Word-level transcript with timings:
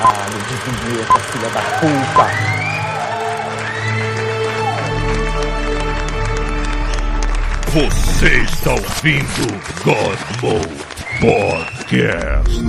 Caralho, 0.00 0.38
desvia 0.48 1.02
essa 1.02 1.20
filha 1.20 1.48
da 1.50 1.60
puta. 1.60 2.24
Você 7.72 8.42
está 8.42 8.72
ouvindo 8.72 9.46
God 9.84 10.18
Mode 10.42 10.90
Podcast. 11.20 12.64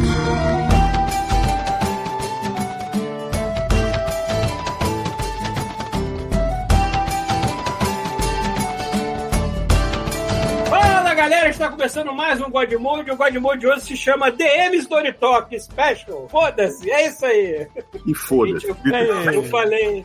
Está 11.61 11.69
começando 11.69 12.11
mais 12.11 12.41
um 12.41 12.49
God 12.49 12.73
Mode. 12.73 13.11
O 13.11 13.15
God 13.15 13.35
Mode 13.35 13.59
de 13.59 13.67
hoje 13.67 13.81
se 13.81 13.95
chama 13.95 14.31
DM 14.31 14.77
Story 14.77 15.13
Talk 15.13 15.59
Special. 15.59 16.27
Foda-se, 16.27 16.89
é 16.89 17.07
isso 17.07 17.23
aí. 17.23 17.67
E 18.03 18.15
foda-se. 18.15 18.67
Eu, 18.67 18.75
eu 19.31 19.43
falei. 19.43 20.03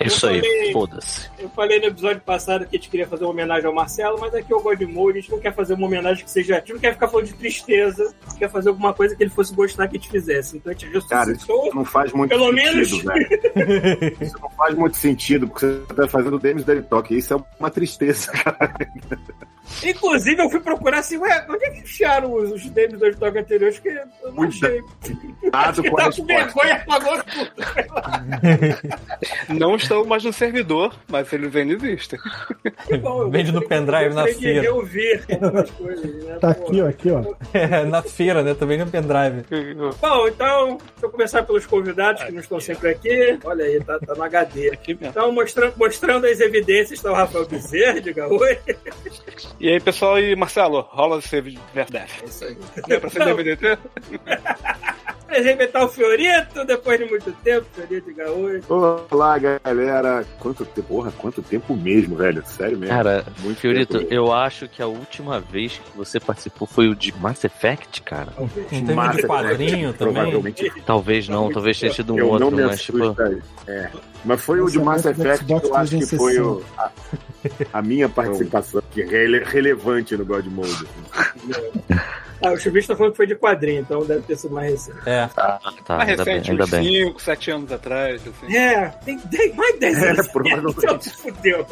É 0.00 0.06
isso 0.06 0.26
eu 0.26 0.30
aí, 0.30 0.72
foda-se. 0.72 1.28
Eu 1.38 1.48
falei 1.50 1.80
no 1.80 1.86
episódio 1.86 2.20
passado 2.20 2.66
que 2.66 2.76
a 2.76 2.78
gente 2.78 2.88
queria 2.88 3.06
fazer 3.06 3.24
uma 3.24 3.30
homenagem 3.32 3.66
ao 3.66 3.74
Marcelo, 3.74 4.18
mas 4.20 4.34
aqui 4.34 4.52
é 4.52 4.56
o 4.56 4.60
God 4.60 4.80
Mode, 4.82 5.18
a 5.18 5.20
gente 5.20 5.30
não 5.32 5.40
quer 5.40 5.52
fazer 5.54 5.74
uma 5.74 5.86
homenagem 5.86 6.24
que 6.24 6.30
seja. 6.30 6.56
A 6.56 6.58
gente 6.60 6.72
não 6.72 6.80
quer 6.80 6.92
ficar 6.94 7.08
falando 7.08 7.26
de 7.26 7.34
tristeza, 7.34 8.14
a 8.26 8.30
gente 8.30 8.38
quer 8.38 8.50
fazer 8.50 8.68
alguma 8.68 8.94
coisa 8.94 9.16
que 9.16 9.22
ele 9.22 9.30
fosse 9.30 9.54
gostar 9.54 9.88
que 9.88 9.96
a 9.96 10.00
gente 10.00 10.10
fizesse. 10.10 10.56
Então 10.56 10.70
a 10.72 10.74
gente 10.76 11.08
Cara, 11.08 11.32
isso 11.32 11.70
não 11.74 11.84
faz 11.84 12.12
muito 12.12 12.30
Pelo 12.30 12.46
sentido, 12.46 12.72
menos- 12.74 13.02
velho. 13.02 14.16
Isso 14.20 14.38
não 14.40 14.50
faz 14.50 14.74
muito 14.74 14.96
sentido, 14.96 15.48
porque 15.48 15.66
você 15.66 15.94
tá 15.94 16.06
fazendo 16.08 16.36
o 16.36 16.38
Demis 16.38 16.64
Daily 16.64 16.82
Talk. 16.82 17.16
Isso 17.16 17.34
é 17.34 17.36
uma 17.58 17.70
tristeza, 17.70 18.30
cara. 18.32 18.74
Inclusive, 19.84 20.42
eu 20.42 20.50
fui 20.50 20.60
procurar 20.60 21.00
assim, 21.00 21.18
ué, 21.18 21.46
onde 21.48 21.64
é 21.64 21.70
que 21.70 21.80
enfiaram 21.80 22.32
os, 22.32 22.50
os 22.52 22.64
do 22.64 23.16
Talk 23.16 23.38
anteriores? 23.38 23.78
Que 23.78 23.88
eu 23.88 24.06
não 24.24 24.32
Muito 24.32 24.64
achei. 24.64 24.82
Cuidado 25.40 25.82
Que 25.82 25.90
com 25.90 26.00
a 26.00 26.04
tá 26.10 26.16
com 26.16 26.26
vergonha, 26.26 26.74
apagou 26.74 27.22
tudo. 27.24 27.52
Não 29.58 29.78
estão 29.88 30.04
mais 30.04 30.24
no 30.24 30.32
servidor, 30.32 30.94
mas 31.08 31.32
eles 31.32 31.54
ainda 31.56 31.72
existem. 31.74 32.18
Bom, 33.02 33.22
eu 33.22 33.30
Vende 33.30 33.52
no 33.52 33.66
pendrive 33.66 34.14
na 34.14 34.24
de 34.26 34.34
feira. 34.34 34.62
reouvir 34.62 35.24
algumas 35.32 35.70
coisas, 35.70 36.24
né? 36.24 36.38
Tá 36.40 36.54
Pô. 36.54 36.62
aqui, 36.66 36.82
ó, 36.82 36.88
aqui, 36.88 37.10
ó. 37.10 37.34
É, 37.52 37.84
na 37.84 38.02
feira, 38.02 38.42
né? 38.42 38.54
Também 38.54 38.78
no 38.78 38.86
pendrive. 38.86 39.44
Bom, 40.00 40.28
então, 40.28 40.66
deixa 40.76 40.86
eu 41.02 41.10
começar 41.10 41.42
pelos 41.42 41.66
convidados 41.66 42.22
que 42.22 42.32
não 42.32 42.40
estão 42.40 42.60
sempre 42.60 42.90
aqui. 42.90 43.38
Olha 43.44 43.64
aí, 43.64 43.82
tá, 43.82 43.98
tá 43.98 44.14
no 44.14 44.22
HD. 44.22 44.70
Aqui 44.70 44.94
mesmo. 44.94 45.08
Então, 45.08 45.32
mostrando, 45.32 45.74
mostrando 45.76 46.26
as 46.26 46.40
evidências, 46.40 46.92
está 46.98 47.10
o 47.10 47.14
Rafael 47.14 47.46
Bezerra, 47.46 48.00
diga 48.00 48.28
oi. 48.32 48.58
E 49.58 49.68
aí, 49.68 49.80
pessoal, 49.80 50.18
e 50.18 50.36
Marcelo, 50.36 50.80
rola 50.80 51.18
esse 51.18 51.38
verdade. 51.72 52.12
É 52.22 52.26
isso 52.26 52.44
aí. 52.44 52.56
Não 52.88 52.96
é 52.96 53.00
pra 53.00 53.10
ser 53.10 53.18
Não, 53.20 53.26
DVDT? 53.26 53.78
Apresentar 55.28 55.84
o 55.84 55.88
Fiorito, 55.88 56.64
depois 56.64 56.98
de 56.98 57.04
muito 57.04 57.30
tempo, 57.44 57.66
Fiorito, 57.74 58.10
oi. 58.38 58.62
Olá, 59.10 59.36
galera. 59.38 60.24
Quanto 60.40 60.64
tempo? 60.64 60.88
Porra, 60.88 61.12
quanto 61.18 61.42
tempo 61.42 61.76
mesmo, 61.76 62.16
velho. 62.16 62.42
Sério 62.46 62.78
mesmo. 62.78 62.94
Cara, 62.94 63.26
Muito 63.40 63.60
Fiorito, 63.60 63.98
eu 64.08 64.32
acho 64.32 64.66
que 64.68 64.80
a 64.80 64.86
última 64.86 65.38
vez 65.38 65.72
que 65.76 65.94
você 65.94 66.18
participou 66.18 66.66
foi 66.66 66.88
o 66.88 66.94
de 66.94 67.12
Mass 67.18 67.44
Effect, 67.44 68.00
cara. 68.00 68.32
Não 68.38 68.48
teve 68.48 68.94
Mass 68.94 69.08
um 69.08 69.10
de 69.10 69.18
Effect, 69.18 69.26
quadrinho 69.26 69.92
também? 69.92 70.14
Provavelmente. 70.14 70.72
Talvez 70.86 71.28
não, 71.28 71.52
talvez 71.52 71.78
tenha 71.78 71.92
sido 71.92 72.14
um 72.14 72.18
Eu 72.18 72.24
não 72.38 72.46
outro, 72.46 72.56
me 72.56 72.62
mas 72.64 72.80
tipo. 72.82 73.16
É. 73.66 73.90
Mas 74.24 74.40
foi 74.40 74.62
o 74.62 74.70
de 74.70 74.78
Mass 74.78 75.04
Effect 75.04 75.44
que 75.44 75.52
eu 75.52 75.76
acho 75.76 75.98
que 75.98 76.06
foi 76.06 76.36
360. 76.36 76.42
o, 76.42 76.64
a, 76.78 76.90
a 77.78 77.82
minha 77.82 78.08
participação 78.08 78.82
que 78.90 79.02
é 79.02 79.04
rele- 79.04 79.44
relevante 79.44 80.16
no 80.16 80.24
God 80.24 80.46
Mode. 80.46 80.86
Ah, 82.42 82.52
o 82.52 82.56
Chubista 82.58 82.94
falou 82.96 83.10
que 83.10 83.16
foi 83.16 83.26
de 83.26 83.34
quadrinho, 83.34 83.80
então 83.80 84.04
deve 84.04 84.22
ter 84.22 84.36
sido 84.36 84.54
mais 84.54 84.70
recente. 84.72 84.98
É. 85.08 85.28
Ah, 85.36 85.58
tá, 85.84 85.96
Mais 85.96 86.08
ainda 86.10 86.24
bem, 86.24 86.34
recente, 86.34 86.50
ainda 86.52 86.64
uns 86.64 86.70
bem. 86.70 87.04
5, 87.06 87.22
7 87.22 87.50
anos 87.50 87.72
atrás, 87.72 88.22
assim. 88.26 88.56
É, 88.56 88.88
tem 89.04 89.18
10, 89.24 89.54
mais 89.56 89.72
de 89.74 89.80
10 89.80 90.02
É, 90.02 90.10
anos. 90.10 90.28
provavelmente. 90.28 90.78
Então 90.78 91.00
fudeu. 91.00 91.66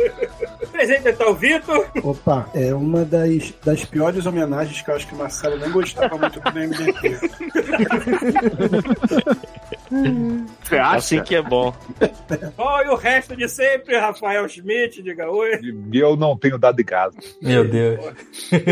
Presente 0.73 1.13
tá 1.13 1.29
o 1.29 1.35
Vitor. 1.35 1.87
Opa, 2.03 2.49
é 2.55 2.75
uma 2.75 3.05
das, 3.05 3.53
das 3.65 3.85
piores 3.85 4.27
homenagens 4.27 4.83
que 4.83 4.91
eu 4.91 4.97
acho 4.97 5.07
que 5.07 5.15
o 5.15 5.19
Marcelo 5.19 5.57
nem 5.59 5.71
gostava 5.71 6.17
muito 6.19 6.41
do 6.41 6.51
MDT. 6.53 7.21
Você 10.63 10.77
acha? 10.77 10.97
Assim 10.97 11.23
que 11.23 11.35
é 11.35 11.43
bom. 11.43 11.75
Bom, 12.57 12.83
e 12.83 12.89
o 12.89 12.97
resto 12.97 13.37
de 13.37 13.49
sempre, 13.49 13.97
Rafael 13.99 14.49
Schmidt, 14.49 15.03
diga 15.03 15.31
oi. 15.31 15.61
Eu 15.93 16.17
não 16.17 16.37
tenho 16.37 16.59
dado 16.59 16.77
de 16.77 16.85
casa. 16.85 17.17
Meu 17.41 17.69
Deus. 17.69 17.99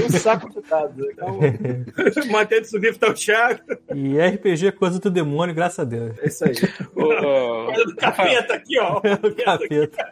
Um 0.05 0.11
saco 0.11 0.49
de 0.51 0.61
dados. 0.69 1.07
Então, 1.13 1.39
mantendo 2.31 2.63
isso 2.63 2.81
vivo 2.81 2.99
tá 2.99 3.09
o 3.09 3.15
Thiago. 3.15 3.61
E 3.95 4.19
RPG 4.19 4.69
é 4.69 4.73
coisa 4.73 4.99
do 4.99 5.11
demônio, 5.11 5.55
graças 5.55 5.81
a 5.81 5.85
Deus. 5.85 6.19
É 6.21 6.27
isso 6.27 6.45
aí. 6.45 6.55
O, 6.95 7.07
Olha 7.07 7.85
do 7.85 7.97
capeta 7.97 8.55
aqui, 8.55 8.79
ó. 8.79 8.99
O 8.99 9.35
capeta. 9.45 10.09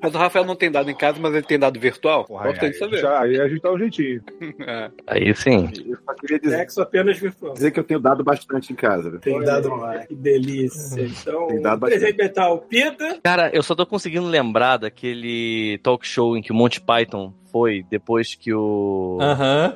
mas 0.00 0.14
o 0.14 0.18
Rafael 0.18 0.44
não 0.44 0.56
tem 0.56 0.70
dado 0.70 0.90
em 0.90 0.94
casa, 0.96 1.18
mas 1.20 1.34
ele 1.34 1.42
tem 1.42 1.58
dado 1.58 1.78
virtual? 1.78 2.24
Porra, 2.24 2.50
aí, 2.58 2.72
saber. 2.74 2.98
já, 2.98 3.20
aí 3.20 3.40
a 3.40 3.46
gente 3.48 3.60
dá 3.60 3.72
um 3.72 3.78
jeitinho. 3.78 4.22
É. 4.66 4.90
Aí 5.06 5.34
sim. 5.34 5.70
Eu 5.86 5.96
só 6.04 6.14
queria 6.14 6.38
dizer, 6.38 6.56
Sexo 6.56 6.82
apenas 6.82 7.18
virtual. 7.18 7.52
dizer 7.54 7.70
que 7.70 7.78
eu 7.78 7.84
tenho 7.84 8.00
dado 8.00 8.24
bastante 8.24 8.72
em 8.72 8.76
casa. 8.76 9.18
Tem 9.18 9.38
dado 9.42 9.70
Que 10.06 10.14
delícia. 10.14 11.02
Então, 11.02 11.48
dado 11.60 11.80
bastante. 11.80 12.14
presente 12.14 12.40
o 12.40 12.58
Pita. 12.58 13.18
Cara, 13.22 13.50
eu 13.52 13.62
só 13.62 13.74
tô 13.74 13.86
conseguindo 13.86 14.26
lembrar 14.26 14.76
daquele 14.78 15.78
talk 15.82 16.06
show 16.06 16.36
em 16.36 16.42
que 16.42 16.52
o 16.52 16.54
Monty 16.54 16.80
Python 16.80 17.32
foi 17.56 17.84
depois 17.90 18.34
que 18.34 18.52
o. 18.52 19.18
Aham. 19.20 19.74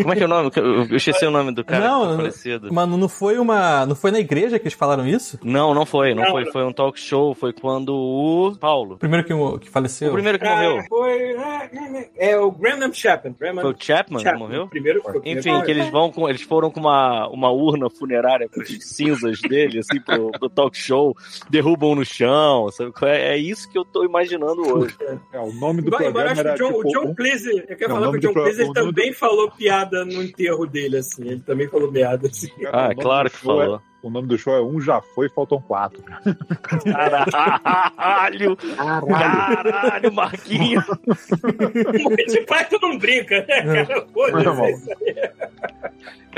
Como 0.00 0.12
é 0.12 0.16
que 0.16 0.22
é 0.22 0.26
o 0.26 0.28
nome? 0.28 0.50
Eu 0.54 0.96
esqueci 0.96 1.26
o 1.26 1.30
nome 1.30 1.50
do 1.52 1.64
cara 1.64 1.88
Não, 1.88 2.10
que 2.10 2.16
falecido. 2.16 2.72
Mano, 2.72 2.96
não 2.96 3.08
foi 3.08 3.36
uma. 3.38 3.84
Não 3.84 3.96
foi 3.96 4.12
na 4.12 4.20
igreja 4.20 4.58
que 4.58 4.64
eles 4.64 4.74
falaram 4.78 5.04
isso? 5.06 5.38
Não, 5.42 5.74
não 5.74 5.84
foi, 5.84 6.14
não, 6.14 6.22
Não, 6.22 6.30
foi. 6.30 6.46
Foi 6.52 6.64
um 6.64 6.72
talk 6.72 6.98
show, 7.00 7.34
foi 7.34 7.52
quando 7.52 7.92
o 7.94 8.56
Paulo. 8.60 8.94
O 8.94 8.98
primeiro 8.98 9.26
que, 9.26 9.58
que 9.64 9.70
faleceu? 9.70 10.10
O 10.10 10.12
primeiro 10.12 10.38
que 10.38 10.48
morreu. 10.48 10.78
Ah, 10.78 10.84
foi. 10.88 11.36
ah, 11.36 11.68
É 12.16 12.38
o 12.38 12.50
Graham 12.52 12.92
Chapman. 12.92 13.34
Graham 13.38 13.60
Foi 13.60 13.72
o 13.72 13.76
Chapman, 13.78 14.18
que 14.18 14.24
Chapman. 14.24 14.46
morreu? 14.48 14.68
Primeiro 14.68 15.02
foi 15.02 15.14
o 15.14 15.18
Enfim, 15.18 15.40
primeiro. 15.40 15.64
que 15.64 15.70
eles 15.72 15.88
vão 15.90 16.12
com. 16.12 16.28
Eles 16.28 16.42
foram 16.42 16.70
com 16.70 16.78
uma, 16.80 17.26
uma 17.28 17.50
urna 17.50 17.90
funerária 17.90 18.48
com 18.48 18.60
as 18.60 18.68
cinzas 18.84 19.40
dele, 19.40 19.80
assim, 19.80 20.00
pro, 20.00 20.30
pro 20.30 20.48
talk 20.48 20.76
show, 20.78 21.14
derrubam 21.50 21.94
no 21.96 22.04
chão. 22.04 22.70
Sabe? 22.70 22.92
É, 23.02 23.34
é 23.34 23.36
isso 23.36 23.68
que 23.70 23.76
eu 23.76 23.84
tô 23.84 24.04
imaginando 24.04 24.62
hoje. 24.62 24.96
É, 25.32 25.38
o 25.40 25.52
nome 25.52 25.82
do 25.82 25.88
embora 25.88 26.04
programa 26.04 26.34
que 26.34 26.40
era 26.40 26.54
o 26.54 26.56
John, 26.56 26.66
tipo, 26.68 26.88
o 26.88 26.92
John 26.92 27.10
um- 27.10 27.14
Cleese, 27.16 27.64
eu 27.68 27.76
quero 27.76 27.88
Não, 27.88 27.96
falar 27.96 28.08
o 28.08 28.12
que 28.12 28.18
o 28.18 28.20
John 28.20 28.28
do 28.28 28.32
pro- 28.34 28.42
Cleese 28.44 28.60
ele 28.60 28.64
o 28.70 28.72
nome 28.74 28.78
também 28.94 29.12
falou 29.12 29.50
piada 29.50 30.04
no 30.04 30.22
enterro 30.22 30.66
dele, 30.66 30.98
assim. 30.98 31.22
Ele 31.26 31.40
também 31.40 31.68
falou 31.68 31.90
piada, 31.90 32.28
assim. 32.28 32.48
Ah, 32.72 32.90
é 32.90 32.94
claro 32.94 33.28
do 33.28 33.32
que 33.32 33.38
show 33.38 33.60
é- 33.60 33.64
falou. 33.64 33.82
O 34.02 34.10
nome 34.10 34.28
do 34.28 34.38
show 34.38 34.54
é 34.54 34.60
Um 34.62 34.80
Já 34.80 35.00
Foi, 35.00 35.28
Faltam 35.28 35.60
Quatro. 35.60 36.02
Caralho! 36.84 38.56
Caralho, 38.56 40.12
Marquinhos! 40.12 40.84
De 42.28 42.40
pai 42.46 42.66
tu 42.68 42.78
não 42.80 42.98
brinca, 42.98 43.44
né, 43.48 43.84
cara? 43.84 44.06
Foda-se. 44.12 44.90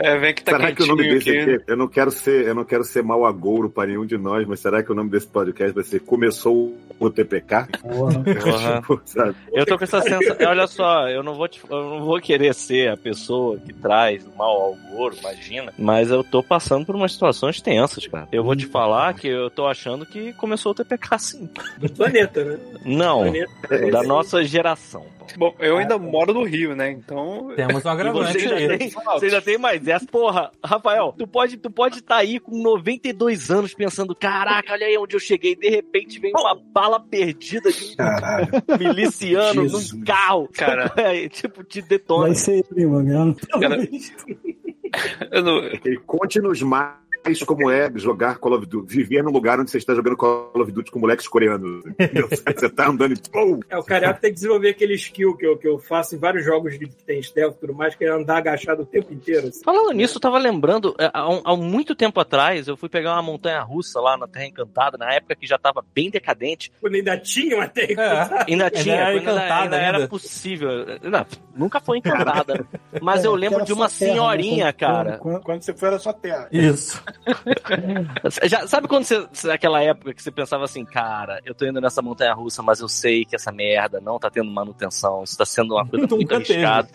É, 0.00 0.16
vem 0.16 0.32
que 0.32 0.44
tá 0.44 0.52
será 0.52 0.72
que 0.72 0.80
o 0.84 0.86
nome 0.86 1.02
desse 1.08 1.28
aqui. 1.28 1.54
aqui, 1.54 1.64
eu 1.66 1.76
não 1.76 1.88
quero 1.88 2.12
ser, 2.12 2.46
eu 2.46 2.54
não 2.54 2.64
quero 2.64 2.84
ser 2.84 3.02
mau 3.02 3.26
agouro 3.26 3.69
para 3.69 3.88
nenhum 3.88 4.06
de 4.06 4.16
nós, 4.16 4.46
mas 4.46 4.60
será 4.60 4.80
que 4.80 4.92
o 4.92 4.94
nome 4.94 5.10
desse 5.10 5.26
podcast 5.26 5.75
vai 5.75 5.82
ser 5.82 5.98
Começou 6.00 6.72
o 7.00 7.10
TPK? 7.10 7.66
Porra. 7.82 8.22
Tipo, 8.80 9.00
sabe? 9.04 9.34
Eu 9.52 9.66
tô 9.66 9.76
com 9.76 9.82
essa 9.82 10.00
sensação. 10.00 10.36
Olha 10.48 10.69
só, 10.69 11.08
eu 11.08 11.25
não 11.25 11.34
vou 11.34 11.48
te- 11.48 11.60
eu 11.69 11.90
não 11.90 12.04
vou 12.04 12.20
querer 12.20 12.54
ser 12.54 12.90
a 12.92 12.96
pessoa 12.96 13.58
que 13.58 13.72
traz 13.72 14.25
o 14.25 14.30
mal 14.38 14.48
ao 14.62 14.76
Goro, 14.96 15.16
imagina. 15.19 15.72
Mas 15.76 16.10
eu 16.12 16.22
tô 16.22 16.44
passando 16.44 16.86
por 16.86 16.94
umas 16.94 17.16
situações 17.48 17.60
tensas, 17.60 18.06
cara. 18.06 18.28
Eu 18.31 18.44
vou 18.44 18.54
te 18.54 18.66
falar 18.66 19.14
que 19.14 19.28
eu 19.28 19.50
tô 19.50 19.66
achando 19.66 20.06
que 20.06 20.32
começou 20.34 20.72
o 20.72 20.75
TPK 20.75 21.19
sim. 21.19 21.50
Do 21.78 21.91
planeta, 21.91 22.44
né? 22.44 22.59
Não, 22.84 23.20
Planeta. 23.20 23.91
da 23.91 24.03
nossa 24.03 24.42
geração. 24.44 25.06
Bom, 25.36 25.54
eu 25.58 25.76
ainda 25.76 25.98
moro 25.98 26.32
no 26.32 26.42
Rio, 26.42 26.75
né? 26.75 26.91
Então. 26.91 27.53
Temos 27.54 27.84
um 27.84 27.88
agravante 27.88 28.32
você 28.38 28.54
ainda, 28.54 28.72
aí. 28.72 28.78
tem, 28.78 28.91
você 28.91 29.26
ainda 29.26 29.42
tem 29.42 29.58
mais 29.58 29.87
essa. 29.87 30.06
Porra, 30.06 30.50
Rafael, 30.64 31.14
tu 31.17 31.26
pode 31.26 31.56
tu 31.56 31.70
pode 31.70 32.02
tá 32.02 32.17
aí 32.17 32.40
com 32.40 32.62
92 32.62 33.50
anos 33.50 33.75
pensando, 33.75 34.14
caraca, 34.14 34.72
olha 34.72 34.87
aí 34.87 34.96
onde 34.96 35.17
eu 35.17 35.20
cheguei. 35.20 35.55
De 35.55 35.69
repente 35.69 36.19
vem 36.19 36.32
uma 36.32 36.55
bala 36.55 36.99
perdida 36.99 37.70
de 37.70 37.94
um 38.69 38.78
miliciano 38.78 39.62
Jesus. 39.62 39.93
num 39.93 40.05
carro. 40.05 40.49
Cara. 40.52 40.93
É, 40.99 41.28
tipo, 41.28 41.62
te 41.62 41.81
detona. 41.81 42.26
Vai 42.26 42.34
ser 42.34 42.64
primo 42.64 43.00
mesmo. 43.00 43.37
Cara, 43.61 43.78
eu 45.31 45.43
não, 45.43 45.58
Ele 45.58 45.96
conte-nos 46.06 46.61
mais 46.62 47.07
como 47.46 47.70
é 47.70 47.90
jogar 47.96 48.38
Call 48.38 48.54
of 48.54 48.66
Duty, 48.66 48.86
viver 48.96 49.22
num 49.22 49.30
lugar 49.30 49.58
onde 49.60 49.70
você 49.70 49.78
está 49.78 49.94
jogando 49.94 50.16
Call 50.16 50.50
of 50.54 50.70
Duty 50.72 50.90
com 50.90 50.98
moleques 50.98 51.26
coreanos. 51.28 51.82
Você 52.58 52.69
tá 52.69 52.88
andando 52.88 53.12
e. 53.14 53.30
Pum! 53.30 53.60
É, 53.69 53.76
o 53.78 53.82
Carioca 53.82 54.20
tem 54.20 54.30
que 54.30 54.34
desenvolver 54.36 54.70
aquele 54.70 54.94
skill 54.94 55.36
que 55.36 55.46
eu, 55.46 55.56
que 55.56 55.66
eu 55.69 55.78
faço 55.78 56.14
em 56.14 56.19
vários 56.19 56.44
jogos 56.44 56.78
de- 56.78 56.86
que 56.86 57.04
tem 57.04 57.22
stealth 57.22 57.54
e 57.56 57.60
tudo 57.60 57.75
mais, 57.75 57.94
que 57.94 58.04
é 58.04 58.08
andar 58.08 58.38
agachado 58.38 58.82
o 58.82 58.86
tempo 58.86 59.12
inteiro. 59.12 59.48
assim. 59.48 59.62
Falando 59.62 59.92
nisso, 59.92 60.16
eu 60.16 60.20
tava 60.20 60.38
lembrando, 60.38 60.94
é, 60.98 61.06
há, 61.12 61.40
há 61.44 61.56
muito 61.56 61.94
tempo 61.94 62.19
atrás, 62.20 62.69
eu 62.69 62.76
fui 62.76 62.88
pegar 62.88 63.14
uma 63.14 63.22
montanha 63.22 63.60
russa 63.62 64.00
lá 64.00 64.16
na 64.16 64.26
Terra 64.26 64.46
Encantada, 64.46 64.96
na 64.98 65.12
época 65.12 65.34
que 65.36 65.46
já 65.46 65.58
tava 65.58 65.84
bem 65.94 66.10
decadente. 66.10 66.70
Quando 66.81 66.94
ainda 66.94 67.16
tinha 67.19 67.56
uma 67.56 67.64
É. 67.64 67.69
técnica. 67.69 68.44
Ainda 68.48 68.70
tinha, 68.70 68.94
era 68.94 69.04
quando 69.04 69.19
ainda, 69.19 69.31
encantada 69.32 69.62
ainda 69.64 69.76
era 69.76 69.96
ainda. 69.98 70.08
possível. 70.08 70.70
Não, 71.02 71.26
nunca 71.56 71.81
foi 71.81 71.98
encantada. 71.98 72.66
Mas 73.02 73.24
É, 73.24 73.26
eu 73.26 73.34
lembro 73.34 73.56
era 73.58 73.64
de 73.66 73.72
uma 73.72 73.88
terra, 73.88 74.06
né? 74.08 74.12
senhorinha, 74.14 74.72
Quando- 74.72 74.76
cara. 74.78 75.19
Quando, 75.19 75.40
quando 75.42 75.62
você 75.62 75.74
for, 75.74 75.86
era 75.86 75.98
só 75.98 76.12
terra. 76.12 76.48
Isso. 76.52 77.02
Já, 78.44 78.67
sabe 78.67 78.88
quando 78.88 79.05
você. 79.05 79.50
Aquela 79.50 79.82
época 79.82 80.15
que 80.15 80.23
você 80.23 80.31
pensava 80.31 80.65
assim, 80.65 80.85
cara, 80.85 81.41
eu 81.44 81.55
tô 81.55 81.67
indo 81.67 81.81
nessa 81.81 82.00
montanha 82.03 82.32
russa, 82.32 82.62
mas 82.62 82.81
eu 82.81 82.88
sei 82.88 83.25
que 83.25 83.37
essa 83.37 83.53
merda 83.53 84.00
não 84.00 84.19
tá 84.19 84.31
tendo 84.31 84.50
manutenção, 84.50 85.23
isso 85.25 85.37
tá 85.37 85.44
sendo 85.44 85.75
uma 85.75 85.87
coisa 85.87 86.06
muito 86.15 86.35
arriscada. 86.35 86.88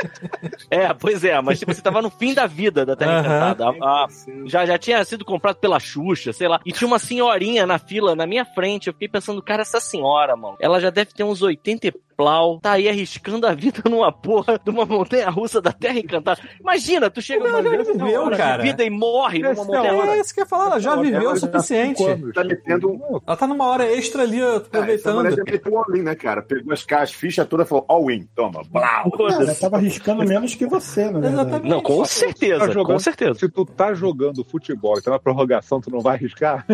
É, 0.69 0.93
pois 0.93 1.23
é, 1.23 1.39
mas 1.41 1.59
tipo, 1.59 1.73
você 1.73 1.81
tava 1.81 2.01
no 2.01 2.09
fim 2.09 2.33
da 2.33 2.47
vida 2.47 2.85
da 2.85 2.95
Terra. 2.95 3.19
Encantada. 3.19 3.65
A- 3.65 4.03
a- 4.05 4.07
já, 4.45 4.65
já 4.65 4.77
tinha 4.77 5.03
sido 5.05 5.23
comprado 5.25 5.57
pela 5.57 5.79
Xuxa, 5.79 6.33
sei 6.33 6.47
lá. 6.47 6.59
E 6.65 6.71
tinha 6.71 6.87
uma 6.87 6.99
senhorinha 6.99 7.65
na 7.65 7.77
fila, 7.77 8.15
na 8.15 8.25
minha 8.25 8.45
frente. 8.45 8.87
Eu 8.87 8.93
fiquei 8.93 9.07
pensando, 9.07 9.41
cara, 9.41 9.61
essa 9.61 9.79
senhora, 9.79 10.35
mano, 10.35 10.57
ela 10.59 10.79
já 10.79 10.89
deve 10.89 11.11
ter 11.13 11.23
uns 11.23 11.41
80 11.41 11.87
e 11.87 11.93
plau, 12.15 12.59
tá 12.59 12.73
aí 12.73 12.87
arriscando 12.87 13.45
a 13.47 13.53
vida 13.53 13.81
numa 13.89 14.11
porra 14.11 14.59
de 14.63 14.69
uma 14.69 14.85
montanha 14.85 15.29
russa 15.29 15.61
da 15.61 15.71
Terra 15.71 15.99
Encantada. 15.99 16.39
Imagina, 16.59 17.09
tu 17.09 17.21
chega 17.21 17.47
Ela 17.47 17.61
numa 17.61 17.83
viveu, 17.83 18.29
de 18.29 18.37
cara. 18.37 18.63
vida 18.63 18.83
e 18.83 18.89
morre 18.89 19.39
numa 19.39 19.51
é 19.51 19.55
montanha 19.55 19.93
hora. 19.93 20.11
É 20.15 20.19
isso 20.21 20.33
que 20.33 20.39
eu 20.39 20.43
ia 20.43 20.47
falar, 20.49 20.65
ela 20.67 20.79
já 20.79 20.95
viveu 20.95 21.19
o 21.19 21.23
Ela 21.23 21.33
tá 21.33 21.39
suficiente. 21.59 22.03
anos. 22.03 22.33
Tá 22.33 22.43
metendo. 22.43 23.21
Ela 23.25 23.37
tá 23.37 23.47
numa 23.47 23.65
hora 23.67 23.85
extra 23.91 24.23
ali, 24.23 24.41
ó, 24.41 24.45
Ah, 24.45 24.49
essa 24.89 25.13
mulher 25.13 25.31
aproveitando. 25.31 25.35
já 25.35 25.43
meteu 25.51 25.77
all-in, 25.77 26.01
né, 26.03 26.15
cara? 26.15 26.41
Pegou 26.41 26.73
as, 26.73 26.83
ca- 26.83 27.01
as 27.01 27.11
fichas 27.11 27.47
todas 27.47 27.65
e 27.65 27.69
falou 27.69 27.85
all-in. 27.87 28.27
Toma, 28.35 28.61
blau. 28.69 29.11
Cara, 29.11 29.43
eu 29.43 29.55
tava 29.59 29.77
arriscando 29.77 30.23
menos 30.25 30.55
que 30.55 30.65
você, 30.65 31.03
verdade. 31.11 31.27
Exatamente. 31.33 31.69
Não, 31.69 31.81
com 31.81 32.05
certeza, 32.05 32.59
Tá 32.59 32.67
jogando- 32.71 32.93
com 32.93 32.99
certeza. 32.99 33.33
Se 33.39 33.49
tu 33.49 33.65
tá 33.65 33.93
jogando 33.93 34.43
futebol 34.43 34.97
e 34.97 35.01
tá 35.01 35.11
na 35.11 35.19
prorrogação, 35.19 35.81
tu 35.81 35.89
não 35.89 35.99
vai 35.99 36.15
arriscar? 36.15 36.65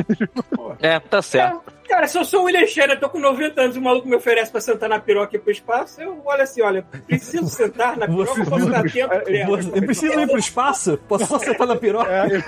É, 0.81 1.00
tá 1.00 1.21
certo. 1.21 1.62
Cara, 1.89 2.07
se 2.07 2.18
eu 2.19 2.24
sou 2.24 2.41
o 2.41 2.44
William 2.45 2.65
Scherer, 2.68 2.91
eu 2.95 3.00
tô 3.00 3.09
com 3.09 3.19
90 3.19 3.59
anos, 3.62 3.75
o 3.75 3.81
maluco 3.81 4.07
me 4.07 4.15
oferece 4.15 4.51
pra 4.51 4.62
sentar 4.62 4.88
na 4.88 5.00
piroca 5.00 5.36
e 5.36 5.39
ir 5.39 5.41
pro 5.41 5.51
espaço, 5.51 6.00
eu 6.00 6.21
olho 6.24 6.41
assim, 6.44 6.62
olha, 6.62 6.86
preciso 7.07 7.47
sentar 7.47 7.97
na 7.97 8.06
piroca, 8.07 8.36
Você- 8.36 8.50
posso 8.50 8.69
dar 8.69 8.83
tempo 8.83 9.09
pra. 9.09 9.45
Você- 9.47 9.69
Eu 9.74 9.81
preciso 9.81 10.19
ir 10.19 10.27
pro 10.27 10.38
espaço? 10.38 11.00
Posso 11.07 11.25
só 11.25 11.39
sentar 11.39 11.65
na 11.68 11.75
piroca? 11.75 12.09
É, 12.12 12.27
eu- 12.36 12.44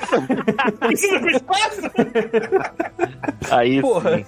Preciso 0.87 1.15
ir 1.15 1.19
pro 1.21 1.29
espaço? 1.31 1.81
Aí 3.49 3.81
Porra. 3.81 4.17
sim. 4.17 4.25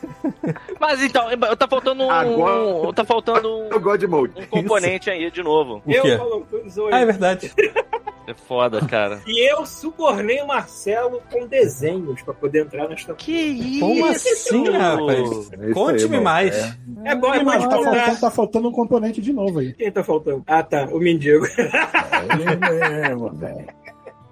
Mas 0.80 1.02
então, 1.04 1.28
tá 1.58 1.68
faltando 1.68 2.04
um. 2.04 2.10
Agora- 2.12 2.94
Tá 2.94 3.06
faltando 3.06 3.50
um, 3.56 3.68
O 3.76 3.80
God 3.80 4.04
Mode. 4.04 4.34
um 4.42 4.46
componente 4.48 5.10
aí 5.10 5.30
de 5.32 5.42
novo. 5.44 5.82
O 5.86 5.92
quê? 5.92 6.02
Eu. 6.20 6.48
Ah, 6.92 7.00
é 7.02 7.06
verdade. 7.06 7.52
É 8.28 8.34
foda, 8.34 8.80
cara. 8.86 9.22
E 9.28 9.52
eu 9.52 9.66
subornei 9.66 10.42
o 10.42 10.48
Marcelo 10.48 11.22
com 11.32 11.48
desenhos 11.48 12.22
pra 12.22 12.34
poder 12.34 12.66
entrar 12.66 12.88
nesta. 12.88 13.14
Que 13.16 13.32
isso? 13.32 13.80
Como 13.80 14.06
assim, 14.06 14.70
rapaz? 14.70 15.50
Conte-me 15.74 16.04
irmão. 16.04 16.24
mais. 16.24 16.56
É. 16.56 16.76
É 17.06 17.16
bom, 17.16 17.34
é 17.34 17.40
de 17.40 17.46
tá 17.46 17.78
contar. 17.78 17.84
faltando, 17.84 18.20
tá 18.20 18.32
faltando 18.32 18.70
um 18.70 18.72
componente 18.72 19.22
de 19.22 19.34
novo 19.34 19.60
aí. 19.60 19.74
Quem 19.74 19.92
tá 19.92 20.04
faltando? 20.04 20.44
Ah, 20.48 20.64
tá, 20.64 20.86
o 20.92 21.00
mendigo. 21.00 21.46
Ele 21.46 22.56
mesmo, 22.56 23.30
velho. 23.34 23.68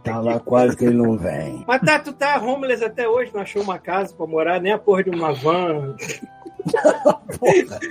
Tá 0.03 0.19
lá 0.19 0.39
quase 0.39 0.75
que 0.75 0.85
ele 0.85 0.95
não 0.95 1.15
vem. 1.17 1.63
Mas 1.67 1.81
tá, 1.81 1.99
tu 1.99 2.11
tá 2.11 2.41
homeless 2.41 2.83
até 2.83 3.07
hoje, 3.07 3.31
não 3.33 3.41
achou 3.41 3.61
uma 3.61 3.77
casa 3.77 4.13
pra 4.15 4.25
morar, 4.25 4.59
nem 4.59 4.71
a 4.71 4.79
porra 4.79 5.03
de 5.03 5.09
uma 5.11 5.31
van. 5.31 5.95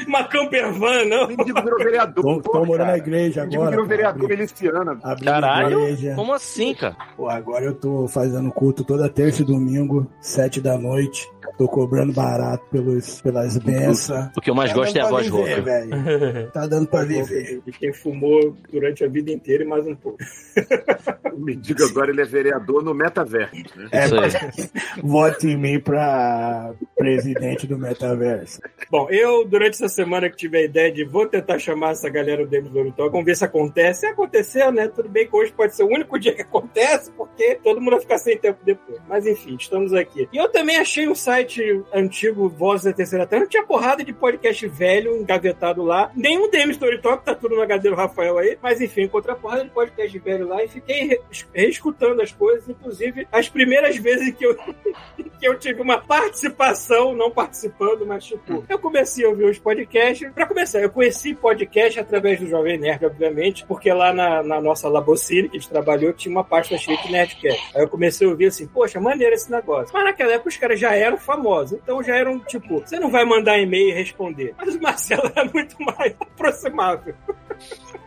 Uma 0.06 0.24
camper 0.24 0.72
van, 0.72 1.04
não. 1.04 1.24
O 1.24 1.28
mendigo 1.28 1.62
virou 1.62 1.78
vereador. 1.78 2.22
Tô, 2.22 2.40
tô 2.42 2.50
porra, 2.52 2.64
morando 2.66 2.86
na 2.86 2.92
cara. 2.92 2.98
igreja 2.98 3.40
O 3.40 3.44
mendigo 3.44 3.62
agora. 3.62 3.70
virou 3.76 3.86
vereador 3.86 4.24
Abri, 4.24 4.36
miliciano. 4.36 4.98
abri 5.02 5.24
Caralho. 5.24 5.80
igreja. 5.80 6.14
Como 6.14 6.32
assim, 6.32 6.74
cara? 6.74 6.96
Pô, 7.16 7.28
agora 7.28 7.64
eu 7.64 7.74
tô 7.74 8.06
fazendo 8.08 8.50
culto 8.52 8.84
toda 8.84 9.08
terça 9.08 9.42
e 9.42 9.44
domingo, 9.44 10.06
sete 10.20 10.60
da 10.60 10.76
noite. 10.78 11.28
Tô 11.60 11.68
cobrando 11.68 12.10
barato 12.14 12.64
pelos, 12.70 13.20
pelas 13.20 13.58
bênçãos. 13.58 14.30
O 14.34 14.40
que 14.40 14.48
eu 14.48 14.54
mais 14.54 14.70
Tá 14.70 14.76
gosto 14.76 14.96
é 14.96 15.02
a 15.02 15.08
voz 15.10 15.26
viver, 15.26 15.36
rouca. 15.56 15.60
velho. 15.60 15.90
Tá 16.54 16.66
dando 16.66 16.88
pra 16.88 17.04
viver. 17.04 17.60
De 17.66 17.70
quem 17.72 17.92
fumou 17.92 18.56
durante 18.72 19.04
a 19.04 19.08
vida 19.08 19.30
inteira 19.30 19.62
e 19.62 19.66
mais 19.66 19.86
um 19.86 19.94
pouco. 19.94 20.16
O 21.32 21.42
mendigo 21.42 21.82
agora 21.84 22.10
ele 22.10 22.20
é 22.20 22.24
vereador 22.24 22.82
no 22.82 22.92
metaverso. 22.92 23.54
né? 23.76 23.88
É, 23.92 24.02
aí. 24.02 24.68
vote 25.02 25.46
em 25.46 25.56
mim 25.56 25.78
pra 25.80 26.72
presidente 26.98 27.66
do 27.68 27.78
metaverso. 27.78 28.60
Bom, 28.90 29.08
eu, 29.10 29.46
durante 29.46 29.74
essa 29.74 29.88
semana 29.88 30.28
que 30.28 30.36
tive 30.36 30.58
a 30.58 30.62
ideia 30.64 30.92
de 30.92 31.04
vou 31.04 31.26
tentar 31.26 31.58
chamar 31.58 31.92
essa 31.92 32.10
galera 32.10 32.44
do 32.44 32.68
Loro 32.68 32.92
Talk, 32.92 33.12
vamos 33.12 33.24
ver 33.24 33.36
se 33.36 33.44
acontece. 33.44 34.00
Se 34.00 34.06
aconteceu, 34.06 34.72
né? 34.72 34.88
Tudo 34.88 35.08
bem 35.08 35.26
que 35.28 35.34
hoje 35.36 35.52
pode 35.52 35.74
ser 35.74 35.84
o 35.84 35.86
único 35.86 36.18
dia 36.18 36.34
que 36.34 36.42
acontece, 36.42 37.10
porque 37.12 37.54
todo 37.62 37.80
mundo 37.80 37.92
vai 37.92 38.00
ficar 38.00 38.18
sem 38.18 38.36
tempo 38.36 38.58
depois. 38.64 39.00
Mas 39.08 39.24
enfim, 39.26 39.56
estamos 39.58 39.94
aqui. 39.94 40.28
E 40.32 40.36
eu 40.36 40.48
também 40.50 40.76
achei 40.76 41.08
um 41.08 41.14
site 41.14 41.49
antigo, 41.92 42.48
Voz 42.48 42.82
da 42.82 42.92
Terceira 42.92 43.26
Terra, 43.26 43.46
tinha 43.46 43.64
porrada 43.64 44.04
de 44.04 44.12
podcast 44.12 44.66
velho 44.68 45.16
engavetado 45.16 45.82
lá. 45.82 46.10
Nenhum 46.14 46.48
DM 46.50 46.70
Talk, 47.00 47.24
tá 47.24 47.34
tudo 47.34 47.56
no 47.56 47.62
HD 47.62 47.90
do 47.90 47.94
Rafael 47.96 48.38
aí. 48.38 48.58
Mas 48.62 48.80
enfim, 48.80 49.02
encontrei 49.02 49.34
a 49.34 49.38
porrada 49.38 49.64
de 49.64 49.70
podcast 49.70 50.18
velho 50.18 50.48
lá 50.48 50.62
e 50.64 50.68
fiquei 50.68 51.06
re- 51.06 51.20
reescutando 51.54 52.22
as 52.22 52.32
coisas, 52.32 52.68
inclusive 52.68 53.26
as 53.32 53.48
primeiras 53.48 53.96
vezes 53.96 54.34
que 54.34 54.44
eu 54.44 54.56
que 55.40 55.48
eu 55.48 55.58
tive 55.58 55.80
uma 55.80 55.98
participação, 55.98 57.14
não 57.14 57.30
participando, 57.30 58.06
mas 58.06 58.24
tipo, 58.24 58.64
eu 58.68 58.78
comecei 58.78 59.24
a 59.24 59.28
ouvir 59.28 59.44
os 59.44 59.58
podcasts. 59.58 60.30
Pra 60.34 60.46
começar, 60.46 60.80
eu 60.80 60.90
conheci 60.90 61.34
podcast 61.34 61.98
através 61.98 62.38
do 62.40 62.46
Jovem 62.46 62.78
Nerd, 62.78 63.04
obviamente, 63.06 63.64
porque 63.66 63.90
lá 63.92 64.12
na, 64.12 64.42
na 64.42 64.60
nossa 64.60 64.88
Labocine, 64.88 65.48
que 65.48 65.56
a 65.56 65.60
gente 65.60 65.68
trabalhou, 65.70 66.12
tinha 66.12 66.30
uma 66.30 66.44
pasta 66.44 66.76
cheia 66.76 66.98
de 66.98 67.10
Nerdcast. 67.10 67.72
Aí 67.74 67.82
eu 67.82 67.88
comecei 67.88 68.26
a 68.26 68.30
ouvir 68.30 68.46
assim, 68.46 68.66
poxa, 68.66 69.00
maneiro 69.00 69.34
esse 69.34 69.50
negócio. 69.50 69.90
Mas 69.94 70.04
naquela 70.04 70.32
época 70.32 70.50
os 70.50 70.56
caras 70.56 70.78
já 70.78 70.94
eram 70.94 71.16
famosos, 71.30 71.78
então 71.82 72.02
já 72.02 72.16
eram, 72.16 72.38
tipo, 72.40 72.80
você 72.80 72.98
não 72.98 73.10
vai 73.10 73.24
mandar 73.24 73.58
e-mail 73.58 73.90
e 73.90 73.92
responder. 73.92 74.54
Mas 74.58 74.74
o 74.74 74.80
Marcelo 74.80 75.30
era 75.34 75.48
muito 75.52 75.76
mais 75.82 76.14
aproximável. 76.20 77.14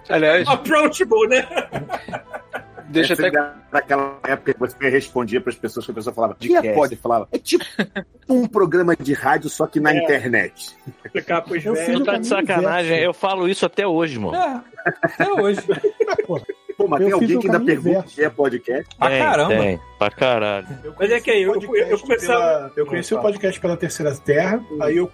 Aliás, 0.10 0.48
Approachable, 0.48 1.28
né? 1.30 1.48
deixa 2.90 3.14
até. 3.14 3.32
Naquela 3.72 4.20
época 4.28 4.54
que 4.54 4.60
você 4.60 4.90
respondia 4.90 5.40
para 5.42 5.52
as 5.52 5.58
pessoas 5.58 5.86
que 5.86 5.92
a 5.92 5.96
pessoa 5.96 6.14
falava, 6.14 6.36
que 6.40 6.56
é 6.56 6.74
pode? 6.74 6.96
Falava, 6.96 7.28
é 7.32 7.38
tipo 7.38 7.64
um 8.30 8.46
programa 8.48 8.96
de 8.96 9.14
rádio, 9.14 9.50
só 9.50 9.66
que 9.68 9.80
na 9.80 9.94
É. 9.94 9.98
internet. 10.04 10.76
Capos 11.26 11.64
Eu 11.66 12.04
tá 12.04 12.18
de 12.18 12.28
sacanagem. 12.28 12.88
inverso. 12.92 13.06
Eu 13.06 13.14
falo 13.14 13.48
isso 13.48 13.66
até 13.66 13.88
hoje, 13.88 14.20
mano. 14.20 14.36
É, 14.36 14.62
até 15.02 15.32
hoje. 15.32 15.62
Pô, 16.84 16.88
mas 16.90 17.02
Eu 17.02 17.08
tem 17.08 17.20
fiz 17.20 17.36
alguém 17.36 17.38
o 17.38 17.40
que 17.40 17.48
ainda 17.48 17.60
pergunta 17.66 17.90
inverso. 17.90 18.16
se 18.16 18.24
é 18.24 18.30
podcast? 18.30 18.96
Pra 18.98 19.10
Tem, 19.10 19.20
caramba. 19.20 19.56
Tem, 19.56 19.80
pra 19.98 20.12
caralho. 20.12 20.68
Mas 21.00 21.12
é 21.12 21.20
que 21.22 21.32
aí, 21.32 21.42
eu, 21.44 21.54
eu, 21.62 21.76
eu. 21.76 21.98
Pela- 22.00 22.72
eu 22.76 22.86
conheci 22.86 23.14
o 23.16 23.22
podcast 23.22 23.60
pela 23.62 23.78
Terceira 23.78 24.14
Terra, 24.16 24.62
aí 24.82 24.98
eu 24.98 25.08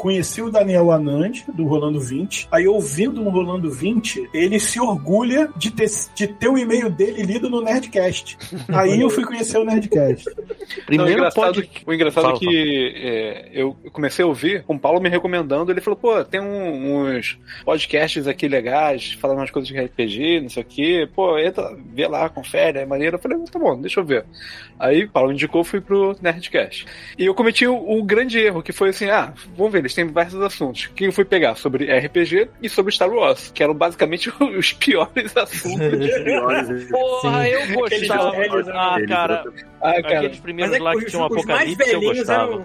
conheci 0.00 0.40
o 0.40 0.50
Daniel 0.50 0.90
Anand, 0.90 1.42
do 1.54 1.64
Rolando 1.66 2.00
20. 2.00 2.48
Aí, 2.50 2.66
ouvindo 2.66 3.20
no 3.20 3.28
Rolando 3.28 3.70
20, 3.70 4.30
ele 4.32 4.58
se 4.58 4.80
orgulha 4.80 5.50
de 5.56 5.70
ter, 5.70 5.88
de 6.14 6.26
ter 6.26 6.48
o 6.48 6.56
e-mail 6.56 6.88
dele 6.90 7.22
lido 7.22 7.50
no 7.50 7.60
Nerdcast. 7.60 8.38
Aí 8.72 9.00
eu 9.00 9.10
fui 9.10 9.24
conhecer 9.24 9.58
o 9.58 9.64
Nerdcast. 9.64 10.24
Não, 10.26 10.34
o 10.34 10.84
Primeiro 10.86 11.12
engraçado, 11.12 11.54
pode. 11.54 11.70
o 11.86 11.92
engraçado 11.92 12.22
Fala, 12.24 12.36
é 12.36 12.38
que 12.38 12.92
é, 12.96 13.50
eu 13.52 13.76
comecei 13.92 14.24
a 14.24 14.28
ouvir, 14.28 14.62
com 14.64 14.74
o 14.74 14.78
Paulo 14.78 15.00
me 15.00 15.08
recomendando, 15.08 15.70
ele 15.70 15.80
falou, 15.82 15.98
pô, 15.98 16.24
tem 16.24 16.40
um- 16.40 17.16
uns 17.16 17.38
podcasts 17.64 18.26
aqui 18.26 18.48
legais, 18.48 19.12
falando 19.20 19.38
umas 19.38 19.50
coisas 19.50 19.68
de 19.68 19.78
RPG, 19.78 20.40
não 20.40 20.48
sei 20.48 20.62
o 20.62 20.66
quê. 20.66 21.08
Pô, 21.14 21.38
entra, 21.38 21.76
vê 21.92 22.06
lá, 22.08 22.28
confere, 22.28 22.78
é 22.78 22.86
maneiro. 22.86 23.16
Eu 23.16 23.20
falei, 23.20 23.38
tá 23.50 23.58
bom, 23.58 23.78
deixa 23.78 24.00
eu 24.00 24.04
ver. 24.04 24.24
Aí 24.78 25.04
o 25.04 25.10
Paulo 25.10 25.30
indicou, 25.32 25.62
fui 25.62 25.80
pro 25.80 26.16
Nerdcast. 26.22 26.86
E 27.18 27.26
eu 27.26 27.34
cometi 27.34 27.66
o, 27.66 27.74
o 27.98 28.02
grande 28.02 28.38
erro, 28.38 28.62
que 28.62 28.72
foi 28.72 28.88
assim, 28.88 29.10
ah, 29.10 29.34
vamos 29.56 29.72
ver, 29.72 29.82
eles 29.90 29.94
têm 29.94 30.06
diversos 30.06 30.40
assuntos. 30.40 30.84
O 30.86 30.92
que 30.94 31.04
eu 31.04 31.12
fui 31.12 31.24
pegar? 31.24 31.54
Sobre 31.56 31.84
RPG 31.92 32.48
e 32.62 32.68
sobre 32.68 32.92
Star 32.92 33.10
Wars, 33.10 33.50
que 33.54 33.62
eram 33.62 33.74
basicamente 33.74 34.30
os 34.40 34.72
piores 34.72 35.36
assuntos. 35.36 36.88
Porra, 36.90 37.48
eu 37.48 37.74
gostava. 37.74 38.30
Aqueles 38.30 38.50
velhos, 38.50 38.68
Ah, 38.68 38.94
Eles- 38.96 39.08
cara, 39.08 39.44
Ah, 39.82 40.02
cara, 40.02 40.18
aqueles 40.18 40.40
primeiros 40.40 40.70
Mas 40.72 40.76
é 40.76 40.78
que 40.78 40.84
lá 40.84 40.96
que 41.04 41.10
tinha 41.10 41.22
um 41.22 41.24
apocalipse, 41.24 41.90
eu 41.90 42.00
gostava. 42.00 42.52
eram- 42.52 42.64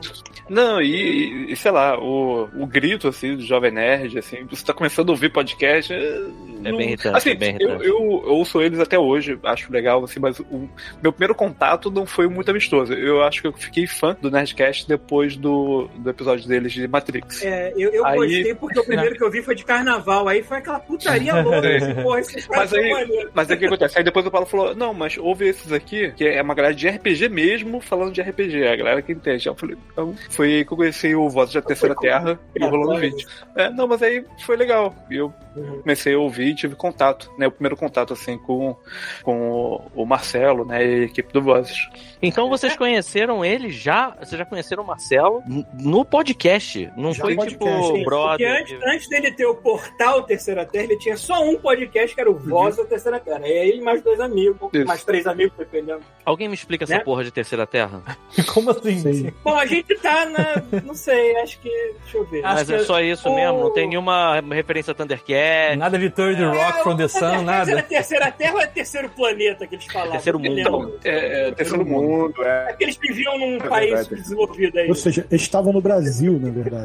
Não, 0.49 0.81
e, 0.81 1.51
e, 1.51 1.55
sei 1.55 1.71
lá, 1.71 1.97
o, 1.99 2.47
o 2.55 2.65
grito, 2.67 3.07
assim, 3.07 3.35
do 3.35 3.41
Jovem 3.43 3.71
Nerd, 3.71 4.17
assim, 4.19 4.43
você 4.49 4.63
tá 4.65 4.73
começando 4.73 5.09
a 5.09 5.11
ouvir 5.13 5.29
podcast. 5.31 5.93
É 5.93 6.71
bem 6.71 6.87
irritante, 6.87 7.17
Assim, 7.17 7.29
é 7.31 7.35
bem 7.35 7.57
eu, 7.59 7.69
irritante. 7.69 7.87
eu 7.87 7.97
ouço 8.27 8.61
eles 8.61 8.79
até 8.79 8.97
hoje, 8.99 9.39
acho 9.43 9.71
legal, 9.71 10.03
assim, 10.03 10.19
mas 10.19 10.39
o 10.39 10.67
meu 11.01 11.11
primeiro 11.13 11.33
contato 11.35 11.89
não 11.91 12.05
foi 12.05 12.27
muito 12.27 12.49
amistoso. 12.51 12.93
Eu 12.93 13.23
acho 13.23 13.41
que 13.41 13.47
eu 13.47 13.53
fiquei 13.53 13.87
fã 13.87 14.15
do 14.21 14.29
Nerdcast 14.29 14.87
depois 14.87 15.35
do, 15.37 15.87
do 15.97 16.09
episódio 16.09 16.47
deles 16.47 16.73
de 16.73 16.87
Matrix. 16.87 17.14
É, 17.43 17.73
eu, 17.75 17.91
eu 17.91 18.05
Aí- 18.05 18.15
gostei 18.17 18.55
porque 18.55 18.79
o 18.79 18.85
primeiro 18.85 19.15
que 19.17 19.23
eu 19.23 19.31
vi 19.31 19.41
foi 19.41 19.55
de 19.55 19.63
carnaval. 19.65 20.27
Aí 20.27 20.43
foi 20.43 20.57
aquela 20.57 20.79
putaria 20.79 21.35
louca. 21.41 21.59
assim, 21.77 21.93
Porra, 22.03 22.21
Mas 22.59 22.73
aí-. 22.73 23.29
Mas 23.33 23.49
aí 23.49 23.55
o 23.55 23.59
que 23.59 23.65
acontece? 23.65 23.97
Aí 23.97 24.03
depois 24.03 24.25
o 24.25 24.31
Paulo 24.31 24.47
falou: 24.47 24.75
Não, 24.75 24.93
mas 24.93 25.17
ouve 25.17 25.47
esses 25.47 25.71
aqui, 25.71 26.11
que 26.11 26.25
é 26.27 26.41
uma 26.41 26.53
galera 26.53 26.73
de 26.73 26.87
RPG 26.87 27.29
mesmo, 27.29 27.79
falando 27.81 28.11
de 28.13 28.21
RPG, 28.21 28.63
é 28.63 28.71
a 28.73 28.75
galera 28.75 29.01
que 29.01 29.11
entende. 29.11 29.47
Eu 29.47 29.55
falei: 29.55 29.77
Então, 29.91 30.15
foi 30.29 30.55
aí 30.55 30.65
que 30.65 30.71
eu 30.73 30.77
conheci 30.77 31.15
o 31.15 31.29
Voz 31.29 31.51
da 31.53 31.61
Terceira 31.61 31.95
Terra 31.95 32.39
e 32.55 32.63
o 32.63 32.69
Rolando 32.69 32.99
Vídeo. 32.99 33.27
É, 33.55 33.69
não, 33.69 33.87
mas 33.87 34.01
aí 34.01 34.23
foi 34.45 34.55
legal. 34.55 34.95
Eu 35.09 35.33
comecei 35.81 36.13
a 36.13 36.19
ouvir 36.19 36.47
e 36.49 36.55
tive 36.55 36.75
contato, 36.75 37.31
né? 37.37 37.47
O 37.47 37.51
primeiro 37.51 37.75
contato, 37.77 38.13
assim, 38.13 38.37
com, 38.37 38.75
com 39.23 39.81
o 39.95 40.05
Marcelo, 40.05 40.65
né? 40.65 40.85
E 40.85 41.01
a 41.01 41.05
equipe 41.05 41.31
do 41.33 41.41
Vozes. 41.41 41.87
Então 42.21 42.49
vocês 42.49 42.75
conheceram 42.75 43.43
ele 43.45 43.69
já? 43.69 44.09
Vocês 44.19 44.37
já 44.37 44.45
conheceram 44.45 44.83
o 44.83 44.87
Marcelo 44.87 45.43
no 45.79 46.03
podcast? 46.03 46.91
Não 46.97 47.04
Não 47.05 47.13
Já 47.13 47.23
foi 47.23 47.35
podcast, 47.35 47.65
tipo 47.65 47.81
sim. 47.83 47.87
Porque 47.91 48.05
brother. 48.05 48.61
antes, 48.61 48.77
antes 48.83 49.07
dele 49.09 49.31
ter 49.31 49.45
o 49.45 49.55
portal 49.55 50.23
Terceira 50.23 50.65
Terra, 50.65 50.85
ele 50.85 50.97
tinha 50.97 51.15
só 51.17 51.43
um 51.43 51.55
podcast 51.57 52.13
que 52.15 52.21
era 52.21 52.29
o 52.31 52.35
Voz 52.35 52.75
da 52.77 52.85
Terceira 52.85 53.19
Terra. 53.19 53.47
E 53.47 53.51
aí 53.59 53.69
ele 53.69 53.81
mais 53.81 54.01
dois 54.01 54.19
amigos, 54.19 54.69
Isso. 54.73 54.85
mais 54.85 55.03
três 55.03 55.27
amigos, 55.27 55.53
dependendo. 55.57 56.01
Alguém 56.25 56.47
me 56.47 56.55
explica 56.55 56.83
essa 56.85 56.95
Né? 56.95 56.99
porra 57.03 57.23
de 57.23 57.31
terceira 57.31 57.67
terra? 57.67 58.01
Como 58.53 58.71
assim? 58.71 58.97
Sim. 58.99 59.33
Bom, 59.43 59.55
a 59.55 59.65
gente 59.65 59.93
tá 59.99 60.25
na. 60.25 60.81
Não 60.83 60.95
sei, 60.95 61.35
acho 61.37 61.59
que. 61.59 61.69
Deixa 62.03 62.17
eu 62.17 62.25
ver. 62.25 62.43
Acho 62.43 62.55
Mas 62.55 62.69
é 62.69 62.79
só 62.79 62.99
isso 63.01 63.29
o- 63.29 63.35
mesmo, 63.35 63.59
não 63.59 63.73
tem 63.73 63.87
nenhuma 63.87 64.41
referência 64.51 64.91
a 64.91 64.95
Thundercat. 64.95 65.75
Nada 65.77 65.97
de 65.99 66.09
Third 66.09 66.43
Rock 66.43 66.83
from 66.83 66.97
the 66.97 67.07
Sun, 67.07 67.25
Era 67.25 67.41
nada. 67.41 67.81
terceira 67.83 68.31
terra 68.31 68.53
ou 68.55 68.61
é 68.61 68.67
terceiro 68.67 69.09
planeta 69.09 69.67
que 69.67 69.75
eles 69.75 69.85
falavam? 69.85 70.11
Terceiro 70.13 70.39
me 70.39 70.49
mundo. 70.63 70.99
É, 71.03 71.47
é 71.49 71.51
terceiro 71.51 71.85
mundo. 71.85 72.07
mundo, 72.23 72.43
é. 72.43 72.67
É 72.69 72.73
que 72.73 72.83
eles 72.83 72.97
viviam 72.97 73.37
num 73.37 73.55
É 73.57 73.67
país 73.69 73.89
verdade. 73.91 74.15
desenvolvido 74.15 74.79
aí. 74.79 74.87
Ou 74.89 74.95
seja, 74.95 75.25
eles 75.29 75.41
estavam 75.41 75.71
no 75.73 75.81
Brasil, 75.81 76.39
na 76.41 76.49
verdade. 76.49 76.84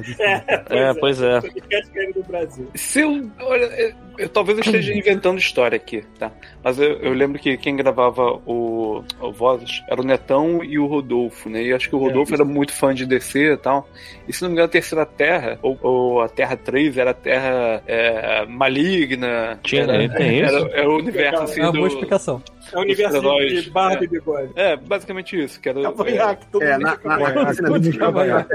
É, 0.70 0.94
pois 0.94 1.20
é. 1.22 1.40
Podcast 1.40 1.90
que 1.90 1.98
era 1.98 2.12
do 2.12 2.22
Brasil. 2.24 2.68
Se 2.74 3.00
eu, 3.00 3.30
olha, 3.40 3.64
eu, 3.64 3.92
eu- 4.18 4.28
talvez 4.28 4.58
eu 4.58 4.64
esteja 4.64 4.94
inventando 4.94 5.38
história 5.38 5.76
aqui, 5.76 6.04
tá? 6.18 6.30
Mas 6.62 6.78
eu, 6.78 6.92
eu 6.98 7.12
lembro 7.12 7.38
que 7.38 7.56
quem 7.56 7.74
gravava 7.76 8.22
o, 8.46 9.02
o 9.20 9.32
Vozes 9.32 9.82
era 9.88 10.00
o 10.00 10.04
Netão 10.04 10.62
e 10.62 10.78
o 10.78 10.86
Rodolfo, 10.86 11.48
né? 11.48 11.62
E 11.62 11.72
acho 11.72 11.88
que 11.88 11.96
o 11.96 11.98
Rodolfo 11.98 12.34
era 12.34 12.44
muito 12.44 12.72
fã 12.72 12.92
de 12.94 13.06
DC 13.06 13.52
e 13.52 13.56
tal. 13.56 13.88
E 14.28 14.32
se 14.32 14.42
não 14.42 14.50
me 14.50 14.54
engano, 14.54 14.66
a 14.66 14.70
Terceira 14.70 15.06
Terra, 15.06 15.58
ou, 15.62 15.78
ou 15.82 16.20
a 16.22 16.28
Terra 16.28 16.56
3, 16.56 16.96
era 16.98 17.10
a 17.10 17.14
Terra 17.14 17.82
é, 17.86 18.44
maligna. 18.46 19.58
Tinha, 19.62 19.82
era, 19.82 20.08
tem 20.16 20.42
isso? 20.42 20.54
Era, 20.56 20.70
era 20.76 20.88
o 20.90 20.96
universo 20.98 21.42
assim 21.42 21.60
É 21.60 21.64
uma 21.64 21.72
do. 21.72 21.78
boa 21.78 21.88
explicação. 21.88 22.42
É 22.72 22.76
o 22.76 22.80
universo 22.82 23.20
de, 23.20 23.62
de 23.62 23.70
barba 23.70 24.02
é. 24.02 24.04
e 24.04 24.08
bigode. 24.08 24.52
É, 24.56 24.76
basicamente 24.76 25.42
isso. 25.42 25.60
Que 25.60 25.68
era, 25.70 25.80
é, 25.80 25.82
todo 26.50 26.62
É, 26.62 26.72
mundo 26.72 26.82
na, 26.82 26.92
fica 26.96 27.08
na, 27.08 27.16
cavanhaque. 27.18 27.44
na 27.44 27.54
cena 27.54 27.80
de 27.80 27.92
Cavanhaque, 27.98 28.54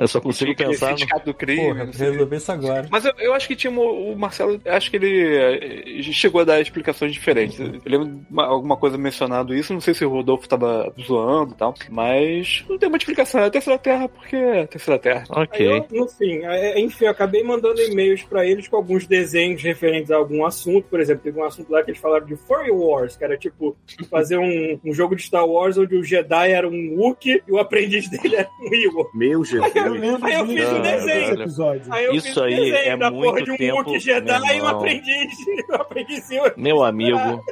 Eu 0.00 0.08
só 0.08 0.20
consigo 0.20 0.54
tinha 0.54 0.68
pensar. 0.68 0.88
sindicato 0.90 1.24
do 1.26 1.34
crime. 1.34 1.62
Porra, 1.68 1.84
resolver 1.86 2.36
isso 2.36 2.52
agora. 2.52 2.88
Mas 2.90 3.04
eu, 3.04 3.12
eu 3.18 3.34
acho 3.34 3.46
que 3.48 3.56
tinha 3.56 3.72
o, 3.72 4.12
o 4.12 4.18
Marcelo, 4.18 4.60
acho 4.64 4.90
que 4.90 4.96
ele 4.96 5.98
eh, 5.98 6.02
chegou 6.02 6.40
a 6.40 6.44
dar 6.44 6.60
explicações 6.60 7.12
diferentes. 7.12 7.58
Eu 7.58 7.80
lembro 7.84 8.06
de 8.08 8.20
uma- 8.30 8.46
alguma 8.46 8.76
coisa 8.76 8.96
mencionado 8.98 9.54
isso, 9.54 9.72
não 9.72 9.80
sei 9.80 9.94
se 9.94 10.04
o 10.04 10.10
Rodolfo 10.10 10.48
tava 10.48 10.92
zoando 11.00 11.52
e 11.52 11.56
tal, 11.56 11.74
mas 11.90 12.64
não 12.68 12.78
tem 12.78 12.88
muita 12.88 13.02
explicação. 13.02 13.40
É 13.40 13.46
a 13.46 13.50
Terceira 13.50 13.78
Terra 13.78 14.08
porque 14.08 14.36
é 14.36 14.62
a 14.62 14.66
Terceira 14.66 14.98
Terra. 14.98 15.24
Aí 15.30 15.42
Ok. 15.44 15.66
eu, 15.90 16.00
no 16.00 16.08
fim, 16.08 16.40
é, 16.44 16.80
enfim, 16.80 17.04
eu 17.04 17.10
acabei 17.10 17.42
mandando 17.42 17.80
e-mails 17.80 18.22
pra 18.22 18.46
eles 18.46 18.68
com 18.68 18.76
alguns 18.76 19.06
desenhos 19.06 19.62
referentes 19.62 20.10
a 20.10 20.16
algum 20.16 20.44
assunto. 20.44 20.86
Por 20.88 21.00
exemplo, 21.00 21.22
teve 21.24 21.38
um 21.38 21.44
assunto 21.44 21.70
lá 21.70 21.82
que 21.82 21.90
eles 21.90 22.00
falaram 22.00 22.26
de 22.26 22.36
Furry 22.36 22.70
Wars, 22.70 23.16
que 23.16 23.24
era 23.24 23.36
tipo 23.36 23.76
fazer 24.10 24.38
um, 24.38 24.78
um 24.84 24.92
jogo 24.92 25.14
de 25.16 25.22
Star 25.22 25.46
Wars 25.46 25.76
onde 25.78 25.96
o 25.96 26.02
Jedi 26.04 26.50
era 26.52 26.68
um 26.68 26.94
Wookiee 26.98 27.42
e 27.46 27.52
o 27.52 27.58
aprendiz 27.58 28.08
dele 28.08 28.36
era 28.36 28.48
um 28.60 28.74
Ewok. 28.74 29.16
Meu 29.16 29.44
Jesus. 29.44 29.57
Eu 29.74 29.92
lembro 29.92 30.26
Aí 30.26 30.34
eu 30.34 30.46
fiz 30.46 30.68
um 30.68 30.82
desenho. 30.82 31.40
episódio. 31.40 31.92
Aí 31.92 32.04
eu 32.06 32.14
Isso 32.14 32.26
fiz 32.28 32.36
um 32.36 32.42
aí 32.44 32.56
desenho 32.56 32.76
é 32.76 32.96
da 32.96 33.10
porra 33.10 33.32
muito 33.32 33.44
de 33.44 33.50
um 33.50 33.56
tempo, 33.56 33.98
Jedi 33.98 34.56
e 34.56 34.60
um 34.60 34.66
aprendiz. 34.66 35.38
Um. 35.70 36.50
Meu 36.56 36.82
amigo. 36.84 37.44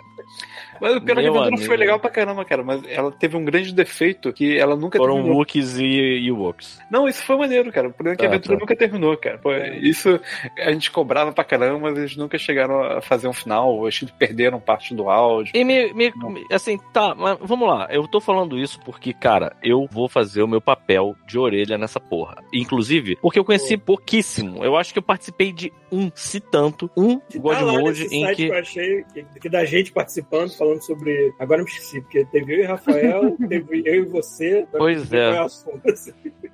Mas 0.80 0.96
o 0.96 1.00
pior 1.00 1.18
é 1.18 1.22
que 1.22 1.28
a 1.28 1.30
aventura 1.30 1.66
foi 1.66 1.76
legal 1.76 1.98
pra 1.98 2.10
caramba, 2.10 2.44
cara, 2.44 2.62
mas 2.62 2.82
ela 2.88 3.10
teve 3.12 3.36
um 3.36 3.44
grande 3.44 3.72
defeito 3.74 4.32
que 4.32 4.56
ela 4.56 4.76
nunca 4.76 4.98
Foram 4.98 5.14
terminou. 5.14 5.36
E 5.80 6.28
Ewoks. 6.28 6.78
Não, 6.90 7.08
isso 7.08 7.22
foi 7.24 7.36
maneiro, 7.36 7.70
cara. 7.72 7.88
O 7.88 7.92
problema 7.92 8.14
é 8.14 8.16
que 8.18 8.24
a 8.24 8.28
Tá, 8.28 8.34
aventura 8.34 8.56
tá. 8.56 8.60
nunca 8.60 8.76
terminou, 8.76 9.16
cara. 9.16 9.38
Pô, 9.38 9.52
isso 9.80 10.20
a 10.58 10.72
gente 10.72 10.90
cobrava 10.90 11.32
pra 11.32 11.44
caramba, 11.44 11.78
mas 11.78 11.98
eles 11.98 12.16
nunca 12.16 12.38
chegaram 12.38 12.82
a 12.82 13.00
fazer 13.00 13.28
um 13.28 13.32
final, 13.32 13.80
que 13.90 14.12
perderam 14.12 14.60
parte 14.60 14.94
do 14.94 15.08
áudio. 15.08 15.52
E 15.54 15.64
me, 15.64 15.92
me- 15.92 16.12
assim, 16.50 16.78
tá, 16.92 17.14
mas 17.14 17.38
vamos 17.40 17.68
lá. 17.68 17.86
Eu 17.90 18.06
tô 18.08 18.20
falando 18.20 18.58
isso 18.58 18.80
porque, 18.84 19.12
cara, 19.12 19.54
eu 19.62 19.86
vou 19.90 20.08
fazer 20.08 20.42
o 20.42 20.48
meu 20.48 20.60
papel 20.60 21.14
de 21.26 21.38
orelha 21.38 21.78
nessa 21.78 21.98
porra. 22.00 22.36
Inclusive, 22.52 23.16
porque 23.22 23.38
eu 23.38 23.44
conheci 23.44 23.76
pouquíssimo. 23.76 24.64
Eu 24.64 24.76
acho 24.76 24.92
que 24.92 24.98
eu 24.98 25.02
participei 25.02 25.52
de 25.52 25.72
um, 25.90 26.10
se 26.14 26.40
tanto, 26.40 26.90
um 26.96 27.20
God 27.36 27.56
Tá 27.56 28.14
em 28.14 28.26
que. 28.28 28.34
que 28.34 28.46
eu 28.48 28.58
achei, 28.58 29.04
que, 29.14 29.24
que 29.40 29.48
da 29.48 29.64
gente 29.64 29.92
participando, 29.92 30.50
falando 30.56 30.65
sobre. 30.80 31.32
Agora 31.38 31.60
eu 31.60 31.64
me 31.64 31.70
esqueci, 31.70 32.00
porque 32.00 32.24
teve 32.26 32.54
eu 32.56 32.60
e 32.60 32.66
Rafael, 32.66 33.36
teve 33.48 33.82
eu 33.84 33.94
e 33.94 34.06
você. 34.06 34.66
Pois 34.72 35.12
eu 35.12 35.20
é. 35.20 35.30
qual 35.32 35.42
o 35.42 35.46
assunto. 35.46 35.82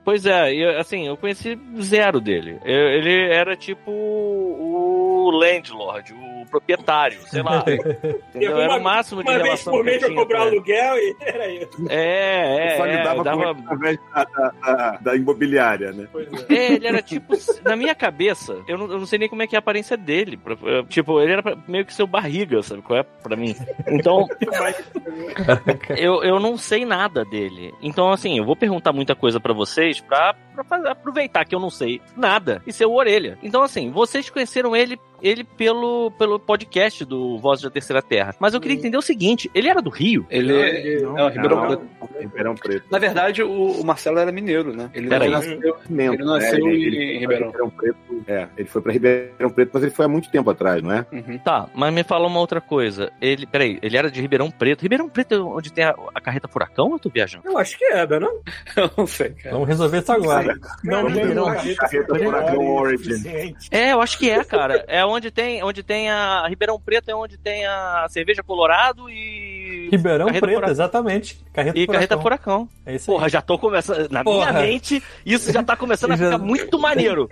Pois 0.05 0.27
é, 0.27 0.53
e, 0.55 0.65
assim, 0.77 1.07
eu 1.07 1.17
conheci 1.17 1.59
zero 1.81 2.21
dele. 2.21 2.59
Eu- 2.65 2.89
ele 2.89 3.33
era 3.33 3.57
tipo 3.57 3.91
o 3.91 5.31
landlord, 5.31 6.13
o 6.13 6.32
proprietário, 6.53 7.19
sei 7.27 7.43
lá. 7.43 7.65
Entendeu? 8.29 8.61
Era 8.61 8.77
o 8.77 8.83
máximo 8.83 9.23
de 9.25 9.29
Uma 9.31 9.39
vez 9.39 9.45
relação 9.45 9.73
por 9.73 9.79
que 9.79 9.81
eu 9.81 9.85
mês 9.85 9.99
pra 9.99 10.09
tinha 10.09 10.21
cobrar 10.21 10.41
aluguel 10.43 10.97
e 10.99 11.17
era 11.21 11.49
isso. 11.49 11.87
É, 11.89 12.75
é, 12.75 12.77
Só 12.77 12.87
é, 12.87 12.97
lidava 12.97 13.17
eu 13.19 13.25
dava 13.25 13.51
através 13.51 13.99
da, 14.15 14.25
da, 14.25 14.99
da, 15.01 15.17
imobiliária, 15.17 15.93
né? 15.93 16.07
Pois 16.13 16.29
é. 16.49 16.55
É, 16.55 16.73
ele 16.75 16.87
era 16.87 17.01
tipo. 17.03 17.35
Na 17.65 17.75
minha 17.75 17.95
cabeça, 17.95 18.59
eu 18.69 18.77
não, 18.77 18.91
eu 18.93 18.99
não 18.99 19.07
sei 19.07 19.19
nem 19.19 19.29
como 19.29 19.43
é 19.43 19.47
que 19.47 19.57
é 19.57 19.59
a 19.59 19.61
aparência 19.61 19.97
dele. 19.97 20.37
Pra- 20.37 20.57
eu- 20.63 20.85
Tipo, 20.85 21.21
ele 21.21 21.33
era 21.33 21.57
meio 21.67 21.87
que 21.87 21.95
seu 21.95 22.07
barriga, 22.07 22.63
sabe 22.63 22.83
qual 22.83 22.99
é? 23.01 23.03
Pra 23.03 23.35
mim. 23.37 23.57
Então, 23.89 24.27
eu, 25.97 26.23
eu 26.23 26.39
não 26.39 26.57
sei 26.57 26.85
nada 26.85 27.25
dele. 27.25 27.73
Então, 27.83 28.11
assim, 28.11 28.39
eu 28.39 28.45
vou 28.45 28.55
perguntar 28.57 28.93
muita 28.93 29.15
coisa 29.15 29.41
pra 29.41 29.53
vocês 29.55 30.01
pra, 30.01 30.35
pra 30.53 30.65
fazer- 30.65 30.89
aproveitar 30.89 31.45
que 31.45 31.55
eu 31.55 31.61
não 31.61 31.71
sei 31.71 32.01
nada 32.17 32.63
e 32.67 32.73
ser 32.73 32.87
o 32.87 32.93
orelha. 32.95 33.39
Então, 33.43 33.63
assim, 33.63 33.91
vocês 33.91 34.29
conheceram 34.31 34.75
ele. 34.77 34.99
Ele 35.23 35.45
pelo, 35.45 36.11
pelo 36.19 36.37
podcast 36.37 37.05
do 37.05 37.39
Voz 37.39 37.61
da 37.63 37.71
Terceira 37.71 38.03
Terra. 38.03 38.35
Mas 38.41 38.55
eu 38.55 38.61
queria 38.61 38.77
entender 38.77 38.97
o 38.97 39.03
seguinte: 39.03 39.49
ele 39.55 39.69
era 39.69 39.81
do 39.81 39.89
Rio? 39.89 40.27
Ele. 40.29 41.01
Não, 41.03 41.29
Ribeirão 41.29 41.57
Não. 41.61 41.67
Preto. 41.69 41.89
Ribeirão 42.21 42.55
Preto. 42.57 42.85
Na 42.91 42.99
verdade, 42.99 43.41
o, 43.41 43.51
o 43.81 43.85
Marcelo 43.87 44.19
era 44.19 44.33
mineiro, 44.33 44.75
né? 44.75 44.91
Ele 44.93 45.09
Peraí. 45.09 45.31
nasceu. 45.31 45.77
Mesmo, 45.89 46.15
Ele 46.15 46.25
nasceu 46.25 46.65
né? 46.65 46.73
em 46.73 47.19
foi 47.25 47.37
pra 47.37 47.37
Ribeirão. 47.37 47.71
Preto. 47.71 47.97
É, 48.27 48.49
ele 48.57 48.69
foi 48.69 48.83
pra 48.83 48.93
Ribeirão 48.93 49.51
Preto, 49.51 49.71
mas 49.73 49.83
ele 49.85 49.93
foi 49.93 50.05
há 50.07 50.09
muito 50.09 50.29
tempo 50.29 50.51
atrás, 50.51 50.83
não 50.83 50.91
é? 50.93 51.07
Uhum. 51.13 51.39
Tá, 51.39 51.69
mas 51.73 51.95
me 51.95 52.03
fala 52.03 52.27
uma 52.27 52.41
outra 52.41 52.61
coisa. 52.61 53.13
Ele, 53.21 53.47
peraí, 53.47 53.79
ele 53.81 53.97
era 53.97 54.11
de 54.11 54.21
Ribeirão 54.21 54.51
Preto. 54.51 54.83
Ribeirão 54.83 55.09
Preto 55.09 55.35
é 55.37 55.39
onde 55.41 55.73
tem 55.73 55.85
a, 55.85 55.95
a 56.13 56.21
carreta 56.21 56.49
furacão 56.49 56.87
ou 56.89 56.93
eu 56.95 56.99
tô 56.99 57.09
viajando? 57.09 57.45
Eu 57.47 57.57
acho 57.59 57.79
que 57.79 57.85
era, 57.85 58.19
não? 58.19 58.41
Eu 58.77 58.91
não 58.99 59.07
sei, 59.07 59.31
cara. 59.31 59.53
Vamos 59.55 59.69
resolver 59.69 59.99
isso 59.99 60.11
agora. 60.11 60.42
Não, 60.83 61.07
uma 61.07 61.55
mais. 61.55 61.77
carreta 61.77 62.15
Furacão 62.15 62.75
Origin. 62.75 63.55
É, 63.71 63.93
eu 63.93 64.01
acho 64.01 64.19
que 64.19 64.31
é, 64.31 64.43
cara. 64.45 64.85
É 64.89 65.05
onde 65.05 65.31
tem, 65.31 65.63
onde 65.63 65.83
tem 65.83 66.11
a 66.11 66.47
Ribeirão 66.49 66.81
Preto, 66.81 67.11
é 67.11 67.15
onde 67.15 67.37
tem 67.37 67.67
a 67.67 68.07
cerveja 68.09 68.43
Colorado 68.43 69.09
e 69.11 69.52
Ribeirão 69.93 70.27
Carreta 70.27 70.47
Preto, 70.47 70.55
Furacão. 70.57 70.73
exatamente. 70.73 71.45
Carreta 71.53 71.79
e 71.79 71.87
carreta 71.87 72.19
Furacão. 72.19 72.67
furacão. 72.67 72.69
É 72.87 72.95
isso 72.97 73.11
aí. 73.11 73.17
Porra, 73.17 73.29
já 73.29 73.43
tô 73.43 73.59
começando. 73.59 74.11
Na 74.11 74.25
Porra. 74.25 74.53
minha 74.53 74.67
mente, 74.67 75.03
isso 75.25 75.53
já 75.53 75.63
tá 75.63 75.77
começando 75.77 76.13
a 76.13 76.17
Já- 76.17 76.25
ficar 76.33 76.39
muito 76.39 76.79
maneiro. 76.79 77.29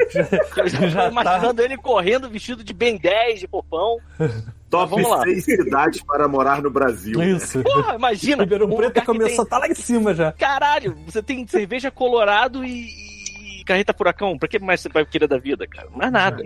Eu 0.57 0.69
já, 0.69 0.87
já 0.89 1.03
tô 1.05 1.11
imaginando 1.11 1.63
ele 1.63 1.77
correndo 1.77 2.29
vestido 2.29 2.63
de 2.63 2.73
Ben 2.73 2.97
10, 2.99 3.41
de 3.41 3.49
popão. 3.49 3.97
Top 4.69 4.91
vamos 4.91 5.11
lá. 5.11 5.23
6 5.23 5.45
cidades 5.45 6.03
para 6.05 6.29
morar 6.29 6.63
no 6.63 6.71
Brasil. 6.71 7.21
Isso. 7.23 7.63
Porra, 7.63 7.95
imagina. 7.97 8.43
Ribeirão 8.45 8.67
um 8.69 8.77
Preto 8.77 9.03
começou 9.05 9.43
a 9.43 9.45
tem- 9.45 9.51
tá 9.51 9.59
lá 9.59 9.69
em 9.69 9.75
cima 9.75 10.15
já. 10.15 10.31
Caralho, 10.33 10.95
você 11.07 11.23
tem 11.23 11.47
cerveja 11.47 11.91
Colorado 11.91 12.65
e, 12.65 12.91
e 13.61 13.65
carreta 13.65 13.93
furacão. 13.93 14.39
Pra 14.39 14.47
que 14.49 14.59
mais 14.59 14.81
você 14.81 14.89
vai 14.89 15.05
querer 15.07 15.27
da 15.27 15.39
vida, 15.39 15.67
cara? 15.67 15.89
Mais 15.95 16.13
nada. 16.13 16.43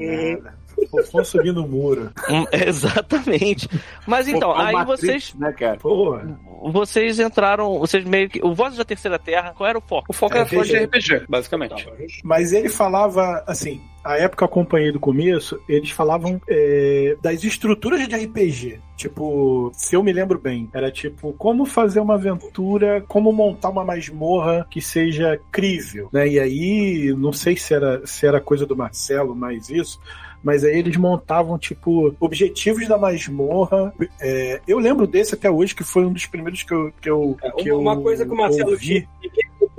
Fofão 0.87 1.25
subindo 1.25 1.65
o 1.65 1.69
muro. 1.69 2.13
Exatamente. 2.53 3.69
Mas 4.07 4.29
então, 4.29 4.51
Fofão 4.51 4.67
aí 4.67 4.73
Matrix, 4.73 5.01
vocês. 5.01 5.35
Né, 5.35 5.53
cara? 5.53 5.77
Porra. 5.77 6.39
Vocês 6.73 7.21
entraram. 7.21 7.79
Vocês 7.79 8.05
meio 8.05 8.29
que. 8.29 8.45
O 8.45 8.55
Voz 8.55 8.77
da 8.77 8.85
Terceira 8.85 9.19
Terra, 9.19 9.53
qual 9.57 9.69
era 9.69 9.79
o 9.79 9.83
foco? 9.83 10.07
O 10.09 10.13
foco 10.13 10.37
era 10.37 10.47
falar 10.47 10.65
de 10.65 10.77
RPG. 10.77 11.15
RPG, 11.15 11.27
basicamente. 11.29 11.89
Mas 12.23 12.53
ele 12.53 12.69
falava, 12.69 13.43
assim, 13.47 13.81
a 14.05 14.19
época 14.19 14.37
que 14.37 14.43
eu 14.45 14.47
acompanhei 14.47 14.93
do 14.93 15.01
começo, 15.01 15.59
eles 15.67 15.91
falavam 15.91 16.41
é, 16.47 17.17
das 17.23 17.43
estruturas 17.43 18.07
de 18.07 18.15
RPG. 18.15 18.81
Tipo, 18.97 19.73
se 19.75 19.97
eu 19.97 20.03
me 20.03 20.13
lembro 20.13 20.39
bem, 20.39 20.69
era 20.73 20.91
tipo, 20.91 21.33
como 21.33 21.65
fazer 21.65 22.01
uma 22.01 22.15
aventura, 22.15 23.03
como 23.09 23.33
montar 23.33 23.71
uma 23.71 23.85
masmorra 23.85 24.67
que 24.71 24.81
seja 24.81 25.41
crível, 25.51 26.09
né? 26.13 26.29
E 26.29 26.39
aí, 26.39 27.15
não 27.17 27.33
sei 27.33 27.57
se 27.57 27.73
era, 27.75 28.07
se 28.07 28.27
era 28.27 28.41
coisa 28.41 28.67
do 28.67 28.77
Marcelo, 28.77 29.35
mas 29.35 29.71
isso. 29.71 29.99
Mas 30.45 30.63
aí 30.63 30.79
eles 30.79 30.97
montavam, 30.97 31.59
tipo, 31.59 32.15
objetivos 32.21 32.87
da 32.87 32.99
masmorra. 32.99 33.95
É, 34.21 34.61
eu 34.69 34.79
lembro 34.79 35.07
desse 35.07 35.35
até 35.35 35.51
hoje, 35.51 35.75
que 35.75 35.83
foi 35.83 36.05
um 36.05 36.13
dos 36.13 36.27
primeiros 36.27 36.63
que 36.63 36.75
eu. 36.75 36.93
Que 37.01 37.09
eu 37.09 37.37
que 37.57 37.73
Uma, 37.73 37.95
eu 37.95 38.03
coisa 38.03 38.27
que 38.27 38.33
o 38.33 38.37
Marcelo 38.37 38.73
ouvi. 38.73 39.09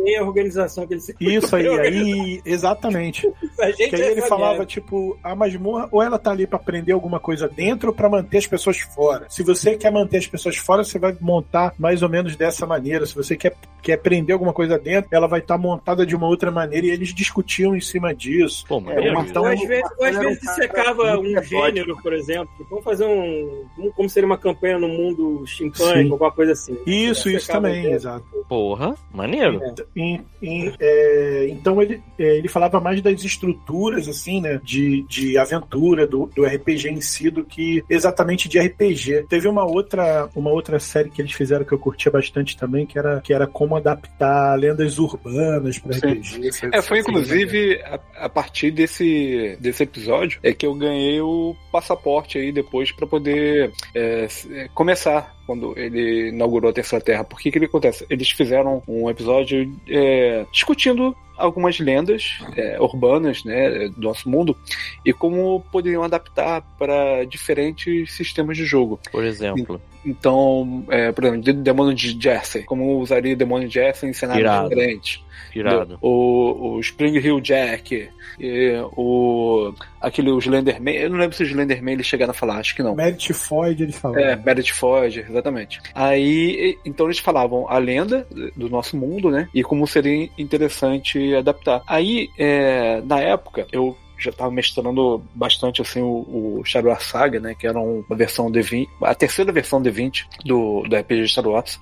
Tem 0.05 0.17
a 0.17 0.23
organização 0.23 0.85
que 0.87 0.93
ele 0.93 1.01
se 1.01 1.15
Isso 1.19 1.55
aí, 1.55 1.67
aí, 1.79 2.41
exatamente. 2.45 3.27
A 3.59 3.71
gente 3.71 3.89
Que 3.89 3.95
aí 3.95 4.01
é 4.01 4.11
ele 4.11 4.21
falava, 4.21 4.65
tipo, 4.65 5.17
a 5.23 5.33
masmorra, 5.35 5.87
ou 5.91 6.01
ela 6.01 6.19
tá 6.19 6.31
ali 6.31 6.45
pra 6.45 6.59
prender 6.59 6.93
alguma 6.93 7.19
coisa 7.19 7.47
dentro 7.47 7.89
ou 7.89 7.95
pra 7.95 8.09
manter 8.09 8.37
as 8.39 8.47
pessoas 8.47 8.79
fora. 8.79 9.25
Se 9.29 9.43
você 9.43 9.75
quer 9.77 9.91
manter 9.91 10.17
as 10.17 10.27
pessoas 10.27 10.57
fora, 10.57 10.83
você 10.83 10.99
vai 10.99 11.15
montar 11.21 11.73
mais 11.79 12.03
ou 12.03 12.09
menos 12.09 12.35
dessa 12.35 12.65
maneira. 12.65 13.05
Se 13.05 13.15
você 13.15 13.35
quer, 13.37 13.55
quer 13.81 13.97
prender 13.97 14.33
alguma 14.33 14.51
coisa 14.53 14.77
dentro, 14.77 15.09
ela 15.11 15.27
vai 15.27 15.39
estar 15.39 15.57
montada 15.57 16.05
de 16.05 16.15
uma 16.15 16.27
outra 16.27 16.51
maneira 16.51 16.85
e 16.85 16.89
eles 16.89 17.13
discutiam 17.13 17.75
em 17.75 17.81
cima 17.81 18.13
disso. 18.13 18.65
Pô, 18.67 18.81
É, 18.89 19.11
uma- 19.11 19.21
então- 19.23 19.43
Ou 19.43 19.49
às 19.49 19.61
vezes, 19.61 19.89
ou 19.97 20.05
às 20.05 20.17
vezes 20.17 20.55
secava 20.55 21.17
um 21.19 21.43
gênero, 21.43 21.97
por 22.01 22.13
exemplo. 22.13 22.49
Tipo, 22.57 22.69
vamos 22.69 22.83
fazer 22.83 23.05
um. 23.05 23.65
um- 23.79 23.91
Como 23.95 24.09
seria 24.09 24.27
uma 24.27 24.37
campanha 24.37 24.77
no 24.77 24.87
mundo 24.89 25.43
steampunk, 25.47 26.11
alguma 26.11 26.31
coisa 26.31 26.51
assim. 26.51 26.77
Isso, 26.85 27.29
isso 27.29 27.47
também, 27.47 27.91
exato. 27.91 28.25
Porra, 28.49 28.95
maneiro. 29.13 29.59
Em- 29.95 30.21
em- 30.41 30.73
é, 30.79 31.47
então 31.49 31.81
ele, 31.81 32.01
é, 32.19 32.37
ele 32.37 32.47
falava 32.47 32.79
mais 32.79 33.01
das 33.01 33.23
estruturas, 33.23 34.07
assim, 34.09 34.41
né? 34.41 34.59
De, 34.63 35.03
de 35.07 35.37
aventura, 35.37 36.05
do, 36.05 36.29
do 36.35 36.45
RPG 36.45 36.89
em 36.89 37.01
si, 37.01 37.29
do 37.29 37.43
que 37.45 37.83
exatamente 37.89 38.49
de 38.49 38.59
RPG. 38.59 39.25
Teve 39.29 39.47
uma 39.47 39.63
outra, 39.63 40.29
uma 40.35 40.49
outra 40.51 40.79
série 40.79 41.09
que 41.09 41.21
eles 41.21 41.31
fizeram 41.31 41.63
que 41.63 41.71
eu 41.73 41.79
curtia 41.79 42.11
bastante 42.11 42.57
também, 42.57 42.85
que 42.85 42.97
era, 42.99 43.21
que 43.21 43.33
era 43.33 43.47
como 43.47 43.75
adaptar 43.75 44.55
lendas 44.59 44.97
urbanas 44.99 45.77
para. 45.79 45.95
RPG. 45.97 46.49
É, 46.73 46.81
foi 46.81 46.99
inclusive 46.99 47.81
a, 47.83 47.99
a 48.25 48.29
partir 48.29 48.71
desse, 48.71 49.57
desse 49.59 49.83
episódio 49.83 50.39
é 50.43 50.53
que 50.53 50.65
eu 50.65 50.73
ganhei 50.75 51.21
o 51.21 51.55
passaporte 51.71 52.37
aí 52.37 52.51
depois 52.51 52.91
pra 52.91 53.07
poder 53.07 53.71
é, 53.93 54.27
é, 54.51 54.67
começar 54.73 55.34
quando 55.45 55.77
ele 55.77 56.29
inaugurou 56.29 56.69
a 56.69 56.73
Terceira 56.73 57.03
Terra. 57.03 57.23
Porque 57.23 57.51
que 57.51 57.59
que 57.59 57.65
acontece? 57.65 58.05
Eles 58.09 58.29
fizeram 58.31 58.81
um 58.87 59.09
episódio 59.09 59.71
é, 59.87 60.45
discutindo 60.51 61.15
algumas 61.37 61.79
lendas 61.79 62.39
é, 62.55 62.77
urbanas 62.79 63.43
né, 63.43 63.89
do 63.89 64.01
nosso 64.01 64.29
mundo 64.29 64.57
e 65.05 65.11
como 65.13 65.63
poderiam 65.71 66.03
adaptar 66.03 66.61
para 66.77 67.23
diferentes 67.25 68.13
sistemas 68.13 68.57
de 68.57 68.65
jogo. 68.65 68.99
Por 69.11 69.23
exemplo. 69.23 69.79
Então, 70.05 70.85
é, 70.89 71.11
por 71.11 71.23
exemplo, 71.23 71.41
de- 71.41 71.53
Demônio 71.53 71.93
de 71.95 72.15
Jersey. 72.21 72.63
Como 72.63 72.99
usaria 72.99 73.35
Demônio 73.35 73.67
de 73.67 73.73
Jersey 73.73 74.09
em 74.09 74.13
cenários 74.13 74.43
Irado. 74.43 74.69
diferentes. 74.69 75.23
Irado. 75.53 75.97
O, 76.01 76.75
o 76.75 76.79
Spring 76.79 77.17
Hill 77.17 77.39
Jack, 77.39 78.09
e 78.39 78.73
o 78.95 79.73
aquele 80.01 80.29
o 80.29 80.37
Slenderman, 80.39 80.95
eu 80.95 81.09
não 81.09 81.17
lembro 81.17 81.35
se 81.35 81.41
o 81.43 81.45
Slenderman 81.45 81.93
eles 81.93 82.05
chegaram 82.05 82.31
a 82.31 82.33
falar, 82.33 82.57
acho 82.57 82.75
que 82.75 82.83
não. 82.83 82.93
Merit 82.93 83.33
Void, 83.33 83.81
eles 83.83 83.95
falaram. 83.95 84.23
É, 84.23 84.35
Meredith 84.35 84.73
Ford, 84.73 85.17
exatamente. 85.17 85.81
Aí, 85.95 86.77
então 86.85 87.07
eles 87.07 87.19
falavam 87.19 87.67
a 87.69 87.77
lenda 87.77 88.27
do 88.55 88.69
nosso 88.69 88.95
mundo, 88.97 89.31
né? 89.31 89.49
E 89.53 89.63
como 89.63 89.87
seria 89.87 90.29
interessante 90.37 91.24
adaptar. 91.33 91.81
Aí, 91.87 92.29
é, 92.37 93.01
na 93.01 93.19
época, 93.19 93.65
eu 93.71 93.97
já 94.17 94.31
estava 94.31 94.51
mestrando 94.51 95.23
bastante 95.33 95.81
assim 95.81 96.01
o, 96.01 96.59
o 96.59 96.65
Star 96.65 96.85
Wars 96.85 97.03
Saga, 97.03 97.39
né? 97.39 97.55
Que 97.55 97.67
era 97.67 97.79
uma 97.79 98.15
versão 98.15 98.51
D20, 98.51 98.87
a 99.01 99.13
terceira 99.13 99.51
versão 99.51 99.81
D20 99.81 100.25
do, 100.45 100.83
do 100.83 100.95
RPG 100.95 101.27
Star 101.27 101.47
Wars. 101.47 101.79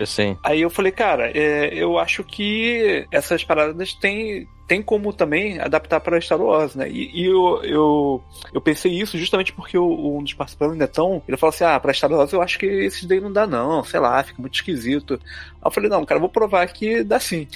Assim. 0.00 0.36
Aí 0.42 0.60
eu 0.60 0.70
falei, 0.70 0.92
cara, 0.92 1.30
é, 1.30 1.74
eu 1.74 1.98
acho 1.98 2.24
que 2.24 3.06
essas 3.10 3.44
paradas 3.44 3.94
têm 3.94 4.48
tem 4.66 4.82
como 4.82 5.12
também 5.12 5.60
adaptar 5.60 6.00
para 6.00 6.20
Star 6.20 6.40
Wars, 6.40 6.74
né? 6.74 6.88
E, 6.90 7.22
e 7.22 7.24
eu, 7.24 7.62
eu, 7.62 8.24
eu 8.52 8.60
pensei 8.60 8.92
isso 8.92 9.16
justamente 9.16 9.52
porque 9.52 9.78
o, 9.78 10.18
um 10.18 10.22
dos 10.22 10.34
participantes 10.34 10.76
do 10.76 10.78
Netão, 10.78 11.22
ele 11.26 11.36
falou 11.36 11.54
assim, 11.54 11.64
ah, 11.64 11.78
para 11.78 11.92
Star 11.92 12.10
Wars 12.10 12.32
eu 12.32 12.42
acho 12.42 12.58
que 12.58 12.66
esses 12.66 13.04
daí 13.04 13.20
não 13.20 13.32
dá 13.32 13.46
não, 13.46 13.84
sei 13.84 14.00
lá, 14.00 14.22
fica 14.24 14.40
muito 14.40 14.54
esquisito. 14.54 15.20
Eu 15.66 15.70
falei, 15.72 15.90
não, 15.90 16.04
cara, 16.04 16.20
vou 16.20 16.28
provar 16.28 16.66
que 16.68 17.02
dá 17.02 17.18
sim. 17.20 17.46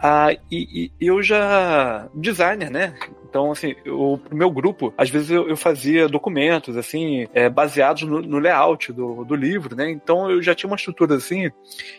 Ah, 0.00 0.32
e, 0.50 0.90
e 1.00 1.06
eu 1.06 1.20
já, 1.22 2.08
designer, 2.14 2.70
né? 2.70 2.94
Então, 3.28 3.50
assim, 3.50 3.74
o 3.86 4.18
meu 4.32 4.50
grupo, 4.50 4.94
às 4.96 5.10
vezes 5.10 5.30
eu, 5.30 5.48
eu 5.48 5.56
fazia 5.56 6.08
documentos, 6.08 6.76
assim, 6.78 7.26
é, 7.34 7.48
baseados 7.50 8.04
no, 8.04 8.22
no 8.22 8.38
layout 8.38 8.90
do, 8.92 9.22
do 9.24 9.34
livro, 9.34 9.76
né? 9.76 9.90
Então 9.90 10.30
eu 10.30 10.40
já 10.40 10.54
tinha 10.54 10.70
uma 10.70 10.76
estrutura, 10.76 11.16
assim, 11.16 11.50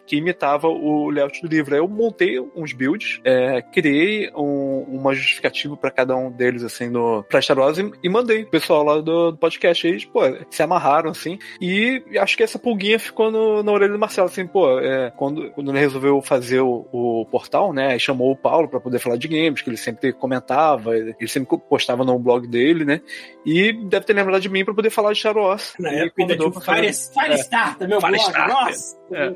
que 0.08 0.16
imitava 0.16 0.68
o 0.68 1.10
layout 1.10 1.40
do 1.42 1.48
livro. 1.48 1.76
Aí 1.76 1.82
eu 1.82 1.88
montei 1.88 2.40
uns 2.56 2.74
builds, 2.74 3.20
é, 3.24 3.62
criei 3.62 4.32
um- 4.36 4.86
uma 4.90 5.14
justificativa 5.14 5.76
para 5.78 5.92
cada 5.92 6.16
um 6.16 6.32
deles, 6.32 6.64
assim, 6.64 6.90
no, 6.90 7.22
pra 7.24 7.42
Star 7.42 7.60
Wars 7.60 7.78
e, 7.78 7.92
e 8.02 8.10
mandei 8.10 8.42
pro 8.44 8.52
pessoal 8.52 8.84
lá 8.84 8.96
do, 9.02 9.32
do 9.32 9.38
podcast. 9.38 9.86
Eles, 9.86 10.06
pô, 10.06 10.22
se 10.50 10.64
amarraram, 10.64 11.12
assim, 11.12 11.38
e 11.62 12.02
acho 12.18 12.36
que 12.38 12.44
essa 12.44 12.58
pulguinha 12.58 12.98
ficou 12.98 13.30
no- 13.30 13.62
na 13.62 13.72
orelha 13.72 13.92
do 13.94 14.00
Marcelo, 14.00 14.28
assim, 14.30 14.48
pô, 14.48 14.80
é, 14.80 15.12
quando, 15.16 15.52
quando 15.60 15.72
ele 15.72 15.80
resolveu 15.80 16.22
fazer 16.22 16.62
o, 16.62 16.88
o 16.90 17.26
portal, 17.26 17.74
né, 17.74 17.92
aí 17.92 18.00
chamou 18.00 18.32
o 18.32 18.36
Paulo 18.36 18.70
para 18.70 18.80
poder 18.80 18.98
falar 18.98 19.18
de 19.18 19.28
games, 19.28 19.62
que 19.62 19.70
ele 19.70 19.76
sempre 19.76 20.14
comentava, 20.14 20.96
ele 20.96 21.28
sempre 21.28 21.58
postava 21.70 22.06
no 22.06 22.18
blog 22.18 22.48
dele, 22.48 22.86
né, 22.86 23.02
e 23.46 23.74
deve 23.74 24.06
ter 24.06 24.14
lembrado 24.14 24.42
de 24.42 24.48
mim 24.48 24.64
para 24.64 24.74
poder 24.74 24.90
falar 24.90 25.12
de 25.12 25.20
Star 25.20 25.36
Wars. 25.36 25.74
Na 25.78 25.92
E 25.92 25.98
época 25.98 26.22
ainda 26.22 26.38
convidou 26.38 26.52
tinha 26.52 26.62
o 26.62 26.64
pra 26.64 26.76
Fire, 26.76 26.94
Firestarter, 26.94 27.90
meu 27.90 28.00
blog. 28.00 28.14
Firestarter. 28.14 28.56
Nossa! 28.56 29.00
É. 29.12 29.34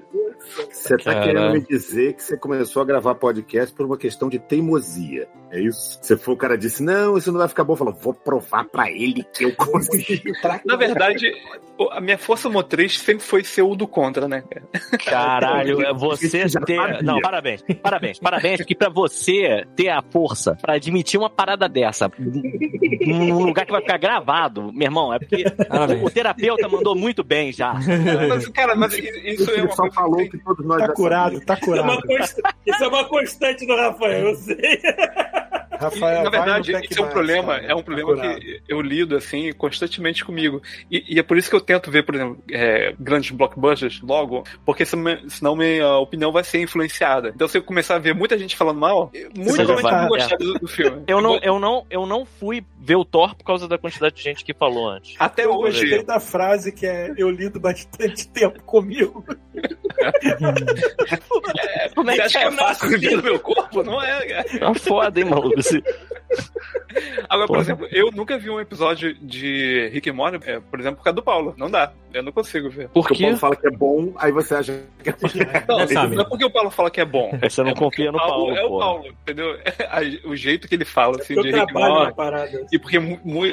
Você 0.70 0.98
tá 0.98 1.04
Caralho. 1.04 1.24
querendo 1.34 1.54
me 1.54 1.62
dizer 1.62 2.14
que 2.14 2.24
você 2.24 2.38
começou 2.38 2.82
a 2.82 2.86
gravar 2.86 3.16
podcast 3.16 3.74
por 3.74 3.86
uma 3.86 3.98
questão 3.98 4.30
de 4.30 4.38
teimosia. 4.38 5.28
É 5.52 5.60
isso? 5.60 6.00
Você 6.02 6.16
foi 6.18 6.34
o 6.34 6.38
cara 6.38 6.58
disse, 6.58 6.84
não, 6.84 7.18
isso 7.18 7.32
não 7.32 7.40
vai 7.40 7.48
ficar 7.48 7.64
bom. 7.64 7.76
Falou, 7.76 7.94
vou 7.94 8.14
provar 8.14 8.66
pra 8.66 8.90
ele 8.90 9.24
que 9.34 9.46
eu 9.46 9.54
consegui. 9.58 10.22
Na 10.66 10.76
verdade, 10.76 11.32
a 11.92 12.02
minha 12.02 12.18
força 12.18 12.50
motriz 12.50 13.00
sempre 13.00 13.24
foi 13.24 13.44
ser 13.44 13.64
o 13.64 13.76
do 13.76 13.88
contra, 13.88 14.28
né, 14.28 14.44
cara? 14.48 15.00
Caralho, 15.06 15.82
é 15.82 15.94
você 16.16 16.48
Já 16.48 16.60
ter. 16.62 16.76
sabia. 16.78 17.02
Não, 17.02 17.20
parabéns. 17.22 17.64
Parabéns. 17.82 18.20
Parabéns, 18.20 18.58
porque 18.58 18.76
pra 18.76 18.90
você 18.90 19.66
ter 19.76 19.90
a 19.90 20.02
força 20.02 20.58
pra 20.62 20.76
admitir 20.76 21.20
uma 21.20 21.30
parada 21.30 21.68
dessa 21.70 22.10
num 23.06 23.44
lugar 23.44 23.66
que 23.66 23.72
vai 23.72 23.82
ficar 23.82 23.98
gravado, 23.98 24.72
meu 24.74 24.86
irmão, 24.88 25.14
é 25.14 25.20
porque 25.20 25.44
Parabéns. 25.68 26.04
o 26.04 26.10
terapeuta 26.10 26.68
mandou 26.70 26.96
muito 26.96 27.24
bem 27.24 27.52
já. 27.52 27.74
Mas, 28.30 28.48
cara, 28.50 28.76
mas 28.76 28.94
isso 28.94 29.50
é 29.52 29.54
Ele 29.56 29.62
uma 29.64 29.72
só 29.76 29.92
falou 29.92 30.18
que 30.30 30.38
todos 30.40 30.66
nós 30.66 30.82
Tá 30.82 30.94
curado, 30.94 31.40
tá 31.42 31.54
Isso 31.62 31.74
é, 31.76 31.82
uma 31.82 32.02
curado. 32.02 32.08
const- 32.08 32.42
isso 32.66 32.84
é 32.84 32.88
uma 32.88 33.06
constante 33.06 33.66
do 33.66 33.76
Rafael, 33.76 34.30
eu 34.30 34.36
sei. 34.36 34.58
Rafael, 35.84 36.24
na 36.24 36.30
vai 36.30 36.40
verdade, 36.40 36.72
isso 36.90 37.02
é 37.02 37.06
um 37.06 37.10
problema, 37.10 37.56
cara. 37.56 37.66
é 37.72 37.76
um 37.76 37.84
problema 37.84 38.14
curado. 38.16 38.40
que 38.40 38.62
eu 38.68 38.82
lido 38.82 39.16
assim 39.16 39.52
constantemente 39.54 40.24
comigo. 40.24 40.62
E, 40.90 41.16
e 41.16 41.20
é 41.20 41.24
por 41.24 41.38
isso 41.38 41.50
que 41.50 41.56
eu 41.56 41.62
tento 41.62 41.92
ver, 41.92 42.04
por 42.04 42.16
exemplo, 42.16 42.38
é, 42.52 42.94
grandes 43.00 43.32
blockbusters 43.32 44.02
logo, 44.02 44.44
porque 44.66 44.86
senão, 44.86 45.56
minha 45.56 45.98
opinião 45.98 46.32
vai 46.32 46.44
ser 46.44 46.62
influenciada. 46.62 47.32
Então, 47.36 47.48
se 47.48 47.58
eu 47.58 47.64
começar 47.64 47.96
a 47.96 48.00
ver 48.00 48.14
muita 48.14 48.38
gente 48.38 48.56
falando 48.56 48.80
mal, 48.80 49.10
provavelmente 49.10 49.70
eu 49.70 49.82
vai- 49.82 50.08
gostar 50.08 50.38
do, 50.38 50.54
do 50.56 50.68
filme. 50.68 51.04
Eu 51.08 51.22
não, 51.22 51.38
eu, 51.38 51.60
não, 51.60 51.86
eu 51.90 52.06
não 52.06 52.26
fui 52.26 52.64
ver 52.80 52.96
o 52.96 53.06
Thor 53.06 53.36
por 53.36 53.44
causa 53.44 53.68
da 53.68 53.78
quantidade 53.78 54.16
de 54.16 54.22
gente 54.22 54.44
que 54.44 54.54
falou 54.54 54.90
antes. 54.90 55.16
Até 55.20 55.46
Eu 55.46 55.56
hoje, 55.56 55.82
gostei 55.82 56.04
da 56.04 56.20
frase 56.20 56.72
que 56.72 56.86
é 56.86 57.14
eu 57.18 57.30
lido 57.30 57.60
bastante 57.60 58.28
tempo 58.30 58.62
comigo. 58.64 59.24
Como 61.96 62.10
é 62.10 62.14
você 62.14 62.16
que 62.16 62.22
acha 62.22 62.40
que 62.40 62.46
é? 62.46 62.48
é 62.48 62.52
fácil 62.52 63.18
no 63.18 63.24
meu 63.24 63.40
corpo? 63.40 63.84
Não 63.84 64.02
é, 64.02 64.26
cara. 64.26 64.60
Tá 64.60 64.74
foda, 64.74 65.20
hein, 65.20 65.26
maluco? 65.26 65.62
Esse- 65.78 66.52
Agora, 67.30 67.48
por 67.48 67.54
Porra. 67.54 67.62
exemplo, 67.62 67.88
eu 67.92 68.12
nunca 68.12 68.38
vi 68.38 68.50
um 68.50 68.60
episódio 68.60 69.16
de 69.16 69.90
Rick 69.92 70.10
and 70.10 70.14
Morty, 70.14 70.40
é, 70.48 70.60
por 70.60 70.80
exemplo, 70.80 70.98
por 70.98 71.04
causa 71.04 71.16
do 71.16 71.24
Paulo. 71.24 71.54
Não 71.58 71.70
dá. 71.70 71.92
Eu 72.14 72.22
não 72.22 72.32
consigo 72.32 72.70
ver. 72.70 72.90
Por 72.90 73.08
Porque 73.08 73.24
o? 73.24 73.26
Paulo 73.26 73.38
fala 73.38 73.56
que 73.56 73.68
é 73.68 73.72
bom, 73.72 74.14
aí 74.18 74.32
você 74.32 74.54
acha 74.54 74.80
que 75.04 75.10
é 75.10 75.16
Não, 75.68 75.78
Né, 75.80 75.88
Sammy? 75.88 76.16
não 76.16 76.24
é 76.24 76.30
porque 76.30 76.46
o 76.46 76.52
Paulo 76.52 76.70
fala 76.70 76.92
que 76.92 77.02
é 77.02 77.06
bom. 77.06 77.36
Você 77.42 77.64
não 77.64 77.72
É 77.72 77.76
confia 77.76 78.12
no 78.12 78.18
o 78.20 78.22
Paulo, 78.22 78.56
É 78.56 78.64
o. 78.64 78.78
Paulo, 78.78 79.08
entendeu? 79.08 79.58
A- 79.90 80.30
O 80.30 80.36
jeito 80.36 80.68
que 80.68 80.76
ele 80.76 80.86
fala, 80.86 81.18
assim, 81.20 81.34
Eu 81.36 81.42
de 81.42 81.52
Rick 81.52 81.74
Morty. 81.74 82.14
E 82.72 82.78
porque 82.78 83.00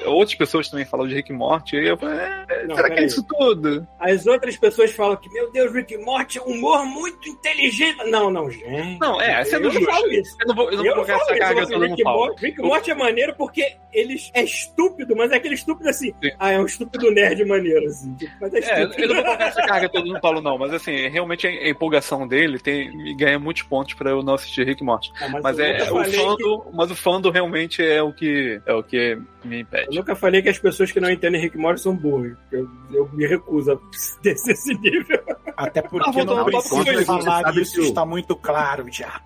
outras 0.04 0.34
pessoas 0.34 0.68
também 0.68 0.84
falam 0.84 1.08
de 1.08 1.14
Rick 1.14 1.32
and 1.32 1.36
Morty, 1.36 1.76
e 1.76 1.88
eu 1.88 1.96
falei, 1.96 2.18
é, 2.18 2.66
Não, 2.66 2.74
será 2.76 2.88
que 2.88 2.92
é 2.92 2.96
peraí. 2.96 3.06
isso 3.06 3.24
tudo? 3.26 3.86
As 3.98 4.26
outras 4.26 4.56
pessoas 4.58 4.90
falam 4.92 5.16
que, 5.16 5.30
meu 5.32 5.50
Deus, 5.50 5.72
Rick 5.72 5.94
and 5.94 6.04
Morty 6.04 6.38
é 6.38 6.42
um 6.42 6.50
humor 6.52 6.84
muito 6.84 7.26
inteligente. 7.30 8.04
Não, 8.10 8.30
não, 8.30 8.50
gente. 8.50 8.98
Não, 9.00 9.18
é, 9.20 9.42
sendo 9.44 9.68
eu 9.68 9.72
não 9.72 9.80
justo. 9.80 9.90
falo 9.90 10.12
isso. 10.12 10.36
Eu 10.38 10.46
não 10.48 10.54
vou, 10.54 10.70
eu 10.70 10.76
não 10.76 10.84
Eu 10.84 10.94
vou 10.96 11.06
não 11.06 11.06
colocar 11.06 11.18
falo 11.18 11.30
essa 11.30 11.38
carga 11.38 11.66
toda 11.66 11.88
no 11.88 11.96
Rick, 12.00 12.04
Paulo. 12.04 12.26
Morty, 12.26 12.46
Rick 12.46 12.62
Morty 12.62 12.90
é 12.90 12.94
maneiro 12.94 13.34
porque 13.36 13.76
eles 13.92 14.30
é 14.34 14.42
estúpido, 14.44 15.16
mas 15.16 15.32
é 15.32 15.36
aquele 15.36 15.54
estúpido 15.54 15.88
assim. 15.88 16.12
Sim. 16.22 16.30
Ah, 16.38 16.52
é 16.52 16.58
um 16.58 16.66
estúpido 16.66 17.10
nerd 17.10 17.44
maneiro, 17.44 17.86
assim. 17.86 18.14
tipo, 18.14 18.32
Mas 18.40 18.54
é 18.54 18.58
É, 18.58 18.82
estúpido. 18.82 19.02
eu 19.02 19.08
não 19.08 19.14
vou 19.16 19.24
colocar 19.24 19.44
essa 19.46 19.62
carga 19.62 19.88
toda 19.90 20.06
no 20.12 20.20
Paulo, 20.20 20.40
não, 20.40 20.56
mas 20.58 20.72
assim, 20.72 21.08
realmente 21.08 21.46
a 21.46 21.68
empolgação 21.68 22.26
dele 22.28 22.58
tem, 22.58 22.94
me 22.96 23.14
ganha 23.16 23.38
muitos 23.38 23.62
pontos 23.62 23.94
pra 23.94 24.10
eu 24.10 24.22
não 24.22 24.34
assistir 24.34 24.64
Rick 24.66 24.82
Morty. 24.84 25.10
Ah, 25.20 25.28
mas 25.28 25.42
Mas 25.42 25.58
é 25.58 25.82
o 25.82 25.86
falei 25.86 26.10
que- 26.12 26.70
mas 26.72 26.90
o 26.90 26.94
fandom 26.96 27.30
realmente 27.30 27.82
é 27.84 28.02
o 28.02 28.12
que 28.12 28.60
é 28.64 28.72
o 28.72 28.82
que 28.82 29.18
me 29.48 29.56
Eu 29.56 29.60
impede. 29.62 29.96
nunca 29.96 30.14
falei 30.14 30.42
que 30.42 30.48
as 30.48 30.58
pessoas 30.58 30.90
que 30.92 31.00
não 31.00 31.10
entendem 31.10 31.40
Rick 31.40 31.56
Morty 31.58 31.80
são 31.80 31.94
burros. 31.96 32.32
Eu, 32.52 32.68
eu 32.92 33.08
me 33.12 33.26
recuso 33.26 33.72
a 33.72 33.78
descer 34.22 34.52
esse 34.52 34.74
nível. 34.74 35.20
Até 35.56 35.82
porque 35.82 36.20
Ah, 36.20 36.24
não 36.24 36.44
precisa 36.44 37.04
falar 37.04 37.56
isso, 37.56 37.80
está 37.82 38.04
muito 38.06 38.34
claro 38.36 38.86
já. 38.90 39.20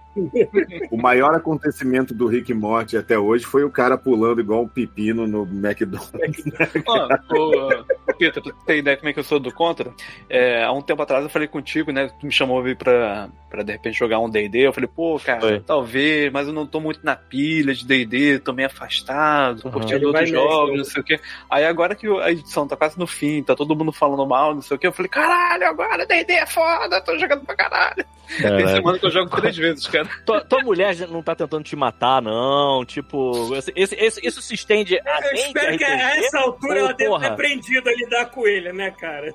O 0.92 0.96
maior 0.96 1.34
acontecimento 1.34 2.14
do 2.14 2.28
Rick 2.28 2.54
Morty 2.54 2.96
até 2.96 3.18
hoje 3.18 3.44
foi 3.44 3.64
o 3.64 3.70
cara 3.70 3.98
pulando 3.98 4.40
igual 4.40 4.62
um 4.62 4.68
pepino 4.68 5.26
no 5.26 5.42
McDonald's. 5.42 6.44
Ô, 7.30 8.12
Peter, 8.16 8.40
tu 8.42 8.52
ter 8.64 8.78
ideia 8.78 8.96
como 8.96 9.08
é 9.08 9.12
que 9.12 9.18
eu 9.18 9.24
sou 9.24 9.40
do 9.40 9.52
contra, 9.52 9.92
é, 10.30 10.62
há 10.64 10.72
um 10.72 10.82
tempo 10.82 11.02
atrás 11.02 11.24
eu 11.24 11.30
falei 11.30 11.48
contigo, 11.48 11.90
né? 11.90 12.08
Tu 12.20 12.26
me 12.26 12.32
chamou 12.32 12.62
vir 12.62 12.76
pra, 12.76 13.28
pra 13.50 13.62
de 13.64 13.72
repente 13.72 13.98
jogar 13.98 14.20
um 14.20 14.30
DD. 14.30 14.58
Eu 14.68 14.72
falei, 14.72 14.88
pô, 14.94 15.18
cara, 15.18 15.40
Foi. 15.40 15.60
talvez, 15.60 16.32
mas 16.32 16.46
eu 16.46 16.52
não 16.52 16.66
tô 16.66 16.78
muito 16.80 17.00
na 17.02 17.16
pilha 17.16 17.74
de 17.74 17.84
DD, 17.84 18.38
tô 18.38 18.52
meio 18.52 18.66
afastado, 18.68 19.62
Uhum. 19.64 19.70
curtindo 19.72 20.03
Ele 20.04 20.16
outros 20.18 20.30
nessa, 20.30 20.42
jogos, 20.42 20.76
não 20.78 20.84
sei 20.84 21.00
o 21.00 21.04
quê. 21.04 21.20
Aí 21.50 21.64
agora 21.64 21.94
que 21.94 22.06
a 22.20 22.30
edição 22.30 22.66
tá 22.68 22.76
quase 22.76 22.98
no 22.98 23.06
fim, 23.06 23.42
tá 23.42 23.54
todo 23.54 23.74
mundo 23.76 23.92
falando 23.92 24.26
mal, 24.26 24.54
não 24.54 24.62
sei 24.62 24.76
o 24.76 24.80
quê, 24.80 24.86
eu 24.86 24.92
falei, 24.92 25.08
caralho, 25.08 25.66
agora 25.66 26.06
DD 26.06 26.32
é 26.32 26.46
foda, 26.46 27.00
tô 27.00 27.18
jogando 27.18 27.44
pra 27.44 27.56
caralho. 27.56 28.04
Tem 28.40 28.66
semana 28.68 28.98
que 28.98 29.04
eu 29.06 29.10
jogo 29.10 29.30
três 29.36 29.56
vezes, 29.56 29.86
cara. 29.86 30.08
Tua, 30.24 30.40
tua 30.42 30.62
mulher 30.62 30.94
já 30.94 31.06
não 31.06 31.22
tá 31.22 31.34
tentando 31.34 31.62
te 31.62 31.76
matar, 31.76 32.22
não. 32.22 32.82
Tipo, 32.84 33.54
esse, 33.54 33.72
esse- 33.76 33.94
esse- 33.96 34.26
isso 34.26 34.40
se 34.40 34.54
estende 34.54 34.98
a 34.98 35.20
Eu 35.26 35.34
espero 35.34 35.76
que 35.76 35.84
a 35.84 36.16
essa 36.16 36.38
altura 36.40 36.78
ela 36.78 36.94
tenha 36.94 37.10
porra. 37.10 37.28
aprendido 37.28 37.86
a 37.88 37.92
lidar 37.92 38.26
com 38.30 38.46
ele, 38.46 38.72
né, 38.72 38.90
cara? 38.92 39.32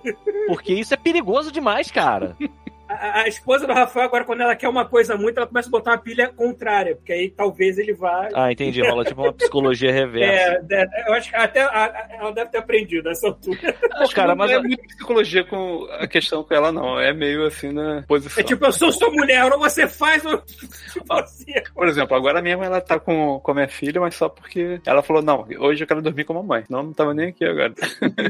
Porque 0.47 0.73
isso 0.73 0.93
é 0.93 0.97
perigoso 0.97 1.51
demais, 1.51 1.91
cara. 1.91 2.35
A, 2.89 3.21
a 3.21 3.27
esposa 3.27 3.67
do 3.67 3.73
Rafael, 3.73 4.07
agora, 4.07 4.25
quando 4.25 4.41
ela 4.41 4.55
quer 4.55 4.67
uma 4.67 4.83
coisa 4.83 5.15
muito, 5.15 5.37
ela 5.37 5.45
começa 5.45 5.67
a 5.67 5.71
botar 5.71 5.91
uma 5.91 5.97
pilha 5.99 6.27
contrária, 6.35 6.95
porque 6.95 7.13
aí 7.13 7.29
talvez 7.29 7.77
ele 7.77 7.93
vá. 7.93 8.27
Ah, 8.33 8.51
entendi. 8.51 8.81
Rola 8.81 9.05
tipo 9.05 9.21
uma 9.21 9.31
psicologia 9.33 9.91
reversa. 9.93 10.65
É, 10.71 10.81
é, 10.81 11.09
eu 11.09 11.13
acho 11.13 11.29
que 11.29 11.35
até 11.35 11.61
a- 11.61 11.67
a- 11.69 12.07
ela 12.19 12.31
deve 12.33 12.49
ter 12.49 12.57
aprendido 12.57 13.07
nessa 13.07 13.27
altura. 13.27 13.73
Pô, 13.73 14.09
cara, 14.09 14.33
mas 14.35 14.49
não 14.51 14.57
é 14.59 14.61
muito 14.63 14.83
psicologia 14.87 15.43
com 15.43 15.87
a 15.99 16.07
questão 16.07 16.43
com 16.43 16.53
ela, 16.53 16.71
não. 16.71 16.99
É 16.99 17.13
meio 17.13 17.45
assim 17.45 17.71
na 17.71 18.03
posição. 18.07 18.41
É 18.41 18.43
tipo, 18.43 18.65
eu 18.65 18.71
sou 18.71 18.91
sua 18.91 19.11
mulher, 19.11 19.45
ou 19.51 19.59
você 19.59 19.87
faz, 19.87 20.25
ou 20.25 20.37
tipo 20.91 21.13
assim. 21.13 21.53
Por 21.75 21.87
exemplo, 21.87 22.17
agora 22.17 22.41
mesmo 22.41 22.63
ela 22.63 22.81
tá 22.81 22.99
com, 22.99 23.39
com 23.39 23.51
a 23.51 23.53
minha 23.53 23.67
filha, 23.67 24.01
mas 24.01 24.15
só 24.15 24.27
porque 24.29 24.81
ela 24.85 25.03
falou, 25.03 25.21
não, 25.21 25.45
hoje 25.59 25.83
eu 25.83 25.87
quero 25.87 26.01
dormir 26.01 26.23
com 26.23 26.33
a 26.33 26.37
mamãe. 26.41 26.63
Não, 26.69 26.81
não 26.83 26.93
tava 26.93 27.13
nem 27.13 27.27
aqui 27.29 27.45
agora. 27.45 27.73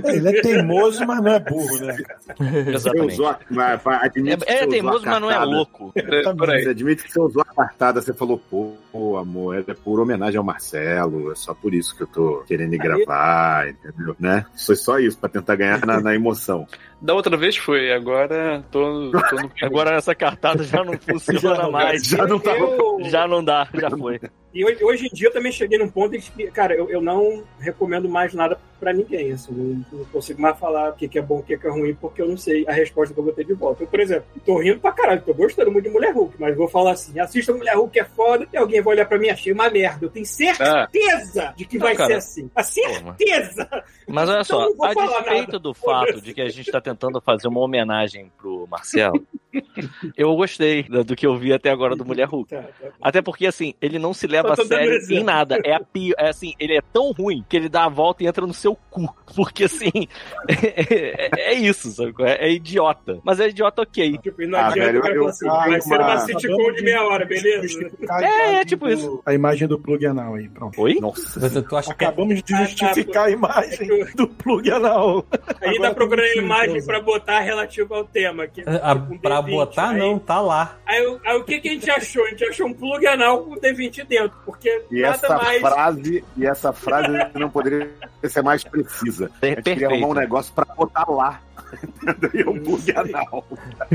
Ele 0.06 0.38
é 0.38 0.41
teimoso, 0.41 1.06
mas 1.06 1.22
não 1.22 1.32
é 1.34 1.39
burro, 1.39 1.80
né? 1.86 1.95
Você 2.38 2.69
Exatamente. 2.89 3.13
usou 3.13 3.28
a, 3.30 3.39
vai- 3.50 3.78
vai- 3.78 4.00
É, 4.49 4.67
teimoso, 4.67 5.05
mas 5.05 5.21
não 5.21 5.31
é 5.31 5.39
louco. 5.39 5.93
Por 6.38 6.49
aí. 6.49 6.63
Você 6.63 6.69
admite 6.69 7.03
que 7.03 7.12
você 7.12 7.19
usou 7.19 7.41
a 7.41 7.53
cartada, 7.53 8.01
você 8.01 8.13
falou, 8.13 8.38
pô, 8.49 8.73
pô, 8.91 9.17
amor, 9.17 9.63
é 9.67 9.73
por 9.73 9.99
homenagem 9.99 10.38
ao 10.38 10.43
Marcelo, 10.43 11.31
é 11.31 11.35
só 11.35 11.53
por 11.53 11.73
isso 11.73 11.95
que 11.95 12.03
eu 12.03 12.07
tô 12.07 12.43
querendo 12.47 12.73
ir 12.73 12.77
gravar, 12.77 13.69
entendeu? 13.69 14.15
Né? 14.19 14.45
Foi 14.65 14.75
só 14.75 14.99
isso, 14.99 15.17
pra 15.17 15.29
tentar 15.29 15.55
ganhar 15.55 15.85
na, 15.85 16.01
na 16.01 16.15
emoção. 16.15 16.67
Da 17.01 17.13
outra 17.13 17.38
vez 17.38 17.55
foi, 17.55 17.91
agora 17.93 18.63
tô, 18.71 19.09
tô 19.12 19.35
no. 19.38 19.51
Agora 19.63 19.95
essa 19.95 20.13
cartada 20.13 20.63
já 20.63 20.83
não 20.83 20.93
funciona 20.99 21.69
mais. 21.69 22.03
Já 22.05 22.25
não 22.27 22.38
tá 22.39 22.57
Eu- 22.57 22.97
Já 23.05 23.27
não 23.27 23.43
dá, 23.43 23.67
já 23.73 23.89
foi. 23.89 24.19
E 24.51 24.65
hoje, 24.65 24.83
hoje 24.83 25.05
em 25.05 25.09
dia 25.15 25.27
eu 25.27 25.31
também 25.33 25.51
cheguei 25.51 25.77
num 25.77 25.88
ponto 25.89 26.15
em 26.15 26.19
que, 26.19 26.47
cara, 26.49 26.73
eu, 26.73 26.89
eu 26.89 26.99
não 27.01 27.43
recomendo 27.59 28.09
mais 28.09 28.33
nada 28.33 28.59
pra 28.79 28.91
ninguém. 28.91 29.31
Assim, 29.31 29.51
não, 29.53 29.85
não 29.99 30.05
consigo 30.05 30.41
mais 30.41 30.57
falar 30.57 30.89
o 30.89 30.93
que, 30.93 31.07
que 31.07 31.19
é 31.19 31.21
bom 31.21 31.38
o 31.38 31.43
que, 31.43 31.55
que 31.55 31.67
é 31.67 31.69
ruim, 31.69 31.93
porque 31.93 32.19
eu 32.21 32.27
não 32.27 32.35
sei 32.35 32.65
a 32.67 32.73
resposta 32.73 33.13
que 33.13 33.19
eu 33.19 33.23
vou 33.23 33.31
ter 33.31 33.45
de 33.45 33.53
volta. 33.53 33.83
Eu, 33.83 33.88
por 33.88 33.99
exemplo, 33.99 34.25
tô 34.43 34.57
rindo 34.59 34.79
pra 34.79 34.91
caralho, 34.91 35.21
tô 35.21 35.35
gostando 35.35 35.71
muito 35.71 35.85
de 35.85 35.91
Mulher 35.91 36.13
Hulk, 36.15 36.33
mas 36.39 36.57
vou 36.57 36.67
falar 36.67 36.93
assim: 36.93 37.17
assista 37.19 37.53
Mulher 37.53 37.75
Hulk 37.77 37.99
é 37.99 38.03
foda, 38.05 38.47
e 38.51 38.57
alguém 38.57 38.81
vai 38.81 38.95
olhar 38.95 39.05
pra 39.05 39.19
mim, 39.19 39.29
achei 39.29 39.53
uma 39.53 39.69
merda. 39.69 40.05
Eu 40.05 40.09
tenho 40.09 40.25
certeza 40.25 41.53
de 41.55 41.65
que 41.65 41.77
Não, 41.77 41.85
vai 41.85 41.95
cara. 41.95 42.09
ser 42.09 42.15
assim. 42.15 42.51
A 42.55 42.63
certeza! 42.63 43.69
Mas 44.07 44.27
olha 44.29 44.43
só, 44.43 44.55
Então 44.55 44.69
não 44.71 44.75
vou 44.77 44.85
a 44.88 44.93
despeito 45.19 45.45
nada. 45.51 45.59
do 45.59 45.73
fato 45.75 46.21
de 46.21 46.33
que 46.33 46.41
a 46.41 46.49
gente 46.49 46.71
tá 46.71 46.81
tentando 46.89 47.21
fazer 47.21 47.47
uma 47.47 47.60
homenagem 47.60 48.32
pro 48.38 48.67
Marcelo, 48.69 49.25
eu 50.17 50.36
gostei 50.36 50.84
do 50.84 51.15
que 51.15 51.25
eu 51.25 51.36
vi 51.38 51.54
até 51.54 51.69
agora 51.69 51.95
do 51.95 52.06
Mulher 52.06 52.28
Hulk. 52.28 52.49
Tá, 52.54 52.62
tá. 52.62 52.88
Até 53.02 53.21
porque, 53.21 53.45
assim, 53.47 53.73
ele 53.82 53.97
não 53.99 54.13
se 54.13 54.28
leva 54.28 54.49
Eu 54.49 54.54
a 54.54 54.56
sério 54.58 54.93
exemplo. 54.93 55.15
em 55.21 55.23
nada. 55.23 55.60
É, 55.63 55.73
a 55.73 55.80
pi... 55.80 56.13
é 56.17 56.30
assim, 56.30 56.54
ele 56.60 56.78
é 56.78 56.82
tão 56.82 57.12
ruim 57.12 57.43
que 57.47 57.56
ele 57.58 57.69
dá 57.69 57.86
a 57.86 57.89
volta 57.89 58.23
e 58.23 58.28
entra 58.28 58.45
no 58.45 58.54
seu 58.54 58.75
cu. 58.89 59.13
Porque, 59.36 59.63
assim, 59.65 59.91
é, 60.47 61.52
é 61.52 61.54
isso, 61.54 61.91
sabe? 61.91 62.13
É, 62.21 62.47
é 62.47 62.52
idiota. 62.52 63.19
Mas 63.23 63.39
é 63.39 63.47
idiota 63.49 63.82
ok. 63.82 64.17
Tipo, 64.19 64.45
não 64.47 64.60
Ah, 64.60 64.67
adianta 64.67 64.88
velho, 64.88 64.99
o 64.99 65.02
cara 65.04 65.15
eu- 65.15 65.19
falar 65.21 65.30
assim, 65.32 65.45
eu- 65.47 65.54
vai 65.71 65.82
ser 65.82 65.99
uma 65.99 66.17
sitcom 66.19 66.71
de 66.73 66.82
meia 66.84 67.04
hora, 67.04 67.25
beleza? 67.25 67.89
É, 68.21 68.56
é 68.62 68.65
tipo 68.65 68.86
do- 68.86 68.91
isso. 68.93 69.21
A 69.25 69.34
imagem 69.34 69.67
do 69.67 69.80
plug 69.80 70.06
anal 70.06 70.36
aí, 70.36 70.47
pronto. 70.49 70.80
Oi? 70.82 70.95
Nossa. 70.99 71.49
Tu 71.62 71.75
acha 71.75 71.93
que 71.93 72.04
é 72.04 72.08
Acabamos 72.08 72.41
de 72.43 72.54
Ah, 72.54 72.58
tá, 72.60 72.65
justificar 72.65 73.25
a 73.28 73.32
imagem 73.32 73.91
é 74.02 74.06
que 74.06 74.15
do 74.15 74.28
plug 74.28 74.69
anal. 74.71 75.25
A 75.62 75.67
gente 75.67 75.75
Agora 75.78 75.89
tá 75.89 75.95
procurando 75.95 76.25
a 76.25 76.36
imagem 76.36 76.79
coisa. 76.86 76.88
pra 76.88 77.02
botar 77.02 77.39
relativo 77.39 77.94
ao 77.94 78.04
tema. 78.04 78.48
Que, 78.48 78.62
a, 78.62 78.96
tipo, 78.96 79.13
um 79.13 79.18
pra 79.18 79.42
D20. 79.42 79.50
botar, 79.52 79.89
Aí- 79.89 80.00
não, 80.00 80.20
tá 80.20 80.39
lá. 80.42 80.78
Aí, 80.86 81.06
o- 81.08 81.20
aí 81.26 81.38
o 81.38 81.44
que, 81.44 81.60
que 81.60 81.70
a 81.70 81.72
gente 81.74 81.89
achou? 81.92 82.26
A 82.26 82.30
gente 82.30 82.44
achou 82.46 82.68
um 82.68 82.74
plug 82.74 83.06
anal 83.08 83.44
com 83.44 83.56
D20 83.56 84.04
dentro, 84.06 84.38
porque 84.46 84.84
E 84.92 85.02
nada 85.02 85.15
essa 85.15 85.38
mais. 85.38 85.60
frase, 85.62 86.24
e 86.38 86.46
essa 86.46 86.74
frase 86.74 87.08
não 87.36 87.50
poderia 87.50 87.89
ser 88.26 88.42
mais 88.42 88.63
precisa. 88.63 89.30
A 89.42 89.46
gente 89.46 89.62
queria 89.63 89.88
arrumar 89.88 90.08
um 90.08 90.10
Perfeito. 90.13 90.20
negócio 90.20 90.54
pra 90.54 90.65
botar 90.76 91.06
lá. 91.10 91.42
e 92.34 92.43
um 92.43 92.60
bug 92.60 92.91
anal. 92.95 93.45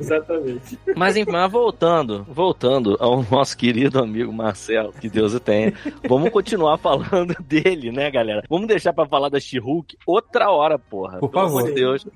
Exatamente. 0.00 0.78
Mas, 0.96 1.16
enfim, 1.16 1.30
mas 1.30 1.50
voltando, 1.50 2.24
voltando 2.28 2.96
ao 3.00 3.24
nosso 3.30 3.56
querido 3.56 3.98
amigo 3.98 4.32
Marcelo, 4.32 4.92
que 4.92 5.08
Deus 5.08 5.34
o 5.34 5.40
tenha, 5.40 5.72
vamos 6.08 6.30
continuar 6.30 6.78
falando 6.78 7.34
dele, 7.42 7.90
né, 7.90 8.10
galera? 8.10 8.42
Vamos 8.48 8.68
deixar 8.68 8.92
pra 8.92 9.06
falar 9.06 9.28
da 9.28 9.40
She-Hulk 9.40 9.96
outra 10.06 10.50
hora, 10.50 10.78
porra. 10.78 11.18
Por 11.18 11.30
Pelo 11.30 11.42
favor. 11.42 11.60
amor 11.60 11.68
de 11.68 11.74
Deus. 11.74 12.06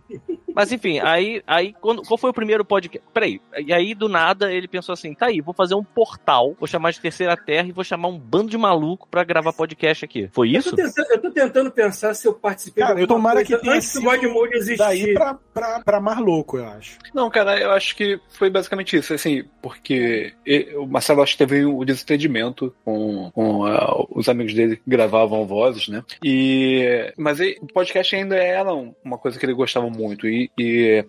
Mas 0.54 0.72
enfim, 0.72 0.98
aí, 1.00 1.42
aí 1.46 1.74
quando, 1.80 2.02
qual 2.02 2.18
foi 2.18 2.30
o 2.30 2.34
primeiro 2.34 2.64
podcast? 2.64 3.06
Peraí, 3.12 3.40
e 3.64 3.72
aí 3.72 3.94
do 3.94 4.08
nada 4.08 4.52
ele 4.52 4.68
pensou 4.68 4.92
assim: 4.92 5.14
tá 5.14 5.26
aí, 5.26 5.40
vou 5.40 5.54
fazer 5.54 5.74
um 5.74 5.82
portal, 5.84 6.56
vou 6.58 6.66
chamar 6.68 6.92
de 6.92 7.00
Terceira 7.00 7.36
Terra 7.36 7.68
e 7.68 7.72
vou 7.72 7.84
chamar 7.84 8.08
um 8.08 8.18
bando 8.18 8.50
de 8.50 8.58
maluco 8.58 9.08
pra 9.10 9.24
gravar 9.24 9.52
podcast 9.52 10.04
aqui. 10.04 10.28
Foi 10.32 10.48
Eu 10.54 10.58
isso? 10.60 10.70
tô, 10.70 10.76
tentando, 10.76 11.06
eu 11.10 11.20
tô 11.22 11.30
tentando 11.30 11.70
pensar 11.70 12.14
se 12.14 12.26
eu 12.26 12.34
participei 12.34 12.82
Cara, 12.82 12.94
de 12.96 13.02
eu 13.02 13.06
tomara 13.06 13.36
coisa 13.36 13.56
que 13.56 13.62
tenha 13.62 13.76
antes 13.76 13.88
do 13.92 14.00
sido 14.00 14.04
God 14.10 14.22
Mode 14.32 14.54
existir. 14.56 14.78
Daí 14.78 15.14
pra, 15.14 15.34
pra, 15.54 15.80
pra 15.80 16.00
mais 16.00 16.18
louco, 16.18 16.56
eu 16.58 16.66
acho. 16.66 16.98
Não, 17.14 17.30
cara, 17.30 17.58
eu 17.58 17.70
acho 17.72 17.94
que 17.96 18.18
foi 18.30 18.50
basicamente 18.50 18.96
isso, 18.96 19.12
assim, 19.14 19.44
porque 19.60 20.32
o 20.76 20.86
Marcelo 20.86 21.22
acho 21.22 21.32
que 21.32 21.38
teve 21.38 21.64
o 21.64 21.84
desentendimento 21.84 22.74
com, 22.84 23.30
com 23.32 23.64
ah, 23.66 24.04
os 24.10 24.28
amigos 24.28 24.54
dele 24.54 24.76
que 24.76 24.82
gravavam 24.86 25.46
vozes, 25.46 25.88
né? 25.88 26.02
E 26.24 27.12
mas 27.16 27.40
aí, 27.40 27.56
o 27.60 27.66
podcast 27.66 28.14
ainda 28.16 28.36
era 28.36 28.74
um- 28.74 28.94
uma 29.04 29.18
coisa 29.18 29.38
que 29.38 29.44
ele 29.46 29.54
gostava 29.54 29.88
muito 29.88 30.26
e, 30.28 30.41
e, 30.58 31.04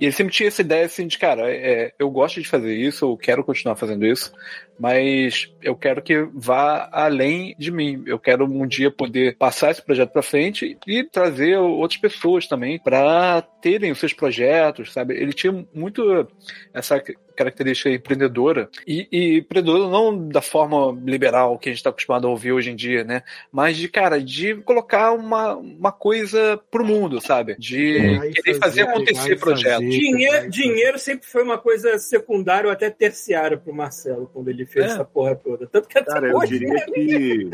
e 0.00 0.04
ele 0.04 0.12
sempre 0.12 0.32
tinha 0.32 0.48
essa 0.48 0.62
ideia 0.62 0.86
assim 0.86 1.06
de, 1.06 1.18
cara, 1.18 1.50
é, 1.50 1.92
eu 1.98 2.10
gosto 2.10 2.40
de 2.40 2.48
fazer 2.48 2.74
isso, 2.74 3.04
eu 3.04 3.16
quero 3.16 3.44
continuar 3.44 3.76
fazendo 3.76 4.04
isso, 4.04 4.32
mas 4.78 5.52
eu 5.62 5.76
quero 5.76 6.02
que 6.02 6.26
vá 6.34 6.88
além 6.92 7.54
de 7.58 7.70
mim. 7.70 8.02
Eu 8.06 8.18
quero 8.18 8.44
um 8.44 8.66
dia 8.66 8.90
poder 8.90 9.36
passar 9.36 9.70
esse 9.70 9.82
projeto 9.82 10.10
para 10.10 10.22
frente 10.22 10.76
e 10.86 11.04
trazer 11.04 11.56
outras 11.56 12.00
pessoas 12.00 12.46
também 12.46 12.78
para 12.78 13.42
terem 13.62 13.92
os 13.92 13.98
seus 13.98 14.12
projetos, 14.12 14.92
sabe? 14.92 15.14
Ele 15.14 15.32
tinha 15.32 15.64
muito 15.72 16.26
essa 16.72 17.02
característica 17.34 17.90
empreendedora 17.90 18.68
e, 18.86 19.06
e 19.10 19.38
empreendedora 19.38 19.88
não 19.88 20.28
da 20.28 20.40
forma 20.42 20.98
liberal 21.04 21.58
que 21.58 21.68
a 21.68 21.72
gente 21.72 21.78
está 21.78 21.90
acostumado 21.90 22.26
a 22.26 22.30
ouvir 22.30 22.52
hoje 22.52 22.70
em 22.70 22.76
dia, 22.76 23.04
né? 23.04 23.22
Mas 23.50 23.76
de 23.76 23.88
cara, 23.88 24.20
de 24.20 24.54
colocar 24.56 25.12
uma, 25.12 25.54
uma 25.56 25.92
coisa 25.92 26.60
pro 26.70 26.84
mundo, 26.84 27.20
sabe? 27.20 27.56
De 27.58 28.16
Vai 28.18 28.30
querer 28.30 28.58
fazer 28.58 28.82
acontecer 28.82 29.28
vai 29.30 29.36
projetos. 29.38 29.84
fazer, 29.84 29.88
Dinheiro, 29.98 30.50
dinheiro 30.50 30.98
sempre 30.98 31.26
foi 31.26 31.42
uma 31.42 31.58
coisa 31.58 31.98
secundária 31.98 32.66
ou 32.68 32.72
até 32.72 32.90
terciária 32.90 33.56
pro 33.56 33.74
Marcelo 33.74 34.30
quando 34.32 34.48
ele 34.48 34.64
fez 34.66 34.86
É. 34.86 34.88
essa 34.90 35.04
porra 35.04 35.34
toda. 35.36 35.66
Tanto 35.66 35.88
que 35.88 35.98
até 35.98 36.10
Cara, 36.10 36.28
eu 36.30 36.38
diria 36.40 36.68
né? 36.74 36.80
que. 36.94 37.50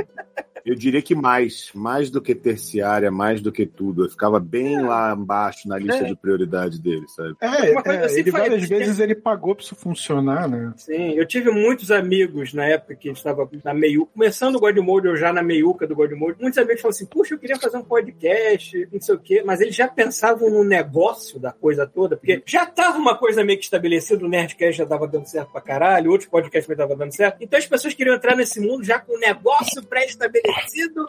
Eu 0.65 0.75
diria 0.75 1.03
que 1.03 1.15
mais, 1.15 1.71
mais 1.75 2.11
do 2.11 2.21
que 2.21 2.35
terciária, 2.35 3.11
mais 3.11 3.41
do 3.41 3.53
que 3.53 3.67
tudo. 3.67 4.05
Eu 4.05 4.11
ficava 4.11 4.39
bem 4.39 4.81
lá 4.83 5.15
embaixo 5.17 5.69
na 5.69 5.79
lista 5.79 6.05
É. 6.05 6.09
de 6.09 6.17
prioridade 6.17 6.81
dele, 6.81 7.07
sabe? 7.09 7.35
É, 7.41 7.73
é, 7.73 8.05
assim 8.05 8.21
ele 8.21 8.31
várias 8.31 8.69
vezes 8.69 8.99
ele 8.99 9.15
pagou 9.15 9.55
pra 9.55 9.65
isso 9.65 9.75
funcionar, 9.75 10.49
né? 10.49 10.73
Sim, 10.77 11.13
eu 11.13 11.27
tive 11.27 11.51
muitos 11.51 11.91
amigos 11.91 12.53
na 12.53 12.65
época 12.67 12.95
que 12.95 13.09
a 13.09 13.11
gente 13.11 13.19
estava 13.19 13.49
na 13.65 13.75
meiuca, 13.75 14.13
começando 14.13 14.57
o 14.57 14.61
Godmode, 14.61 15.09
eu 15.09 15.17
já 15.17 15.33
na 15.33 15.43
meiuca 15.43 15.87
do 15.87 15.95
Godmode. 15.95 16.37
Muitos 16.41 16.59
amigos 16.59 16.81
falaram 16.81 16.97
assim: 16.97 17.07
puxa, 17.07 17.35
eu 17.35 17.39
queria 17.39 17.57
fazer 17.59 17.77
um 17.77 17.85
podcast, 17.85 18.89
não 18.93 19.01
sei 19.01 19.15
o 19.15 19.19
quê, 19.19 19.43
mas 19.45 19.61
eles 19.61 19.75
já 19.75 19.89
pensavam 19.89 20.51
no 20.51 20.65
negócio 20.65 21.39
da 21.39 21.53
coisa 21.53 21.87
toda, 21.87 22.17
porque 22.17 22.43
já 22.47 22.67
tava 22.67 22.99
uma 22.99 23.17
coisa 23.17 23.45
meio 23.45 23.59
que 23.59 23.65
estabelecida, 23.65 24.25
o 24.25 24.29
Nerdcast 24.29 24.79
já 24.79 24.87
tava 24.87 25.07
dando 25.07 25.27
certo 25.27 25.51
pra 25.53 25.61
caralho, 25.61 26.11
outros 26.11 26.29
podcasts 26.29 26.67
também 26.67 26.83
estavam 26.83 26.97
dando 26.97 27.15
certo. 27.15 27.39
Então 27.41 27.59
as 27.59 27.67
pessoas 27.67 27.95
queriam 27.95 28.15
entrar 28.17 28.37
nesse 28.37 28.61
mundo 28.61 28.85
já 28.85 28.99
com 28.99 29.17
um 29.17 29.21
negócio 29.21 29.83
pré-estabelecido 29.85 30.50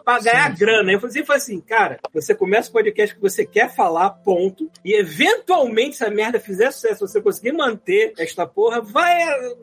pra 0.04 0.18
ganhar 0.20 0.54
grana. 0.56 0.92
Eu 0.92 1.00
falei 1.00 1.22
assim, 1.30 1.60
cara, 1.60 1.98
você 2.12 2.34
começa 2.34 2.68
o 2.70 2.72
podcast 2.72 3.14
que 3.14 3.20
você 3.20 3.44
quer 3.46 3.74
falar, 3.74 4.10
ponto, 4.10 4.70
e 4.84 4.92
eventualmente 4.98 5.96
se 5.96 6.04
a 6.04 6.10
merda 6.10 6.38
fizer 6.40 6.70
sucesso, 6.70 7.06
você 7.06 7.20
conseguir 7.20 7.52
manter 7.52 8.12
esta 8.18 8.46
porra, 8.46 8.80
vai, 8.80 9.18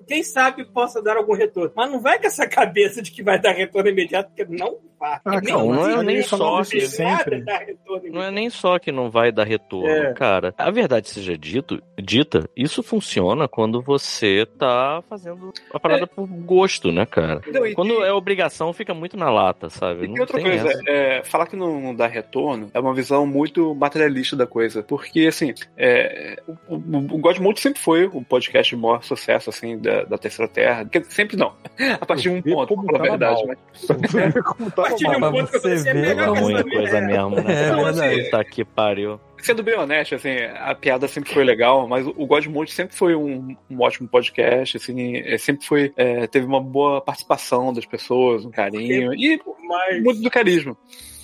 quem 0.07 0.23
sabe 0.23 0.65
possa 0.65 1.01
dar 1.01 1.17
algum 1.17 1.33
retorno. 1.33 1.71
Mas 1.75 1.91
não 1.91 1.99
vai 2.01 2.19
com 2.19 2.27
essa 2.27 2.47
cabeça 2.47 3.01
de 3.01 3.11
que 3.11 3.23
vai 3.23 3.39
dar 3.39 3.51
retorno 3.51 3.89
imediato, 3.89 4.29
porque 4.29 4.45
não 4.45 4.77
vai. 4.99 5.19
Ah, 5.23 5.39
Nem 5.41 5.53
não, 5.53 5.67
não 5.73 6.01
é 6.01 6.03
nem 6.03 6.21
só 6.21 6.61
que 6.63 6.81
sempre. 6.81 7.41
dar 7.43 7.59
retorno 7.59 8.09
Não 8.11 8.21
é 8.21 8.31
nem 8.31 8.49
só 8.49 8.77
que 8.77 8.91
não 8.91 9.09
vai 9.09 9.31
dar 9.31 9.45
retorno, 9.45 9.87
É. 9.89 10.13
cara. 10.13 10.53
A 10.57 10.69
verdade 10.71 11.09
seja 11.09 11.37
dito, 11.37 11.81
dita, 11.97 12.49
isso 12.55 12.83
funciona 12.83 13.47
quando 13.47 13.81
você 13.81 14.45
tá 14.57 15.01
fazendo 15.09 15.53
a 15.73 15.79
parada 15.79 16.05
por 16.05 16.27
gosto, 16.27 16.91
né, 16.91 17.05
cara? 17.05 17.41
Não, 17.47 17.65
e 17.65 17.73
Quando 17.73 17.95
tem- 17.95 18.03
é 18.05 18.11
obrigação, 18.11 18.73
fica 18.73 18.93
muito 18.93 19.15
na 19.15 19.29
lata, 19.29 19.68
sabe? 19.69 20.05
E 20.05 20.07
Não 20.07 20.13
tem 20.13 20.21
outra 20.21 20.37
tem 20.37 20.45
coisa, 20.45 20.69
essa. 20.69 20.81
é, 20.87 21.23
falar 21.23 21.47
que 21.47 21.55
não, 21.55 21.79
não 21.79 21.95
dá 21.95 22.07
retorno 22.07 22.69
é 22.73 22.79
uma 22.79 22.93
visão 22.93 23.25
muito 23.25 23.73
materialista 23.75 24.35
da 24.35 24.45
coisa. 24.47 24.83
Porque, 24.83 25.21
assim, 25.27 25.53
é, 25.77 26.41
o, 26.67 26.75
o, 26.75 26.97
o 27.15 27.17
Godmode 27.17 27.59
sempre 27.59 27.81
foi 27.81 28.05
o 28.05 28.23
podcast 28.23 28.75
de 28.75 28.81
maior 28.81 29.03
sucesso, 29.03 29.49
assim, 29.49 29.77
da, 29.77 30.03
da 30.03 30.17
Terceira 30.17 30.51
Terra. 30.51 30.85
Quer 30.85 30.99
dizer, 30.99 31.11
sempre 31.11 31.37
não. 31.37 31.53
A 31.99 32.05
partir 32.05 32.23
de 32.23 32.29
um 32.29 32.41
ponto, 32.41 32.75
pra 32.83 32.97
falar 32.97 32.99
a 32.99 33.09
verdade. 33.11 33.45
mal. 33.45 33.55
Mas, 33.55 34.43
Como 34.43 34.67
A 34.67 34.71
partir 34.71 35.05
de 35.07 35.15
um 35.15 35.19
ponto 35.31 35.51
que 35.51 35.67
eu 35.67 35.73
assim, 35.73 35.89
é 35.89 35.93
melhor 35.93 36.37
É 36.37 36.41
que 36.41 36.53
essa 36.53 36.63
coisa 36.63 37.01
mesmo, 37.01 37.29
né? 37.41 37.43
É, 37.65 37.69
cara? 37.69 37.83
verdade. 37.83 38.23
Puta 38.23 38.43
que 38.45 38.65
pariu. 38.65 39.19
Sendo 39.41 39.63
bem 39.63 39.75
honesto, 39.75 40.15
assim, 40.15 40.35
a 40.55 40.73
piada 40.75 41.07
sempre 41.07 41.33
foi 41.33 41.43
legal, 41.43 41.87
mas 41.87 42.05
o 42.05 42.25
Godmode 42.25 42.71
sempre 42.71 42.95
foi 42.95 43.15
um, 43.15 43.55
um 43.69 43.81
ótimo 43.81 44.07
podcast, 44.07 44.77
assim, 44.77 45.17
é, 45.17 45.37
sempre 45.37 45.65
foi, 45.65 45.93
é, 45.95 46.27
teve 46.27 46.45
uma 46.45 46.61
boa 46.61 47.01
participação 47.01 47.73
das 47.73 47.85
pessoas, 47.85 48.45
um 48.45 48.51
carinho, 48.51 49.13
e 49.13 49.39
Mas 49.67 50.03
muito 50.03 50.21
do 50.21 50.29
carisma. 50.29 50.75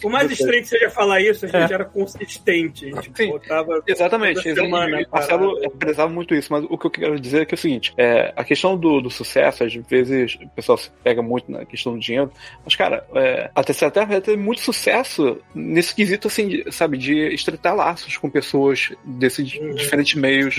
Por 0.02 0.12
mais 0.12 0.30
estranho 0.32 0.62
que 0.62 0.68
seja 0.68 0.90
falar 0.90 1.22
isso, 1.22 1.46
a 1.46 1.50
gente 1.50 1.74
era 1.74 1.86
consistente. 1.86 2.92
A 2.96 3.02
gente 3.02 3.18
Sim. 3.18 3.30
botava 3.30 3.84
Exatamente. 3.88 4.42
semana 4.42 5.02
O 5.02 5.16
Marcelo 5.16 5.72
prezava 5.72 6.12
muito 6.12 6.34
isso, 6.36 6.52
mas 6.52 6.66
o 6.70 6.78
que 6.78 6.86
eu 6.88 6.92
quero 6.92 7.20
dizer 7.20 7.42
é 7.42 7.46
que 7.46 7.54
é 7.54 7.58
o 7.58 7.60
seguinte: 7.60 7.94
é, 7.98 8.34
a 8.36 8.44
questão 8.44 8.78
do, 8.78 9.02
do 9.02 9.10
sucesso, 9.10 9.64
às 9.64 9.74
vezes 9.74 10.36
o 10.42 10.50
pessoal 10.50 10.78
se 10.78 10.90
pega 11.04 11.22
muito 11.22 11.52
na 11.52 11.66
questão 11.66 11.94
do 11.94 12.00
dinheiro, 12.00 12.32
mas, 12.64 12.76
cara, 12.76 13.06
é, 13.16 13.50
a 13.54 13.64
Terceira 13.64 13.92
Terra 13.92 14.06
vai 14.06 14.22
ter 14.22 14.38
muito 14.38 14.62
sucesso 14.62 15.38
nesse 15.54 15.94
quesito, 15.96 16.28
assim, 16.28 16.48
de, 16.48 16.72
sabe, 16.72 16.98
de 16.98 17.34
estreitar 17.34 17.76
laços 17.76 18.18
com 18.18 18.30
pessoas 18.30 18.92
desses 19.04 19.56
Uhum. 19.56 19.76
diferentes 19.76 20.16
meios. 20.16 20.56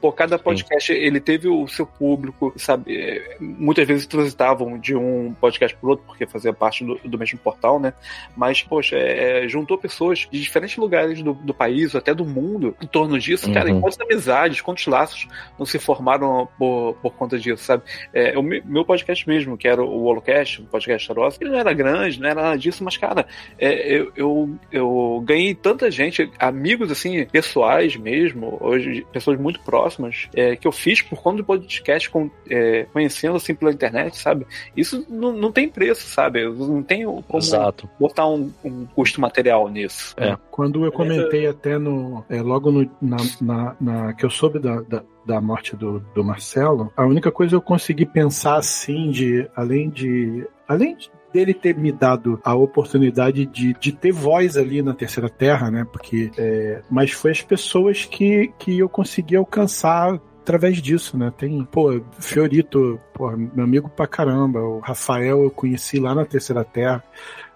Pô, 0.00 0.12
cada 0.12 0.38
podcast 0.38 0.92
ele 0.92 1.18
teve 1.20 1.48
o 1.48 1.66
seu 1.66 1.84
público, 1.84 2.52
sabe? 2.56 2.96
É, 2.96 3.36
Muitas 3.40 3.86
vezes 3.86 4.06
transitavam 4.06 4.78
de 4.78 4.94
um 4.94 5.34
podcast 5.40 5.76
pro 5.76 5.90
outro, 5.90 6.04
porque 6.06 6.24
fazia 6.26 6.52
parte 6.52 6.84
do, 6.84 6.94
do 7.04 7.18
mesmo 7.18 7.38
portal, 7.38 7.80
né? 7.80 7.92
Mas, 8.36 8.62
poxa, 8.62 8.96
é, 8.96 9.44
é, 9.44 9.48
juntou 9.48 9.76
pessoas 9.76 10.28
de 10.30 10.40
diferentes 10.40 10.76
lugares 10.76 11.20
do, 11.22 11.32
do 11.34 11.52
país, 11.52 11.96
até 11.96 12.14
do 12.14 12.24
mundo, 12.24 12.76
em 12.80 12.86
torno 12.86 13.18
disso. 13.18 13.52
Cara, 13.52 13.70
Uhum. 13.70 13.78
e 13.78 13.80
quantas 13.80 14.00
amizades, 14.00 14.60
quantos 14.60 14.86
laços 14.86 15.26
não 15.58 15.66
se 15.66 15.78
formaram 15.80 16.48
por, 16.58 16.94
por 17.02 17.14
conta 17.14 17.36
disso, 17.38 17.64
sabe? 17.64 17.82
É, 18.14 18.38
o 18.38 18.42
me- 18.42 18.62
meu 18.64 18.84
podcast 18.84 19.26
mesmo, 19.28 19.56
que 19.58 19.66
era 19.66 19.82
o 19.82 20.04
Holocast, 20.04 20.62
o 20.62 20.64
podcast 20.66 21.06
Charosa, 21.08 21.38
ele 21.40 21.50
não 21.50 21.58
era 21.58 21.72
grande, 21.72 22.20
não 22.20 22.28
era 22.28 22.42
nada 22.42 22.56
disso, 22.58 22.84
mas, 22.84 22.96
cara, 22.96 23.26
é, 23.58 23.96
eu, 23.96 24.12
eu, 24.16 24.58
eu 24.70 25.22
ganhei 25.26 25.54
tanta 25.54 25.90
gente, 25.90 26.30
amigos, 26.38 26.90
assim, 26.92 27.24
pessoais 27.26 27.96
mesmo, 27.96 28.56
hoje, 28.60 29.04
pessoas 29.12 29.38
muito 29.40 29.58
próximas, 29.60 29.87
é, 30.34 30.56
que 30.56 30.66
eu 30.66 30.72
fiz 30.72 31.00
por 31.02 31.20
conta 31.22 31.38
do 31.38 31.44
podcast, 31.44 32.08
com, 32.10 32.30
é, 32.50 32.86
conhecendo, 32.92 33.36
assim, 33.36 33.54
pela 33.54 33.72
internet, 33.72 34.16
sabe? 34.16 34.46
Isso 34.76 35.06
não, 35.08 35.32
não 35.32 35.52
tem 35.52 35.68
preço, 35.68 36.06
sabe? 36.08 36.42
Eu 36.44 36.54
Não 36.54 36.82
tem 36.82 37.04
como 37.04 37.24
Exato. 37.38 37.88
botar 37.98 38.26
um, 38.26 38.52
um 38.64 38.86
custo 38.86 39.20
material 39.20 39.68
nisso. 39.68 40.14
É. 40.16 40.36
Quando 40.50 40.84
eu 40.84 40.92
comentei 40.92 41.46
até 41.46 41.78
no. 41.78 42.24
é, 42.28 42.40
logo 42.42 42.70
no- 42.70 42.90
na, 43.00 43.16
na- 43.40 43.76
na- 43.80 44.12
que 44.14 44.24
eu 44.24 44.30
soube 44.30 44.58
da, 44.58 44.80
da, 44.82 45.02
da 45.24 45.40
morte 45.40 45.76
do, 45.76 46.00
do 46.14 46.24
Marcelo, 46.24 46.92
a 46.96 47.04
única 47.04 47.30
coisa 47.30 47.50
que 47.50 47.56
eu 47.56 47.62
consegui 47.62 48.04
pensar 48.06 48.56
assim, 48.56 49.10
de 49.10 49.48
além 49.54 49.88
de. 49.90 50.46
Além 50.66 50.96
de 50.96 51.10
dele 51.38 51.54
ter 51.54 51.76
me 51.76 51.92
dado 51.92 52.40
a 52.42 52.54
oportunidade 52.54 53.46
de, 53.46 53.72
de 53.74 53.92
ter 53.92 54.12
voz 54.12 54.56
ali 54.56 54.82
na 54.82 54.92
Terceira 54.92 55.28
Terra, 55.28 55.70
né? 55.70 55.86
Porque. 55.90 56.30
é, 56.36 56.82
mas 56.90 57.12
foi 57.12 57.30
as 57.30 57.42
pessoas 57.42 58.04
que, 58.04 58.52
que 58.58 58.78
eu 58.78 58.88
consegui 58.88 59.36
alcançar 59.36 60.20
através 60.40 60.80
disso, 60.80 61.16
né? 61.16 61.32
Tem, 61.36 61.62
pô, 61.64 62.00
Fiorito, 62.18 62.98
pô, 63.12 63.30
meu 63.36 63.64
amigo 63.64 63.88
pra 63.88 64.06
caramba. 64.06 64.60
O 64.60 64.80
Rafael 64.80 65.42
eu 65.42 65.50
conheci 65.50 66.00
lá 66.00 66.14
na 66.14 66.24
Terceira 66.24 66.64
Terra. 66.64 67.04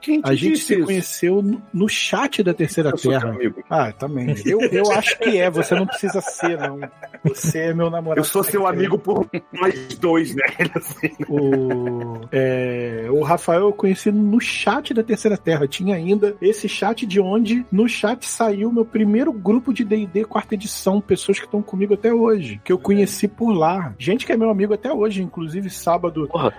Quem 0.03 0.21
te 0.21 0.29
A 0.29 0.35
gente 0.35 0.55
disse 0.55 0.67
se 0.67 0.75
isso? 0.75 0.85
conheceu 0.85 1.43
no, 1.73 1.89
chat 1.89 2.43
da 2.43 2.53
Terceira 2.53 2.91
Eu 2.91 2.97
Terra. 2.97 3.31
amigo. 3.31 3.63
Ah, 3.71 3.93
também. 3.93 4.35
Eu, 4.45 4.61
eu 4.61 4.91
acho 4.93 5.17
que 5.21 5.39
é, 5.39 5.49
você 5.49 5.75
não 5.77 5.87
precisa 5.87 6.21
ser, 6.21 6.59
não. 6.59 6.81
Você 7.25 7.59
é 7.59 7.75
meu 7.75 7.89
namorado. 7.89 8.19
Eu 8.21 8.25
sou 8.25 8.43
seu 8.43 8.67
amigo 8.67 8.99
por 8.99 9.29
nós 9.53 9.97
dois, 9.99 10.35
né? 10.35 10.43
Assim. 10.75 11.11
O, 11.29 12.21
é, 12.33 13.07
o 13.11 13.23
Rafael 13.23 13.61
eu 13.63 13.73
conheci 13.73 14.11
no 14.11 14.41
chat 14.41 14.93
da 14.93 15.03
Terceira 15.05 15.37
Terra. 15.37 15.69
Tinha 15.69 15.95
ainda 15.95 16.37
esse 16.43 16.69
chat 16.69 17.07
de 17.07 17.21
onde 17.21 17.65
no 17.71 17.89
chat 17.89 18.27
saiu 18.27 18.73
meu 18.73 18.85
primeiro 18.85 19.33
grupo 19.33 19.73
de 19.73 19.85
D&D 19.85 20.25
quarta 20.25 20.55
edição, 20.55 21.01
pessoas 21.01 21.39
que 21.39 21.45
estão 21.45 21.63
comigo 21.63 21.95
até 21.95 22.13
hoje, 22.13 22.61
que 22.65 22.73
eu 22.73 22.79
conheci 22.79 23.29
por 23.29 23.53
lá. 23.53 23.95
Gente 23.99 24.27
que 24.27 24.33
é 24.33 24.37
meu 24.37 24.51
amigo 24.51 24.75
até 24.75 24.93
hoje, 24.93 25.23
inclusive 25.23 25.71
sábado 25.71 26.27
Porra. 26.27 26.53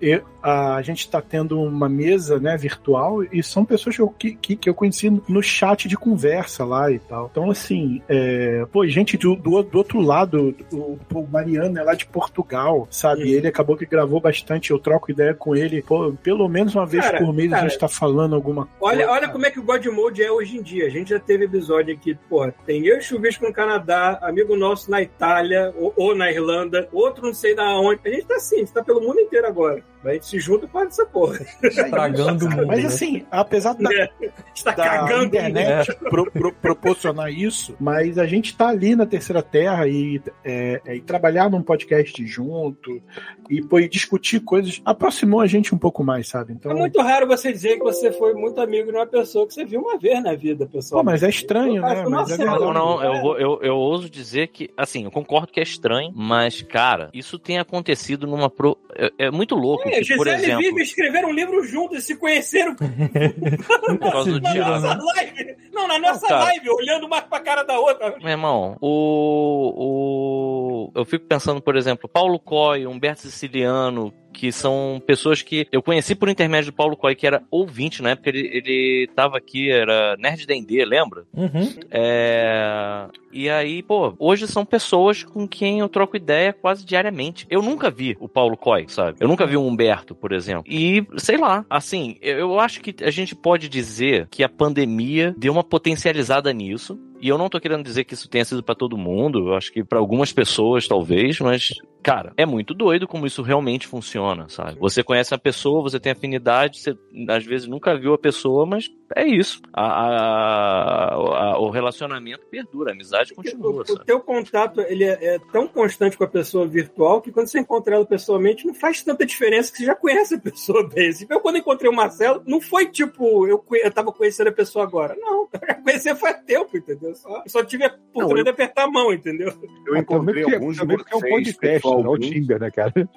e- 0.00 0.22
a 0.42 0.82
gente 0.82 1.08
tá 1.10 1.22
tendo 1.22 1.58
uma 1.58 1.88
mesa, 1.88 2.38
né, 2.38 2.54
virtual 2.54 2.83
e 3.32 3.42
são 3.42 3.64
pessoas 3.64 3.96
que 3.96 4.02
eu, 4.02 4.08
que, 4.08 4.34
que- 4.56 4.68
eu 4.68 4.74
conheci 4.74 5.10
no 5.28 5.42
chat 5.42 5.88
de 5.88 5.96
conversa 5.96 6.64
lá 6.64 6.90
e 6.90 6.98
tal. 6.98 7.28
Então, 7.30 7.50
assim, 7.50 8.02
é, 8.08 8.66
pô, 8.72 8.86
gente 8.86 9.16
do, 9.16 9.34
do, 9.36 9.62
do 9.62 9.78
outro 9.78 10.00
lado, 10.00 10.54
o, 10.72 10.98
o 11.12 11.26
Mariano 11.30 11.78
é 11.78 11.82
lá 11.82 11.94
de 11.94 12.06
Portugal, 12.06 12.86
sabe? 12.90 13.32
Ele 13.32 13.48
acabou 13.48 13.76
que 13.76 13.86
gravou 13.86 14.20
bastante, 14.20 14.70
eu 14.70 14.78
troco 14.78 15.10
ideia 15.10 15.34
com 15.34 15.54
ele. 15.56 15.82
Pô, 15.82 16.12
pelo 16.22 16.48
menos 16.48 16.74
uma 16.74 16.86
vez 16.86 17.04
Cara, 17.04 17.18
por 17.18 17.32
mês 17.32 17.52
a 17.52 17.56
cara, 17.56 17.68
gente 17.68 17.78
tá 17.78 17.88
falando 17.88 18.34
alguma 18.34 18.66
coisa. 18.78 18.96
Olha, 19.02 19.10
olha 19.10 19.28
como 19.28 19.46
é 19.46 19.50
que 19.50 19.58
o 19.60 19.62
God 19.62 19.84
Mode 19.86 20.22
é 20.22 20.30
hoje 20.30 20.56
em 20.56 20.62
dia. 20.62 20.86
A 20.86 20.90
gente 20.90 21.10
já 21.10 21.18
teve 21.20 21.44
episódio 21.44 21.94
aqui, 21.94 22.14
porra, 22.28 22.54
tem 22.66 22.86
eu 22.86 22.98
e 22.98 23.02
Chuvisco 23.02 23.44
no 23.44 23.52
Canadá, 23.52 24.18
amigo 24.22 24.56
nosso 24.56 24.90
na 24.90 25.00
Itália 25.02 25.72
ou, 25.76 25.92
ou 25.96 26.14
na 26.14 26.30
Irlanda, 26.30 26.88
outro 26.92 27.24
não 27.26 27.34
sei 27.34 27.54
da 27.54 27.64
onde. 27.78 28.00
A 28.04 28.08
gente 28.08 28.26
tá 28.26 28.34
assim, 28.36 28.56
a 28.56 28.58
gente 28.60 28.72
tá 28.72 28.82
pelo 28.82 29.00
mundo 29.00 29.20
inteiro 29.20 29.46
agora. 29.46 29.82
A 30.10 30.12
gente 30.14 30.26
se 30.26 30.38
junta 30.40 30.66
e 30.66 30.68
faz 30.68 30.88
essa 30.88 31.06
porra. 31.06 31.38
Estragando 31.62 32.46
o 32.46 32.50
mundo. 32.50 32.66
Mas 32.66 32.80
né? 32.80 32.86
assim, 32.86 33.26
apesar 33.30 33.74
da, 33.74 33.90
É, 33.94 34.02
a 34.02 34.26
gente 34.48 34.64
tá 34.64 34.72
da 34.72 34.84
cagando 34.84 35.24
internet 35.26 35.94
pro- 35.96 36.30
pro- 36.30 36.52
proporcionar 36.52 37.30
isso, 37.30 37.76
mas 37.80 38.18
a 38.18 38.26
gente 38.26 38.56
tá 38.56 38.68
ali 38.68 38.96
na 38.96 39.06
Terceira 39.06 39.42
Terra 39.42 39.86
e, 39.86 40.20
é, 40.44 40.80
é, 40.84 40.96
e 40.96 41.00
trabalhar 41.00 41.50
num 41.50 41.62
podcast 41.62 42.24
junto 42.26 43.00
e, 43.48 43.62
pô, 43.62 43.78
e 43.78 43.88
discutir 43.88 44.40
coisas 44.40 44.80
aproximou 44.84 45.40
a 45.40 45.46
gente 45.46 45.74
um 45.74 45.78
pouco 45.78 46.02
mais, 46.02 46.28
sabe? 46.28 46.52
Então, 46.52 46.72
É 46.72 46.74
muito 46.74 47.00
raro 47.00 47.26
você 47.26 47.52
dizer 47.52 47.76
que 47.78 47.84
você 47.84 48.10
foi 48.12 48.34
muito 48.34 48.60
amigo 48.60 48.90
de 48.90 48.96
uma 48.96 49.06
pessoa 49.06 49.46
que 49.46 49.54
você 49.54 49.64
viu 49.64 49.80
uma 49.80 49.98
vez 49.98 50.22
na 50.22 50.34
vida, 50.34 50.66
pessoal. 50.66 51.02
Pô, 51.02 51.10
mas 51.10 51.22
é 51.22 51.28
estranho, 51.28 51.82
né? 51.82 52.04
Mas 52.08 52.30
é. 52.30 52.44
Não, 52.44 52.72
não, 52.72 53.02
eu, 53.02 53.38
eu, 53.38 53.62
eu 53.62 53.76
ouso 53.76 54.08
dizer 54.10 54.48
que, 54.48 54.70
assim, 54.76 55.04
eu 55.04 55.10
concordo 55.10 55.52
que 55.52 55.60
é 55.60 55.62
estranho, 55.62 56.12
mas, 56.14 56.62
cara, 56.62 57.10
isso 57.12 57.38
tem 57.38 57.58
acontecido 57.58 58.26
numa. 58.26 58.48
Pro... 58.50 58.76
É, 58.96 59.26
é 59.26 59.30
muito 59.30 59.54
louco. 59.54 59.88
É, 59.98 60.00
que, 60.02 60.16
por 60.16 60.26
Gisele 60.26 60.44
exemplo, 60.44 60.62
Vivi 60.62 60.82
escreveram 60.82 61.28
um 61.28 61.32
livro 61.32 61.62
juntos 61.64 61.98
e 61.98 62.02
se 62.02 62.16
conheceram 62.16 62.74
por 62.74 63.98
causa 63.98 64.32
do 64.32 64.40
na 64.42 64.54
nossa 64.54 64.98
live. 65.02 65.56
Não, 65.72 65.88
na 65.88 65.98
nossa 65.98 66.26
cara. 66.28 66.44
live, 66.44 66.70
olhando 66.70 67.06
uma 67.06 67.22
pra 67.22 67.40
cara 67.40 67.62
da 67.62 67.78
outra. 67.78 68.16
Meu 68.20 68.30
irmão, 68.30 68.76
o, 68.80 69.74
o. 69.76 70.92
Eu 70.94 71.04
fico 71.04 71.26
pensando, 71.26 71.60
por 71.60 71.76
exemplo, 71.76 72.08
Paulo 72.08 72.38
Coy, 72.38 72.86
Humberto 72.86 73.22
Siciliano, 73.22 74.12
que 74.34 74.52
são 74.52 75.02
pessoas 75.06 75.40
que 75.40 75.66
eu 75.72 75.82
conheci 75.82 76.14
por 76.14 76.28
intermédio 76.28 76.70
do 76.70 76.74
Paulo 76.74 76.96
Coy, 76.96 77.14
que 77.14 77.26
era 77.26 77.42
ouvinte 77.50 78.02
na 78.02 78.10
época, 78.10 78.28
ele, 78.28 78.50
ele 78.52 79.10
tava 79.14 79.38
aqui, 79.38 79.70
era 79.70 80.16
Nerd 80.18 80.46
D&D, 80.46 80.84
lembra? 80.84 81.24
Uhum. 81.32 81.72
É... 81.90 83.06
E 83.32 83.50
aí, 83.50 83.82
pô, 83.82 84.14
hoje 84.18 84.46
são 84.46 84.64
pessoas 84.64 85.24
com 85.24 85.48
quem 85.48 85.80
eu 85.80 85.88
troco 85.88 86.16
ideia 86.16 86.52
quase 86.52 86.84
diariamente. 86.84 87.46
Eu 87.50 87.62
nunca 87.62 87.90
vi 87.90 88.16
o 88.20 88.28
Paulo 88.28 88.56
Coy, 88.56 88.84
sabe? 88.88 89.16
Eu 89.18 89.26
nunca 89.26 89.44
vi 89.44 89.56
o 89.56 89.66
Humberto, 89.66 90.14
por 90.14 90.32
exemplo. 90.32 90.64
E, 90.68 91.04
sei 91.16 91.36
lá, 91.36 91.64
assim, 91.68 92.16
eu 92.20 92.44
eu 92.44 92.60
acho 92.60 92.80
que 92.80 92.94
a 93.02 93.10
gente 93.10 93.34
pode 93.34 93.68
dizer 93.68 94.28
que 94.30 94.44
a 94.44 94.48
pandemia 94.48 95.34
deu 95.36 95.52
uma 95.52 95.64
potencializada 95.64 96.52
nisso. 96.52 96.98
E 97.24 97.28
eu 97.28 97.38
não 97.38 97.48
tô 97.48 97.58
querendo 97.58 97.82
dizer 97.82 98.04
que 98.04 98.12
isso 98.12 98.28
tenha 98.28 98.44
sido 98.44 98.62
pra 98.62 98.74
todo 98.74 98.98
mundo, 98.98 99.48
eu 99.48 99.54
acho 99.54 99.72
que 99.72 99.82
pra 99.82 99.98
algumas 99.98 100.30
pessoas 100.30 100.86
talvez, 100.86 101.40
mas 101.40 101.70
cara, 102.02 102.34
é 102.36 102.44
muito 102.44 102.74
doido 102.74 103.08
como 103.08 103.26
isso 103.26 103.40
realmente 103.40 103.86
funciona, 103.86 104.46
sabe? 104.50 104.78
Você 104.78 105.02
conhece 105.02 105.32
a 105.34 105.38
pessoa, 105.38 105.80
você 105.82 105.98
tem 105.98 106.12
afinidade, 106.12 106.78
você 106.78 106.94
às 107.30 107.42
vezes 107.46 107.66
nunca 107.66 107.96
viu 107.98 108.12
a 108.12 108.18
pessoa, 108.18 108.66
mas 108.66 108.90
é 109.16 109.26
isso. 109.26 109.62
A- 109.72 109.86
a- 109.88 111.14
a- 111.14 111.58
o 111.58 111.70
relacionamento 111.70 112.44
perdura, 112.50 112.90
a 112.90 112.94
amizade 112.94 113.32
O, 113.32 113.36
continua, 113.36 113.82
o 113.82 113.86
sabe? 113.86 114.04
teu 114.04 114.20
contato 114.20 114.80
ele 114.82 115.04
é, 115.04 115.36
é 115.36 115.38
tão 115.50 115.66
constante 115.66 116.18
com 116.18 116.24
a 116.24 116.28
pessoa 116.28 116.66
virtual 116.66 117.22
que 117.22 117.32
quando 117.32 117.46
você 117.46 117.58
encontra 117.58 117.94
ela 117.96 118.04
pessoalmente 118.04 118.66
não 118.66 118.74
faz 118.74 119.02
tanta 119.02 119.24
diferença 119.24 119.72
que 119.72 119.78
você 119.78 119.84
já 119.86 119.94
conhece 119.94 120.34
a 120.34 120.38
pessoa 120.38 120.86
bem. 120.92 121.08
Assim, 121.08 121.26
Eu, 121.30 121.40
quando 121.40 121.56
encontrei 121.56 121.90
o 121.90 121.94
Marcelo, 121.94 122.42
não 122.46 122.60
foi 122.60 122.86
tipo, 122.90 123.46
eu, 123.46 123.64
eu 123.82 123.90
tava 123.90 124.12
conhecendo 124.12 124.48
a 124.48 124.52
pessoa 124.52 124.84
agora. 124.84 125.16
Não, 125.18 125.44
eu 125.44 125.48
já 125.66 125.74
conhecer 125.76 126.14
faz 126.16 126.36
tempo, 126.44 126.76
entendeu? 126.76 127.13
Só, 127.14 127.42
só 127.46 127.64
tive 127.64 127.84
a 127.84 127.88
oportunidade 127.88 128.38
eu- 128.40 128.44
de 128.44 128.50
apertar 128.50 128.84
a 128.84 128.90
mão, 128.90 129.12
entendeu? 129.12 129.52
Eu 129.86 129.96
encontrei 129.96 130.42
também 130.42 130.54
alguns 130.58 130.74
de 130.74 130.80
também 130.80 130.96
que 130.98 131.12
é 131.12 131.16
um 131.16 131.20
podcast, 131.20 131.88
não 131.88 132.12
o 132.12 132.16
viu? 132.18 132.30
Tinder, 132.30 132.60
né, 132.60 132.70
cara? 132.70 132.92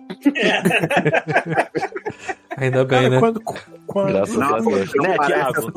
Ainda 2.57 2.83
bem, 2.83 2.97
Cara, 3.03 3.09
né? 3.11 3.19
quando, 3.19 3.39
quando 3.85 4.07
Graças 4.13 4.35
Não, 4.35 4.55
a 4.55 4.59
Deus. 4.59 4.91
não 4.95 5.03
Né, 5.03 5.17
Thiago? 5.27 5.71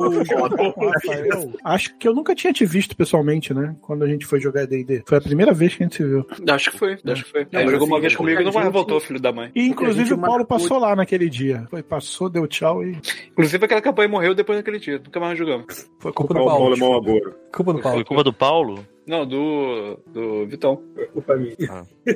Rafael, 0.79 1.51
acho 1.63 1.95
que 1.97 2.07
eu 2.07 2.13
nunca 2.15 2.33
tinha 2.33 2.51
te 2.51 2.65
visto 2.65 2.95
pessoalmente, 2.95 3.53
né? 3.53 3.75
Quando 3.81 4.03
a 4.03 4.07
gente 4.07 4.25
foi 4.25 4.39
jogar 4.41 4.65
D&D. 4.65 5.03
Foi 5.05 5.17
a 5.19 5.21
primeira 5.21 5.53
vez 5.53 5.75
que 5.75 5.83
a 5.83 5.85
gente 5.85 5.97
se 5.97 6.03
viu. 6.03 6.25
Acho 6.49 6.71
que 6.71 6.79
foi, 6.79 6.97
acho 7.05 7.23
que 7.23 7.29
foi. 7.31 7.47
É, 7.51 7.61
Ele 7.61 7.71
jogou 7.71 7.87
uma 7.87 7.99
vez 7.99 8.15
comigo 8.15 8.41
e 8.41 8.43
não 8.43 8.51
gente- 8.51 8.69
voltou, 8.71 8.99
filho 8.99 9.19
da 9.19 9.31
mãe. 9.31 9.51
E 9.55 9.67
inclusive 9.67 10.13
o 10.13 10.17
Paulo 10.17 10.43
passou 10.45 10.79
lá 10.79 10.95
naquele 10.95 11.29
dia. 11.29 11.67
Foi, 11.69 11.83
passou, 11.83 12.29
deu 12.29 12.47
tchau 12.47 12.83
e 12.83 12.97
Inclusive 13.31 13.63
aquela 13.63 13.81
campanha 13.81 14.09
morreu 14.09 14.33
depois 14.33 14.57
daquele 14.57 14.79
dia. 14.79 14.99
Nunca 15.03 15.19
mais 15.19 15.37
jogamos. 15.37 15.87
foi 15.99 16.11
Culpa 16.11 16.33
do 16.33 16.39
Paulo. 16.45 16.77
Paulo 16.79 16.95
agora. 16.97 17.35
Culpa 17.53 17.73
do 17.73 17.79
Foi 17.79 17.91
Paulo. 17.91 18.05
culpa 18.05 18.23
do 18.23 18.33
Paulo? 18.33 18.85
Não, 19.07 19.25
do. 19.25 19.99
do 20.07 20.45
Vitão. 20.47 20.81
Culpa 21.11 21.35
minha. 21.35 21.55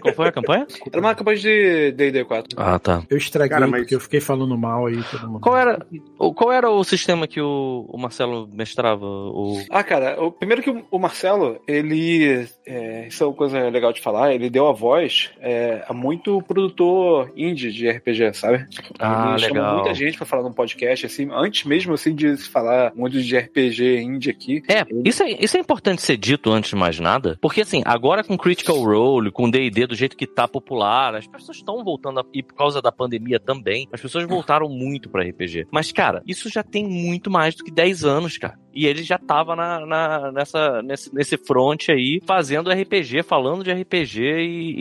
Qual 0.01 0.13
foi 0.13 0.27
a 0.27 0.31
campanha? 0.31 0.67
Era 0.91 1.01
uma 1.01 1.15
campanha 1.15 1.37
de 1.37 1.91
DD 1.93 2.23
4. 2.25 2.49
Ah, 2.57 2.77
tá. 2.79 3.03
Eu 3.09 3.17
estraguei 3.17 3.49
Cara, 3.49 3.67
mas- 3.67 3.81
porque 3.81 3.95
eu 3.95 3.99
fiquei 3.99 4.21
falando 4.21 4.55
mal 4.57 4.85
aí, 4.85 5.01
todo 5.11 5.27
mundo. 5.27 5.41
Qual 5.41 5.57
era, 5.57 5.85
o- 6.19 6.33
qual 6.33 6.51
era 6.51 6.69
o 6.69 6.83
sistema 6.83 7.27
que 7.27 7.41
o, 7.41 7.85
o 7.89 7.97
Marcelo 7.97 8.47
mestrava? 8.51 9.05
O... 9.05 9.61
Ah, 9.69 9.83
cara, 9.83 10.21
o, 10.23 10.31
primeiro 10.31 10.61
que 10.61 10.69
o, 10.69 10.85
o 10.91 10.99
Marcelo, 10.99 11.59
ele. 11.67 12.47
É, 12.65 13.07
isso 13.07 13.23
é 13.23 13.27
uma 13.27 13.35
coisa 13.35 13.69
legal 13.69 13.93
de 13.93 14.01
falar, 14.01 14.33
ele 14.33 14.49
deu 14.49 14.67
a 14.67 14.73
voz 14.73 15.31
é, 15.39 15.83
a 15.87 15.93
muito 15.93 16.41
produtor 16.41 17.31
indie 17.35 17.71
de 17.71 17.89
RPG, 17.89 18.33
sabe? 18.33 18.65
Ah, 18.99 19.31
ele 19.31 19.39
chamou 19.39 19.55
legal. 19.55 19.75
muita 19.75 19.93
gente 19.93 20.17
pra 20.17 20.25
falar 20.25 20.43
num 20.43 20.53
podcast, 20.53 21.05
assim, 21.05 21.29
antes 21.31 21.63
mesmo 21.65 21.93
assim 21.93 22.13
de 22.13 22.35
se 22.37 22.49
falar 22.49 22.93
muito 22.95 23.21
de 23.21 23.37
RPG 23.37 24.01
indie 24.01 24.29
aqui. 24.29 24.63
É, 24.67 24.85
isso 25.03 25.23
é, 25.23 25.31
isso 25.31 25.57
é 25.57 25.59
importante 25.59 26.01
ser 26.01 26.17
dito 26.17 26.51
antes 26.51 26.71
de 26.71 26.75
mais 26.75 26.99
nada, 26.99 27.37
porque 27.41 27.61
assim, 27.61 27.81
agora 27.85 28.23
com 28.23 28.37
Critical 28.37 28.77
Role, 28.77 29.31
com 29.31 29.49
D&D 29.49 29.87
do 29.87 29.95
jeito 29.95 30.17
que 30.17 30.27
tá 30.27 30.47
popular, 30.47 31.15
as 31.15 31.27
pessoas 31.27 31.57
estão 31.57 31.83
voltando, 31.83 32.19
a, 32.19 32.25
e 32.33 32.41
por 32.41 32.55
causa 32.55 32.81
da 32.81 32.91
pandemia 32.91 33.39
também, 33.39 33.87
as 33.91 34.01
pessoas 34.01 34.25
voltaram 34.25 34.67
muito 34.69 35.09
pra 35.09 35.23
RPG. 35.23 35.67
Mas, 35.71 35.91
cara, 35.91 36.21
isso 36.25 36.49
já 36.49 36.63
tem 36.63 36.85
muito 36.85 37.29
mais 37.29 37.55
do 37.55 37.63
que 37.63 37.71
10 37.71 38.03
anos, 38.03 38.37
cara. 38.37 38.57
E 38.75 38.85
ele 38.85 39.01
já 39.03 39.17
tava 39.17 39.55
na, 39.55 39.85
na- 39.85 40.31
nessa, 40.33 40.81
nesse, 40.81 41.13
nesse 41.15 41.37
front 41.37 41.87
aí, 41.89 42.21
fazendo 42.27 42.69
RPG, 42.69 43.23
falando 43.23 43.63
de 43.63 43.71
RPG 43.71 44.21
e, 44.21 44.75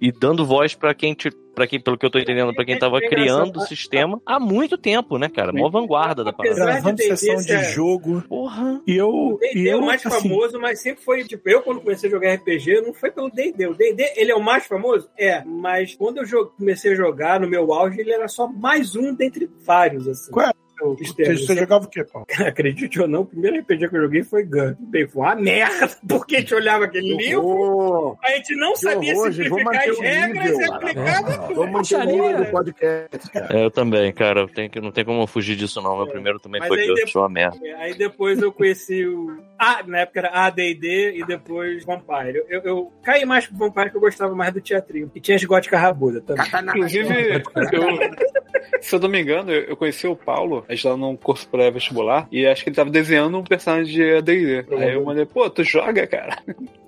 e, 0.00 0.08
e 0.08 0.12
dando 0.12 0.44
voz 0.44 0.74
pra 0.74 0.92
quem, 0.92 1.14
te- 1.14 1.30
pra 1.54 1.66
quem, 1.66 1.80
pelo 1.80 1.96
que 1.96 2.04
eu 2.04 2.10
tô 2.10 2.18
entendendo, 2.18 2.52
pra 2.54 2.64
quem 2.64 2.76
tava 2.76 3.00
criando 3.00 3.58
o 3.58 3.60
sistema 3.62 4.20
há 4.26 4.40
muito 4.40 4.76
tempo, 4.76 5.16
né, 5.16 5.28
cara? 5.28 5.52
Mó 5.52 5.70
vanguarda 5.70 6.24
da 6.24 6.32
parada. 6.32 6.56
Gravando 6.56 6.96
de 6.96 7.04
sessão 7.04 7.36
de 7.36 7.64
jogo. 7.72 8.22
Porra! 8.28 8.82
E 8.86 8.96
eu. 8.96 9.38
E 9.40 9.54
D&D 9.54 9.68
é 9.68 9.72
eu 9.74 9.78
o 9.78 9.86
mais 9.86 10.04
assim, 10.04 10.28
famoso, 10.28 10.58
mas 10.60 10.80
sempre 10.82 11.04
foi, 11.04 11.22
tipo, 11.24 11.48
eu 11.48 11.62
quando 11.62 11.80
comecei 11.80 12.08
a 12.08 12.12
jogar 12.12 12.34
RPG, 12.34 12.80
não 12.82 12.92
foi 12.92 13.10
pelo 13.12 13.30
D&D. 13.30 13.68
O 13.68 13.74
D&D, 13.74 14.12
ele 14.16 14.32
é 14.32 14.34
o 14.34 14.42
mais 14.42 14.66
famoso? 14.66 15.08
É, 15.16 15.44
mas 15.44 15.94
quando 15.94 16.18
eu 16.18 16.46
comecei 16.58 16.92
a 16.92 16.96
jogar, 16.96 17.38
no 17.40 17.48
meu 17.48 17.72
auge, 17.72 18.00
ele 18.00 18.12
era 18.12 18.26
só 18.26 18.48
mais 18.48 18.96
um 18.96 19.14
dentre 19.14 19.48
vários, 19.64 20.08
assim. 20.08 20.32
Qual 20.32 20.46
é? 20.46 20.52
Eu- 20.80 20.94
Você, 20.96 21.36
você 21.36 21.56
jogava 21.56 21.86
o 21.86 21.88
quê, 21.88 22.04
Paulo? 22.04 22.26
Acredite 22.46 23.00
ou 23.00 23.08
não, 23.08 23.22
o 23.22 23.26
primeiro 23.26 23.58
RPG 23.60 23.88
que 23.88 23.96
eu 23.96 24.02
joguei 24.02 24.22
foi 24.22 24.44
Gun. 24.44 24.74
Bem, 24.78 25.06
foi 25.08 25.22
uma 25.22 25.34
merda, 25.34 25.90
porque 26.06 26.36
a 26.36 26.40
gente 26.40 26.54
olhava 26.54 26.84
aquele 26.84 27.16
livro, 27.16 27.46
Horror! 27.46 28.16
a 28.22 28.30
gente 28.32 28.54
não 28.56 28.72
Que 28.74 28.78
sabia 28.80 29.14
horror, 29.14 29.32
simplificar 29.32 29.88
as 29.88 29.96
o 29.96 30.00
regras 30.02 30.44
nível. 30.44 30.60
e 30.60 30.64
aplicava 30.72 31.32
É. 31.32 31.38
tudo. 31.38 31.54
Vamos 31.54 31.72
manter 31.90 31.96
o 31.96 32.04
nível 32.04 32.36
do 32.44 32.50
podcast, 32.50 33.30
cara. 33.32 33.58
É, 33.58 33.64
eu 33.64 33.70
também, 33.70 34.12
cara. 34.12 34.40
Eu 34.40 34.48
tenho 34.48 34.68
que, 34.70 34.80
não 34.80 34.92
tem 34.92 35.04
como 35.04 35.26
fugir 35.26 35.56
disso, 35.56 35.80
não. 35.80 35.96
Meu 35.96 36.06
primeiro 36.06 36.38
também 36.38 36.60
Mas 36.60 36.68
foi 36.68 36.76
depois- 36.78 37.10
foi 37.10 37.22
uma 37.22 37.28
merda. 37.28 37.58
Aí 37.78 37.94
depois 37.94 38.38
eu 38.42 38.52
conheci 38.52 39.04
o. 39.06 39.36
Ah, 39.58 39.82
na 39.86 40.00
época 40.00 40.20
era 40.20 40.30
ADD 40.46 41.14
e 41.16 41.24
depois 41.26 41.84
Vampire. 41.84 42.42
Eu, 42.48 42.60
eu 42.62 42.92
caí 43.02 43.24
mais 43.24 43.46
pro 43.46 43.56
Vampire 43.56 43.90
que 43.90 43.96
eu 43.96 44.00
gostava 44.00 44.34
mais 44.34 44.52
do 44.52 44.60
teatrinho. 44.60 45.10
E 45.14 45.20
tinha 45.20 45.36
as 45.36 45.44
góticas 45.44 45.80
rabuda 45.80 46.20
também. 46.20 46.44
Inclusive, 46.68 47.42
eu, 47.72 48.80
se 48.80 48.94
eu 48.94 49.00
não 49.00 49.08
me 49.08 49.20
engano, 49.20 49.50
eu 49.52 49.66
eu 49.66 49.76
conheci 49.76 50.06
o 50.06 50.14
Paulo, 50.16 50.64
a 50.68 50.72
gente 50.74 50.84
tava 50.84 50.96
num 50.96 51.16
curso 51.16 51.48
pré-vestibular, 51.48 52.26
e 52.30 52.46
acho 52.46 52.62
que 52.62 52.68
ele 52.70 52.76
tava 52.76 52.88
desenhando 52.90 53.36
um 53.38 53.42
personagem 53.44 53.92
de 53.92 54.14
AD&D. 54.16 54.64
Aí 54.76 54.94
eu 54.94 55.04
mandei, 55.04 55.26
pô, 55.26 55.48
tu 55.50 55.62
joga, 55.64 56.06
cara? 56.06 56.38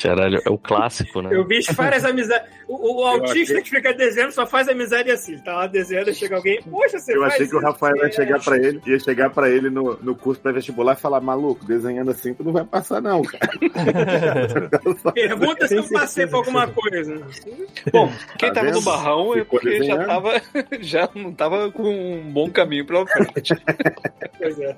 Caralho, 0.00 0.40
é 0.44 0.50
o 0.50 0.56
clássico, 0.56 1.20
né? 1.20 1.30
Eu 1.32 1.44
vi 1.46 1.60
várias 1.74 2.04
amizades. 2.04 2.48
O, 2.68 3.00
o 3.02 3.04
autista 3.04 3.54
achei- 3.54 3.62
que 3.62 3.70
fica 3.70 3.92
desenhando 3.92 4.32
só 4.32 4.46
faz 4.46 4.68
amizade 4.68 5.10
assim. 5.10 5.32
Ele 5.32 5.42
Tá 5.42 5.54
lá 5.54 5.66
desenhando, 5.66 6.12
chega 6.14 6.36
alguém. 6.36 6.62
Poxa, 6.62 6.98
você 6.98 7.14
Eu 7.16 7.20
faz 7.22 7.34
achei 7.34 7.46
que 7.48 7.54
o 7.54 7.58
isso?" 7.58 7.66
Rafael 7.66 7.96
ia 7.96 8.12
chegar 8.12 8.42
pra 8.44 8.56
ele, 8.56 8.80
ia 8.86 8.98
chegar 9.00 9.30
pra 9.30 9.48
ele 9.50 9.70
no, 9.70 9.96
no 10.02 10.14
curso 10.14 10.40
pré-vestibular 10.40 10.92
e 10.94 11.00
falar, 11.00 11.20
maluco, 11.20 11.64
desenhando 11.64 12.10
assim 12.10 12.32
tu 12.34 12.44
não 12.44 12.57
vai 12.58 12.64
passar 12.66 13.00
não, 13.02 13.22
cara. 13.22 13.48
Pergunta 15.14 15.66
se 15.68 15.76
eu 15.76 15.88
passei 15.88 16.26
por 16.26 16.36
alguma 16.36 16.66
coisa. 16.68 17.20
Bom, 17.92 18.12
quem 18.38 18.48
Tá 18.48 18.54
tava 18.56 18.66
no 18.68 18.74
vendo? 18.74 18.84
barrão 18.84 19.34
é 19.34 19.38
Ficou 19.40 19.60
porque 19.60 19.72
já 19.84 19.96
desenhando. 19.96 20.06
tava, 20.06 20.42
já 20.80 21.08
não 21.14 21.32
tava 21.32 21.70
com 21.72 21.82
um 21.82 22.32
bom 22.32 22.50
caminho 22.50 22.86
pela 22.86 23.06
frente. 23.06 23.54
Pois 24.38 24.58
é. 24.60 24.76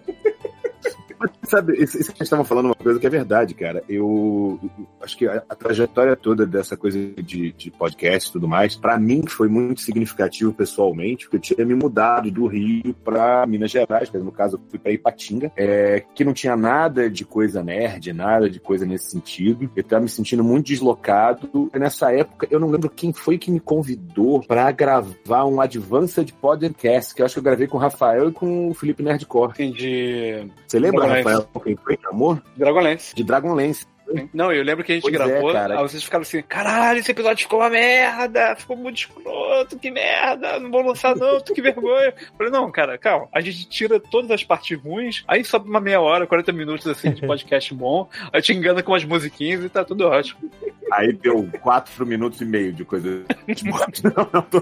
Mas, 1.21 1.31
Sabe, 1.51 1.73
isso, 1.83 1.99
isso 1.99 2.13
que 2.13 2.13
a 2.13 2.19
gente 2.19 2.23
estava 2.23 2.45
falando 2.45 2.67
é 2.67 2.69
uma 2.69 2.75
coisa 2.75 3.01
que 3.01 3.07
é 3.07 3.11
verdade, 3.11 3.55
cara. 3.55 3.83
Eu, 3.89 4.59
acho 5.03 5.19
que 5.19 5.27
a, 5.27 5.43
a 5.49 5.55
trajetória 5.55 6.15
toda 6.15 6.47
dessa 6.47 6.77
coisa 6.77 6.97
de, 6.99 7.53
de 7.53 7.71
podcast 7.73 8.31
e 8.31 8.33
tudo 8.33 8.47
mais, 8.47 8.77
pra 8.77 8.99
mim 8.99 9.25
foi 9.27 9.49
muito 9.49 9.81
significativo 9.81 10.53
pessoalmente, 10.53 11.25
porque 11.25 11.37
eu 11.37 11.57
tinha 11.57 11.67
me 11.67 11.75
mudado 11.75 12.31
do 12.31 12.47
Rio 12.47 12.95
pra 13.05 13.45
Minas 13.47 13.71
Gerais, 13.71 14.09
que 14.09 14.17
no 14.17 14.31
caso 14.31 14.57
eu 14.57 14.61
fui 14.71 14.79
pra 14.79 14.93
Ipatinga, 14.93 15.51
é, 15.57 16.05
que 16.15 16.25
não 16.25 16.33
tinha 16.33 16.57
nada 16.57 17.11
de 17.11 17.25
coisa 17.25 17.63
nerd, 17.63 18.13
nada 18.13 18.49
de 18.49 18.61
coisa 18.61 18.87
nesse 18.87 19.11
sentido. 19.11 19.71
Eu 19.75 19.83
tava 19.83 20.03
me 20.03 20.09
sentindo 20.09 20.45
muito 20.45 20.67
deslocado. 20.67 21.69
E 21.75 21.79
nessa 21.79 22.13
época, 22.13 22.47
eu 22.51 22.61
não 22.61 22.71
lembro 22.71 22.89
quem 22.89 23.13
foi 23.13 23.39
que 23.39 23.51
me 23.51 23.61
convidou 23.61 24.41
pra 24.47 24.71
gravar 24.71 25.45
um 25.47 25.61
Advanced 25.61 26.33
Podcast, 26.41 27.13
que 27.13 27.23
eu 27.23 27.27
acho 27.27 27.35
que 27.35 27.39
eu 27.41 27.45
gravei 27.45 27.67
com 27.67 27.77
o 27.77 27.81
Rafael 27.81 28.29
e 28.29 28.33
com 28.33 28.69
o 28.69 28.75
Felipe 28.75 29.03
Nerdcore. 29.03 29.73
De 29.73 30.47
Você 30.67 30.79
lembra, 30.79 31.10
Dragonlance. 31.13 31.47
Rafael, 31.47 31.63
quem 31.65 31.77
foi, 31.77 31.99
amor? 32.11 32.43
Dragonlance. 32.57 33.15
De 33.15 33.25
Dragonlance. 33.25 33.87
Não, 34.33 34.53
eu 34.53 34.63
lembro 34.63 34.85
que 34.85 34.93
a 34.93 34.95
gente 34.95 35.03
Pois 35.03 35.15
é, 35.15 35.19
gravou, 35.19 35.53
cara. 35.53 35.75
aí 35.75 35.83
vocês 35.83 36.03
ficaram 36.03 36.23
assim, 36.23 36.43
caralho, 36.43 36.99
esse 36.99 37.11
episódio 37.11 37.45
ficou 37.45 37.61
uma 37.61 37.71
merda, 37.71 38.57
ficou 38.57 38.77
muito 38.77 38.99
escroto, 38.99 39.79
que 39.79 39.91
merda, 39.91 40.59
não 40.59 40.71
vou 40.71 40.83
lançar 40.83 41.15
não, 41.17 41.41
que 41.41 41.63
vergonha. 41.63 42.07
Eu 42.07 42.37
Falei, 42.37 42.53
não, 42.53 42.71
cara, 42.71 42.99
calma, 42.99 43.29
a 43.33 43.41
gente 43.41 43.69
tira 43.69 44.01
todas 44.01 44.31
as 44.31 44.45
partes 44.45 44.81
ruins, 44.81 45.25
aí 45.27 45.45
sobe 45.45 45.69
uma 45.69 45.81
meia 45.81 46.01
hora, 46.01 46.27
40 46.27 46.53
minutos 46.53 46.87
assim 46.87 47.13
de 47.13 47.27
podcast 47.27 47.73
bom, 47.75 48.09
aí 48.33 48.43
te 48.43 48.53
engana 48.53 48.83
com 48.83 48.93
umas 48.93 49.05
musiquinhas 49.05 49.65
e 49.65 49.69
tá 49.69 49.85
tudo 49.85 50.07
ótimo. 50.07 50.51
Aí 50.93 51.13
deu 51.13 51.49
quatro 51.61 52.05
minutos 52.05 52.41
e 52.41 52.45
meio 52.45 52.73
de 52.73 52.85
coisa. 52.85 53.25
não, 54.17 54.29
não, 54.33 54.43
tô. 54.43 54.61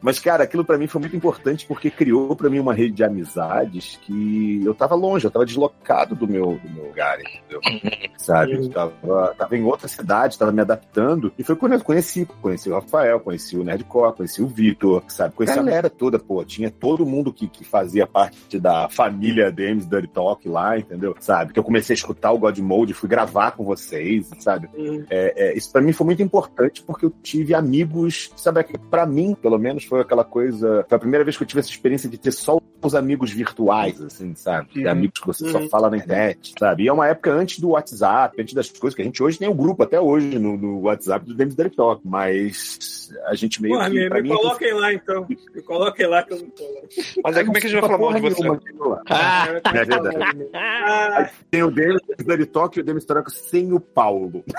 Mas, 0.00 0.18
cara, 0.18 0.44
aquilo 0.44 0.64
pra 0.64 0.76
mim 0.76 0.86
foi 0.86 1.00
muito 1.00 1.16
importante 1.16 1.66
porque 1.66 1.90
criou 1.90 2.36
pra 2.36 2.50
mim 2.50 2.58
uma 2.58 2.74
rede 2.74 2.92
de 2.92 3.04
amizades 3.04 3.98
que 4.02 4.62
eu 4.64 4.74
tava 4.74 4.94
longe, 4.94 5.24
eu 5.24 5.30
tava 5.30 5.46
deslocado 5.46 6.14
do 6.14 6.28
meu, 6.28 6.60
do 6.62 6.70
meu 6.70 6.84
lugar, 6.86 7.18
entendeu? 7.20 7.60
Sabe? 8.16 8.52
Eu 8.52 8.68
tava, 8.68 9.34
tava 9.36 9.56
em 9.56 9.64
outra 9.64 9.88
cidade, 9.88 10.38
tava 10.38 10.52
me 10.52 10.60
adaptando. 10.60 11.32
E 11.38 11.42
foi 11.42 11.56
quando 11.56 11.72
eu 11.72 11.80
conheci. 11.80 12.26
Conheci 12.42 12.68
o 12.70 12.74
Rafael, 12.74 13.18
conheci 13.20 13.56
o 13.56 13.64
Nerdcore, 13.64 14.14
conheci 14.14 14.42
o 14.42 14.46
Vitor, 14.46 15.02
sabe? 15.08 15.34
Conheci 15.34 15.58
a 15.58 15.62
galera 15.62 15.88
toda, 15.88 16.18
pô. 16.18 16.44
Tinha 16.44 16.70
todo 16.70 17.06
mundo 17.06 17.32
que, 17.32 17.48
que 17.48 17.64
fazia 17.64 18.06
parte 18.06 18.58
da 18.58 18.88
família 18.90 19.50
Dames 19.50 19.86
Dirty 19.86 20.08
Talk 20.08 20.46
lá, 20.48 20.78
entendeu? 20.78 21.16
Sabe? 21.18 21.52
Que 21.52 21.58
eu 21.58 21.64
comecei 21.64 21.94
a 21.94 21.96
escutar 21.96 22.30
o 22.32 22.38
God 22.38 22.58
Mode, 22.58 22.92
fui 22.92 23.08
gravar 23.08 23.52
com 23.52 23.64
vocês, 23.64 24.30
sabe? 24.38 24.68
Hum. 24.76 25.04
É, 25.08 25.48
é, 25.48 25.56
isso 25.56 25.72
pra 25.72 25.80
mim 25.80 25.92
foi 25.92 26.04
muito 26.06 26.22
importante 26.22 26.82
porque 26.82 27.06
eu 27.06 27.10
tive 27.22 27.54
amigos, 27.54 28.30
sabe, 28.36 28.62
que 28.64 28.78
pra 28.78 29.06
mim, 29.06 29.34
pelo 29.34 29.58
menos, 29.58 29.84
foi 29.84 30.00
aquela 30.00 30.24
coisa. 30.24 30.84
Foi 30.88 30.96
a 30.96 31.00
primeira 31.00 31.24
vez 31.24 31.36
que 31.36 31.42
eu 31.42 31.46
tive 31.46 31.60
essa 31.60 31.70
experiência 31.70 32.08
de 32.08 32.18
ter 32.18 32.32
só 32.32 32.58
os 32.82 32.94
amigos 32.94 33.30
virtuais, 33.30 34.00
assim, 34.00 34.34
sabe? 34.34 34.68
Uhum. 34.76 34.90
amigos 34.90 35.20
que 35.20 35.26
você 35.26 35.48
só 35.50 35.58
Uhum. 35.58 35.68
fala 35.68 35.90
na 35.90 35.96
internet, 35.98 36.54
sabe? 36.58 36.84
E 36.84 36.88
é 36.88 36.92
uma 36.92 37.06
época 37.06 37.30
antes 37.32 37.59
do 37.60 37.70
WhatsApp, 37.70 38.40
antes 38.40 38.54
das 38.54 38.70
coisas 38.70 38.94
que 38.94 39.02
a 39.02 39.04
gente 39.04 39.22
hoje 39.22 39.38
tem 39.38 39.48
um 39.48 39.54
grupo 39.54 39.82
até 39.82 40.00
hoje 40.00 40.38
no, 40.38 40.56
no 40.56 40.80
WhatsApp 40.80 41.26
do 41.26 41.34
David 41.34 41.56
Derek 41.56 41.76
Talk, 41.76 42.00
mas 42.04 43.10
a 43.26 43.34
gente 43.34 43.60
meio 43.60 43.74
Porra, 43.74 43.90
que. 43.90 43.96
me, 43.96 44.08
me 44.08 44.22
mim, 44.22 44.28
coloquem 44.28 44.72
lá 44.72 44.92
então. 44.92 45.26
Me 45.54 45.62
coloquem 45.62 46.06
lá 46.06 46.22
que 46.22 46.32
eu 46.32 46.38
não 46.38 46.50
tô 46.50 46.64
lá. 46.64 46.80
Mas 47.24 47.36
aí 47.36 47.44
como 47.44 47.56
é 47.56 47.60
que 47.60 47.66
a 47.66 47.70
gente 47.70 47.80
vai 47.80 47.90
falar 47.90 47.98
mal 47.98 48.14
de 48.14 48.20
você? 48.20 48.42
Do 48.42 48.88
lado. 48.88 49.02
Ah, 49.08 49.46
é 49.64 49.84
verdade. 49.84 50.48
Ah, 50.54 51.30
Tem 51.50 51.62
o 51.62 51.70
David 51.70 52.00
Derek 52.18 52.46
Talk 52.46 52.78
e 52.78 52.82
o 52.82 52.84
David 52.84 53.06
Talk 53.06 53.30
sem 53.32 53.72
o 53.72 53.80
Paulo. 53.80 54.44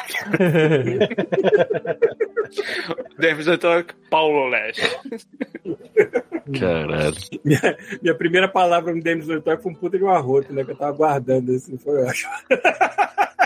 David 3.17 3.57
Talk, 3.57 3.93
Paulo 4.09 4.49
Leste. 4.49 4.81
Caralho. 6.59 7.15
minha, 7.43 7.77
minha 8.01 8.15
primeira 8.15 8.47
palavra 8.47 8.93
no 8.93 9.01
Demis 9.01 9.27
do 9.27 9.41
Talk 9.41 9.61
foi 9.61 9.71
um 9.71 9.75
puta 9.75 9.97
de 9.97 10.03
um 10.03 10.09
arroto, 10.09 10.53
né? 10.53 10.63
Que 10.63 10.71
eu 10.71 10.75
tava 10.75 10.91
guardando, 10.91 11.51
assim, 11.53 11.77
foi 11.77 12.03
ótimo. 12.03 12.31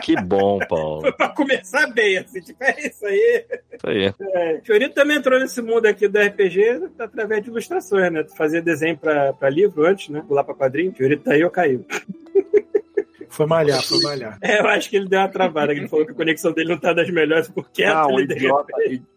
Que 0.02 0.16
bom, 0.22 0.60
Paulo. 0.70 1.02
Foi 1.02 1.12
pra 1.14 1.30
começar 1.30 1.88
bem, 1.88 2.20
assim, 2.20 2.40
tipo, 2.40 2.64
é 2.64 2.88
isso 2.88 3.06
aí. 3.06 3.46
Isso 3.74 3.88
aí. 3.88 4.14
É, 4.36 4.62
Fiorito 4.64 4.94
também 4.94 5.18
entrou 5.18 5.40
nesse 5.40 5.62
mundo 5.64 5.88
aqui 5.88 6.08
do 6.08 6.20
RPG 6.20 6.92
através 7.00 7.42
de 7.44 7.50
ilustrações, 7.50 8.12
né? 8.12 8.22
Tu 8.24 8.36
fazia 8.36 8.62
desenho 8.62 8.98
pra, 8.98 9.34
pra 9.34 9.50
livro 9.50 9.84
antes, 9.84 10.10
né? 10.10 10.24
Pular 10.28 10.44
pra 10.44 10.54
quadrinho. 10.54 10.94
Fiorito 10.94 11.24
tá 11.24 11.34
aí 11.34 11.44
ou 11.44 11.50
caiu. 11.50 11.86
Foi 13.30 13.46
malhar, 13.46 13.82
foi 13.84 14.00
malhar. 14.02 14.38
É, 14.42 14.60
eu 14.60 14.68
acho 14.68 14.90
que 14.90 14.96
ele 14.98 15.08
deu 15.08 15.20
uma 15.20 15.28
travada. 15.30 15.72
Ele 15.72 15.88
falou 15.88 16.06
que 16.06 16.12
a 16.12 16.16
conexão 16.16 16.52
dele 16.54 16.70
não 16.70 16.78
tá 16.78 16.94
das 16.94 17.10
melhores 17.10 17.48
porque 17.50 17.84
Ah, 17.84 18.08
o 18.08 18.20
idiota, 18.20 18.74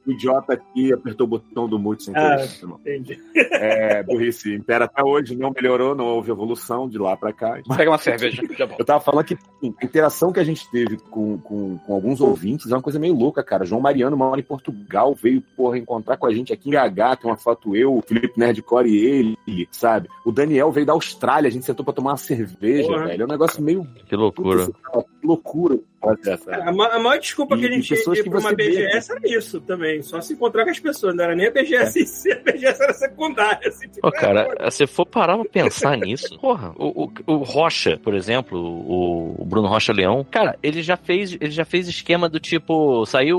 o 0.06 0.10
idiota 0.10 0.52
aqui 0.54 0.92
apertou 0.92 1.26
o 1.26 1.30
botão 1.30 1.68
do 1.68 1.78
mute 1.78 2.04
sem 2.04 2.14
Ah. 2.16 2.36
Entendi. 2.80 3.18
É, 3.52 4.02
burrice. 4.02 4.54
Impera 4.54 4.84
até 4.86 5.02
hoje, 5.02 5.36
não 5.36 5.50
melhorou, 5.50 5.94
não 5.94 6.06
houve 6.06 6.30
evolução 6.30 6.88
de 6.88 6.98
lá 6.98 7.16
pra 7.16 7.32
cá. 7.32 7.60
Pega 7.76 7.90
uma 7.90 7.98
cerveja, 7.98 8.42
já 8.56 8.66
volto. 8.66 8.80
Eu 8.80 8.84
tava 8.84 9.00
falando 9.00 9.24
que 9.24 9.34
assim, 9.34 9.74
a 9.80 9.84
interação 9.84 10.32
que 10.32 10.40
a 10.40 10.44
gente 10.44 10.70
teve 10.70 10.96
com, 11.10 11.38
com, 11.38 11.78
com 11.78 11.94
alguns 11.94 12.20
ouvintes 12.20 12.70
é 12.70 12.74
uma 12.74 12.82
coisa 12.82 12.98
meio 12.98 13.14
louca, 13.14 13.42
cara. 13.42 13.64
João 13.64 13.80
Mariano 13.80 14.16
mora 14.16 14.40
em 14.40 14.44
Portugal, 14.44 15.14
veio, 15.14 15.42
porra, 15.56 15.78
encontrar 15.78 16.16
com 16.16 16.26
a 16.26 16.32
gente 16.32 16.52
aqui 16.52 16.68
em 16.70 16.72
GH, 16.72 17.16
tem 17.20 17.30
uma 17.30 17.36
foto 17.36 17.74
eu, 17.76 17.96
o 17.96 18.02
Felipe 18.02 18.38
Nerdcore 18.38 18.88
e 18.88 19.04
ele, 19.04 19.38
sabe? 19.70 20.08
O 20.24 20.32
Daniel 20.32 20.70
veio 20.72 20.86
da 20.86 20.92
Austrália, 20.92 21.48
a 21.48 21.52
gente 21.52 21.64
sentou 21.64 21.84
pra 21.84 21.94
tomar 21.94 22.12
uma 22.12 22.16
cerveja, 22.16 22.88
Porra. 22.88 23.06
velho. 23.06 23.22
É 23.22 23.24
um 23.24 23.28
negócio 23.28 23.62
meio 23.62 23.86
Que 24.06 24.16
loucura. 24.16 24.66
Que 24.66 25.26
loucura. 25.26 25.78
A, 26.62 26.72
ma- 26.72 26.86
a 26.94 27.00
maior 27.00 27.18
desculpa 27.18 27.56
E- 27.56 27.60
que 27.60 27.66
a 27.66 27.70
gente 27.72 27.88
tinha 27.88 28.24
pra 28.24 28.38
uma 28.38 28.50
você 28.50 28.54
vê, 28.54 28.64
BGS 28.70 29.10
era 29.12 29.20
isso 29.36 29.60
também. 29.60 30.00
Só 30.00 30.20
se 30.20 30.32
encontrar 30.32 30.64
com 30.64 30.70
as 30.70 30.78
pessoas. 30.78 31.14
Não 31.16 31.24
era 31.24 31.34
nem 31.34 31.48
a 31.48 31.50
BGS 31.50 32.00
em 32.00 32.06
si, 32.06 32.32
a 32.32 32.36
BGS 32.36 32.82
era 32.82 32.92
secundária. 32.94 33.68
Assim, 33.68 33.88
tipo, 33.88 34.00
Pô, 34.00 34.12
cara, 34.12 34.48
é, 34.60 34.70
se 34.70 34.86
for 34.86 35.04
parar 35.04 35.36
pra 35.36 35.44
pensar 35.50 35.96
nisso, 35.96 36.38
porra, 36.40 36.72
o, 36.78 37.04
o, 37.04 37.12
o 37.26 37.36
Rocha, 37.38 37.98
por 38.02 38.14
exemplo, 38.14 38.56
o, 38.58 39.34
o 39.42 39.44
Bruno 39.44 39.66
Rocha 39.66 39.92
Leão, 39.92 40.24
cara, 40.30 40.56
ele 40.62 40.82
já 40.82 40.96
fez, 40.96 41.32
ele 41.32 41.50
já 41.50 41.64
fez 41.64 41.88
esquema 41.88 42.28
do 42.28 42.38
tipo, 42.38 43.04
saiu 43.04 43.38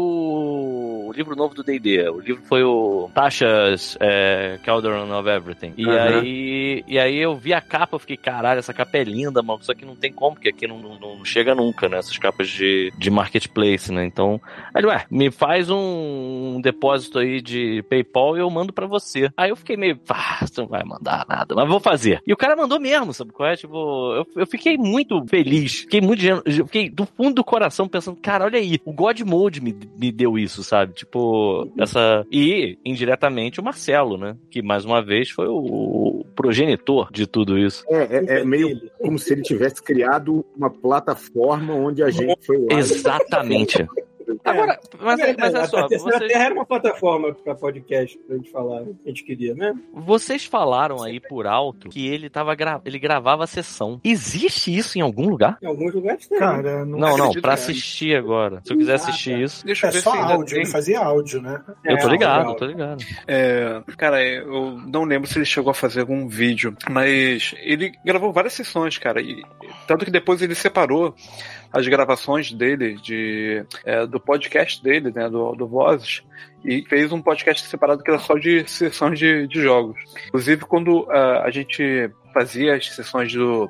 o 1.09 1.13
livro 1.13 1.35
novo 1.35 1.55
do 1.55 1.63
D&D, 1.63 2.09
o 2.09 2.19
livro 2.19 2.43
foi 2.43 2.63
o 2.63 3.09
Tasha's 3.13 3.97
é, 3.99 4.59
Calderon 4.63 5.11
of 5.17 5.27
Everything, 5.27 5.73
e 5.77 5.87
Aham. 5.87 6.19
aí 6.19 6.83
e 6.87 6.99
aí 6.99 7.17
eu 7.17 7.35
vi 7.35 7.53
a 7.53 7.61
capa, 7.61 7.95
eu 7.95 7.99
fiquei, 7.99 8.17
caralho, 8.17 8.59
essa 8.59 8.73
capa 8.73 8.97
é 8.97 9.03
linda, 9.03 9.41
mano, 9.41 9.63
só 9.63 9.73
que 9.73 9.85
não 9.85 9.95
tem 9.95 10.11
como, 10.11 10.35
porque 10.35 10.49
aqui 10.49 10.67
não, 10.67 10.79
não, 10.79 10.99
não 10.99 11.25
chega 11.25 11.55
nunca, 11.55 11.89
né, 11.89 11.97
essas 11.97 12.17
capas 12.17 12.47
de, 12.47 12.91
de 12.97 13.09
marketplace, 13.09 13.91
né, 13.91 14.05
então, 14.05 14.39
aí, 14.73 14.85
ué, 14.85 15.05
me 15.09 15.31
faz 15.31 15.69
um 15.69 16.59
depósito 16.61 17.19
aí 17.19 17.41
de 17.41 17.83
PayPal 17.89 18.37
e 18.37 18.41
eu 18.41 18.49
mando 18.49 18.71
pra 18.73 18.85
você. 18.85 19.29
Aí 19.35 19.49
eu 19.49 19.55
fiquei 19.55 19.77
meio, 19.77 19.99
ah, 20.09 20.45
você 20.45 20.61
não 20.61 20.67
vai 20.67 20.83
mandar 20.83 21.25
nada, 21.27 21.55
mas 21.55 21.67
vou 21.67 21.79
fazer. 21.79 22.21
E 22.25 22.33
o 22.33 22.37
cara 22.37 22.55
mandou 22.55 22.79
mesmo, 22.79 23.13
sabe 23.13 23.31
qual 23.31 23.49
é? 23.49 23.55
Tipo, 23.55 24.13
eu, 24.13 24.27
eu 24.35 24.47
fiquei 24.47 24.77
muito 24.77 25.23
feliz, 25.27 25.79
fiquei 25.79 26.01
muito, 26.01 26.21
fiquei 26.65 26.89
do 26.89 27.05
fundo 27.05 27.35
do 27.35 27.43
coração 27.43 27.87
pensando, 27.87 28.17
cara, 28.21 28.45
olha 28.45 28.59
aí, 28.59 28.79
o 28.85 28.93
God 28.93 29.19
Mode 29.21 29.61
me, 29.61 29.75
me 29.97 30.11
deu 30.11 30.37
isso, 30.37 30.63
sabe? 30.63 30.93
Tipo, 30.99 31.71
essa. 31.79 32.25
E, 32.29 32.77
indiretamente, 32.83 33.61
o 33.61 33.63
Marcelo, 33.63 34.17
né? 34.17 34.35
Que 34.51 34.61
mais 34.61 34.83
uma 34.83 35.01
vez 35.01 35.29
foi 35.29 35.47
o, 35.47 35.55
o 35.55 36.25
progenitor 36.35 37.09
de 37.09 37.25
tudo 37.25 37.57
isso. 37.57 37.85
É, 37.87 38.17
é- 38.17 38.39
é 38.41 38.43
meio 38.43 38.77
como 38.97 39.17
se 39.17 39.31
ele 39.31 39.41
tivesse 39.41 39.81
criado 39.81 40.45
uma 40.57 40.69
plataforma 40.69 41.73
onde 41.73 42.03
a 42.03 42.09
gente 42.09 42.45
foi 42.45 42.57
lá. 42.57 42.77
Exatamente. 42.77 43.87
Agora, 44.45 44.79
mas, 44.99 45.19
É, 45.19 45.35
mas 45.37 45.55
a- 45.55 45.57
olha 45.59 45.67
só, 45.67 45.77
a 45.79 45.87
Terceira 45.87 46.17
vocês, 46.17 46.31
Terra 46.31 46.45
era 46.45 46.53
uma 46.53 46.65
plataforma 46.65 47.33
pra 47.33 47.55
podcast 47.55 48.17
pra 48.19 48.35
gente 48.37 48.49
falar. 48.51 48.83
que 48.83 48.95
A 49.05 49.07
gente 49.09 49.23
queria, 49.23 49.53
né? 49.55 49.73
vocês 49.93 50.45
falaram 50.45 51.01
aí 51.03 51.19
por 51.19 51.45
alto 51.47 51.89
que 51.89 52.07
ele 52.07 52.29
tava 52.29 52.53
gra... 52.55 52.81
ele 52.85 52.99
gravava 52.99 53.43
a 53.43 53.47
sessão. 53.47 53.99
Existe 54.03 54.75
isso 54.75 54.97
em 54.97 55.01
algum 55.01 55.27
lugar? 55.29 55.57
Em 55.61 55.67
alguns 55.67 55.93
lugares 55.93 56.27
tem. 56.27 56.37
Cara, 56.39 56.85
não, 56.85 56.99
Não, 56.99 57.17
não, 57.17 57.31
é. 57.31 57.49
assistir 57.53 58.15
agora. 58.15 58.61
Se 58.63 58.73
eu 58.73 58.77
quiser 58.77 58.95
assistir 58.95 59.39
isso. 59.41 59.65
Deixa 59.65 59.87
eu 59.87 59.89
É 59.89 59.93
ver 59.93 60.01
só 60.01 60.11
se 60.11 60.17
ainda 60.17 60.33
áudio, 60.33 60.53
tem. 60.53 60.61
ele 60.63 60.71
fazia 60.71 60.99
áudio, 60.99 61.41
né? 61.41 61.61
Eu 61.83 61.97
tô 61.97 62.07
É, 62.07 62.11
ligado, 62.11 62.39
legal. 62.39 62.55
tô 62.55 62.65
ligado. 62.65 63.03
É, 63.27 63.81
cara, 63.97 64.23
eu 64.23 64.71
não 64.87 65.03
lembro 65.03 65.27
se 65.27 65.37
ele 65.37 65.45
chegou 65.45 65.71
a 65.71 65.73
fazer 65.73 66.01
algum 66.01 66.27
vídeo, 66.27 66.75
mas 66.89 67.53
ele 67.59 67.91
gravou 68.05 68.31
várias 68.31 68.53
sessões, 68.53 68.97
cara. 68.97 69.21
E, 69.21 69.43
tanto 69.87 70.05
que 70.05 70.11
depois 70.11 70.41
ele 70.41 70.55
separou 70.55 71.13
as 71.71 71.87
gravações 71.87 72.51
dele, 72.51 72.95
de, 72.95 73.63
é, 73.85 74.05
do 74.05 74.19
podcast 74.19 74.83
dele, 74.83 75.11
né, 75.11 75.29
do, 75.29 75.53
do 75.53 75.67
Vozes, 75.67 76.23
e 76.63 76.83
fez 76.87 77.11
um 77.11 77.21
podcast 77.21 77.65
separado 77.67 78.03
que 78.03 78.09
era 78.11 78.19
só 78.19 78.35
de 78.35 78.67
sessões 78.69 79.17
de, 79.19 79.47
de 79.47 79.61
jogos. 79.61 79.97
Inclusive, 80.27 80.61
quando 80.65 81.07
ah, 81.09 81.43
a 81.45 81.51
gente 81.51 82.09
fazia 82.31 82.75
as 82.75 82.87
sessões 82.93 83.33
do, 83.33 83.65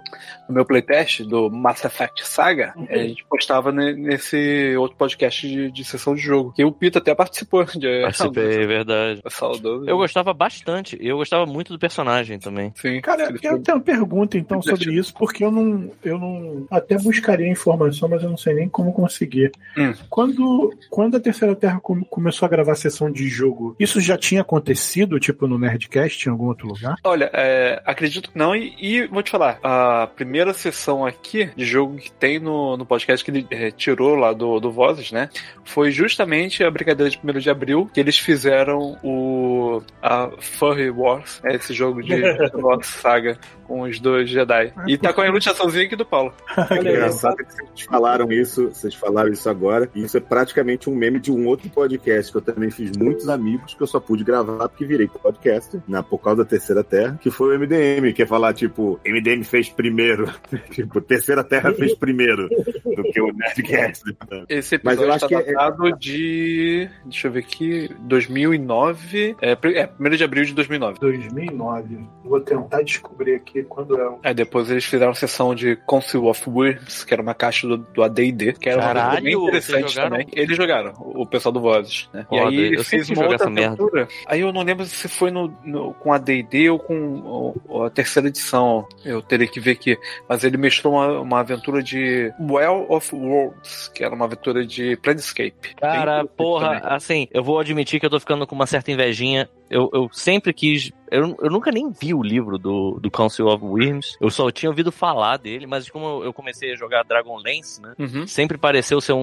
do 0.48 0.54
meu 0.54 0.66
playtest, 0.66 1.22
do 1.24 1.50
Mass 1.50 1.86
Effect 1.86 2.28
Saga, 2.28 2.74
a 2.90 2.98
gente 2.98 3.24
postava 3.30 3.72
ne- 3.72 3.94
nesse 3.94 4.76
outro 4.78 4.98
podcast 4.98 5.48
de, 5.48 5.72
de 5.72 5.84
sessão 5.86 6.14
de 6.14 6.22
jogo. 6.22 6.52
Que 6.52 6.66
o 6.66 6.72
Pito 6.72 6.98
até 6.98 7.16
participou. 7.16 7.64
De, 7.80 8.02
Participei, 8.02 8.64
é 8.64 8.68
verdade. 8.68 9.22
Saudoso. 9.30 9.90
Eu 9.90 9.96
gostava 9.96 10.34
bastante. 10.34 10.98
Eu 11.00 11.16
gostava 11.18 11.46
muito 11.46 11.72
do 11.72 11.80
personagem 11.80 12.38
também. 12.38 12.74
Sim. 12.76 13.00
Cara, 13.00 13.24
eu 13.24 13.40
foi- 13.40 13.60
tenho 13.62 13.78
uma 13.78 13.82
pergunta 13.84 14.38
então 14.38 14.62
sobre 14.62 14.94
isso, 14.94 15.14
porque 15.14 15.44
eu 15.46 15.52
não, 15.52 15.90
eu 16.04 16.20
não. 16.20 16.68
Até 16.70 16.98
buscaria 16.98 17.48
informação, 17.48 18.10
mas 18.10 18.24
eu 18.24 18.30
não 18.30 18.38
sei 18.38 18.54
nem 18.56 18.68
como 18.68 18.92
conseguir. 18.92 19.52
Hum. 19.78 19.94
Quando, 20.10 20.74
quando 20.90 21.16
a 21.16 21.20
Terceira 21.22 21.56
Terra 21.56 21.80
come- 21.80 22.06
começou 22.10 22.46
a 22.46 22.50
gravar 22.50 22.76
sessão 22.80 23.12
de 23.12 23.28
jogo, 23.28 23.76
isso 23.80 24.00
já 24.00 24.18
tinha 24.18 24.42
acontecido, 24.42 25.20
tipo 25.20 25.48
no 25.48 25.60
Nerdcast, 25.60 26.28
em 26.28 26.32
algum 26.32 26.48
outro 26.48 26.68
lugar? 26.68 26.96
Olha, 27.04 27.30
é, 27.34 27.82
acredito 27.86 28.32
que 28.32 28.38
não, 28.38 28.56
e, 28.56 28.76
e 28.80 29.08
vou 29.08 29.24
te 29.24 29.32
falar, 29.32 29.60
a 29.64 30.08
primeira 30.08 30.54
sessão 30.54 31.06
aqui 31.06 31.50
de 31.56 31.66
jogo 31.66 31.98
que 31.98 32.12
tem 32.12 32.40
no, 32.40 32.78
no 32.78 32.86
podcast 32.86 33.24
que 33.24 33.32
ele 33.32 33.48
é, 33.52 33.72
tirou 33.72 34.16
lá 34.16 34.34
do, 34.34 34.60
do 34.60 34.72
Vozes, 34.72 35.12
né? 35.12 35.30
Foi 35.64 35.92
justamente 35.92 36.64
a 36.64 36.72
brincadeira 36.72 37.10
de 37.10 37.20
1 37.24 37.40
de 37.40 37.50
abril 37.50 37.90
que 37.94 38.00
eles 38.00 38.18
fizeram 38.18 38.98
o 39.04 39.82
a 40.02 40.30
Furry 40.40 40.90
Wars, 40.90 41.42
é 41.44 41.56
esse 41.56 41.74
jogo 41.74 42.02
de 42.02 42.14
Wars 42.56 42.88
Saga 42.88 43.38
com 43.70 43.82
os 43.82 44.00
dois 44.00 44.28
Jedi. 44.28 44.74
E 44.88 44.98
tá 44.98 45.14
com 45.14 45.22
a 45.22 45.28
ilustraçãozinha 45.28 45.86
aqui 45.86 45.96
do 45.96 46.06
Paulo. 46.06 46.34
Olha 46.58 46.90
aí, 46.90 46.96
Engraçado 46.96 47.38
que 47.38 47.54
vocês 47.54 47.82
falaram 47.82 48.32
isso, 48.32 48.70
vocês 48.70 48.96
falaram 48.96 49.32
isso 49.32 49.48
agora, 49.48 49.88
e 49.94 50.04
isso 50.04 50.18
é 50.18 50.20
praticamente 50.20 50.90
um 50.90 50.96
meme 50.96 51.20
de 51.20 51.32
um 51.32 51.48
outro 51.48 51.70
podcast 51.70 52.32
que 52.32 52.38
eu 52.38 52.42
também 52.42 52.69
fiz 52.72 52.96
muitos 52.98 53.28
amigos 53.30 53.74
que 53.74 53.82
eu 53.82 53.88
só 53.88 54.00
pude 54.00 54.24
gravar 54.24 54.70
porque 54.70 54.86
virei 54.86 55.08
podcast, 55.08 55.80
na, 55.88 56.02
por 56.02 56.20
causa 56.20 56.44
da 56.44 56.50
Terceira 56.50 56.84
Terra, 56.84 57.20
que 57.22 57.30
foi 57.30 57.56
o 57.56 57.60
MDM, 57.60 58.14
que 58.14 58.24
é 58.24 58.26
falar, 58.26 58.54
tipo, 58.54 59.00
MDM 59.06 59.44
fez 59.44 59.70
primeiro, 59.70 60.32
tipo, 60.72 61.02
Terceira 61.02 61.44
Terra 61.44 61.74
fez 61.74 61.94
primeiro 61.96 62.48
do 62.50 63.04
que 63.04 63.22
o 63.22 63.32
Nerdcast. 63.34 64.04
Esse 64.48 64.80
Mas 64.84 64.98
eu 64.98 65.04
episódio 65.04 65.14
acho 65.14 65.20
tá 65.22 65.28
que 65.28 65.36
é- 65.36 65.54
datado 65.54 65.98
de. 65.98 66.90
Deixa 67.06 67.28
eu 67.28 67.32
ver 67.32 67.40
aqui. 67.40 67.90
2009. 68.02 69.36
É, 69.42 69.52
é 69.52 69.90
1 70.00 70.10
de 70.16 70.24
abril 70.24 70.46
de 70.46 70.54
2009. 70.54 71.00
2009. 71.00 72.00
Vou 72.24 72.40
tentar 72.40 72.82
descobrir 72.82 73.36
aqui 73.36 73.64
quando 73.64 74.00
é. 74.00 74.10
Aí 74.24 74.34
depois 74.34 74.70
eles 74.70 74.86
fizeram 74.86 75.12
a 75.12 75.16
sessão 75.16 75.54
de 75.56 75.76
Council 75.88 76.26
of 76.26 76.50
Worms, 76.50 77.04
que 77.04 77.14
era 77.14 77.22
uma 77.22 77.34
caixa 77.34 77.68
do, 77.68 77.78
do 77.78 78.04
AD&D, 78.04 78.54
que 78.54 78.70
era 78.70 78.80
uma 78.80 78.86
coisa 78.86 79.00
Caralho, 79.00 79.24
bem 79.24 79.34
interessante 79.34 79.96
também. 79.96 80.28
Eles 80.34 80.56
jogaram, 80.56 80.94
o 80.98 81.26
pessoal 81.26 81.52
do 81.54 81.60
Vozes, 81.60 82.10
né? 82.14 82.26
E 82.32 82.38
aí 82.38 82.59
eu 82.60 82.84
sempre 82.84 83.14
uma 83.14 83.22
outra 83.24 83.36
essa 83.36 83.50
merda. 83.50 83.68
aventura. 83.84 84.08
Aí 84.26 84.42
eu 84.42 84.52
não 84.54 84.62
lembro 84.64 84.86
se 84.86 85.08
foi 85.08 85.32
no, 85.32 85.54
no- 85.64 85.94
com 85.96 86.12
AD&D 86.14 86.70
ou 86.70 86.80
com 86.80 87.54
o- 87.68 87.84
a 87.84 87.90
terceira 87.90 88.28
edição. 88.28 88.88
Eu 89.04 89.22
teria 89.22 89.48
que 89.48 89.60
ver 89.60 89.72
aqui. 89.72 89.98
Mas 90.28 90.44
ele 90.44 90.58
mestrou 90.58 90.94
uma, 90.94 91.20
uma 91.22 91.40
aventura 91.40 91.82
de 91.84 92.32
Well 92.40 92.86
of 92.90 93.14
Worlds, 93.16 93.90
que 93.94 94.04
era 94.04 94.14
uma 94.14 94.26
aventura 94.26 94.66
de 94.66 94.96
Planescape. 94.98 95.76
Cara, 95.80 96.26
porra, 96.26 96.80
também. 96.80 96.96
assim, 96.96 97.28
eu 97.32 97.44
vou 97.44 97.60
admitir 97.60 98.00
que 98.00 98.06
eu 98.06 98.10
tô 98.10 98.20
ficando 98.20 98.46
com 98.46 98.56
uma 98.56 98.68
certa 98.68 98.92
invejinha. 98.92 99.50
Eu, 99.70 99.88
eu 99.94 100.10
sempre 100.12 100.52
quis. 100.52 100.92
Eu, 101.12 101.38
eu 101.42 101.50
nunca 101.52 101.72
nem 101.72 101.92
vi 101.92 102.12
o 102.14 102.24
livro 102.24 102.58
do, 102.58 103.00
do 103.00 103.12
Council 103.12 103.46
of 103.48 103.64
Worms. 103.64 104.18
Eu 104.20 104.32
só 104.32 104.50
tinha 104.50 104.70
ouvido 104.70 104.92
falar 104.92 105.38
dele, 105.38 105.68
mas 105.68 105.88
como 105.90 106.06
eu- 106.06 106.24
eu 106.26 106.34
comecei 106.34 106.72
a 106.72 106.76
jogar 106.76 107.04
Dragonlance, 107.04 107.80
né? 107.80 107.94
Uhum. 108.00 108.26
Sempre 108.26 108.58
pareceu 108.58 109.00
ser 109.00 109.14
um, 109.14 109.20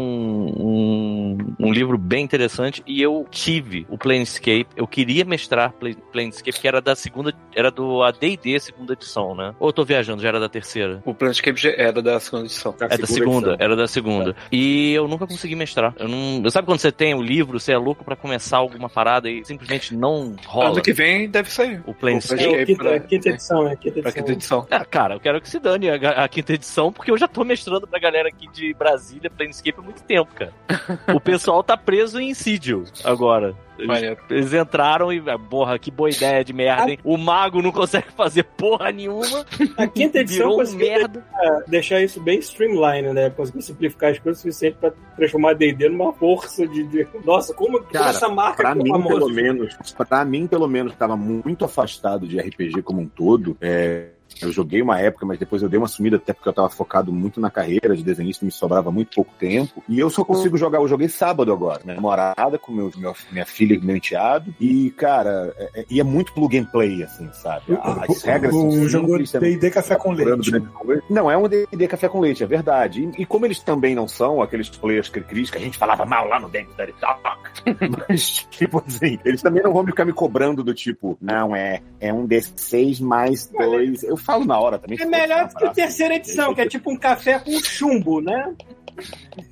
um, 0.56 1.15
um 1.58 1.72
livro 1.72 1.96
bem 1.98 2.24
interessante. 2.24 2.82
E 2.86 3.00
eu 3.02 3.26
tive 3.30 3.86
o 3.88 3.96
Planescape. 3.98 4.66
Eu 4.76 4.86
queria 4.86 5.24
mestrar 5.24 5.72
Pla- 5.72 5.90
Planescape, 6.12 6.60
que 6.60 6.68
era 6.68 6.80
da 6.80 6.94
segunda. 6.94 7.32
Era 7.54 7.70
do 7.70 8.02
ADD 8.02 8.58
segunda 8.60 8.92
edição, 8.92 9.34
né? 9.34 9.54
Ou 9.58 9.68
eu 9.68 9.72
tô 9.72 9.84
viajando, 9.84 10.22
já 10.22 10.28
era 10.28 10.40
da 10.40 10.48
terceira? 10.48 11.02
O 11.04 11.14
Planescape 11.14 11.60
já 11.60 11.70
era 11.70 12.00
da 12.02 12.18
segunda 12.20 12.44
edição. 12.46 12.74
É 12.80 12.96
da 12.98 13.06
segunda, 13.06 13.56
era 13.58 13.76
da 13.76 13.86
segunda. 13.86 14.36
E 14.52 14.92
eu 14.92 15.08
nunca 15.08 15.26
consegui 15.26 15.54
mestrar. 15.54 15.94
Eu 15.98 16.08
não. 16.08 16.48
Sabe 16.50 16.66
quando 16.66 16.78
você 16.80 16.92
tem 16.92 17.14
o 17.14 17.22
livro, 17.22 17.58
você 17.58 17.72
é 17.72 17.78
louco 17.78 18.04
pra 18.04 18.16
começar 18.16 18.58
alguma 18.58 18.88
parada 18.88 19.28
e 19.30 19.44
simplesmente 19.44 19.94
não 19.94 20.34
rola? 20.46 20.70
Ano 20.70 20.82
que 20.82 20.92
vem 20.92 21.28
deve 21.28 21.50
sair. 21.50 21.82
O 21.86 21.90
É 21.90 21.94
Planescape. 21.94 22.46
o 22.46 22.66
quinta, 22.66 22.82
pra- 22.84 23.00
quinta 23.00 23.28
edição, 23.30 23.68
é 23.68 23.72
a 23.72 23.76
quinta 23.76 23.98
edição. 23.98 24.12
quinta 24.12 24.32
edição. 24.32 24.66
Ah, 24.70 24.84
cara, 24.84 25.14
eu 25.14 25.20
quero 25.20 25.40
que 25.40 25.48
se 25.48 25.58
dane 25.58 25.88
a, 25.90 25.94
a 26.24 26.28
quinta 26.28 26.52
edição, 26.54 26.92
porque 26.92 27.10
eu 27.10 27.18
já 27.18 27.26
tô 27.28 27.44
mestrando 27.44 27.86
pra 27.86 27.98
galera 27.98 28.28
aqui 28.28 28.46
de 28.52 28.72
Brasília, 28.74 29.30
Planescape 29.30 29.78
há 29.78 29.82
muito 29.82 30.02
tempo, 30.02 30.30
cara. 30.34 30.52
o 31.14 31.20
pessoal 31.26 31.62
tá 31.62 31.76
preso 31.76 32.18
em 32.20 32.32
Sigil 32.34 32.84
agora. 33.04 33.54
Eles, 33.78 34.16
eles 34.30 34.52
entraram 34.54 35.12
e, 35.12 35.22
ah, 35.28 35.38
porra, 35.38 35.78
que 35.78 35.90
boa 35.90 36.08
ideia 36.08 36.42
de 36.42 36.50
merda, 36.50 36.90
hein? 36.92 36.98
O 37.04 37.18
mago 37.18 37.60
não 37.60 37.70
consegue 37.70 38.06
fazer 38.16 38.42
porra 38.44 38.90
nenhuma. 38.90 39.44
A 39.76 39.86
quinta 39.86 40.20
edição 40.20 40.38
Virou 40.46 40.54
um 40.54 40.58
conseguiu 40.60 40.86
merda. 40.88 41.08
deixar, 41.36 41.60
deixar 41.68 42.00
isso 42.00 42.18
bem 42.18 42.38
streamline, 42.38 43.12
né? 43.12 43.28
Conseguiu 43.28 43.60
simplificar 43.60 44.12
as 44.12 44.18
coisas 44.18 44.40
o 44.40 44.42
suficiente 44.44 44.78
pra 44.80 44.92
transformar 45.14 45.50
a 45.50 45.52
D&D 45.54 45.90
numa 45.90 46.10
força 46.14 46.66
de, 46.66 46.84
de- 46.84 47.06
Nossa, 47.22 47.52
como, 47.52 47.78
como 47.80 47.90
Cara, 47.92 48.08
essa 48.10 48.30
marca 48.30 48.56
Pra 48.62 48.74
mim, 48.74 48.88
famosa. 48.88 49.14
pelo 49.14 49.28
menos, 49.28 49.76
pra 50.08 50.24
mim, 50.24 50.46
pelo 50.46 50.66
menos, 50.66 50.92
que 50.92 50.98
tava 50.98 51.14
muito 51.16 51.62
afastado 51.66 52.26
de 52.26 52.38
RPG 52.40 52.80
como 52.82 53.02
um 53.02 53.06
todo. 53.06 53.58
é, 53.60 54.06
eu 54.42 54.52
joguei 54.52 54.82
uma 54.82 55.00
época, 55.00 55.24
mas 55.26 55.38
depois 55.38 55.62
eu 55.62 55.68
dei 55.68 55.78
uma 55.78 55.88
sumida, 55.88 56.16
até 56.16 56.32
porque 56.32 56.48
eu 56.48 56.52
tava 56.52 56.68
focado 56.70 57.12
muito 57.12 57.40
na 57.40 57.50
carreira 57.50 57.96
de 57.96 58.02
desenhista, 58.02 58.44
me 58.44 58.50
sobrava 58.52 58.90
muito 58.90 59.14
pouco 59.14 59.32
tempo. 59.38 59.82
E 59.88 59.98
eu 59.98 60.10
só 60.10 60.24
consigo 60.24 60.56
jogar, 60.56 60.78
eu 60.78 60.88
joguei 60.88 61.08
sábado 61.08 61.52
agora, 61.52 61.80
minha 61.84 61.94
namorada, 61.96 62.58
com 62.58 62.72
meu, 62.72 62.90
meu- 62.96 63.14
minha 63.32 63.46
filha 63.46 63.74
e 63.74 63.78
meu 63.80 63.96
enteado. 63.96 64.54
E, 64.60 64.90
cara, 64.90 65.54
é, 65.58 65.80
é- 65.80 65.84
e 65.90 66.00
é 66.00 66.04
muito 66.04 66.32
plug 66.32 66.56
and 66.58 66.64
play, 66.66 67.02
assim, 67.02 67.28
sabe? 67.32 67.64
As 68.08 68.22
regras 68.22 68.52
são 68.54 68.68
O 68.68 68.88
jogo 68.88 69.18
D&D 69.18 69.70
Café 69.70 69.96
com 69.96 70.12
Leite. 70.12 70.50
não, 71.08 71.30
é 71.30 71.36
um 71.36 71.48
D&D 71.48 71.88
café 71.88 72.08
com 72.08 72.20
leite, 72.20 72.42
é 72.42 72.46
verdade. 72.46 73.02
E, 73.16 73.22
e 73.22 73.26
como 73.26 73.46
eles 73.46 73.60
também 73.60 73.94
não 73.94 74.06
são 74.08 74.42
aqueles 74.42 74.68
players 74.68 75.08
cri-cris 75.08 75.50
que 75.50 75.58
a 75.58 75.60
gente 75.60 75.78
falava 75.78 76.04
mal 76.04 76.26
lá 76.28 76.38
no 76.40 76.48
Dance 76.48 76.68
Dirty 76.76 76.94
Talk, 77.00 77.22
mas, 78.08 78.46
tipo 78.50 78.82
assim, 78.86 79.18
eles 79.24 79.42
também 79.42 79.62
não 79.62 79.72
vão 79.72 79.84
ficar 79.86 80.04
me 80.04 80.12
cobrando 80.12 80.62
do 80.62 80.74
tipo, 80.74 81.16
não, 81.20 81.54
é, 81.54 81.80
é 82.00 82.12
um 82.12 82.26
D6 82.26 83.00
mais 83.00 83.46
dois. 83.48 84.02
Eu 84.02 84.16
falo 84.26 84.44
na 84.44 84.58
hora 84.58 84.78
também. 84.78 84.98
É 85.00 85.04
melhor 85.06 85.48
do 85.48 85.54
que 85.54 85.64
a 85.64 85.70
terceira 85.70 86.16
edição, 86.16 86.54
que 86.54 86.60
é 86.60 86.66
tipo 86.68 86.90
um 86.90 86.96
café 86.96 87.38
com 87.38 87.58
chumbo, 87.62 88.20
né? 88.20 88.52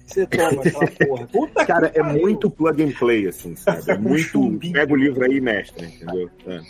Você 0.07 0.27
toma 0.27 0.63
aquela 0.63 0.87
porra. 1.07 1.27
Puta 1.27 1.67
Cara, 1.67 1.91
que 1.91 1.99
é 1.99 2.03
pariu. 2.03 2.23
muito 2.23 2.51
plug 2.51 2.83
and 2.83 2.93
play, 2.93 3.27
assim, 3.27 3.55
sabe? 3.57 3.91
É 3.91 3.99
muito. 3.99 4.59
Pega 4.73 4.93
o 4.93 4.97
livro 4.97 5.25
aí, 5.25 5.41
mestre, 5.41 5.87
entendeu? 5.87 6.31
É. 6.47 6.61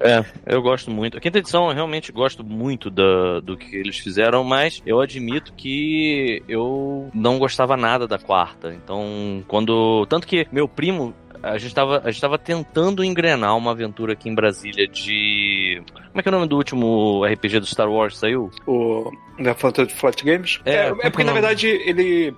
É, 0.00 0.24
eu 0.46 0.60
gosto 0.60 0.90
muito. 0.90 1.16
A 1.16 1.20
quinta 1.20 1.38
edição 1.38 1.68
eu 1.68 1.74
realmente 1.74 2.12
gosto 2.12 2.44
muito 2.44 2.90
da, 2.90 3.40
do 3.40 3.56
que 3.56 3.74
eles 3.76 3.98
fizeram, 3.98 4.44
mas 4.44 4.82
eu 4.84 5.00
admito 5.00 5.52
que 5.54 6.42
eu 6.48 7.08
não 7.14 7.38
gostava 7.38 7.76
nada 7.76 8.06
da 8.06 8.18
quarta. 8.18 8.74
Então, 8.74 9.44
quando. 9.46 10.04
Tanto 10.06 10.26
que 10.26 10.46
meu 10.50 10.68
primo. 10.68 11.14
A 11.42 11.58
gente, 11.58 11.74
tava, 11.74 12.02
a 12.04 12.10
gente 12.10 12.20
tava 12.20 12.38
tentando 12.38 13.04
engrenar 13.04 13.56
uma 13.56 13.70
aventura 13.70 14.12
aqui 14.12 14.28
em 14.28 14.34
Brasília 14.34 14.86
de. 14.86 15.82
Como 15.94 16.20
é 16.20 16.22
que 16.22 16.28
é 16.28 16.30
o 16.30 16.34
nome 16.34 16.48
do 16.48 16.56
último 16.56 17.24
RPG 17.24 17.60
do 17.60 17.66
Star 17.66 17.90
Wars 17.90 18.14
que 18.14 18.20
saiu? 18.20 18.50
O 18.66 19.10
da 19.38 19.54
Fantasy 19.54 19.94
Flight 19.94 20.24
Games. 20.24 20.60
É, 20.64 20.74
É, 20.74 20.86
é 20.88 21.10
porque, 21.10 21.22
é 21.22 21.24
o 21.24 21.26
na 21.26 21.32
verdade, 21.32 21.66
ele, 21.66 22.34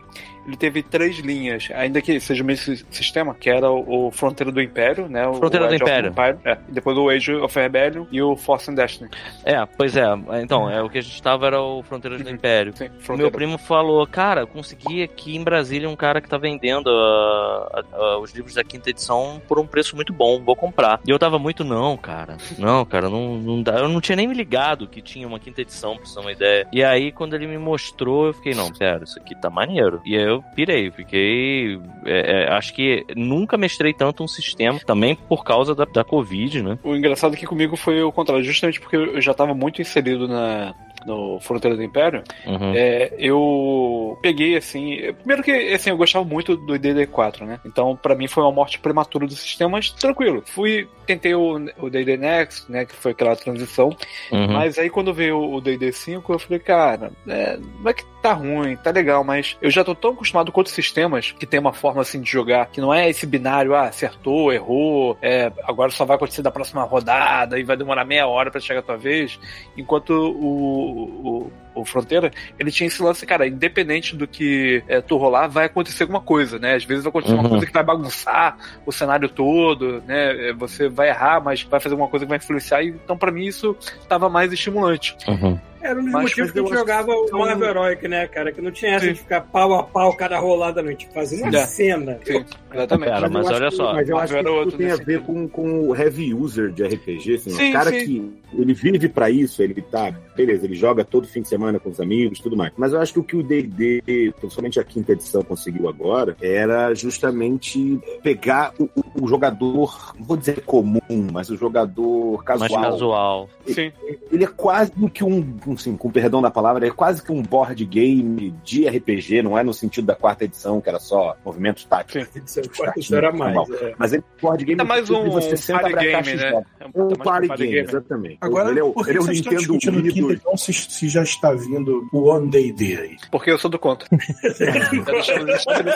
ele 0.49 0.57
teve 0.57 0.83
três 0.83 1.19
linhas, 1.19 1.69
ainda 1.75 2.01
que 2.01 2.19
seja 2.19 2.43
o 2.43 2.47
mesmo 2.47 2.75
si- 2.75 2.87
sistema, 2.91 3.35
que 3.35 3.51
era 3.51 3.71
o, 3.71 4.07
o 4.07 4.11
Fronteira 4.11 4.51
do 4.51 4.63
Império, 4.63 5.07
né? 5.09 5.27
O, 5.29 5.35
Fronteira 5.35 5.67
o 5.67 5.69
do 5.69 5.75
Império. 5.75 6.11
Empire, 6.11 6.39
é, 6.45 6.59
e 6.69 6.73
depois 6.73 6.97
o 6.97 7.09
Age 7.11 7.35
of 7.35 7.59
Rebellion 7.59 8.07
e 8.11 8.23
o 8.23 8.35
Force 8.35 8.71
and 8.71 8.75
Destiny. 8.75 9.11
É, 9.45 9.65
pois 9.77 9.95
é. 9.95 10.07
Então, 10.43 10.71
é 10.71 10.83
o 10.83 10.89
que 10.89 10.97
a 10.99 11.03
gente 11.03 11.23
tava 11.23 11.47
era 11.47 11.61
o 11.61 11.83
Fronteiras 11.83 12.23
do 12.23 12.31
Império. 12.31 12.75
Sim, 12.75 12.89
Meu 12.89 13.01
Fronteira. 13.01 13.31
primo 13.31 13.59
falou, 13.59 14.07
cara, 14.07 14.47
consegui 14.47 15.03
aqui 15.03 15.37
em 15.37 15.45
Brasília 15.45 15.89
um 15.89 15.95
cara 15.97 16.21
que 16.21 16.29
tá 16.29 16.39
vendendo 16.39 16.89
ah, 16.91 17.83
ah, 17.93 18.19
os 18.19 18.33
livros 18.35 18.55
da 18.55 18.65
quinta 18.65 18.89
edição 18.91 19.41
por 19.47 19.59
um 19.59 19.67
preço 19.67 19.95
muito 19.97 20.13
bom, 20.15 20.43
vou 20.43 20.57
comprar. 20.57 21.01
E 21.07 21.11
eu 21.11 21.19
tava 21.19 21.39
muito, 21.39 21.63
não, 21.63 21.95
cara, 21.97 22.39
não, 22.59 22.85
cara, 22.87 23.11
não, 23.11 23.35
não 23.37 23.63
dá. 23.63 23.79
Eu 23.81 23.89
não 23.89 24.01
tinha 24.01 24.17
nem 24.17 24.27
me 24.27 24.35
ligado 24.35 24.87
que 24.89 25.03
tinha 25.03 25.27
uma 25.29 25.39
quinta 25.39 25.61
edição, 25.61 25.97
pra 25.97 26.07
você 26.07 26.15
ter 26.15 26.21
uma 26.21 26.33
ideia. 26.33 26.67
E 26.73 26.83
aí, 26.83 27.13
quando 27.13 27.35
ele 27.35 27.47
me 27.47 27.59
mostrou, 27.59 28.29
eu 28.29 28.33
fiquei, 28.33 28.55
não, 28.55 28.73
pera, 28.73 29.05
isso 29.05 29.19
aqui 29.19 29.35
tá 29.39 29.51
maneiro. 29.51 30.01
E 30.07 30.17
aí 30.17 30.23
eu 30.25 30.38
pirei, 30.55 30.91
fiquei. 30.91 31.81
é, 32.05 32.45
é, 32.45 32.53
acho 32.53 32.73
que 32.75 33.05
nunca 33.17 33.57
mestrei 33.57 33.93
tanto 33.93 34.23
um 34.23 34.29
sistema, 34.29 34.79
também 34.81 35.17
por 35.29 35.45
causa 35.45 35.75
da, 35.75 35.85
da 35.85 36.05
Covid, 36.05 36.63
né? 36.63 36.79
O 36.83 36.95
engraçado 36.95 37.35
é 37.35 37.37
que 37.37 37.47
comigo 37.47 37.77
foi 37.77 38.03
o 38.03 38.13
contrário, 38.13 38.45
justamente 38.45 38.81
porque 38.81 38.97
eu 38.97 39.21
já 39.21 39.33
estava 39.33 39.55
muito 39.55 39.81
inserido 39.81 40.27
na, 40.27 40.75
no 41.07 41.39
Fronteira 41.41 41.77
do 41.77 41.83
Império. 41.83 42.23
Uhum. 42.47 42.73
É, 42.75 43.13
eu 43.19 44.19
peguei 44.23 44.57
assim. 44.57 45.13
Primeiro 45.19 45.43
que 45.43 45.51
assim, 45.73 45.91
eu 45.91 45.97
gostava 45.97 46.25
muito 46.25 46.57
do 46.57 46.75
DD4, 46.75 47.45
né? 47.45 47.61
Então, 47.65 47.97
pra 47.97 48.15
mim 48.15 48.27
foi 48.27 48.43
uma 48.43 48.53
morte 48.53 48.79
prematura 48.79 49.27
do 49.27 49.35
sistema, 49.35 49.73
mas 49.73 49.91
tranquilo. 49.91 50.43
Fui, 50.47 50.89
tentei 51.07 51.35
o, 51.35 51.57
o 51.79 51.91
DD 51.91 52.17
Next, 52.17 52.71
né? 52.71 52.85
Que 52.85 52.95
foi 52.95 53.13
aquela 53.13 53.37
transição. 53.37 53.91
Uhum. 54.33 54.53
Mas 54.53 54.79
aí 54.79 54.91
quando 54.91 55.15
veio 55.15 55.39
o 55.39 55.61
DD 55.61 55.93
5, 55.93 56.33
eu 56.33 56.39
falei, 56.39 56.59
cara, 56.59 57.13
é, 57.27 57.59
não 57.81 57.91
é 57.91 57.93
que 57.93 58.05
tá 58.23 58.33
ruim, 58.33 58.77
tá 58.77 58.91
legal, 58.91 59.23
mas 59.23 59.57
eu 59.63 59.71
já 59.71 59.85
tô 59.85 59.95
tão 59.95 60.11
acostumado 60.11 60.51
com 60.51 60.61
outros 60.61 60.75
sistemas 60.75 61.33
que 61.33 61.47
tem 61.47 61.61
uma 61.61 61.73
forma 61.73 62.03
assim 62.03 62.21
de 62.21 62.31
jogar, 62.31 62.67
que 62.67 62.81
não 62.81 62.93
é 62.93 63.09
esse 63.09 63.27
binário, 63.27 63.75
ah, 63.75 63.85
acertou, 63.85 64.53
errou, 64.53 65.17
é, 65.23 65.53
agora 65.65 65.91
só 65.91 66.05
vai 66.05 66.17
acontecer 66.17 66.43
da 66.43 66.51
próxima 66.51 66.83
rodada 66.83 67.59
e 67.59 67.63
vai 67.63 67.77
demorar 67.77 68.05
meia 68.05 68.27
hora 68.27 68.51
pra 68.51 68.61
chegar 68.61 68.81
a 68.81 68.83
tua 68.83 68.97
vez. 68.97 69.39
Enquanto 69.77 70.11
o, 70.11 70.98
o, 71.01 71.51
Fronteira, 71.85 72.31
ele 72.59 72.71
tinha 72.71 72.87
esse 72.87 73.03
lance, 73.03 73.25
cara, 73.27 73.47
independente 73.47 74.17
do 74.17 74.27
que 74.27 74.83
é, 74.89 75.01
tu 75.01 75.17
rolar, 75.17 75.49
vai 75.49 75.67
acontecer 75.67 76.05
alguma 76.05 76.21
coisa, 76.21 76.59
né? 76.59 76.75
Às 76.75 76.85
vezes 76.85 77.05
vai 77.05 77.11
acontecer 77.11 77.35
Uhum. 77.35 77.41
uma 77.41 77.49
coisa 77.51 77.67
que 77.67 77.73
vai 77.73 77.85
bagunçar 77.85 78.57
o 78.87 78.93
cenário 78.93 79.29
todo, 79.29 80.03
né? 80.07 80.51
É, 80.51 80.53
Você 80.53 80.89
vai 80.89 81.09
errar, 81.09 81.41
mas 81.43 81.63
vai 81.63 81.79
fazer 81.81 81.95
alguma 81.95 82.09
coisa 82.11 82.25
que 82.25 82.29
vai 82.29 82.39
influenciar. 82.39 82.83
Então, 82.85 83.17
pra 83.17 83.31
mim, 83.31 83.45
isso 83.47 83.77
tava 84.09 84.29
mais 84.29 84.53
estimulante. 84.53 85.17
Uhum. 85.29 85.59
Era 85.81 86.01
um 86.01 86.03
dos 86.03 86.13
Mas- 86.13 86.23
motivos 86.23 86.51
mas 86.51 86.53
que 86.53 86.59
a 86.59 86.63
eu 86.63 86.79
jogava 86.81 87.13
o 87.13 87.29
são- 87.29 87.39
Marvel 87.39 87.69
Heroic, 87.69 88.09
né, 88.09 88.27
cara? 88.27 88.51
Que 88.51 88.61
não 88.61 88.73
tinha 88.73 88.97
essa 88.97 89.07
Sim. 89.07 89.13
de 89.13 89.21
ficar 89.21 89.43
pau 89.43 89.73
a 89.75 89.85
pau 89.85 90.13
cada 90.17 90.37
rolada, 90.37 90.83
não. 90.83 90.93
Tipo, 90.93 91.15
fazia 91.15 91.45
uma 91.45 91.57
É. 91.57 91.67
cena. 91.67 92.19
Sim, 92.25 92.45
exatamente. 92.75 93.09
Cara, 93.11 93.29
mas 93.31 93.49
eu 93.49 93.55
olha 93.57 93.69
acho 93.69 93.77
só. 93.77 93.89
Que, 93.91 93.95
mas 93.95 94.09
eu 94.11 94.19
acho 94.19 94.35
que 94.35 94.41
isso 94.67 94.77
tem 94.77 94.91
a 94.91 94.97
ver 94.97 95.21
com, 95.21 95.49
com 95.49 95.89
o 95.89 95.95
heavy 95.95 96.35
user 96.35 96.73
de 96.73 96.83
RPG, 96.83 97.35
assim, 97.37 97.51
Sim, 97.51 97.71
o 97.71 97.73
cara 97.73 97.91
sim. 97.91 98.05
que 98.05 98.33
ele 98.61 98.75
vive 98.75 99.09
pra 99.09 99.31
isso, 99.31 99.63
ele 99.63 99.81
tá, 99.81 100.13
beleza, 100.35 100.65
ele 100.67 100.75
joga 100.75 101.05
todo 101.05 101.29
fim 101.29 101.43
de 101.43 101.49
semana 101.49 101.68
com 101.79 101.91
os 101.91 102.01
amigos, 102.01 102.39
tudo 102.41 102.57
mais. 102.57 102.73
Mas 102.77 102.93
eu 102.93 103.01
acho 103.01 103.13
que 103.13 103.19
o 103.19 103.25
que 103.25 103.37
o 103.37 103.43
D&D, 103.43 104.33
principalmente 104.41 104.79
a 104.81 104.85
quinta 104.85 105.13
edição 105.13 105.43
conseguiu 105.43 105.89
agora, 105.89 106.37
era 106.41 106.95
justamente 106.95 107.99
pegar 108.23 108.73
o, 108.79 108.89
o- 109.21 109.29
jogador, 109.29 110.13
não 110.19 110.25
vou 110.25 110.37
dizer 110.37 110.63
comum, 110.63 111.01
mas 111.33 111.51
o 111.51 111.57
jogador 111.57 112.43
Mais 112.47 112.61
casual. 112.63 112.83
casual. 112.83 113.49
Sim. 113.67 113.93
Ele 114.31 114.45
é 114.45 114.47
quase 114.47 114.93
que 115.13 115.25
um, 115.25 115.57
assim, 115.75 115.97
com 115.97 116.11
perdão 116.11 116.41
da 116.41 116.51
palavra, 116.51 116.87
é 116.87 116.91
quase 116.91 117.23
que 117.23 117.33
um 117.33 117.43
board 117.43 117.85
game 117.85 118.55
de 118.65 118.89
RPG, 118.89 119.43
não 119.43 119.59
é 119.59 119.63
no 119.65 119.75
sentido 119.75 120.07
da 120.07 120.15
quarta 120.15 120.45
edição, 120.45 120.81
que 120.81 120.89
era 120.89 120.99
só 120.99 121.37
movimentos 121.45 121.85
táticos. 121.85 122.29
Isso, 122.35 122.61
isso 122.97 123.15
era 123.15 123.33
mais. 123.33 123.57
é. 123.71 123.95
Mas 123.99 124.13
ele 124.13 124.23
é 124.39 124.41
board 124.41 124.65
game 124.65 124.79
Tá 124.79 124.85
mais 124.85 125.11
um 125.11 125.29
você 125.31 125.57
senta 125.57 125.81
party 125.81 125.93
pra 125.93 126.03
game, 126.03 126.13
caixa 126.15 126.31
e 126.31 126.37
né? 126.37 126.51
joga. 126.51 126.67
É 126.81 126.87
Um 126.87 126.91
tá 126.91 126.99
mais 127.01 127.19
party 127.19 127.45
um 127.45 127.49
party 127.49 127.63
game, 127.65 127.75
game. 127.75 127.89
exatamente. 127.89 128.39
Agora, 128.41 128.71
ele 128.71 128.81
é 128.81 128.85
o, 128.85 128.93
por 128.93 129.05
que 129.05 129.11
ele 129.11 129.19
é 129.19 129.21
o 129.23 129.27
Nintendo 129.27 130.33
então 130.33 130.57
se, 130.57 130.73
se 130.73 131.09
já 131.09 131.23
está 131.23 131.53
vindo 131.59 132.09
o 132.13 132.29
One 132.29 132.49
Day 132.49 132.73
Day 132.73 132.97
aí? 132.97 133.17
Porque 133.31 133.51
eu 133.51 133.59
sou 133.59 133.71
do 133.71 133.79
contra. 133.79 134.09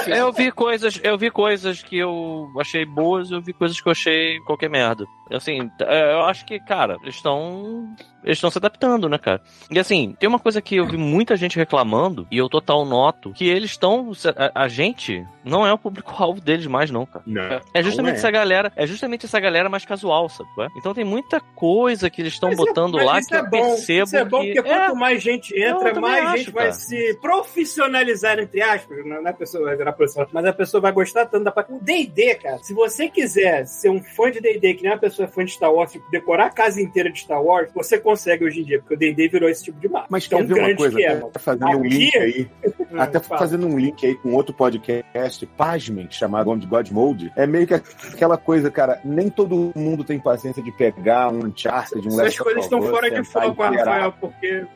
Eu 0.07 0.33
vi 0.33 0.51
coisas, 0.51 1.01
eu 1.03 1.17
vi 1.19 1.31
coisas 1.31 1.83
que 1.83 1.99
eu 1.99 2.49
achei 2.59 2.85
boas, 2.85 3.31
eu 3.31 3.41
vi 3.41 3.53
coisas 3.53 3.81
que 3.81 3.89
eu 3.89 3.93
achei 3.93 4.39
qualquer 4.41 4.69
merda. 4.69 5.05
Assim, 5.31 5.71
é, 5.81 6.13
eu 6.13 6.23
acho 6.25 6.45
que, 6.45 6.59
cara, 6.61 6.97
eles 7.03 7.15
estão 7.17 7.95
eles 8.23 8.37
estão 8.39 8.51
se 8.51 8.59
adaptando, 8.59 9.09
né, 9.09 9.19
cara? 9.19 9.41
E 9.71 9.79
assim, 9.79 10.15
tem 10.19 10.29
uma 10.29 10.39
coisa 10.39 10.61
que 10.63 10.77
eu 10.77 10.87
vi 10.87 10.97
muita 10.97 11.37
gente 11.37 11.57
reclamando, 11.57 12.27
e 12.31 12.37
eu 12.39 12.49
total 12.49 12.85
noto, 12.85 13.33
que 13.33 13.47
eles 13.49 13.71
estão. 13.73 14.13
A, 14.55 14.65
a 14.65 14.69
gente 14.69 15.25
não 15.45 15.67
é 15.67 15.73
o 15.73 15.79
público-alvo 15.79 16.41
deles 16.41 16.67
mais, 16.67 16.91
não, 16.91 17.05
cara. 17.07 17.25
Não, 17.27 17.61
É 17.75 17.83
justamente 17.83 18.11
não 18.11 18.15
é. 18.17 18.19
essa 18.19 18.31
galera, 18.31 18.73
é 18.77 18.87
justamente 18.87 19.27
essa 19.27 19.41
galera 19.41 19.69
mais 19.69 19.85
casual, 19.85 20.29
sabe? 20.29 20.49
é? 20.61 20.67
Então 20.77 20.95
tem 20.95 21.05
muita 21.05 21.41
coisa 21.41 22.09
que 22.11 22.21
eles 22.23 22.35
estão 22.35 22.51
é- 22.51 22.55
botando 22.57 22.95
mas 22.95 23.07
lá 23.07 23.19
isso 23.19 23.29
que 23.29 23.35
é 23.35 23.41
eu 23.41 23.51
bom, 23.51 23.51
percebo 23.71 24.05
Isso 24.05 24.17
é 24.17 24.25
bom 24.25 24.41
que 24.43 24.55
porque 24.55 24.69
é, 24.69 24.79
quanto 24.87 24.97
mais 24.97 25.23
gente 25.23 25.42
eu 25.55 25.77
entra, 25.77 26.01
mais 26.01 26.25
acho, 26.27 26.37
gente 26.39 26.51
vai 26.51 26.65
cara. 26.65 26.73
se 26.75 27.19
profissionalizar, 27.21 28.39
entre 28.39 28.63
aspas. 28.63 28.99
Não 29.05 29.21
não 29.23 29.27
é 29.27 29.31
a 29.31 29.35
pessoa 29.35 29.65
vai 29.65 29.77
virar 29.77 29.93
profissional, 29.93 30.29
mas 30.33 30.45
a 30.45 30.53
pessoa 30.53 30.81
vai 30.81 30.93
gostar 30.93 31.27
tanto 31.27 31.45
da 31.45 31.51
parte. 31.53 31.73
O 31.73 31.79
DD, 31.81 32.35
cara, 32.37 32.59
se 32.59 32.75
você 32.75 33.09
quiser 33.09 33.67
ser 33.67 33.89
um 33.91 34.03
fã 34.03 34.31
de 34.31 34.41
DD, 34.41 34.75
que 34.75 34.83
nem 34.83 34.93
uma 34.93 34.99
pessoa 34.99 35.27
é 35.27 35.31
fã 35.31 35.45
de 35.45 35.53
Star 35.53 35.73
Wars, 35.73 35.93
tipo, 35.93 36.11
decorar 36.11 36.47
a 36.47 36.51
casa 36.51 36.81
inteira 36.81 37.11
de 37.11 37.19
Star 37.21 37.43
Wars, 37.43 37.71
você 37.75 37.99
consegue 37.99 38.45
hoje 38.45 38.61
em 38.61 38.65
dia, 38.65 38.79
porque 38.81 38.95
o 38.95 38.99
DD 38.99 39.29
virou 39.29 39.49
esse 39.49 39.65
tipo 39.65 39.79
de 39.81 39.89
mapa. 39.89 40.07
Mas 40.11 40.29
Tão 40.29 40.39
quer 40.41 40.47
ver 40.47 40.53
uma 40.55 40.63
grande 40.65 40.77
coisa? 40.77 40.97
que 40.97 41.05
é, 41.05 41.13
Até 41.13 41.39
fazendo 41.39 41.67
um 41.67 41.81
Aqui- 41.81 41.89
link 41.89 42.19
aí, 42.19 42.51
até 42.99 43.21
Fala. 43.21 43.39
fazendo 43.39 43.67
um 43.67 43.79
link 43.79 44.07
aí 44.07 44.15
com 44.17 44.33
outro 44.35 44.55
podcast, 44.55 45.47
pasmem, 45.57 46.09
chamado 46.11 46.51
On 46.51 46.59
God 46.59 46.91
Mode, 46.91 47.33
é 47.37 47.47
meio 47.47 47.67
que 47.67 47.75
aquela 47.75 48.37
coisa, 48.37 48.71
cara, 48.71 49.01
nem 49.05 49.29
todo 49.31 49.73
mundo 49.75 50.05
tem 50.05 50.19
paciência 50.19 50.63
de 50.63 50.73
pegar 50.73 51.29
um 51.33 51.47
Uncharted, 51.47 52.05
um 52.07 52.09
Essas 52.11 52.17
Last 52.25 52.39
coisas 52.43 52.65
estão 52.65 52.83
fora 52.83 53.11
de 53.11 53.25
foco. 53.25 53.63
Rafael, 53.63 54.13
porque 54.21 54.67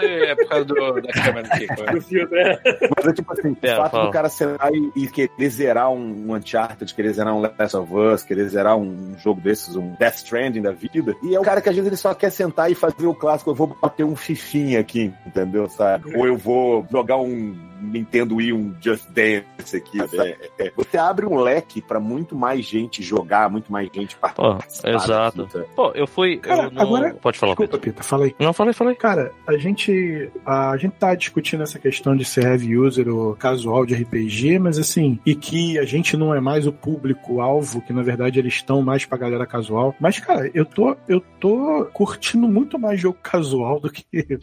É 0.00 0.34
por 0.34 0.48
causa 0.48 0.64
do, 0.64 1.00
da 1.00 1.12
câmera 1.12 1.48
aqui. 1.48 1.66
é. 2.34 2.60
Mas 2.96 3.06
é 3.06 3.12
tipo 3.12 3.32
assim, 3.32 3.56
É, 3.62 3.72
o 3.74 3.76
fato 3.76 3.90
fala. 3.92 4.04
do 4.06 4.10
cara 4.10 4.28
sentar 4.28 4.72
e, 4.72 4.92
e 4.96 5.06
querer 5.08 5.48
zerar 5.48 5.90
um, 5.90 6.30
um 6.30 6.34
Uncharted, 6.34 6.92
querer 6.94 7.12
zerar 7.12 7.34
um 7.34 7.40
Last 7.40 7.76
of 7.76 7.94
Us, 7.94 8.22
querer 8.22 8.48
zerar 8.48 8.76
um 8.76 9.14
jogo 9.18 9.40
desses, 9.40 9.76
um 9.76 9.94
Death 9.98 10.16
Stranding 10.16 10.62
da 10.62 10.72
vida. 10.72 11.14
E 11.22 11.34
é 11.34 11.40
o 11.40 11.42
cara 11.42 11.60
que 11.60 11.68
às 11.68 11.74
vezes 11.74 11.88
ele 11.88 11.96
só 11.96 12.14
quer 12.14 12.30
sentar 12.30 12.70
e 12.70 12.74
fazer 12.74 13.06
o 13.06 13.14
clássico, 13.14 13.50
eu 13.50 13.54
vou 13.54 13.76
bater 13.80 14.04
um 14.04 14.16
fifinha 14.16 14.80
aqui, 14.80 15.12
entendeu? 15.26 15.68
Sabe? 15.68 16.16
Ou 16.16 16.26
eu 16.26 16.36
vou 16.36 16.86
jogar 16.90 17.16
um 17.16 17.56
Nintendo 17.80 18.36
Wii, 18.36 18.52
um 18.52 18.74
Just 18.80 19.06
Dance 19.10 19.76
aqui, 19.76 19.98
sabe? 20.08 20.36
É, 20.58 20.66
é. 20.66 20.72
Você 20.76 20.96
abre 20.96 21.26
um 21.26 21.36
leque 21.36 21.82
pra 21.82 22.00
muito 22.00 22.34
mais 22.34 22.64
gente 22.64 23.02
jogar, 23.02 23.50
muito 23.50 23.70
mais 23.70 23.88
gente 23.92 24.16
participar. 24.16 24.88
exato. 24.88 25.42
da 25.42 25.48
fita. 25.48 25.66
Pô, 25.76 25.90
eu 25.94 26.06
fui. 26.06 26.38
Cara, 26.38 26.64
eu 26.64 26.70
não- 26.70 26.82
agora- 26.82 27.14
Pode 27.14 27.38
falar. 27.38 27.52
Desculpa. 27.52 27.78
Pita, 27.78 28.02
fala 28.02 28.24
aí. 28.24 28.34
Não, 28.38 28.52
falei, 28.52 28.72
falei. 28.72 28.94
Cara, 28.94 29.32
a 29.46 29.56
gente 29.64 30.30
a 30.44 30.76
gente 30.76 30.92
tá 30.92 31.14
discutindo 31.14 31.62
essa 31.62 31.78
questão 31.78 32.16
de 32.16 32.24
ser 32.24 32.44
heavy 32.44 32.76
user 32.76 33.08
ou 33.08 33.34
casual 33.34 33.84
de 33.84 33.94
RPG, 33.94 34.58
mas 34.58 34.78
assim, 34.78 35.18
e 35.24 35.34
que 35.34 35.78
a 35.78 35.84
gente 35.84 36.16
não 36.16 36.34
é 36.34 36.40
mais 36.40 36.66
o 36.66 36.72
público 36.72 37.40
alvo, 37.40 37.80
que 37.82 37.92
na 37.92 38.02
verdade 38.02 38.38
eles 38.38 38.54
estão 38.54 38.82
mais 38.82 39.04
pra 39.04 39.18
galera 39.18 39.46
casual. 39.46 39.94
Mas 40.00 40.18
cara, 40.20 40.50
eu 40.54 40.64
tô 40.64 40.96
eu 41.08 41.20
tô 41.40 41.86
curtindo 41.92 42.46
muito 42.48 42.78
mais 42.78 43.00
jogo 43.00 43.18
casual 43.22 43.80
do 43.80 43.90
que 43.90 44.04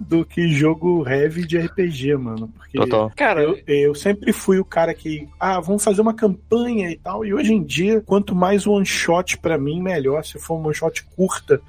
do 0.00 0.24
que 0.24 0.48
jogo 0.48 1.08
heavy 1.08 1.46
de 1.46 1.58
RPG, 1.58 2.16
mano, 2.16 2.48
porque 2.56 2.78
Total. 2.78 3.12
Cara, 3.16 3.42
Eu, 3.42 3.58
eu 3.66 3.94
sempre 3.94 4.32
fui 4.32 4.58
o 4.58 4.64
cara 4.64 4.94
que, 4.94 5.28
ah, 5.38 5.60
vamos 5.60 5.84
fazer 5.84 6.00
uma 6.00 6.14
campanha 6.14 6.90
e 6.90 6.96
tal. 6.96 7.24
E 7.24 7.34
hoje 7.34 7.52
em 7.52 7.62
dia, 7.62 8.00
quanto 8.00 8.34
mais 8.34 8.66
one 8.66 8.84
shot 8.84 9.38
pra 9.38 9.58
mim, 9.58 9.80
melhor. 9.80 10.24
Se 10.24 10.38
for 10.38 10.56
uma 10.56 10.66
one 10.66 10.74
shot 10.74 11.04
curta, 11.16 11.60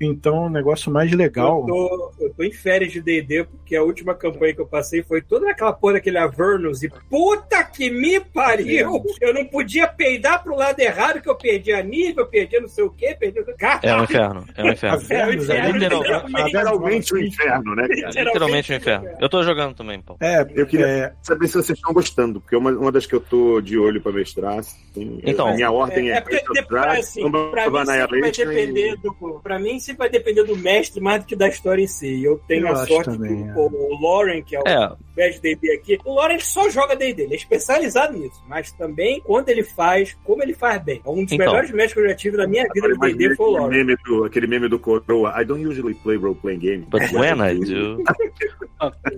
então 0.00 0.46
um 0.46 0.50
negócio 0.50 0.92
mais 0.92 1.12
legal. 1.12 1.60
Eu 1.60 1.66
tô, 1.66 2.12
eu 2.20 2.34
tô 2.34 2.42
em 2.48 2.52
férias 2.52 2.92
de 2.92 3.00
D&D, 3.00 3.44
porque 3.44 3.76
a 3.76 3.82
última 3.82 4.14
campanha 4.14 4.54
que 4.54 4.60
eu 4.60 4.66
passei 4.66 5.02
foi 5.02 5.20
toda 5.22 5.46
naquela 5.46 5.72
porra 5.72 5.94
daquele 5.94 6.18
Avernus, 6.18 6.82
e 6.82 6.90
puta 7.08 7.62
que 7.64 7.90
me 7.90 8.18
pariu! 8.20 9.02
Eu 9.20 9.32
não 9.34 9.44
podia 9.46 9.86
peidar 9.86 10.42
pro 10.42 10.56
lado 10.56 10.80
errado, 10.80 11.20
que 11.20 11.28
eu 11.28 11.34
perdia 11.36 11.82
nível, 11.82 12.24
eu 12.24 12.26
perdia 12.28 12.60
não 12.60 12.68
sei 12.68 12.84
o 12.84 12.90
quê, 12.90 13.16
perdia... 13.18 13.44
É 13.82 13.94
um 13.96 14.04
inferno. 14.04 14.46
É 14.56 14.64
um 14.64 14.72
inferno. 14.72 15.02
É, 15.10 15.14
é 15.14 15.30
literal- 15.32 16.02
literalmente- 16.02 16.44
Literalmente 16.44 17.14
o 17.14 17.18
inferno, 17.18 17.74
né, 17.74 17.88
cara? 17.88 18.10
É 18.16 18.24
literalmente 18.24 18.72
um 18.72 18.76
inferno. 18.76 19.08
Eu 19.20 19.28
tô 19.28 19.42
jogando 19.42 19.74
também, 19.74 20.00
pô. 20.00 20.16
É, 20.20 20.46
Eu 20.54 20.66
queria 20.66 20.86
é, 20.86 21.12
saber 21.22 21.46
se 21.46 21.54
vocês 21.54 21.78
estão 21.78 21.92
gostando, 21.92 22.40
porque 22.40 22.56
uma, 22.56 22.70
uma 22.70 22.90
das 22.92 23.06
que 23.06 23.14
eu 23.14 23.20
tô 23.20 23.60
de 23.60 23.78
olho 23.78 24.00
pra 24.00 24.12
mestrar, 24.12 24.58
assim, 24.58 25.20
Então. 25.24 25.48
a 25.48 25.54
minha 25.54 25.70
ordem 25.70 26.10
é, 26.10 26.14
É, 26.16 26.20
porque 26.20 26.36
depois, 26.36 26.66
Dragons, 26.68 26.98
assim, 26.98 27.30
pra 27.30 27.70
mim 27.70 28.20
vai 28.20 28.30
depender 28.30 28.96
do. 28.96 29.40
Pra 29.42 29.58
mim 29.58 29.78
sempre 29.80 29.98
vai 29.98 30.08
depender 30.10 30.44
do 30.44 30.56
mestre 30.56 31.00
mais 31.00 31.22
do 31.22 31.26
que 31.26 31.36
da 31.36 31.48
história 31.48 31.82
em 31.82 31.86
si. 31.86 32.22
Eu 32.24 32.37
tenho 32.38 32.66
Eu 32.66 32.72
a 32.72 32.86
sorte 32.86 33.10
também, 33.10 33.44
que 33.44 33.48
é. 33.50 33.54
o, 33.54 33.98
Lauren, 34.02 34.42
que 34.42 34.56
é 34.56 34.60
o 34.60 34.62
É, 34.68 34.96
mestre 35.16 35.54
D&D 35.56 35.74
aqui, 35.74 35.98
o 36.04 36.14
Lauren 36.14 36.38
só 36.38 36.68
joga 36.70 36.94
D&D, 36.96 37.22
ele 37.24 37.34
é 37.34 37.36
especializado 37.36 38.16
nisso, 38.16 38.42
mas 38.48 38.70
também 38.72 39.20
quando 39.20 39.48
ele 39.48 39.62
faz, 39.62 40.16
como 40.24 40.42
ele 40.42 40.54
faz 40.54 40.82
bem. 40.82 41.00
Um 41.06 41.24
dos 41.24 41.32
Então. 41.32 41.46
melhores 41.46 41.70
mestres 41.70 41.92
que 41.94 42.00
eu 42.00 42.08
já 42.08 42.14
tive 42.14 42.36
na 42.36 42.46
minha 42.46 42.66
vida 42.72 42.88
no 42.88 42.98
D&D 42.98 43.34
foi 43.36 43.46
o 43.46 43.50
Lauren. 43.52 43.76
meme, 43.76 43.96
do, 44.04 44.24
aquele 44.24 44.46
meme 44.46 44.68
do 44.68 44.78
Coroa. 44.78 45.34
I 45.40 45.44
don't 45.44 45.66
usually 45.66 45.94
play 45.94 46.16
role-playing 46.16 46.58
games. 46.60 46.86
but 46.88 47.02
when 47.12 47.40
I 47.40 47.58
do. 47.58 48.02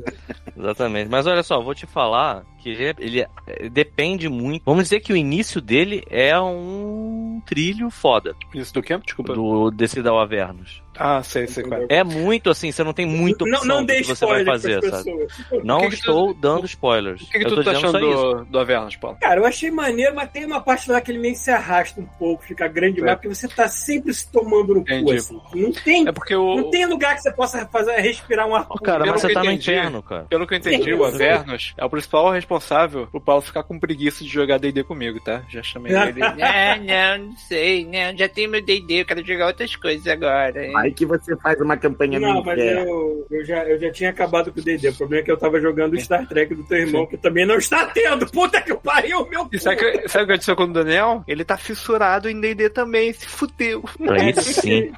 Exatamente. 0.57 1.09
Mas 1.11 1.27
olha 1.27 1.43
só, 1.43 1.61
vou 1.61 1.75
te 1.75 1.87
falar 1.87 2.45
que 2.63 2.71
ele, 2.71 2.95
ele 2.99 3.21
é- 3.21 3.69
depende 3.71 4.29
muito. 4.29 4.63
Vamos 4.65 4.85
dizer 4.85 5.01
que 5.01 5.13
o 5.13 5.17
início 5.17 5.61
dele 5.61 6.03
é 6.11 6.39
um 6.41 7.41
trilho 7.47 7.91
foda 7.91 8.35
isso 8.55 8.73
do 8.75 8.83
quê? 8.83 8.99
Desculpa. 8.99 9.33
do 9.35 9.71
Decidal 9.71 10.19
Avernus. 10.21 10.83
Ah, 11.03 11.23
sei, 11.23 11.47
sei 11.47 11.65
qual 11.65 11.81
é. 11.83 11.87
É 11.89 12.05
muito 12.05 12.51
assim, 12.51 12.71
você 12.71 12.85
não 12.85 12.93
tem 12.93 13.07
muita 13.07 13.45
opção 13.45 13.65
Não, 13.65 13.77
não 13.77 13.85
do 13.87 13.93
que 13.95 14.05
você 14.05 14.27
vai 14.27 14.45
fazer, 14.45 14.83
sabe? 14.85 15.05
pessoas. 15.05 15.65
Não 15.65 15.81
que 15.81 15.85
que 15.89 15.91
tu- 15.97 15.99
estou 16.01 16.35
dando 16.35 16.67
spoilers. 16.67 17.23
O 17.23 17.31
que, 17.31 17.39
que 17.39 17.45
tu 17.47 17.65
tá 17.65 17.71
achando 17.71 17.99
do, 17.99 18.45
do 18.45 18.59
Avernus, 18.59 18.97
Paulo? 18.97 19.17
Cara, 19.21 19.41
eu 19.41 19.47
achei 19.47 19.71
maneiro, 19.71 20.15
mas 20.15 20.31
tem 20.31 20.45
uma 20.45 20.61
parte 20.61 20.91
lá 20.91 21.01
que 21.01 21.11
ele 21.11 21.19
meio 21.19 21.35
se 21.35 21.51
arrasta 21.51 22.01
um 22.01 22.05
pouco, 22.19 22.45
fica 22.45 22.69
grande 22.69 22.97
demais, 22.97 23.13
É. 23.13 23.17
porque 23.17 23.29
você 23.35 23.49
tá 23.49 23.67
sempre 23.69 24.13
se 24.13 24.31
tomando 24.31 24.75
no 24.75 24.85
cu, 24.85 24.91
Entendi. 24.93 25.17
assim. 25.17 25.41
Não 25.55 25.73
tem, 25.73 26.07
É 26.07 26.13
porque 26.13 26.35
o. 26.37 26.57
não 26.57 26.71
tem 26.71 26.85
lugar 26.87 27.15
que 27.17 27.23
você 27.23 27.33
possa 27.33 27.67
fazer, 27.67 27.97
respirar 28.01 28.47
um 28.47 28.55
ar 28.55 28.67
Ô, 28.69 28.79
cara, 28.79 29.01
Pelo 29.05 29.13
mas 29.13 29.23
você 29.23 29.29
que 29.29 29.35
tá 29.35 29.41
eu 29.41 29.45
no 29.45 29.51
entendi, 29.53 29.71
inferno, 29.71 30.03
cara. 30.03 30.25
Pelo 30.29 30.47
que 30.47 30.55
eu 30.55 30.59
entendi, 30.59 30.93
o 30.93 31.05
Avernus 31.05 31.73
é 31.79 31.85
o 31.85 31.89
principal 31.91 32.31
responsável 32.31 33.07
pro 33.07 33.21
Paulo 33.21 33.41
ficar 33.43 33.63
com 33.63 33.79
preguiça 33.79 34.23
de 34.23 34.29
jogar 34.31 34.59
D&D 34.59 34.85
comigo, 34.85 35.19
tá? 35.25 35.43
Já 35.49 35.63
chamei 35.63 35.93
ele. 35.97 36.23
Ah, 36.23 36.77
não, 37.17 37.27
não 37.29 37.37
sei, 37.37 37.85
não. 37.87 38.17
Já 38.17 38.29
tem 38.29 38.47
meu 38.47 38.61
D&D, 38.61 39.01
eu 39.01 39.05
quero 39.07 39.25
jogar 39.27 39.47
outras 39.47 39.75
coisas 39.77 40.07
agora. 40.07 40.67
hein? 40.67 40.90
Aí 40.91 40.93
que 40.93 41.07
você 41.07 41.37
faz 41.37 41.61
uma 41.61 41.77
campanha 41.77 42.19
Não, 42.19 42.35
no 42.35 42.45
mas 42.45 42.59
eu, 42.59 43.27
eu, 43.31 43.45
já, 43.45 43.65
eu 43.65 43.79
já 43.79 43.93
tinha 43.93 44.11
acabado 44.11 44.53
com 44.53 44.61
o 44.61 44.63
D&D. 44.63 44.89
O 44.89 44.97
problema 44.97 45.23
é 45.23 45.25
que 45.25 45.31
eu 45.31 45.39
tava 45.39 45.61
jogando 45.61 45.95
o 45.95 46.01
Star 46.01 46.27
Trek 46.27 46.55
do 46.55 46.65
teu 46.65 46.79
irmão, 46.79 47.07
que 47.07 47.17
também 47.17 47.47
não 47.47 47.57
está 47.57 47.87
tendo. 47.87 48.27
Puta 48.31 48.61
que 48.61 48.75
pariu, 48.75 49.27
meu 49.29 49.49
E 49.53 49.59
sabe 49.59 49.77
o 49.77 49.79
que, 49.79 50.09
sabe 50.09 50.25
o 50.25 50.27
que 50.27 50.33
aconteceu 50.33 50.57
com 50.57 50.65
o 50.65 50.73
Daniel? 50.73 51.25
Ele 51.27 51.45
tá 51.45 51.57
fissurado 51.57 52.29
em 52.29 52.41
D&D 52.41 52.71
também, 52.71 53.13
se 53.13 53.27
fudeu. 53.27 53.85
Aí 54.11 54.35
sim. 54.35 54.93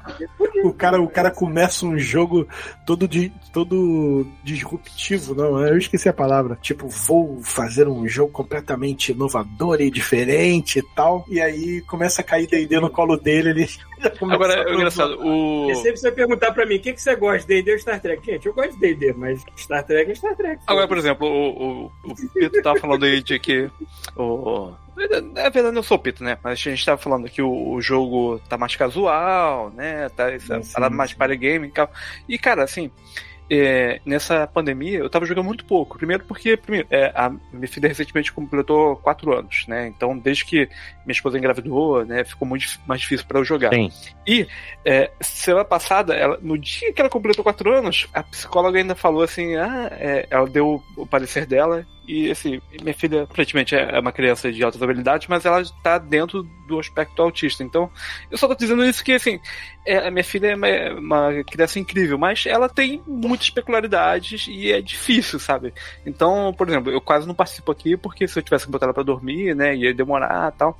o, 0.63 0.73
cara, 0.73 0.99
o 0.99 1.07
cara 1.07 1.29
começa 1.29 1.85
um 1.85 1.97
jogo 1.97 2.47
todo, 2.85 3.07
de, 3.07 3.31
todo 3.51 4.25
disruptivo, 4.43 5.35
não, 5.35 5.65
eu 5.65 5.77
esqueci 5.77 6.09
a 6.09 6.13
palavra. 6.13 6.57
Tipo, 6.61 6.87
vou 6.87 7.39
fazer 7.43 7.87
um 7.87 8.07
jogo 8.07 8.31
completamente 8.31 9.11
inovador 9.11 9.79
e 9.79 9.91
diferente 9.91 10.79
e 10.79 10.83
tal. 10.95 11.25
E 11.29 11.39
aí 11.39 11.81
começa 11.81 12.21
a 12.21 12.23
cair 12.23 12.47
D&D 12.47 12.79
no 12.79 12.89
colo 12.89 13.17
dele, 13.17 13.49
ele 13.49 13.67
Agora, 14.29 14.63
a- 14.63 14.69
é 14.69 14.73
engraçado, 14.73 15.17
o... 15.19 15.69
E 15.71 15.75
sempre 15.75 15.97
você 15.97 16.11
perguntar 16.11 16.51
pra 16.51 16.65
mim, 16.65 16.75
o 16.75 16.79
que, 16.79 16.93
que 16.93 17.01
você 17.01 17.15
gosta, 17.15 17.47
D&D 17.47 17.71
ou 17.73 17.79
Star 17.79 18.01
Trek? 18.01 18.25
Gente, 18.25 18.45
eu 18.45 18.53
gosto 18.53 18.73
de 18.73 18.79
D&D, 18.79 19.13
mas 19.13 19.43
Star 19.57 19.83
Trek 19.85 20.11
é 20.11 20.15
Star 20.15 20.35
Trek. 20.35 20.61
Agora, 20.67 20.87
por 20.87 20.97
exemplo, 20.97 21.27
o, 21.27 21.85
o, 21.85 21.91
o 22.11 22.15
Pito 22.33 22.61
tava 22.61 22.79
falando 22.79 23.05
aí 23.05 23.21
de 23.21 23.39
que 23.39 23.69
o... 24.15 24.71
É 25.35 25.49
verdade, 25.49 25.75
eu 25.75 25.83
sou 25.83 25.97
o 25.97 25.99
Pito, 25.99 26.23
né? 26.23 26.37
Mas 26.43 26.53
a 26.53 26.69
gente 26.69 26.85
tava 26.85 26.97
falando 27.01 27.29
que 27.29 27.41
o, 27.41 27.71
o 27.73 27.81
jogo 27.81 28.39
tá 28.47 28.57
mais 28.57 28.75
casual, 28.75 29.71
né? 29.71 30.07
Tá 30.09 30.31
essa 30.31 30.61
Sim, 30.61 30.63
sim, 30.63 30.89
mais 30.91 31.11
sim. 31.11 31.17
para 31.17 31.33
game 31.35 31.67
e 31.67 31.71
tal. 31.71 31.89
E, 32.29 32.37
cara, 32.37 32.63
assim... 32.63 32.91
é, 33.59 34.01
nessa 34.05 34.47
pandemia 34.47 34.99
eu 34.99 35.09
tava 35.09 35.25
jogando 35.25 35.45
muito 35.45 35.65
pouco. 35.65 35.97
Primeiro 35.97 36.23
porque 36.25 36.57
primeiro, 36.57 36.87
é, 36.89 37.11
a 37.15 37.29
minha 37.51 37.67
filha 37.67 37.87
recentemente 37.87 38.31
completou 38.31 38.95
quatro 38.97 39.37
anos, 39.37 39.65
né? 39.67 39.87
Então, 39.87 40.17
desde 40.17 40.45
que 40.45 40.69
minha 41.05 41.13
esposa 41.13 41.37
engravidou, 41.37 42.05
né, 42.05 42.23
ficou 42.23 42.47
muito 42.47 42.65
mais 42.87 43.01
difícil 43.01 43.25
pra 43.27 43.39
eu 43.39 43.45
jogar. 43.45 43.73
Sim. 43.73 43.91
E 44.25 44.47
é, 44.85 45.11
semana 45.21 45.65
passada, 45.65 46.13
ela, 46.13 46.37
no 46.41 46.57
dia 46.57 46.93
que 46.93 47.01
ela 47.01 47.09
completou 47.09 47.43
quatro 47.43 47.71
anos, 47.71 48.07
a 48.13 48.23
psicóloga 48.23 48.77
ainda 48.79 48.95
falou 48.95 49.23
assim: 49.23 49.55
ah, 49.55 49.89
é, 49.91 50.27
ela 50.29 50.47
deu 50.47 50.81
o 50.97 51.05
parecer 51.05 51.45
dela. 51.45 51.85
E 52.05 52.29
assim, 52.29 52.61
minha 52.81 52.93
filha 52.93 53.23
aparentemente 53.23 53.75
é 53.75 53.97
uma 53.97 54.11
criança 54.11 54.51
de 54.51 54.61
altas 54.63 54.81
habilidades, 54.81 55.27
mas 55.27 55.45
ela 55.45 55.61
está 55.61 55.97
dentro 55.97 56.43
do 56.67 56.79
aspecto 56.79 57.21
autista. 57.21 57.63
Então, 57.63 57.89
eu 58.29 58.37
só 58.37 58.47
tô 58.47 58.55
dizendo 58.55 58.83
isso 58.83 59.03
que 59.03 59.13
assim, 59.13 59.39
é, 59.85 60.07
a 60.07 60.11
minha 60.11 60.23
filha 60.23 60.47
é 60.47 60.55
uma, 60.55 60.99
uma 60.99 61.43
criança 61.43 61.79
incrível, 61.79 62.17
mas 62.17 62.45
ela 62.45 62.67
tem 62.67 63.01
muitas 63.07 63.49
peculiaridades 63.49 64.47
e 64.49 64.71
é 64.71 64.81
difícil, 64.81 65.39
sabe? 65.39 65.73
Então, 66.05 66.53
por 66.57 66.67
exemplo, 66.67 66.91
eu 66.91 66.99
quase 66.99 67.25
não 67.25 67.33
participo 67.33 67.71
aqui 67.71 67.95
porque 67.95 68.27
se 68.27 68.37
eu 68.37 68.43
tivesse 68.43 68.65
que 68.65 68.71
botar 68.71 68.87
ela 68.87 68.93
pra 68.93 69.03
dormir, 69.03 69.55
né, 69.55 69.75
ia 69.75 69.93
demorar 69.93 70.51
e 70.53 70.57
tal. 70.57 70.77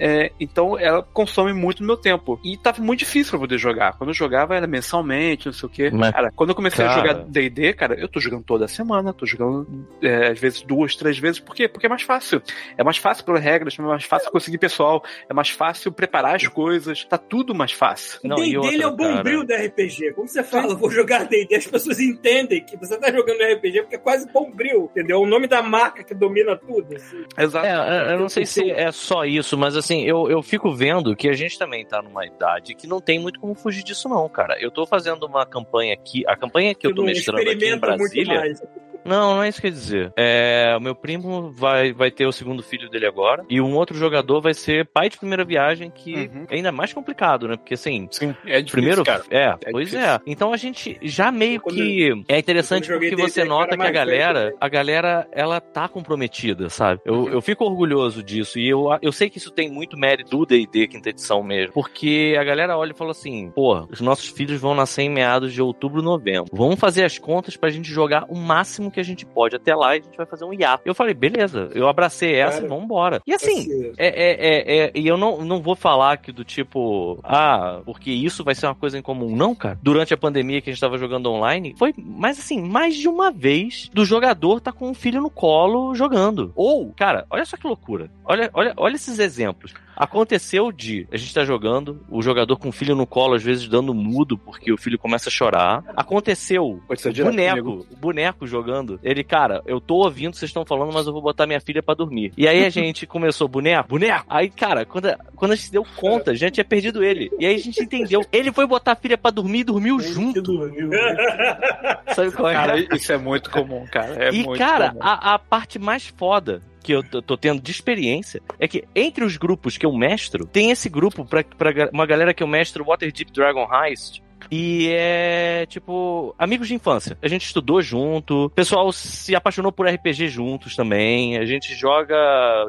É, 0.00 0.32
então 0.40 0.78
ela 0.78 1.02
consome 1.02 1.52
muito 1.52 1.78
do 1.78 1.84
meu 1.86 1.96
tempo. 1.96 2.40
E 2.42 2.56
tava 2.56 2.80
muito 2.82 3.00
difícil 3.00 3.30
pra 3.32 3.40
poder 3.40 3.58
jogar. 3.58 3.96
Quando 3.98 4.10
eu 4.10 4.14
jogava 4.14 4.56
era 4.56 4.66
mensalmente, 4.66 5.46
não 5.46 5.52
sei 5.52 5.66
o 5.66 5.70
quê. 5.70 5.90
Mas, 5.92 6.10
cara, 6.12 6.32
quando 6.34 6.50
eu 6.50 6.54
comecei 6.56 6.84
a 6.84 6.88
cara- 6.88 7.00
jogar 7.00 7.14
DD, 7.26 7.72
cara, 7.74 7.94
eu 8.00 8.08
tô 8.08 8.18
jogando 8.18 8.42
toda 8.44 8.66
semana, 8.66 9.12
tô 9.12 9.26
jogando 9.26 9.86
é, 10.02 10.28
às 10.28 10.38
vezes 10.40 10.62
duas, 10.62 10.96
três 10.96 11.18
vezes. 11.18 11.38
Por 11.38 11.54
quê? 11.54 11.68
Porque 11.68 11.86
é 11.86 11.88
mais 11.88 12.02
fácil. 12.02 12.42
É 12.78 12.82
mais 12.82 12.96
fácil 12.96 13.24
pelas 13.24 13.42
regras, 13.42 13.78
é 13.78 13.82
mais 13.82 14.04
fácil 14.04 14.30
conseguir 14.30 14.58
pessoal, 14.58 15.04
é 15.28 15.34
mais 15.34 15.50
fácil 15.50 15.92
preparar 15.92 16.36
as 16.36 16.46
coisas, 16.48 17.04
tá 17.04 17.18
tudo 17.18 17.54
mais 17.54 17.72
fácil. 17.72 18.18
Não, 18.24 18.36
D&D 18.36 18.54
é 18.54 18.58
o 18.58 18.62
outra, 18.62 18.78
cara? 19.06 19.16
bombril 19.16 19.44
do 19.44 19.52
RPG. 19.54 20.12
Como 20.14 20.26
você 20.28 20.42
fala, 20.42 20.74
vou 20.74 20.90
jogar 20.90 21.24
D&D, 21.26 21.54
as 21.56 21.66
pessoas 21.66 22.00
entendem 22.00 22.64
que 22.64 22.76
você 22.76 22.98
tá 22.98 23.10
jogando 23.12 23.40
RPG 23.42 23.82
porque 23.82 23.96
é 23.96 23.98
quase 23.98 24.30
bombril, 24.32 24.88
entendeu? 24.92 25.18
É 25.18 25.20
o 25.20 25.26
nome 25.26 25.46
da 25.46 25.62
marca 25.62 26.02
que 26.02 26.14
domina 26.14 26.56
tudo. 26.56 26.94
assim. 26.96 27.24
Exato. 27.38 27.66
É, 27.66 27.74
eu- 27.74 28.10
eu 28.12 28.18
não 28.20 28.28
sei 28.28 28.46
se 28.46 28.70
é 28.70 28.90
só 28.92 29.24
isso, 29.24 29.58
mas 29.58 29.76
assim, 29.76 29.89
eu, 29.98 30.30
eu 30.30 30.42
fico 30.42 30.72
vendo 30.72 31.16
que 31.16 31.28
a 31.28 31.32
gente 31.32 31.58
também 31.58 31.84
tá 31.84 32.02
numa 32.02 32.24
idade 32.24 32.74
que 32.74 32.86
não 32.86 33.00
tem 33.00 33.18
muito 33.18 33.40
como 33.40 33.54
fugir 33.54 33.82
disso, 33.82 34.08
não, 34.08 34.28
cara. 34.28 34.56
Eu 34.60 34.70
tô 34.70 34.86
fazendo 34.86 35.24
uma 35.24 35.44
campanha 35.46 35.94
aqui, 35.94 36.24
a 36.26 36.36
campanha 36.36 36.74
que 36.74 36.86
eu 36.86 36.94
tô 36.94 37.02
não 37.02 37.06
mestrando 37.06 37.40
aqui 37.40 37.50
em 37.50 37.54
experimenta 37.54 37.96
muito 37.96 38.12
Brasília. 38.12 38.40
mais. 38.40 38.62
Não, 39.04 39.36
não 39.36 39.42
é 39.42 39.48
isso 39.48 39.60
que 39.60 39.66
eu 39.66 39.70
ia 39.70 39.74
dizer. 39.76 40.12
É, 40.16 40.74
o 40.76 40.80
meu 40.80 40.94
primo 40.94 41.50
vai, 41.52 41.92
vai 41.92 42.10
ter 42.10 42.26
o 42.26 42.32
segundo 42.32 42.62
filho 42.62 42.88
dele 42.90 43.06
agora, 43.06 43.44
e 43.48 43.60
um 43.60 43.74
outro 43.74 43.96
jogador 43.96 44.40
vai 44.40 44.54
ser 44.54 44.86
pai 44.86 45.08
de 45.08 45.18
primeira 45.18 45.44
viagem, 45.44 45.90
que 45.90 46.14
Uhum. 46.14 46.46
é 46.50 46.56
ainda 46.56 46.70
mais 46.72 46.92
complicado, 46.92 47.48
né? 47.48 47.56
Porque 47.56 47.74
assim, 47.74 48.08
Sim, 48.10 48.34
é 48.44 48.60
difícil, 48.60 48.72
Primeiro, 48.72 49.04
cara. 49.04 49.22
é, 49.30 49.56
É 49.66 49.70
pois 49.70 49.88
difícil. 49.90 50.06
é. 50.08 50.20
Então 50.26 50.52
a 50.52 50.56
gente 50.56 50.98
já 51.02 51.30
meio 51.30 51.60
Quando- 51.60 51.76
que 51.76 52.24
é 52.28 52.38
interessante 52.38 52.88
porque 52.88 53.16
você 53.16 53.44
nota 53.44 53.76
que 53.76 53.82
a 53.82 53.90
galera, 53.90 54.54
a 54.60 54.68
galera, 54.68 55.26
ela 55.32 55.60
tá 55.60 55.88
comprometida, 55.88 56.68
sabe? 56.68 57.00
Eu, 57.04 57.28
eu 57.28 57.40
fico 57.40 57.64
orgulhoso 57.64 58.22
disso 58.22 58.58
e 58.58 58.68
eu, 58.68 58.86
eu 59.02 59.12
sei 59.12 59.30
que 59.30 59.38
isso 59.38 59.50
tem 59.50 59.70
muito 59.70 59.96
mérito 59.98 60.30
do 60.30 60.46
D&D 60.46 60.88
quinta 60.88 61.10
edição 61.10 61.42
mesmo, 61.42 61.72
porque 61.72 62.36
a 62.38 62.44
galera 62.44 62.76
olha 62.76 62.92
e 62.92 62.96
fala 62.96 63.10
assim, 63.12 63.50
pô, 63.54 63.86
os 63.90 64.00
nossos 64.00 64.28
filhos 64.28 64.60
vão 64.60 64.74
nascer 64.74 65.02
em 65.02 65.10
meados 65.10 65.52
de 65.52 65.62
outubro, 65.62 66.02
novembro. 66.02 66.50
Vamos 66.52 66.78
fazer 66.78 67.04
as 67.04 67.18
contas 67.18 67.56
pra 67.56 67.70
gente 67.70 67.88
jogar 67.90 68.24
o 68.28 68.36
máximo 68.36 68.89
que 68.90 69.00
a 69.00 69.04
gente 69.04 69.24
pode 69.24 69.56
até 69.56 69.74
lá 69.74 69.96
e 69.96 70.00
a 70.00 70.02
gente 70.02 70.16
vai 70.16 70.26
fazer 70.26 70.44
um 70.44 70.52
hiato. 70.52 70.82
Eu 70.84 70.94
falei, 70.94 71.14
beleza, 71.14 71.70
eu 71.74 71.88
abracei 71.88 72.34
essa 72.34 72.60
Cara, 72.60 72.66
e 72.66 72.68
vambora. 72.68 73.20
E 73.26 73.32
assim, 73.32 73.92
é, 73.96 74.08
é, 74.08 74.30
é, 74.32 74.78
é, 74.84 74.92
e 74.94 75.06
eu 75.06 75.16
não, 75.16 75.44
não 75.44 75.60
vou 75.60 75.74
falar 75.74 76.16
que 76.18 76.32
do 76.32 76.44
tipo, 76.44 77.18
ah, 77.22 77.80
porque 77.84 78.10
isso 78.10 78.44
vai 78.44 78.54
ser 78.54 78.66
uma 78.66 78.74
coisa 78.74 78.98
em 78.98 79.02
comum. 79.02 79.34
Não, 79.34 79.54
cara. 79.54 79.78
Durante 79.82 80.14
a 80.14 80.16
pandemia 80.16 80.60
que 80.60 80.70
a 80.70 80.72
gente 80.72 80.80
tava 80.80 80.98
jogando 80.98 81.30
online, 81.30 81.74
foi, 81.78 81.94
mas 81.96 82.38
assim, 82.38 82.60
mais 82.60 82.96
de 82.96 83.08
uma 83.08 83.30
vez 83.30 83.88
do 83.92 84.04
jogador 84.04 84.60
tá 84.60 84.72
com 84.72 84.88
um 84.88 84.94
filho 84.94 85.20
no 85.20 85.30
colo 85.30 85.94
jogando. 85.94 86.52
Ou, 86.54 86.92
cara, 86.92 87.26
olha 87.30 87.44
só 87.44 87.56
que 87.56 87.66
loucura. 87.66 88.10
Olha, 88.24 88.50
olha, 88.54 88.74
olha 88.76 88.94
esses 88.94 89.18
exemplos. 89.18 89.74
Aconteceu 90.00 90.72
de 90.72 91.06
a 91.12 91.16
gente 91.18 91.34
tá 91.34 91.44
jogando, 91.44 92.00
o 92.08 92.22
jogador 92.22 92.56
com 92.56 92.70
o 92.70 92.72
filho 92.72 92.96
no 92.96 93.06
colo, 93.06 93.34
às 93.34 93.42
vezes 93.42 93.68
dando 93.68 93.92
mudo 93.92 94.38
porque 94.38 94.72
o 94.72 94.78
filho 94.78 94.98
começa 94.98 95.28
a 95.28 95.32
chorar. 95.32 95.84
Aconteceu 95.94 96.64
o 96.64 96.82
boneco, 97.22 97.86
o 97.90 97.96
boneco 97.96 98.46
jogando 98.46 98.79
jogando. 98.80 99.00
Ele, 99.02 99.22
cara, 99.22 99.62
eu 99.66 99.80
tô 99.80 99.96
ouvindo, 99.96 100.34
vocês 100.34 100.48
estão 100.48 100.64
falando, 100.64 100.92
mas 100.92 101.06
eu 101.06 101.12
vou 101.12 101.22
botar 101.22 101.46
minha 101.46 101.60
filha 101.60 101.82
pra 101.82 101.94
dormir. 101.94 102.32
E 102.36 102.48
aí 102.48 102.64
a 102.64 102.68
gente 102.70 103.06
começou, 103.06 103.46
boneco, 103.46 103.90
boneco. 103.90 104.24
Aí, 104.28 104.48
cara, 104.48 104.84
quando, 104.84 105.14
quando 105.36 105.52
a 105.52 105.54
gente 105.54 105.66
se 105.66 105.72
deu 105.72 105.84
conta, 105.96 106.32
a 106.32 106.34
gente 106.34 106.54
tinha 106.54 106.64
perdido 106.64 107.04
ele. 107.04 107.30
E 107.38 107.46
aí 107.46 107.54
a 107.54 107.58
gente 107.58 107.82
entendeu. 107.82 108.24
Ele 108.32 108.52
foi 108.52 108.66
botar 108.66 108.92
a 108.92 108.96
filha 108.96 109.18
pra 109.18 109.30
dormir 109.30 109.60
e 109.60 109.64
dormiu 109.64 110.00
junto. 110.00 110.42
Sabe 112.14 112.32
qual 112.32 112.48
é? 112.48 112.54
Cara, 112.54 112.96
isso 112.96 113.12
é 113.12 113.18
muito 113.18 113.50
comum, 113.50 113.86
cara. 113.90 114.24
É 114.24 114.30
e, 114.30 114.44
muito 114.44 114.58
cara, 114.58 114.90
comum. 114.90 115.00
a, 115.02 115.34
a 115.34 115.38
parte 115.38 115.78
mais 115.78 116.06
foda 116.06 116.62
que 116.82 116.92
eu 116.92 117.02
tô, 117.02 117.36
tendo 117.36 117.60
de 117.60 117.70
experiência 117.70 118.40
é 118.58 118.66
que 118.66 118.84
entre 118.94 119.22
os 119.22 119.36
grupos 119.36 119.76
que 119.76 119.84
eu 119.84 119.92
mestro, 119.92 120.46
tem 120.46 120.70
esse 120.70 120.88
grupo 120.88 121.26
pra, 121.26 121.44
pra 121.44 121.90
uma 121.92 122.06
galera 122.06 122.32
que 122.32 122.42
eu 122.42 122.46
mestro 122.46 122.84
Waterdeep 122.84 123.30
Dragon 123.32 123.68
Heist. 123.70 124.22
E 124.50 124.88
é 124.90 125.64
tipo, 125.66 126.34
amigos 126.38 126.66
de 126.68 126.74
infância. 126.74 127.16
A 127.22 127.28
gente 127.28 127.46
estudou 127.46 127.80
junto, 127.80 128.46
o 128.46 128.50
pessoal 128.50 128.90
se 128.92 129.34
apaixonou 129.34 129.70
por 129.70 129.86
RPG 129.86 130.28
juntos 130.28 130.74
também. 130.74 131.38
A 131.38 131.44
gente 131.44 131.74
joga, 131.74 132.16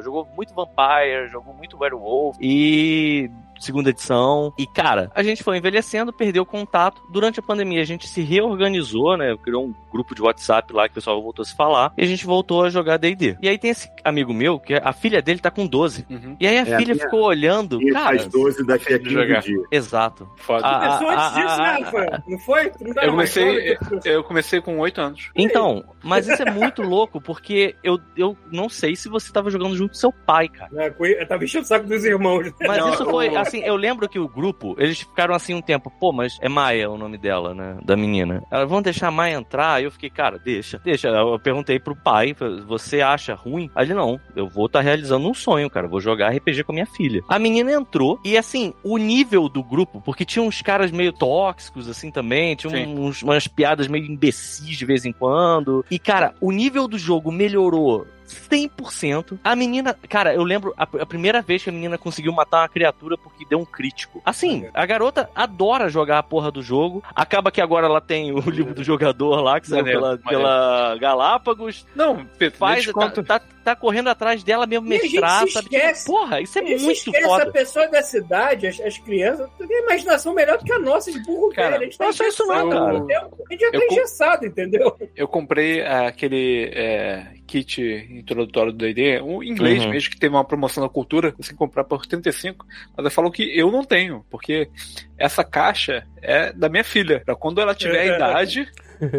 jogou 0.02 0.26
muito 0.36 0.54
Vampire, 0.54 1.28
jogou 1.30 1.52
muito 1.52 1.76
Werewolf 1.78 2.36
e 2.40 3.28
segunda 3.64 3.90
edição. 3.90 4.52
E, 4.58 4.66
cara, 4.66 5.10
a 5.14 5.22
gente 5.22 5.42
foi 5.42 5.56
envelhecendo, 5.58 6.12
perdeu 6.12 6.44
contato. 6.44 7.02
Durante 7.10 7.40
a 7.40 7.42
pandemia, 7.42 7.80
a 7.80 7.84
gente 7.84 8.06
se 8.08 8.20
reorganizou, 8.22 9.16
né? 9.16 9.36
Criou 9.42 9.64
um 9.66 9.74
grupo 9.90 10.14
de 10.14 10.22
WhatsApp 10.22 10.72
lá 10.72 10.84
que 10.88 10.92
o 10.92 10.94
pessoal 10.94 11.22
voltou 11.22 11.42
a 11.42 11.46
se 11.46 11.54
falar. 11.54 11.92
E 11.96 12.02
a 12.02 12.06
gente 12.06 12.24
voltou 12.26 12.64
a 12.64 12.70
jogar 12.70 12.96
D&D. 12.96 13.36
E 13.42 13.48
aí 13.48 13.58
tem 13.58 13.70
esse 13.70 13.88
amigo 14.04 14.32
meu, 14.32 14.58
que 14.58 14.74
a 14.74 14.92
filha 14.92 15.20
dele 15.22 15.40
tá 15.40 15.50
com 15.50 15.66
12. 15.66 16.06
Uhum. 16.10 16.36
E 16.40 16.46
aí 16.46 16.58
a 16.58 16.66
É, 16.66 16.74
a 16.74 16.78
filha 16.78 16.94
minha- 16.94 17.04
ficou 17.04 17.22
olhando, 17.24 17.82
E 17.82 17.90
cara... 17.92 18.04
faz 18.18 18.26
12 18.28 18.64
daqui 18.66 18.94
a 18.94 18.98
15 18.98 19.10
jogar. 19.10 19.40
dias. 19.40 19.62
Exato. 19.70 20.28
Foda. 20.36 20.66
Ah, 20.66 20.98
Começou 20.98 21.08
ah, 21.08 21.12
antes 21.26 21.34
disso, 21.42 21.58
né, 21.62 21.78
Rafael? 21.84 22.22
Não 22.28 22.38
foi? 22.38 22.72
Não 22.80 22.94
tá 22.94 23.04
Eu 23.04 23.10
comecei, 23.10 23.76
eu 24.04 24.24
comecei 24.24 24.60
com 24.60 24.78
8 24.78 25.00
anos. 25.00 25.30
Então, 25.36 25.84
mas 26.02 26.26
isso 26.28 26.42
é 26.42 26.50
muito 26.50 26.82
louco, 26.82 27.20
porque 27.20 27.74
eu, 27.82 27.98
eu 28.16 28.36
não 28.50 28.68
sei 28.68 28.96
se 28.96 29.08
você 29.08 29.32
tava 29.32 29.50
jogando 29.50 29.76
junto 29.76 29.90
com 29.90 29.94
seu 29.96 30.12
pai, 30.12 30.48
cara. 30.48 30.70
É, 30.76 30.94
Eu 31.20 31.26
tava 31.28 31.44
enchendo 31.44 31.64
o 31.64 31.68
saco 31.68 31.86
dos 31.86 32.04
irmãos. 32.04 32.50
Mas 32.60 32.78
Não, 32.78 32.90
isso 32.92 33.04
foi, 33.04 33.28
o- 33.28 33.32
assim, 33.52 33.60
eu 33.60 33.76
lembro 33.76 34.08
que 34.08 34.18
o 34.18 34.28
grupo, 34.28 34.74
eles 34.78 35.00
ficaram 35.00 35.34
assim 35.34 35.54
um 35.54 35.60
tempo, 35.60 35.90
pô, 35.90 36.12
mas 36.12 36.38
é 36.40 36.48
Maia 36.48 36.90
o 36.90 36.96
nome 36.96 37.18
dela, 37.18 37.54
né, 37.54 37.76
da 37.84 37.96
menina. 37.96 38.42
Ela, 38.50 38.64
vão 38.64 38.80
deixar 38.80 39.08
a 39.08 39.10
Maia 39.10 39.34
entrar? 39.36 39.74
Aí 39.74 39.84
eu 39.84 39.90
fiquei, 39.90 40.10
cara, 40.10 40.38
deixa, 40.38 40.80
deixa. 40.82 41.08
Eu 41.08 41.38
perguntei 41.38 41.78
pro 41.78 41.94
pai, 41.94 42.34
você 42.66 43.00
acha 43.00 43.34
ruim? 43.34 43.70
Aí 43.74 43.86
ele, 43.86 43.94
não, 43.94 44.18
eu 44.34 44.48
vou 44.48 44.66
estar 44.66 44.80
realizando 44.80 45.28
um 45.28 45.34
sonho, 45.34 45.68
cara, 45.68 45.86
vou 45.86 46.00
jogar 46.00 46.30
RPG 46.30 46.64
com 46.64 46.72
a 46.72 46.74
minha 46.74 46.86
filha. 46.86 47.22
A 47.28 47.38
menina 47.38 47.72
entrou, 47.72 48.18
e 48.24 48.36
assim, 48.36 48.72
o 48.82 48.96
nível 48.96 49.48
do 49.48 49.62
grupo, 49.62 50.00
porque 50.00 50.24
tinha 50.24 50.42
uns 50.42 50.62
caras 50.62 50.90
meio 50.90 51.12
tóxicos, 51.12 51.88
assim, 51.88 52.10
também, 52.10 52.56
tinha 52.56 52.72
uns, 52.88 53.22
umas 53.22 53.46
piadas 53.46 53.88
meio 53.88 54.04
imbecis 54.04 54.76
de 54.76 54.86
vez 54.86 55.04
em 55.04 55.12
quando. 55.12 55.84
E, 55.90 55.98
cara, 55.98 56.34
o 56.40 56.50
nível 56.50 56.88
do 56.88 56.98
jogo 56.98 57.30
melhorou 57.30 58.06
100%. 58.32 59.38
A 59.42 59.54
menina, 59.56 59.96
cara, 60.08 60.34
eu 60.34 60.42
lembro 60.42 60.72
a, 60.76 60.82
a 60.84 61.06
primeira 61.06 61.40
vez 61.42 61.62
que 61.62 61.70
a 61.70 61.72
menina 61.72 61.98
conseguiu 61.98 62.32
matar 62.32 62.62
uma 62.62 62.68
criatura 62.68 63.16
porque 63.16 63.44
deu 63.44 63.58
um 63.58 63.64
crítico. 63.64 64.20
Assim, 64.24 64.68
a 64.74 64.84
garota 64.86 65.28
adora 65.34 65.88
jogar 65.88 66.18
a 66.18 66.22
porra 66.22 66.50
do 66.50 66.62
jogo. 66.62 67.02
Acaba 67.14 67.50
que 67.50 67.60
agora 67.60 67.86
ela 67.86 68.00
tem 68.00 68.32
o 68.32 68.40
livro 68.50 68.74
do 68.74 68.84
jogador 68.84 69.40
lá, 69.40 69.60
que 69.60 69.68
saiu 69.68 69.84
pela, 69.84 70.18
pela 70.18 70.96
Galápagos. 70.98 71.86
Não, 71.94 72.26
Faz, 72.58 72.84
tá, 72.84 72.90
eu 72.90 72.94
contar. 72.94 73.22
tá, 73.40 73.46
tá 73.64 73.76
correndo 73.76 74.08
atrás 74.08 74.42
dela 74.42 74.66
mesmo, 74.66 74.88
a 74.88 74.92
gente 74.96 75.02
mestrar, 75.12 75.46
se 75.46 75.52
sabe? 75.52 75.66
esquece. 75.66 76.06
Porra, 76.06 76.40
isso 76.40 76.58
é 76.58 76.62
E 76.62 76.78
muito 76.78 76.92
esquece, 76.92 77.22
foda. 77.24 77.42
A 77.44 77.50
pessoa 77.52 77.88
da 77.88 78.02
cidade, 78.02 78.66
as, 78.66 78.80
as 78.80 78.98
crianças, 78.98 79.48
tem 79.58 79.82
imaginação 79.84 80.34
melhor 80.34 80.58
do 80.58 80.64
que 80.64 80.72
a 80.72 80.78
nossa 80.78 81.10
de 81.12 81.20
burro 81.22 81.50
Cara, 81.52 81.70
velho. 81.78 81.82
A 81.82 81.84
gente 81.84 81.98
tá 81.98 82.04
não 82.04 82.10
é 82.10 82.12
só 82.14 82.26
isso 82.26 82.46
não, 82.46 82.54
engessado, 82.66 82.70
cara. 82.70 82.96
entendeu? 82.98 83.20
A 83.48 83.52
gente 83.52 83.60
já 83.60 83.70
tá 83.70 83.76
Eu 83.78 83.86
com- 83.86 83.92
engessado, 83.94 84.46
entendeu? 84.46 84.98
Eu 85.16 85.28
comprei 85.28 85.82
ah, 85.82 86.08
aquele 86.08 86.70
é, 86.74 87.26
kit 87.52 87.82
introdutório 88.10 88.72
do 88.72 88.78
D&D, 88.78 89.20
um 89.20 89.42
inglês 89.42 89.84
Uhum. 89.84 89.90
mesmo, 89.90 90.08
que 90.10 90.18
teve 90.18 90.34
uma 90.34 90.44
promoção 90.44 90.82
na 90.82 90.88
cultura, 90.88 91.34
você 91.36 91.52
comprar 91.52 91.84
por 91.84 92.06
35, 92.06 92.64
mas 92.66 92.98
ela 92.98 93.10
falou 93.10 93.30
que 93.30 93.42
eu 93.42 93.70
não 93.70 93.84
tenho, 93.84 94.24
porque 94.30 94.70
essa 95.18 95.44
caixa 95.44 96.06
é 96.22 96.50
da 96.52 96.70
minha 96.70 96.82
filha, 96.82 97.20
pra 97.24 97.36
quando 97.36 97.60
ela 97.60 97.74
tiver 97.74 98.00
a 98.00 98.16
idade 98.16 98.66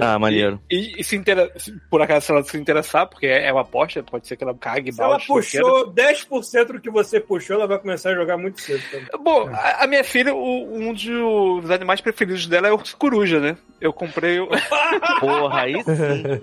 Ah, 0.01 0.17
maneiro. 0.19 0.59
e, 0.69 0.99
e 0.99 1.03
se 1.03 1.15
inter... 1.15 1.51
se- 1.57 1.73
por 1.89 2.01
acaso 2.01 2.25
se 2.25 2.31
ela 2.31 2.43
se 2.43 2.57
interessar, 2.57 3.07
porque 3.07 3.25
é 3.27 3.51
uma 3.51 3.61
aposta, 3.61 4.01
pode 4.03 4.27
ser 4.27 4.35
que 4.37 4.43
ela 4.43 4.53
cague 4.55 4.91
Se 4.91 5.01
ela 5.01 5.17
balde, 5.17 5.25
queira. 5.25 5.65
puxou 5.67 5.93
10% 5.93 6.65
do 6.73 6.79
que 6.81 6.89
você 6.89 7.19
puxou, 7.19 7.55
ela 7.57 7.67
vai 7.67 7.79
começar 7.79 8.11
a 8.11 8.15
jogar 8.15 8.37
muito 8.37 8.61
cedo 8.61 8.81
também. 8.91 9.07
Bom, 9.23 9.49
a, 9.51 9.83
a 9.83 9.87
minha 9.87 10.03
filha, 10.03 10.33
o- 10.33 10.75
um 10.77 10.93
dos 10.93 11.69
animais 11.71 12.01
preferidos 12.01 12.47
dela 12.47 12.67
é 12.67 12.71
o 12.71 12.79
coruja, 12.97 13.39
né? 13.39 13.57
Eu 13.81 13.91
comprei. 13.91 14.39
o- 14.39 14.47
Porra, 15.19 15.61
aí 15.61 15.75
sim. 15.83 16.41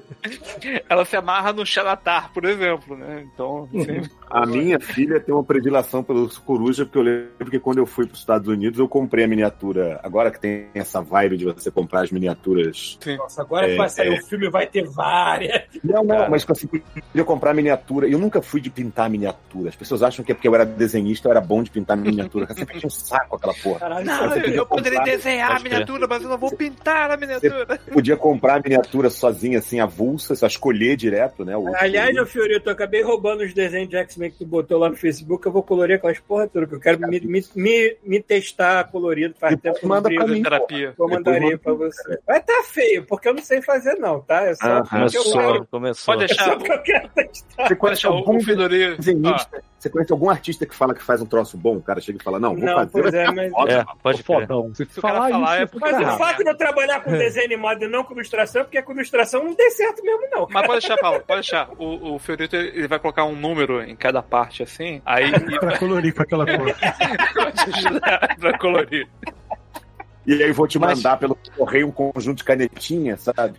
Ela 0.89 1.05
se 1.05 1.17
amarra 1.17 1.53
no 1.53 1.65
Xalatar, 1.65 2.33
por 2.33 2.45
exemplo, 2.45 2.97
né? 2.97 3.27
Então, 3.33 3.69
assim, 3.75 4.03
A 4.29 4.45
minha 4.47 4.79
filha 4.79 5.19
tem 5.21 5.35
uma 5.35 5.43
predileção 5.45 6.03
pelo 6.03 6.23
urso 6.23 6.43
coruja, 6.43 6.85
porque 6.85 6.99
eu 6.99 7.03
lembro 7.03 7.51
que 7.51 7.59
quando 7.59 7.79
eu 7.79 7.87
fui 7.87 8.07
para 8.07 8.15
os 8.15 8.21
Estados 8.21 8.49
Unidos, 8.49 8.79
eu 8.79 8.89
comprei 8.89 9.25
a 9.25 9.29
miniatura. 9.29 9.99
Agora 10.03 10.31
que 10.31 10.41
tem 10.41 10.67
essa 10.75 11.01
vibe 11.01 11.37
de 11.39 11.45
você 11.47 11.71
comprar 11.71 12.03
as 12.03 12.11
miniaturas. 12.11 12.99
Nossa, 13.31 13.43
agora 13.43 13.67
que 13.67 13.75
É, 13.75 13.77
vai 13.77 13.89
sair 13.89 14.15
é. 14.15 14.19
o 14.19 14.23
filme, 14.25 14.51
vai 14.51 14.67
ter 14.67 14.85
várias. 14.85 15.63
Não, 15.85 16.03
não, 16.03 16.29
mas 16.29 16.45
que 16.45 16.53
assim, 16.53 16.67
podia 16.67 17.25
comprar 17.25 17.55
miniatura. 17.55 18.09
Eu 18.09 18.19
nunca 18.19 18.43
fui 18.43 18.61
de 18.61 18.71
pintar 18.71 19.09
miniatura. 19.09 19.69
As 19.69 19.77
pessoas 19.77 20.03
acham 20.03 20.25
que 20.25 20.33
é 20.33 20.35
porque 20.35 20.49
eu 20.49 20.55
era 20.55 20.67
desenhista, 20.67 21.29
eu 21.29 21.31
era 21.31 21.41
bom 21.41 21.63
de 21.63 21.71
pintar 21.71 21.97
miniatura. 21.97 22.47
Eu 22.49 22.55
sempre 22.55 22.79
tinha 22.79 22.89
um 22.89 22.91
saco 22.91 23.37
aquela 23.37 23.55
porra. 23.55 23.79
Caralho, 23.79 24.05
não, 24.05 24.29
você 24.29 24.47
eu, 24.47 24.51
eu 24.51 24.67
poderia 24.67 25.01
desenhar 25.01 25.57
a 25.57 25.61
miniatura, 25.61 26.07
mas 26.09 26.23
eu 26.23 26.29
não 26.29 26.39
vou 26.39 26.55
pintar 26.57 27.11
a 27.11 27.17
miniatura. 27.17 27.79
Podia 27.93 28.17
comprar 28.17 28.57
a 28.57 28.61
miniatura 28.61 29.09
sozinha, 29.11 29.59
assim, 29.59 29.79
avulsa, 29.81 30.35
só 30.35 30.47
escolher 30.47 30.97
direto, 30.97 31.45
né? 31.45 31.55
Aliás, 31.77 32.17
ô 32.17 32.27
Fiorito, 32.27 32.69
eu 32.69 32.73
acabei 32.73 33.03
roubando 33.03 33.43
os 33.43 33.55
desenhos 33.55 33.89
de 33.89 33.97
X-Men 33.97 34.31
que 34.31 34.39
tu 34.39 34.47
botou 34.47 34.79
lá 34.79 34.89
no 34.89 34.97
Facebook. 34.97 35.47
Eu 35.47 35.53
vou 35.53 35.63
colorir 35.63 35.97
aquelas 35.97 36.19
porra 36.19 36.49
toda, 36.49 36.67
que 36.67 36.75
eu 36.75 36.81
quero 36.81 36.99
me, 37.01 37.21
me, 37.21 37.45
me, 37.55 37.97
me 38.05 38.21
testar 38.21 38.85
colorido. 38.91 39.35
Faz 39.39 39.55
Depois 39.55 39.63
tempo 39.63 39.81
que 39.81 39.87
manda 39.87 40.09
pra 40.09 40.27
mim. 40.27 40.43
Terapia. 40.43 40.95
Eu 40.99 41.09
mandaria 41.09 41.41
manda 41.41 41.59
pra 41.59 41.75
você. 41.75 42.19
Vai 42.27 42.41
tá 42.43 42.63
feio, 42.65 43.05
porque 43.05 43.20
eu 43.29 43.35
não 43.35 43.43
sei 43.43 43.61
fazer, 43.63 43.95
não, 43.95 44.21
tá? 44.21 44.43
É 44.45 44.55
só 44.55 44.83
porque 44.83 44.95
eu 44.97 45.01
Começou, 45.25 45.33
quero. 45.53 45.67
começou. 45.71 46.15
Pode 46.15 46.25
É 46.25 46.27
deixar, 46.27 46.45
só 46.45 46.57
porque 46.57 46.73
eu 46.73 46.83
quero 46.83 47.09
testar. 47.09 47.67
Você 47.69 47.77
conhece 47.77 48.07
algum 48.07 48.37
o 48.37 48.41
Fedori. 48.43 48.97
desenhista? 48.97 49.63
Você 49.79 49.89
conhece 49.89 50.13
algum 50.13 50.29
artista 50.29 50.67
que 50.67 50.75
fala 50.77 50.95
que 50.95 51.03
faz 51.03 51.23
um 51.23 51.27
troço 51.27 51.57
bom? 51.57 51.77
O 51.77 51.83
cara 51.83 52.01
chega 52.03 52.19
e 52.21 52.23
fala, 52.23 52.39
não, 52.39 52.55
vou 52.55 52.65
Não, 52.65 52.75
fazer. 52.75 52.91
pois 52.93 53.15
é, 53.15 53.31
mas- 53.33 53.51
foda. 53.51 53.73
É, 53.73 53.85
pode 54.03 54.23
crer. 54.23 54.41
Fodão. 54.41 54.75
Se 54.75 54.83
o 54.83 54.87
cara 54.87 55.15
falar 55.15 55.31
falar 55.31 55.45
isso, 55.47 55.55
é 55.55 55.63
é 55.63 55.67
porque- 55.67 55.91
Mas 55.93 56.15
o 56.15 56.19
fato 56.19 56.45
de 56.45 56.51
eu 56.51 56.57
trabalhar 56.57 57.01
com 57.01 57.11
desenho 57.13 57.47
animado 57.47 57.83
e 57.85 57.89
não 57.89 58.05
com 58.05 58.13
ilustração 58.13 58.61
é 58.61 58.65
porque 58.65 58.83
com 58.83 58.93
ilustração 58.93 59.43
não 59.43 59.55
tem 59.55 59.71
certo 59.71 60.03
mesmo, 60.05 60.29
não. 60.31 60.47
Mas 60.51 60.67
pode 60.67 60.81
deixar, 60.81 60.99
Paulo, 60.99 61.21
pode 61.21 61.41
deixar. 61.41 61.71
O, 61.79 62.15
o 62.15 62.19
Fiorito 62.19 62.57
ele 62.57 62.89
vai 62.89 62.99
colocar 62.99 63.25
um 63.25 63.35
número 63.35 63.83
em 63.83 63.97
cada 63.97 64.23
parte, 64.23 64.63
assim, 64.63 65.01
aí 65.07 65.31
Pra 65.61 65.79
colorir 65.79 66.15
com 66.15 66.23
aquela 66.23 66.45
cor. 66.45 66.75
pra 68.39 68.59
colorir. 68.59 69.09
E 70.31 70.43
aí 70.45 70.49
eu 70.51 70.55
vou 70.55 70.69
te 70.69 70.79
Mas- 70.79 70.99
mandar 70.99 71.17
pelo 71.17 71.37
correio 71.57 71.89
um 71.89 71.91
conjunto 71.91 72.39
de 72.39 72.45
canetinha, 72.45 73.17
sabe? 73.17 73.59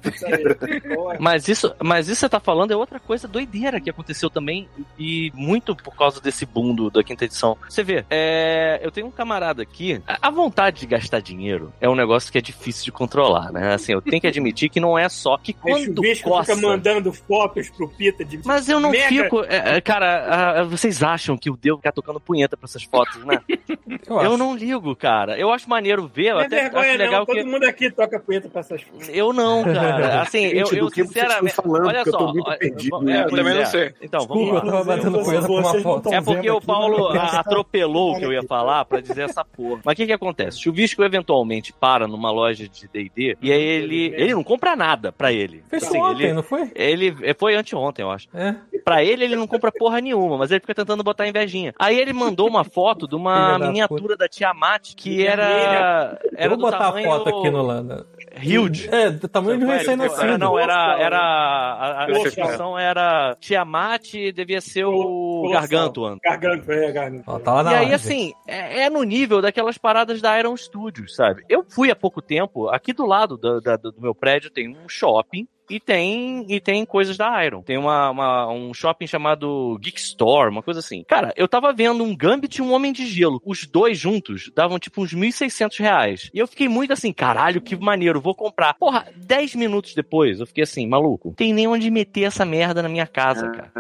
Mas 1.20 1.48
isso, 1.48 1.74
mas 1.84 2.08
isso 2.08 2.16
que 2.16 2.20
você 2.22 2.30
tá 2.30 2.40
falando 2.40 2.72
é 2.72 2.76
outra 2.76 3.00
coisa 3.00 3.28
doideira 3.28 3.80
que 3.82 3.90
aconteceu 3.90 4.30
também 4.30 4.70
e 4.98 5.32
muito 5.36 5.76
por 5.76 5.96
causa 5.96 6.22
desse 6.22 6.46
boom 6.46 6.74
do- 6.74 6.90
da 6.90 7.04
quinta 7.04 7.26
edição. 7.26 7.58
Você 7.68 7.84
vê, 7.84 8.06
é, 8.10 8.80
eu 8.82 8.90
tenho 8.92 9.08
um 9.08 9.12
camarada 9.12 9.62
aqui, 9.62 10.02
a, 10.08 10.28
a 10.28 10.32
vontade 10.32 10.80
de 10.80 10.86
gastar 10.88 11.20
dinheiro 11.22 11.74
é 11.82 11.90
um 11.90 11.96
negócio 11.96 12.32
que 12.32 12.38
é 12.38 12.42
difícil 12.42 12.86
de 12.86 12.92
controlar, 12.92 13.52
né? 13.52 13.74
Assim, 13.74 13.92
eu 13.94 14.02
tenho 14.02 14.22
que 14.22 14.28
admitir 14.28 14.70
que 14.70 14.80
não 14.80 14.98
é 14.98 15.10
só 15.10 15.38
que 15.38 15.54
quando 15.54 16.02
bicho 16.02 16.24
coça... 16.24 16.56
fica 16.56 16.68
mandando 16.68 17.12
fotos 17.12 17.70
pro 17.70 17.88
Pita 17.90 18.24
de. 18.24 18.40
Mas 18.46 18.70
eu 18.70 18.80
não 18.80 18.92
Mega- 18.92 19.10
fico. 19.10 19.44
é, 19.44 19.78
é, 19.78 19.82
cara, 19.82 20.60
ah, 20.62 20.64
vocês 20.64 21.04
acham 21.04 21.38
que 21.38 21.50
o 21.50 21.58
Deus 21.58 21.78
ficar 21.78 21.92
tocando 21.92 22.20
punheta 22.20 22.56
pra 22.56 22.66
essas 22.66 22.84
fotos, 22.84 23.24
né? 23.26 23.40
Eu, 24.08 24.22
Eu 24.22 24.38
não 24.38 24.56
ligo, 24.56 24.96
cara. 24.96 25.38
Eu 25.38 25.52
acho 25.52 25.70
maneiro 25.70 26.08
ver, 26.08 26.28
eu 26.30 26.36
Não 26.36 26.42
é 26.42 26.46
até 26.46 26.61
vergonha, 26.64 26.98
legal 26.98 27.20
não. 27.20 27.26
Todo 27.26 27.36
que. 27.38 27.44
mundo 27.44 27.64
aqui 27.66 27.92
toca 27.92 28.20
punheta 28.20 28.50
pra 28.50 28.60
essas 28.62 28.82
fotos. 28.82 29.10
Eu 29.14 29.34
não, 29.34 29.64
cara. 29.64 30.22
Assim, 30.22 30.46
eu, 30.46 30.66
Gente, 30.68 30.78
eu 30.78 30.86
vocês 30.90 31.08
sinceramente. 31.08 31.56
falando? 31.56 31.88
Olha 31.88 31.98
eu 32.06 32.12
só. 32.12 32.18
tô 32.18 32.34
muito 32.34 32.48
olha- 32.48 32.58
perdido, 32.58 32.98
é, 33.02 33.04
né? 33.04 33.24
Eu 33.26 33.30
também 33.30 33.54
não 33.56 33.66
sei. 33.66 33.94
Então, 34.02 34.26
vamos 34.28 34.44
Desculpa, 34.52 34.66
lá. 34.66 34.66
eu 34.66 34.72
tava 34.72 34.84
batendo 34.98 35.24
punheta 35.24 35.48
com 35.48 35.54
uma 35.54 35.80
foto. 35.82 36.14
É 36.14 36.22
porque 36.22 36.50
o 36.50 36.62
Paulo 36.62 37.08
atropelou 37.10 38.14
o 38.14 38.20
que 38.20 38.26
eu 38.26 38.34
ia 38.34 38.44
falar 38.44 38.86
pra 38.86 39.02
dizer 39.02 39.24
essa 39.30 39.44
porra. 39.44 39.82
Mas 39.84 39.94
o 39.94 39.96
que 39.96 40.06
que 40.06 40.14
acontece? 40.14 40.60
Chuvisco 40.62 41.04
eventualmente 41.04 41.74
para 41.74 42.08
numa 42.08 42.32
loja 42.32 42.68
de 42.68 42.88
D&D 42.88 43.38
e 43.42 43.52
aí 43.52 43.62
ele 43.62 44.14
ele 44.16 44.34
não 44.34 44.44
compra 44.44 44.76
nada 44.76 45.12
pra 45.12 45.32
ele. 45.32 45.64
Fez 45.70 45.84
Assim, 45.84 45.98
ontem, 46.00 46.24
ele, 46.26 46.34
não 46.34 46.44
foi? 46.44 46.72
ele 46.76 47.16
foi 47.38 47.56
anteontem, 47.56 48.04
eu 48.04 48.12
acho. 48.12 48.28
É. 48.34 48.56
Pra 48.84 49.04
ele, 49.04 49.24
ele 49.26 49.36
não 49.36 49.48
compra 49.48 49.72
porra 49.72 50.00
nenhuma, 50.02 50.38
mas 50.38 50.52
ele 50.52 50.60
fica 50.60 50.76
tentando 50.76 51.04
botar 51.04 51.28
invejinha. 51.28 51.74
Aí 51.78 51.98
ele 52.00 52.14
mandou 52.14 52.48
uma 52.48 52.64
foto 52.64 53.08
de 53.08 53.16
uma 53.16 53.58
da 53.58 53.68
miniatura 53.68 54.16
da 54.18 54.28
Tiamat 54.28 54.94
que 54.96 55.26
era. 55.26 56.20
Era 56.36 56.50
Vou 56.50 56.58
do 56.58 56.62
botar 56.62 56.78
tamanho 56.80 57.12
a 57.12 57.18
foto 57.18 57.30
aqui 57.30 57.50
no 57.50 57.62
lado. 57.62 58.06
Huge. 58.38 58.90
É, 58.90 59.10
do 59.12 59.28
tamanho 59.28 59.60
de 59.60 59.66
um 59.66 59.68
recém-nascido. 59.68 60.38
Não, 60.38 60.58
era. 60.58 60.98
era 61.00 61.20
a, 61.20 62.04
a 62.04 62.06
descrição 62.08 62.78
era 62.80 63.36
Tiamat 63.40 64.14
devia 64.34 64.62
ser 64.62 64.86
o 64.86 64.92
Colossal. 64.92 65.62
Gargantuan. 65.62 66.18
Garganta, 66.24 66.74
é, 66.74 66.92
garganta. 66.92 67.24
Ó, 67.28 67.40
tá 67.40 67.54
lá 67.56 67.64
na 67.64 67.72
E 67.74 67.76
aí, 67.76 67.94
assim, 67.94 68.32
é, 68.48 68.84
é 68.84 68.90
no 68.90 69.04
nível 69.04 69.42
daquelas 69.42 69.78
paradas 69.78 70.22
da 70.22 70.38
Iron 70.40 70.56
Studios, 70.56 71.16
sabe? 71.16 71.44
Eu 71.50 71.64
fui 71.68 71.92
há 71.92 71.96
pouco 71.96 72.22
tempo, 72.22 72.70
aqui 72.70 72.94
do 72.94 73.06
lado 73.06 73.38
da- 73.38 73.60
da- 73.60 73.76
do 73.76 73.94
meu 74.00 74.16
prédio 74.16 74.50
tem 74.50 74.70
um 74.70 74.88
shopping. 74.88 75.46
E 75.76 75.80
tem 75.80 76.46
e 76.50 76.60
tem 76.60 76.86
coisas 76.86 77.18
da 77.18 77.44
Iron. 77.46 77.62
Tem 77.62 77.78
uma, 77.78 78.10
uma- 78.10 78.52
um 78.52 78.74
shopping 78.74 79.08
chamado 79.08 79.78
Geek 79.82 80.00
Store, 80.00 80.50
uma 80.50 80.62
coisa 80.64 80.80
assim. 80.80 81.04
Cara, 81.08 81.34
eu 81.36 81.48
tava 81.48 81.72
vendo 81.74 82.04
um 82.04 82.16
Gambit 82.16 82.58
e 82.58 82.62
um 82.62 82.74
Homem 82.74 82.92
de 82.94 83.06
Gelo. 83.06 83.42
Os 83.46 83.66
dois 83.66 83.98
juntos 83.98 84.52
davam 84.56 84.78
tipo 84.80 85.02
uns 85.02 85.14
1.600 85.14 85.80
reais. 85.80 86.30
E 86.34 86.40
eu 86.40 86.48
fiquei 86.48 86.68
muito 86.68 86.94
assim, 86.94 87.12
caralho, 87.14 87.62
que 87.62 87.76
maneiro, 87.76 88.20
vou 88.22 88.36
comprar. 88.36 88.74
Porra, 88.76 89.06
10 89.16 89.56
minutos 89.56 89.94
depois, 89.96 90.40
eu 90.40 90.46
fiquei 90.48 90.64
assim, 90.64 90.86
maluco, 90.88 91.34
tem 91.36 91.54
nem 91.54 91.68
onde 91.68 91.90
meter 91.90 92.24
essa 92.24 92.46
merda 92.46 92.82
na 92.82 92.90
minha 92.90 93.08
casa, 93.08 93.50
cara. 93.50 93.72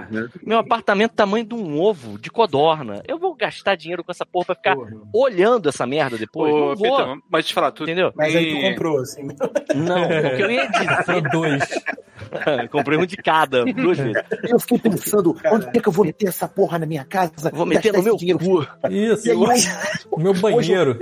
Meu 0.44 0.58
apartamento 0.60 1.12
tamanho 1.14 1.46
de 1.46 1.54
um 1.56 1.80
ovo 1.80 2.18
de 2.20 2.30
codorna. 2.30 3.02
Eu 3.08 3.18
vou 3.20 3.36
gastar 3.36 3.76
dinheiro 3.76 4.04
com 4.04 4.12
essa 4.12 4.26
porra 4.26 4.46
pra 4.48 4.56
ficar 4.56 4.76
olhando 5.14 5.70
essa 5.70 5.86
merda 5.86 6.18
depois? 6.18 6.54
Ô, 6.54 6.60
não 6.70 6.76
vou. 6.76 6.98
Peter, 6.98 7.18
mas 7.30 7.46
te 7.48 7.54
falar, 7.54 7.72
tu, 7.72 7.84
Entendeu? 7.84 8.12
Mas 8.16 8.36
aí 8.36 8.54
tu 8.56 8.62
comprou, 8.62 9.00
assim. 9.00 9.28
Não, 9.76 10.04
o 10.06 10.36
que 10.36 10.42
eu 10.44 10.52
ia 10.52 10.68
dizer. 10.72 11.22
Dois. 11.32 11.64
Comprei 12.72 12.98
um 12.98 13.06
de 13.06 13.18
cada, 13.18 13.66
duas 13.66 13.98
vezes. 13.98 14.22
Eu 14.50 14.60
fiquei 14.60 14.80
pensando, 14.80 15.36
onde 15.52 15.68
é 15.68 15.80
que 15.82 15.88
eu 15.88 15.92
vou 15.92 16.06
meter 16.06 16.28
essa 16.28 16.48
porra 16.48 16.78
na 16.80 16.86
minha 16.86 17.04
casa? 17.04 17.50
Vou 17.52 17.66
meter 17.66 17.92
no 17.94 18.02
meu 18.04 18.16
dinheiro 18.16 18.40
cu. 18.40 18.68
Isso, 18.90 19.28
E 19.28 19.32
hoje, 19.34 19.68
o 20.10 20.20
meu 20.20 20.34
banheiro. 20.34 21.00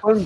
quando 0.00 0.24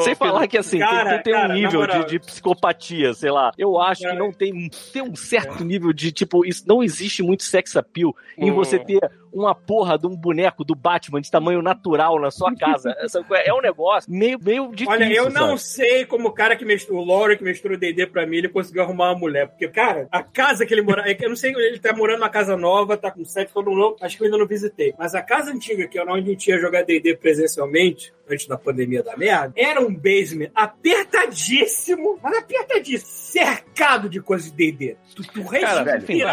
Sem 0.00 0.14
falar 0.14 0.46
que 0.46 0.58
assim, 0.58 0.78
tem- 0.78 0.88
Cara, 0.88 1.10
tem, 1.14 1.22
tem 1.24 1.32
cara, 1.32 1.52
um 1.52 1.56
nível 1.56 1.86
de, 1.86 2.04
de 2.06 2.18
psicopatia, 2.18 3.12
sei 3.14 3.30
lá. 3.30 3.52
Eu 3.58 3.80
acho 3.80 4.00
que 4.00 4.06
Cara. 4.06 4.18
não 4.18 4.32
tem. 4.32 4.70
Tem 4.92 5.02
um 5.02 5.14
certo 5.14 5.64
nível 5.64 5.92
de, 5.92 6.12
tipo, 6.12 6.44
isso 6.44 6.64
não 6.66 6.82
existe 6.82 7.22
muito 7.22 7.42
sex 7.42 7.76
appeal 7.76 8.14
em 8.36 8.50
Ô. 8.50 8.54
você 8.54 8.78
ter 8.78 9.00
uma 9.32 9.54
porra 9.54 9.98
de 9.98 10.06
um 10.06 10.16
boneco 10.16 10.64
do 10.64 10.74
Batman 10.74 11.20
de 11.20 11.30
tamanho 11.30 11.62
natural 11.62 12.20
na 12.20 12.30
sua 12.30 12.54
casa. 12.54 12.94
É 13.44 13.52
um 13.52 13.60
negócio 13.60 14.10
meio, 14.10 14.38
meio 14.42 14.70
difícil. 14.70 14.92
Olha, 14.92 15.12
eu 15.12 15.30
não 15.30 15.56
sabe? 15.56 15.60
sei 15.60 16.04
como 16.04 16.28
o 16.28 16.32
cara 16.32 16.56
que 16.56 16.64
mestrou, 16.64 17.00
o 17.00 17.04
Lore 17.04 17.36
que 17.36 17.44
mestrou 17.44 17.74
o 17.74 17.78
D&D 17.78 18.06
pra 18.06 18.26
mim, 18.26 18.36
ele 18.36 18.48
conseguiu 18.48 18.82
arrumar 18.82 19.10
uma 19.10 19.18
mulher. 19.18 19.48
Porque, 19.48 19.68
cara, 19.68 20.08
a 20.10 20.22
casa 20.22 20.66
que 20.66 20.74
ele 20.74 20.82
mora, 20.82 21.08
é 21.08 21.14
que 21.14 21.24
eu 21.24 21.28
não 21.28 21.36
sei, 21.36 21.52
ele 21.54 21.78
tá 21.78 21.92
morando 21.92 22.20
numa 22.20 22.28
casa 22.28 22.56
nova, 22.56 22.96
tá 22.96 23.10
com 23.10 23.24
sete, 23.24 23.52
todo 23.52 23.70
novo, 23.70 23.96
acho 24.00 24.16
que 24.16 24.22
eu 24.22 24.26
ainda 24.26 24.38
não 24.38 24.46
visitei. 24.46 24.94
Mas 24.98 25.14
a 25.14 25.22
casa 25.22 25.52
antiga, 25.52 25.86
que 25.86 25.98
era 25.98 26.12
onde 26.12 26.28
a 26.28 26.32
gente 26.32 26.48
ia 26.48 26.58
jogar 26.58 26.82
D&D 26.82 27.16
presencialmente, 27.16 28.12
antes 28.30 28.46
da 28.46 28.56
pandemia 28.56 29.02
da 29.02 29.16
merda, 29.16 29.52
era 29.56 29.80
um 29.80 29.94
basement 29.94 30.50
apertadíssimo, 30.54 32.18
mas 32.22 32.38
apertadíssimo, 32.38 33.10
cercado 33.10 34.08
de 34.08 34.20
coisas 34.20 34.50
de 34.50 34.72
D&D. 34.72 34.96
Tu, 35.14 35.22
tu 35.22 35.42
respirava 35.42 35.84
velho, 35.84 36.06
de 36.06 36.24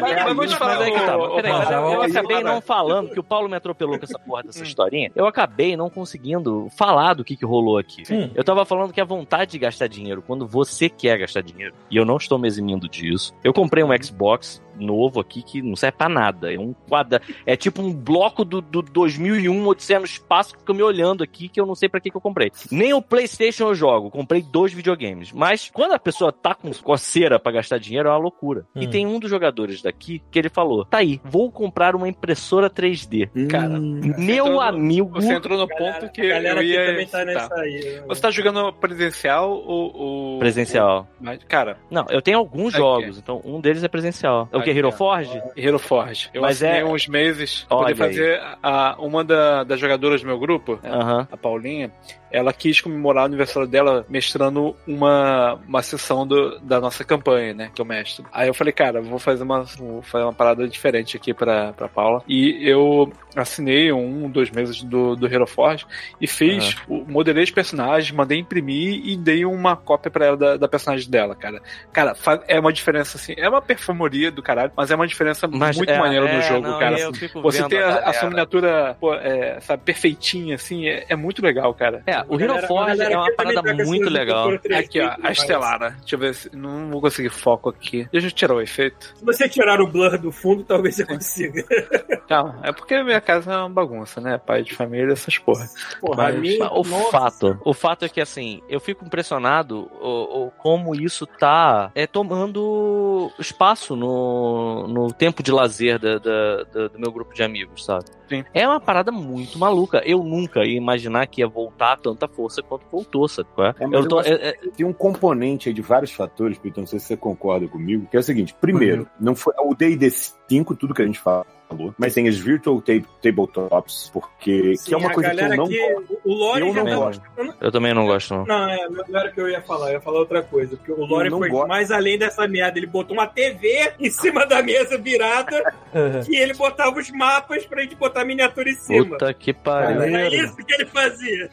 mas- 0.00 0.24
mas 0.24 0.36
vou 0.36 0.46
te 0.46 0.56
falar, 0.56 0.74
Mas 0.78 0.82
aí 0.86 0.92
que 0.92 1.10
ô, 1.10 1.34
Peraí, 1.36 1.52
mas 1.52 1.70
eu, 1.70 2.02
acabei 2.02 2.42
não 2.42 2.60
falando 2.60 3.10
que 3.10 3.20
o 3.20 3.24
Paulo 3.24 3.48
me 3.48 3.56
atropelou 3.56 3.98
com 3.98 4.04
essa 4.04 4.18
porra 4.18 4.42
dessa 4.42 4.62
historinha. 4.64 5.10
Eu 5.14 5.26
acabei 5.26 5.76
não 5.76 5.90
conseguindo 5.90 6.68
falar 6.76 7.14
do 7.14 7.24
que, 7.24 7.36
que 7.36 7.44
rolou 7.44 7.78
aqui. 7.78 8.02
Hum. 8.12 8.30
Eu 8.34 8.44
tava 8.44 8.64
falando 8.64 8.92
que 8.92 9.00
a 9.00 9.04
vontade 9.04 9.52
de 9.52 9.58
gastar 9.58 9.86
dinheiro 9.88 10.22
quando 10.22 10.46
você 10.46 10.88
quer 10.88 11.18
gastar 11.18 11.42
dinheiro, 11.42 11.74
e 11.90 11.96
eu 11.96 12.04
não 12.04 12.16
estou 12.16 12.38
me 12.38 12.46
eximindo 12.48 12.88
disso. 12.88 13.34
Eu 13.42 13.52
comprei 13.52 13.82
um 13.82 13.90
Xbox 14.02 14.62
novo 14.78 15.20
aqui 15.20 15.42
que 15.42 15.62
não 15.62 15.76
serve 15.76 15.96
pra 15.98 16.08
nada. 16.08 16.52
É 16.52 16.58
um 16.58 16.72
quadra, 16.88 17.20
é 17.46 17.56
tipo 17.56 17.82
um 17.82 17.92
bloco 17.92 18.44
do, 18.44 18.60
do 18.60 18.82
2001 18.82 19.66
Odisseia 19.66 19.98
no 19.98 20.04
espaço 20.04 20.54
que 20.54 20.60
fica 20.60 20.74
me 20.74 20.82
olhando 20.82 21.22
aqui 21.22 21.48
que 21.48 21.60
eu 21.60 21.66
não 21.66 21.74
sei 21.74 21.88
pra 21.88 22.00
que, 22.00 22.10
que 22.10 22.16
eu 22.16 22.20
comprei. 22.20 22.50
Nem 22.70 22.92
o 22.92 23.02
PlayStation 23.02 23.64
eu 23.68 23.74
jogo, 23.74 24.10
comprei 24.10 24.42
dois 24.42 24.72
videogames. 24.72 25.32
Mas 25.32 25.70
quando 25.72 25.92
a 25.92 25.98
pessoa 25.98 26.32
tá 26.32 26.54
com 26.54 26.72
coceira 26.74 27.38
pra 27.38 27.52
gastar 27.52 27.78
dinheiro 27.78 28.08
é 28.08 28.12
uma 28.12 28.18
loucura. 28.18 28.66
E 28.74 28.86
Hum. 28.86 28.90
tem 28.90 29.06
um 29.06 29.18
dos 29.18 29.30
jogadores 29.30 29.82
daqui 29.82 30.22
que 30.30 30.38
ele 30.38 30.48
falou: 30.48 30.84
"Tá 30.84 30.98
aí, 30.98 31.20
vou 31.24 31.50
comprar 31.50 31.94
uma 31.96 32.08
impressora 32.08 32.68
3D". 32.70 33.28
Cara, 33.48 33.78
Meu 33.78 34.46
no- 34.46 34.60
amigo, 34.60 35.08
Você 35.20 35.32
entrou 35.34 35.58
no 35.58 35.66
Galera- 35.66 36.00
ponto 36.00 36.12
que 36.12 36.20
a 36.22 36.28
galera 36.28 36.56
eu 36.56 36.60
aqui 36.60 36.68
ia 36.72 36.86
também 36.86 37.06
tá 37.06 37.24
nessa 37.24 37.54
aí. 37.54 37.84
né? 37.96 38.02
Você 38.06 38.20
tá 38.22 38.30
jogando 38.30 38.72
presencial 38.72 39.50
ou... 39.50 39.96
ou- 39.96 40.38
presencial. 40.38 41.06
Mas, 41.20 41.42
cara, 41.44 41.76
Não, 41.90 42.06
eu 42.10 42.20
tenho 42.22 42.38
alguns 42.38 42.72
jogos, 42.72 43.18
então 43.18 43.40
um 43.44 43.60
deles 43.60 43.82
é 43.84 43.88
presencial. 43.88 44.48
O 44.52 44.62
que 44.64 44.70
Aqui, 44.70 44.78
Hero. 44.78 44.90
Forge? 44.92 45.42
Hero 45.56 45.78
Forge. 45.78 46.30
Eu 46.34 46.42
Mas 46.42 46.62
assinei 46.62 46.80
é- 46.80 46.84
uns 46.84 47.06
meses 47.06 47.64
pra 47.68 47.76
poder 47.78 47.94
fazer 47.96 48.40
a, 48.62 48.96
uma 48.98 49.22
da- 49.22 49.62
das 49.64 49.78
jogadoras 49.78 50.20
do 50.22 50.26
meu 50.26 50.38
grupo, 50.38 50.80
Aham. 50.84 51.28
a 51.30 51.36
Paulinha, 51.36 51.90
ela 52.34 52.52
quis 52.52 52.80
comemorar 52.80 53.22
o 53.22 53.26
aniversário 53.26 53.68
dela 53.68 54.04
mestrando 54.08 54.74
uma, 54.86 55.54
uma 55.68 55.82
sessão 55.82 56.26
do- 56.26 56.58
da 56.60 56.80
nossa 56.80 57.04
campanha, 57.04 57.54
né? 57.54 57.70
Que 57.74 57.80
eu 57.80 57.84
mestro. 57.84 58.24
Aí 58.32 58.48
eu 58.48 58.54
falei, 58.54 58.72
cara, 58.72 59.00
vou 59.00 59.18
fazer 59.18 59.42
uma, 59.44 59.62
vou 59.78 60.02
fazer 60.02 60.24
uma 60.24 60.32
parada 60.32 60.66
diferente 60.68 61.16
aqui 61.16 61.32
pra, 61.32 61.72
pra 61.72 61.88
Paula. 61.88 62.22
E 62.28 62.58
eu 62.68 63.12
assinei 63.36 63.92
um, 63.92 64.28
dois 64.28 64.50
meses 64.50 64.82
do, 64.82 65.14
do 65.16 65.26
Hero 65.26 65.46
Forge 65.46 65.86
e 66.20 66.26
fiz, 66.26 66.76
o, 66.88 67.04
modelei 67.10 67.44
os 67.44 67.50
personagens, 67.50 68.10
mandei 68.12 68.38
imprimir 68.38 69.00
e 69.04 69.16
dei 69.16 69.44
uma 69.44 69.76
cópia 69.76 70.10
pra 70.10 70.26
ela 70.26 70.36
da, 70.36 70.56
da 70.56 70.68
personagem 70.68 71.08
dela, 71.10 71.34
cara. 71.34 71.60
Cara, 71.92 72.14
fa- 72.14 72.42
é 72.48 72.58
uma 72.58 72.72
diferença 72.72 73.16
assim, 73.16 73.34
é 73.36 73.48
uma 73.48 73.60
perfumaria 73.62 74.30
do 74.30 74.42
caralho, 74.42 74.72
mas 74.76 74.90
é 74.90 74.94
uma 74.96 75.06
diferença 75.06 75.46
Mas 75.48 75.76
muito 75.76 75.90
é, 75.90 75.98
maneira 75.98 76.26
é, 76.28 76.36
no 76.36 76.42
jogo, 76.42 76.66
não, 76.68 76.78
cara. 76.78 77.12
fico 77.12 77.42
Você 77.42 77.62
ter 77.68 77.82
a, 77.82 78.08
a 78.10 78.12
sua 78.12 78.28
miniatura, 78.28 78.96
pô, 79.00 79.14
é, 79.14 79.60
sabe, 79.60 79.82
perfeitinha, 79.84 80.54
assim, 80.54 80.86
é, 80.88 81.04
é 81.08 81.16
muito 81.16 81.42
legal, 81.42 81.72
cara. 81.74 82.02
É, 82.06 82.23
o 82.28 82.40
Hero 82.40 82.66
Forge 82.66 83.02
é 83.02 83.16
uma 83.16 83.32
parada 83.34 83.62
muito 83.74 84.08
legal. 84.10 84.52
impressora 84.52 84.80
3D, 84.82 84.84
Aqui, 84.84 85.00
ó, 85.00 85.08
a 85.08 85.18
mas 85.18 85.38
Estelara. 85.38 85.90
Deixa 86.00 86.14
eu 86.14 86.18
ver 86.18 86.34
se. 86.34 86.56
Não 86.56 86.90
vou 86.90 87.00
conseguir 87.00 87.30
foco 87.30 87.68
aqui. 87.70 88.08
Deixa 88.12 88.26
eu 88.28 88.30
tirar 88.32 88.54
o 88.54 88.60
efeito. 88.60 89.12
Se 89.16 89.24
você 89.24 89.48
tirar 89.48 89.80
o 89.80 89.86
blur 89.86 90.18
do 90.18 90.30
fundo, 90.32 90.64
talvez 90.64 90.94
você 90.96 91.04
consiga. 91.06 91.64
Calma, 92.28 92.60
é 92.62 92.72
porque 92.72 93.02
minha 93.02 93.20
casa 93.20 93.52
é 93.52 93.56
uma 93.58 93.68
bagunça, 93.70 94.20
né? 94.20 94.38
Pai 94.38 94.62
de 94.62 94.74
família, 94.74 95.12
essas 95.12 95.38
porra. 95.38 95.66
Porra, 96.00 96.16
Mas- 96.24 96.40
minha- 96.40 96.70
O 96.72 96.82
nossa. 96.84 97.10
fato, 97.10 97.60
o 97.64 97.74
fato 97.74 98.04
é 98.04 98.08
que 98.08 98.20
assim, 98.20 98.62
eu 98.68 98.80
fico 98.80 99.04
impressionado 99.04 99.90
o, 100.00 100.46
o- 100.46 100.50
como 100.52 100.94
isso 100.94 101.26
tá 101.26 101.90
é, 101.94 102.06
tomando 102.06 103.30
espaço 103.38 103.94
no, 103.96 104.86
no 104.88 105.12
tempo 105.12 105.42
de 105.42 105.52
lazer 105.52 105.98
da- 105.98 106.18
da- 106.18 106.62
da- 106.64 106.88
do 106.88 106.98
meu 106.98 107.12
grupo 107.12 107.34
de 107.34 107.42
amigos, 107.42 107.84
sabe? 107.84 108.04
Sim. 108.28 108.42
É 108.54 108.66
uma 108.66 108.80
parada 108.80 109.12
muito 109.12 109.58
maluca. 109.58 110.02
Eu 110.04 110.22
nunca 110.22 110.64
ia 110.64 110.76
imaginar 110.76 111.26
que 111.26 111.42
ia 111.42 111.46
voltar 111.46 111.92
a 111.92 111.96
tanta 112.14 112.28
força 112.28 112.62
quanto 112.62 112.86
voltou, 112.90 113.28
é? 113.64 113.74
É, 113.78 113.84
eu 113.84 113.92
eu 113.92 114.08
tô, 114.08 114.20
é- 114.20 114.50
é- 114.50 114.52
tem 114.76 114.86
um 114.86 114.92
componente 114.92 115.68
aí 115.68 115.74
de 115.74 115.82
vários 115.82 116.12
fatores, 116.12 116.58
Peter, 116.58 116.80
não 116.80 116.86
sei 116.86 116.98
se 116.98 117.06
você 117.06 117.16
concorda 117.16 117.66
comigo, 117.68 118.06
que 118.10 118.16
é 118.16 118.20
o 118.20 118.22
seguinte: 118.22 118.54
primeiro, 118.60 119.08
não 119.18 119.34
foi 119.34 119.52
o 119.58 119.74
D&D 119.74 120.10
5, 120.10 120.74
tudo 120.74 120.94
que 120.94 121.02
a 121.02 121.06
gente 121.06 121.20
falou, 121.68 121.94
mas 121.98 122.14
tem 122.14 122.28
as 122.28 122.36
virtual 122.36 122.80
ta- 122.80 122.92
tabletops, 123.22 124.10
porque 124.12 124.76
Sim, 124.76 124.84
que 124.86 124.94
é 124.94 124.96
uma 124.96 125.10
coisa 125.12 125.30
que 125.34 125.40
eu 125.40 125.48
não 125.48 125.56
gosto. 125.56 126.18
o 126.24 126.32
Lore 126.34 126.60
Eu 126.68 126.74
já 126.74 126.84
não 126.84 126.96
gosto. 126.96 127.22
eu 127.60 127.72
também 127.72 127.94
não 127.94 128.06
gosto, 128.06 128.34
não. 128.34 128.44
Não, 128.46 128.68
é, 128.68 128.88
não 128.88 129.20
era 129.20 129.30
o 129.30 129.32
que 129.32 129.40
eu 129.40 129.48
ia 129.48 129.60
falar, 129.62 129.88
eu 129.88 129.92
ia 129.94 130.00
falar 130.00 130.18
outra 130.20 130.42
coisa. 130.42 130.76
Porque 130.76 130.92
o 130.92 131.04
Lore 131.04 131.30
foi 131.30 131.48
gosto. 131.48 131.68
mais 131.68 131.90
além 131.90 132.18
dessa 132.18 132.46
merda. 132.46 132.78
Ele 132.78 132.86
botou 132.86 133.16
uma 133.16 133.26
TV 133.26 133.92
em 133.98 134.10
cima 134.10 134.46
da 134.46 134.62
mesa 134.62 134.96
virada 134.98 135.74
e 136.28 136.36
ele 136.36 136.54
botava 136.54 136.98
os 136.98 137.10
mapas 137.10 137.64
pra 137.66 137.82
gente 137.82 137.96
botar 137.96 138.22
a 138.22 138.24
miniatura 138.24 138.68
em 138.70 138.74
cima. 138.74 139.04
Puta 139.06 139.32
que 139.34 139.52
pariu. 139.52 140.02
É 140.02 140.28
isso 140.28 140.56
que 140.56 140.74
ele 140.74 140.86
fazia. 140.86 141.50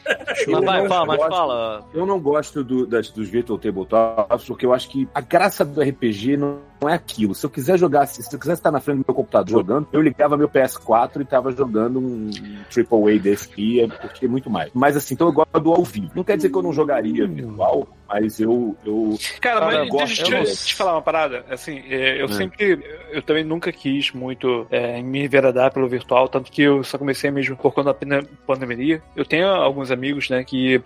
Mas 0.47 0.63
vai, 0.65 0.87
fala, 0.87 1.05
mas 1.05 1.19
fala. 1.27 1.85
Eu 1.93 2.05
não 2.05 2.19
gosto 2.19 2.63
do- 2.63 2.85
das, 2.85 3.09
dos 3.09 3.29
virtual 3.29 3.57
tabletops, 3.57 4.45
porque 4.45 4.65
eu 4.65 4.73
acho 4.73 4.89
que 4.89 5.07
a 5.13 5.21
graça 5.21 5.63
do 5.65 5.81
RPG 5.81 6.37
não, 6.37 6.59
não 6.81 6.89
é 6.89 6.93
aquilo. 6.93 7.35
Se 7.35 7.45
eu 7.45 7.49
quiser 7.49 7.77
jogar, 7.77 8.07
se 8.07 8.21
eu 8.33 8.39
quisesse 8.39 8.59
estar 8.59 8.71
na 8.71 8.79
frente 8.79 8.97
do 8.97 9.05
meu 9.07 9.15
computador 9.15 9.49
jogando, 9.49 9.87
eu 9.93 10.01
ligava 10.01 10.35
meu 10.35 10.49
PS4 10.49 11.21
e 11.21 11.25
tava 11.25 11.51
jogando 11.51 11.99
um 11.99 12.29
AAA 12.75 13.19
desse 13.19 13.51
aqui, 13.51 13.79
eu 13.79 13.89
curtia 13.89 14.27
muito 14.27 14.49
mais. 14.49 14.71
Mas 14.73 14.97
assim, 14.97 15.13
então 15.13 15.27
eu 15.27 15.33
gosto 15.33 15.59
do 15.59 15.71
ao 15.71 15.83
vivo. 15.83 16.11
Não 16.15 16.23
quer 16.23 16.37
dizer 16.37 16.49
que 16.49 16.57
eu 16.57 16.63
não 16.63 16.73
jogaria 16.73 17.27
virtual, 17.27 17.87
mas 18.13 18.39
eu. 18.39 18.75
eu 18.85 19.17
Cara, 19.39 19.59
Cara, 19.61 19.65
mas 19.65 19.87
eu 19.87 19.97
deixa 19.97 20.21
eu 20.37 20.45
te, 20.45 20.65
te 20.65 20.75
falar 20.75 20.93
uma 20.93 21.01
parada. 21.01 21.45
Assim, 21.49 21.81
é, 21.89 22.21
eu 22.21 22.25
Hum. 22.25 22.29
sempre. 22.29 22.79
Eu 23.11 23.21
também 23.21 23.43
nunca 23.43 23.71
quis 23.71 24.11
muito 24.11 24.67
é, 24.69 25.01
me 25.01 25.23
enveredar 25.23 25.71
pelo 25.73 25.87
virtual, 25.87 26.27
tanto 26.29 26.51
que 26.51 26.61
eu 26.61 26.83
só 26.83 26.97
comecei 26.97 27.31
mesmo 27.31 27.55
por 27.57 27.73
conta 27.73 27.91
da 27.91 27.93
pande- 27.93 28.27
pandemia. 28.45 29.01
Eu 29.15 29.25
tenho 29.25 29.47
alguns 29.47 29.91
amigos, 29.91 30.29
né, 30.29 30.43
que 30.43 30.81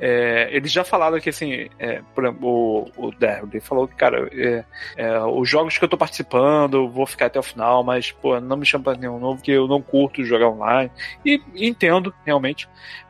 é, 0.00 0.48
eles 0.52 0.72
já 0.72 0.84
falaram 0.84 1.20
que, 1.20 1.28
assim, 1.30 1.68
é, 1.78 2.00
por 2.14 2.24
exemplo, 2.24 2.48
o, 2.96 3.06
o 3.08 3.10
Derby 3.12 3.58
ele 3.58 3.60
falou 3.60 3.86
que, 3.88 3.94
cara, 3.94 4.28
é, 4.32 4.64
é, 4.96 5.18
os 5.20 5.48
jogos 5.48 5.76
que 5.78 5.84
eu 5.84 5.88
tô 5.88 5.96
participando, 5.96 6.88
vou 6.88 7.06
ficar 7.06 7.26
até 7.26 7.38
o 7.38 7.42
final, 7.42 7.82
mas, 7.82 8.12
pô, 8.12 8.40
não 8.40 8.56
me 8.56 8.66
chama 8.66 8.84
pra 8.84 8.94
nenhum 8.94 9.18
novo, 9.18 9.42
que 9.42 9.50
eu 9.50 9.66
não 9.66 9.80
curto 9.82 10.24
jogar 10.24 10.48
online. 10.48 10.90
E 11.24 11.40
entendo, 11.56 12.14
realmente. 12.24 12.68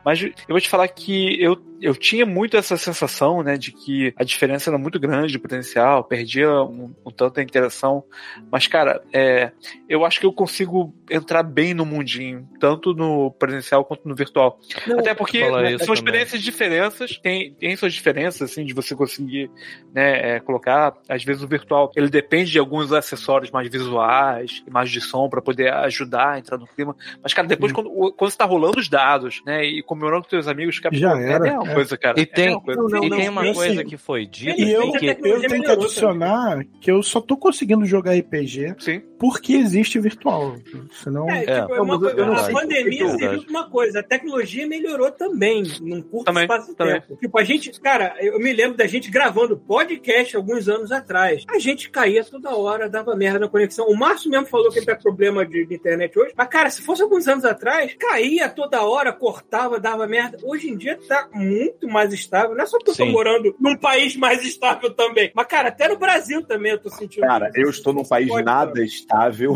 Mas 0.09 0.23
eu 0.23 0.31
vou 0.49 0.59
te 0.59 0.67
falar 0.67 0.87
que 0.87 1.39
eu, 1.39 1.55
eu 1.79 1.95
tinha 1.95 2.25
muito 2.25 2.57
essa 2.57 2.75
sensação, 2.75 3.43
né, 3.43 3.57
de 3.57 3.71
que 3.71 4.11
a 4.17 4.23
diferença 4.23 4.71
era 4.71 4.77
muito 4.79 4.99
grande 4.99 5.31
de 5.31 5.37
potencial, 5.37 6.03
perdia 6.03 6.49
um, 6.63 6.95
um 7.05 7.11
tanto 7.11 7.39
a 7.39 7.43
interação. 7.43 8.03
Mas, 8.51 8.65
cara, 8.65 9.03
é, 9.13 9.51
eu 9.87 10.03
acho 10.03 10.19
que 10.19 10.25
eu 10.25 10.33
consigo 10.33 10.91
entrar 11.11 11.43
bem 11.43 11.75
no 11.75 11.85
mundinho, 11.85 12.49
tanto 12.59 12.95
no 12.95 13.29
presencial 13.29 13.85
quanto 13.85 14.07
no 14.07 14.15
virtual. 14.15 14.59
Até 14.97 15.13
porque 15.13 15.41
né, 15.41 15.77
são 15.77 15.77
também. 15.77 15.93
experiências 15.93 16.41
diferentes, 16.41 17.19
tem, 17.19 17.53
tem 17.53 17.75
suas 17.75 17.93
diferenças, 17.93 18.49
assim, 18.49 18.65
de 18.65 18.73
você 18.73 18.95
conseguir 18.95 19.51
né, 19.93 20.37
é, 20.37 20.39
colocar. 20.39 20.95
Às 21.07 21.23
vezes 21.23 21.43
o 21.43 21.47
virtual, 21.47 21.91
ele 21.95 22.09
depende 22.09 22.51
de 22.51 22.57
alguns 22.57 22.91
acessórios 22.91 23.51
mais 23.51 23.69
visuais, 23.69 24.63
mais 24.71 24.89
de 24.89 25.01
som, 25.01 25.29
para 25.29 25.39
poder 25.39 25.71
ajudar 25.71 26.31
a 26.31 26.39
entrar 26.39 26.57
no 26.57 26.65
clima. 26.65 26.95
Mas, 27.21 27.31
cara, 27.31 27.47
depois, 27.47 27.71
quando, 27.71 27.91
quando 28.13 28.31
você 28.31 28.37
tá 28.37 28.45
rolando 28.45 28.79
os 28.79 28.89
dados, 28.89 29.43
né, 29.45 29.63
e 29.63 29.83
comemorando 29.99 30.23
com 30.23 30.29
seus 30.29 30.47
amigos, 30.47 30.79
cara, 30.79 30.95
Já 30.95 31.11
pô, 31.11 31.17
era, 31.17 31.47
é 31.47 31.51
uma 31.59 31.71
é. 31.71 31.73
coisa, 31.75 31.97
cara. 31.97 32.19
E 32.19 32.25
tem, 32.25 32.47
é 32.47 32.51
uma 32.51 32.61
coisa. 32.61 32.81
Não, 32.81 32.87
não, 32.89 33.03
e 33.03 33.09
tem 33.09 33.29
uma 33.29 33.41
coisa 33.53 33.75
sei. 33.75 33.83
que 33.85 33.97
foi 33.97 34.25
dita 34.25 34.59
E 34.61 34.71
eu, 34.71 34.83
é 34.95 34.99
que 34.99 35.05
eu 35.27 35.41
tenho 35.41 35.63
que 35.63 35.71
adicionar 35.71 36.65
que 36.79 36.89
eu 36.91 37.03
só 37.03 37.19
tô 37.21 37.35
conseguindo 37.37 37.85
jogar 37.85 38.13
RPG 38.15 38.75
Sim. 38.79 39.01
porque 39.19 39.53
existe 39.53 39.99
virtual. 39.99 40.55
Senão. 40.91 41.29
É, 41.29 41.43
É. 41.43 41.61
tipo, 41.61 41.73
é 41.75 41.81
uma 41.81 41.99
coisa- 41.99 42.25
a 42.25 42.51
pandemia 42.51 43.09
serviu 43.17 43.43
pra 43.43 43.49
uma 43.51 43.69
coisa, 43.69 43.99
a 43.99 44.03
tecnologia 44.03 44.67
melhorou 44.67 45.11
também, 45.11 45.63
num 45.81 46.01
curto 46.01 46.25
Também, 46.25 46.43
espaço 46.43 46.69
de 46.71 46.75
também. 46.75 47.01
tempo. 47.01 47.17
Tipo, 47.17 47.39
a 47.39 47.43
gente, 47.43 47.71
cara, 47.81 48.15
eu 48.19 48.39
me 48.39 48.53
lembro 48.53 48.77
da 48.77 48.87
gente 48.87 49.09
gravando 49.11 49.57
podcast 49.57 50.35
alguns 50.35 50.67
anos 50.69 50.91
atrás. 50.91 51.43
A 51.49 51.59
gente 51.59 51.89
caía 51.89 52.23
toda 52.23 52.55
hora, 52.55 52.89
dava 52.89 53.15
merda 53.15 53.39
na 53.39 53.47
conexão. 53.47 53.87
O 53.87 53.97
Márcio 53.97 54.29
mesmo 54.31 54.45
falou 54.45 54.69
que 54.71 54.79
ele 54.79 54.85
tá 54.85 54.95
com 54.95 55.01
problema 55.03 55.45
de, 55.45 55.65
de 55.65 55.75
internet 55.75 56.17
hoje. 56.17 56.33
Mas, 56.35 56.47
cara, 56.47 56.69
se 56.69 56.81
fosse 56.81 57.01
alguns 57.01 57.27
anos 57.27 57.45
atrás, 57.45 57.93
caía 57.95 58.49
toda 58.49 58.83
hora, 58.83 59.11
cortava, 59.11 59.78
dava 59.79 60.07
merda. 60.07 60.37
Hoje 60.43 60.69
em 60.69 60.77
dia 60.77 60.99
tá 61.07 61.27
muito 61.33 61.87
mais 61.87 62.13
estável. 62.13 62.55
Não 62.55 62.63
é 62.63 62.65
só 62.65 62.77
porque 62.77 62.91
eu 62.91 62.95
tô 62.95 63.05
Sim. 63.05 63.11
morando 63.11 63.55
num 63.59 63.75
país 63.75 64.15
mais 64.15 64.43
estável 64.43 64.93
também. 64.93 65.31
Mas, 65.33 65.47
cara, 65.47 65.69
até 65.69 65.87
no 65.87 65.97
Brasil 65.97 66.43
também 66.43 66.71
eu 66.73 66.79
tô 66.79 66.89
sentindo. 66.89 67.25
Cara, 67.25 67.49
isso. 67.49 67.59
eu 67.59 67.69
estou 67.69 67.93
num 67.93 68.03
país 68.03 68.27
Pode, 68.27 68.45
nada 68.45 68.83
estável. 68.83 69.55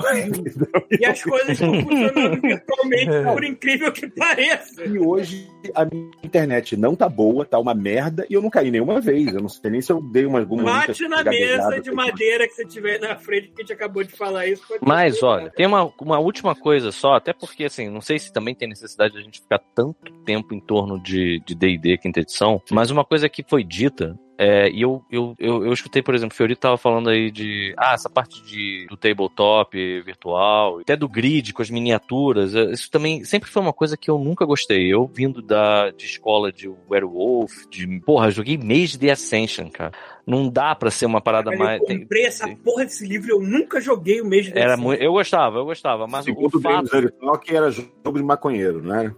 E 1.00 1.06
as 1.06 1.22
coisas 1.24 1.50
estão 1.50 1.74
funcionando 1.82 2.42
virtualmente, 2.42 3.12
por 3.24 3.44
incrível 3.44 3.92
que 3.92 4.08
pareça. 4.08 4.84
E 4.86 4.98
hoje 4.98 5.53
a 5.74 5.86
minha 5.86 6.12
internet 6.24 6.76
não 6.78 6.96
tá 6.96 7.08
boa, 7.10 7.46
tá 7.46 7.60
uma 7.60 7.74
merda, 7.74 8.26
e 8.30 8.34
eu 8.34 8.42
não 8.42 8.50
caí 8.50 8.72
nenhuma 8.72 9.00
vez. 9.00 9.34
Eu 9.34 9.42
não 9.42 9.50
sei 9.50 9.72
nem 9.72 9.82
se 9.82 9.92
eu 9.92 10.02
dei 10.02 10.26
uma 10.26 10.40
alguma 10.40 10.64
Bate 10.64 11.08
na 11.08 11.24
mesa 11.24 11.80
de 11.80 11.92
madeira 11.92 12.48
que 12.48 12.54
você 12.54 12.66
tiver 12.66 13.00
na 13.00 13.16
frente, 13.16 13.50
que 13.50 13.62
a 13.62 13.64
gente 13.64 13.74
acabou 13.74 14.04
de 14.04 14.12
falar 14.12 14.48
isso. 14.48 14.66
pode 14.68 14.82
Mas, 14.86 15.22
olha, 15.24 15.50
tem 15.52 15.66
uma, 15.66 15.92
uma 16.02 16.20
última 16.20 16.56
coisa 16.56 16.92
só, 16.92 17.14
até 17.14 17.34
porque, 17.34 17.66
assim, 17.66 17.90
não 17.90 18.02
sei 18.02 18.20
se 18.20 18.32
também 18.32 18.54
tem 18.54 18.68
necessidade 18.68 19.14
de 19.14 19.20
a 19.20 19.24
gente 19.24 19.42
ficar 19.42 19.60
tanto 19.74 20.12
tempo 20.26 20.54
em 20.54 20.60
torno 20.60 21.02
de 21.02 21.34
de 21.46 21.56
D&D, 21.56 21.98
quinta 21.98 22.20
edição, 22.20 22.62
mas 22.72 22.92
uma 22.92 23.06
coisa 23.06 23.30
que 23.30 23.44
foi 23.44 23.64
dita, 23.64 24.18
é, 24.38 24.70
e 24.70 24.82
eu, 24.82 25.04
eu, 25.12 25.36
eu, 25.40 25.66
eu 25.66 25.74
escutei, 25.74 26.02
por 26.02 26.16
exemplo, 26.16 26.34
o 26.34 26.36
Fiorito 26.38 26.62
tava 26.62 26.78
falando 26.78 27.10
aí 27.10 27.30
de, 27.30 27.74
ah, 27.78 27.94
essa 27.94 28.10
parte 28.10 28.42
de, 28.44 28.86
do 28.90 28.98
tabletop 28.98 29.76
virtual, 30.02 30.80
até 30.80 30.96
do 30.96 31.08
grid 31.08 31.54
com 31.54 31.62
as 31.62 31.70
miniaturas, 31.70 32.56
é, 32.56 32.72
isso 32.72 32.90
também 32.90 33.24
sempre 33.24 33.50
foi 33.50 33.62
uma 33.62 33.74
coisa 33.74 33.96
que 33.96 34.10
eu 34.10 34.18
nunca 34.18 34.46
gostei. 34.46 34.92
Eu 34.92 35.06
vindo 35.06 35.42
da, 35.42 35.92
de 35.92 36.06
escola 36.06 36.52
de 36.52 36.68
Werewolf, 36.90 37.52
de, 37.70 38.00
porra, 38.02 38.32
joguei 38.32 38.58
Mage 38.58 38.98
The 38.98 39.12
Ascension, 39.12 39.70
cara. 39.70 39.92
Não 40.26 40.48
dá 40.50 40.74
pra 40.74 40.90
ser 40.90 41.06
uma 41.06 41.20
parada 41.20 41.52
Cara, 41.52 41.58
mais... 41.64 41.82
eu 41.82 41.86
tem- 41.86 42.00
comprei 42.00 42.26
essa 42.26 42.48
porra 42.64 42.86
desse 42.86 43.06
livro 43.06 43.30
eu 43.30 43.42
nunca 43.42 43.82
joguei 43.82 44.22
o 44.22 44.26
mês 44.26 44.48
era 44.54 44.72
desse. 44.72 44.82
muito, 44.82 45.04
eu 45.04 45.12
gostava, 45.12 45.58
eu 45.60 45.66
gostava, 45.66 46.08
mas 46.08 46.22
o, 46.22 46.26
Segundo 46.26 46.56
o 46.56 46.58
o 46.58 46.62
James 46.62 46.90
fato... 46.90 47.12
Talk 47.20 47.56
era 47.56 47.70
jogo 47.70 48.14
de 48.18 48.24
maconheiro, 48.24 48.82
né? 48.82 49.14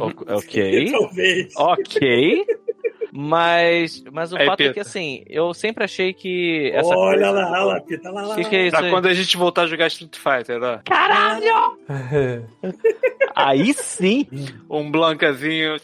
O- 0.00 0.32
Ok. 0.38 0.90
Talvez. 0.92 1.52
Ok. 1.56 2.44
Mas, 3.14 4.02
mas 4.10 4.32
o 4.32 4.38
Aí, 4.38 4.46
fato 4.46 4.62
é 4.62 4.72
que, 4.72 4.80
assim, 4.80 5.22
eu 5.28 5.52
sempre 5.52 5.84
achei 5.84 6.14
que 6.14 6.70
essa 6.74 6.88
Olha 6.88 7.26
coisa... 7.26 7.30
lá, 7.30 7.50
olha 7.50 7.64
lá, 7.64 7.80
Pita, 7.80 8.10
lá, 8.10 8.22
lá. 8.22 8.34
O 8.34 8.36
que, 8.38 8.44
que 8.48 8.56
é 8.56 8.62
isso 8.62 8.76
Pra 8.76 8.86
aí? 8.86 8.90
quando 8.90 9.06
a 9.06 9.12
gente 9.12 9.36
voltar 9.36 9.62
a 9.62 9.66
jogar 9.66 9.86
Street 9.88 10.16
Fighter, 10.16 10.62
ó. 10.62 10.78
Caralho! 10.84 11.78
Aí 13.34 13.72
sim! 13.72 14.26
Um 14.68 14.90
blancazinho 14.90 15.76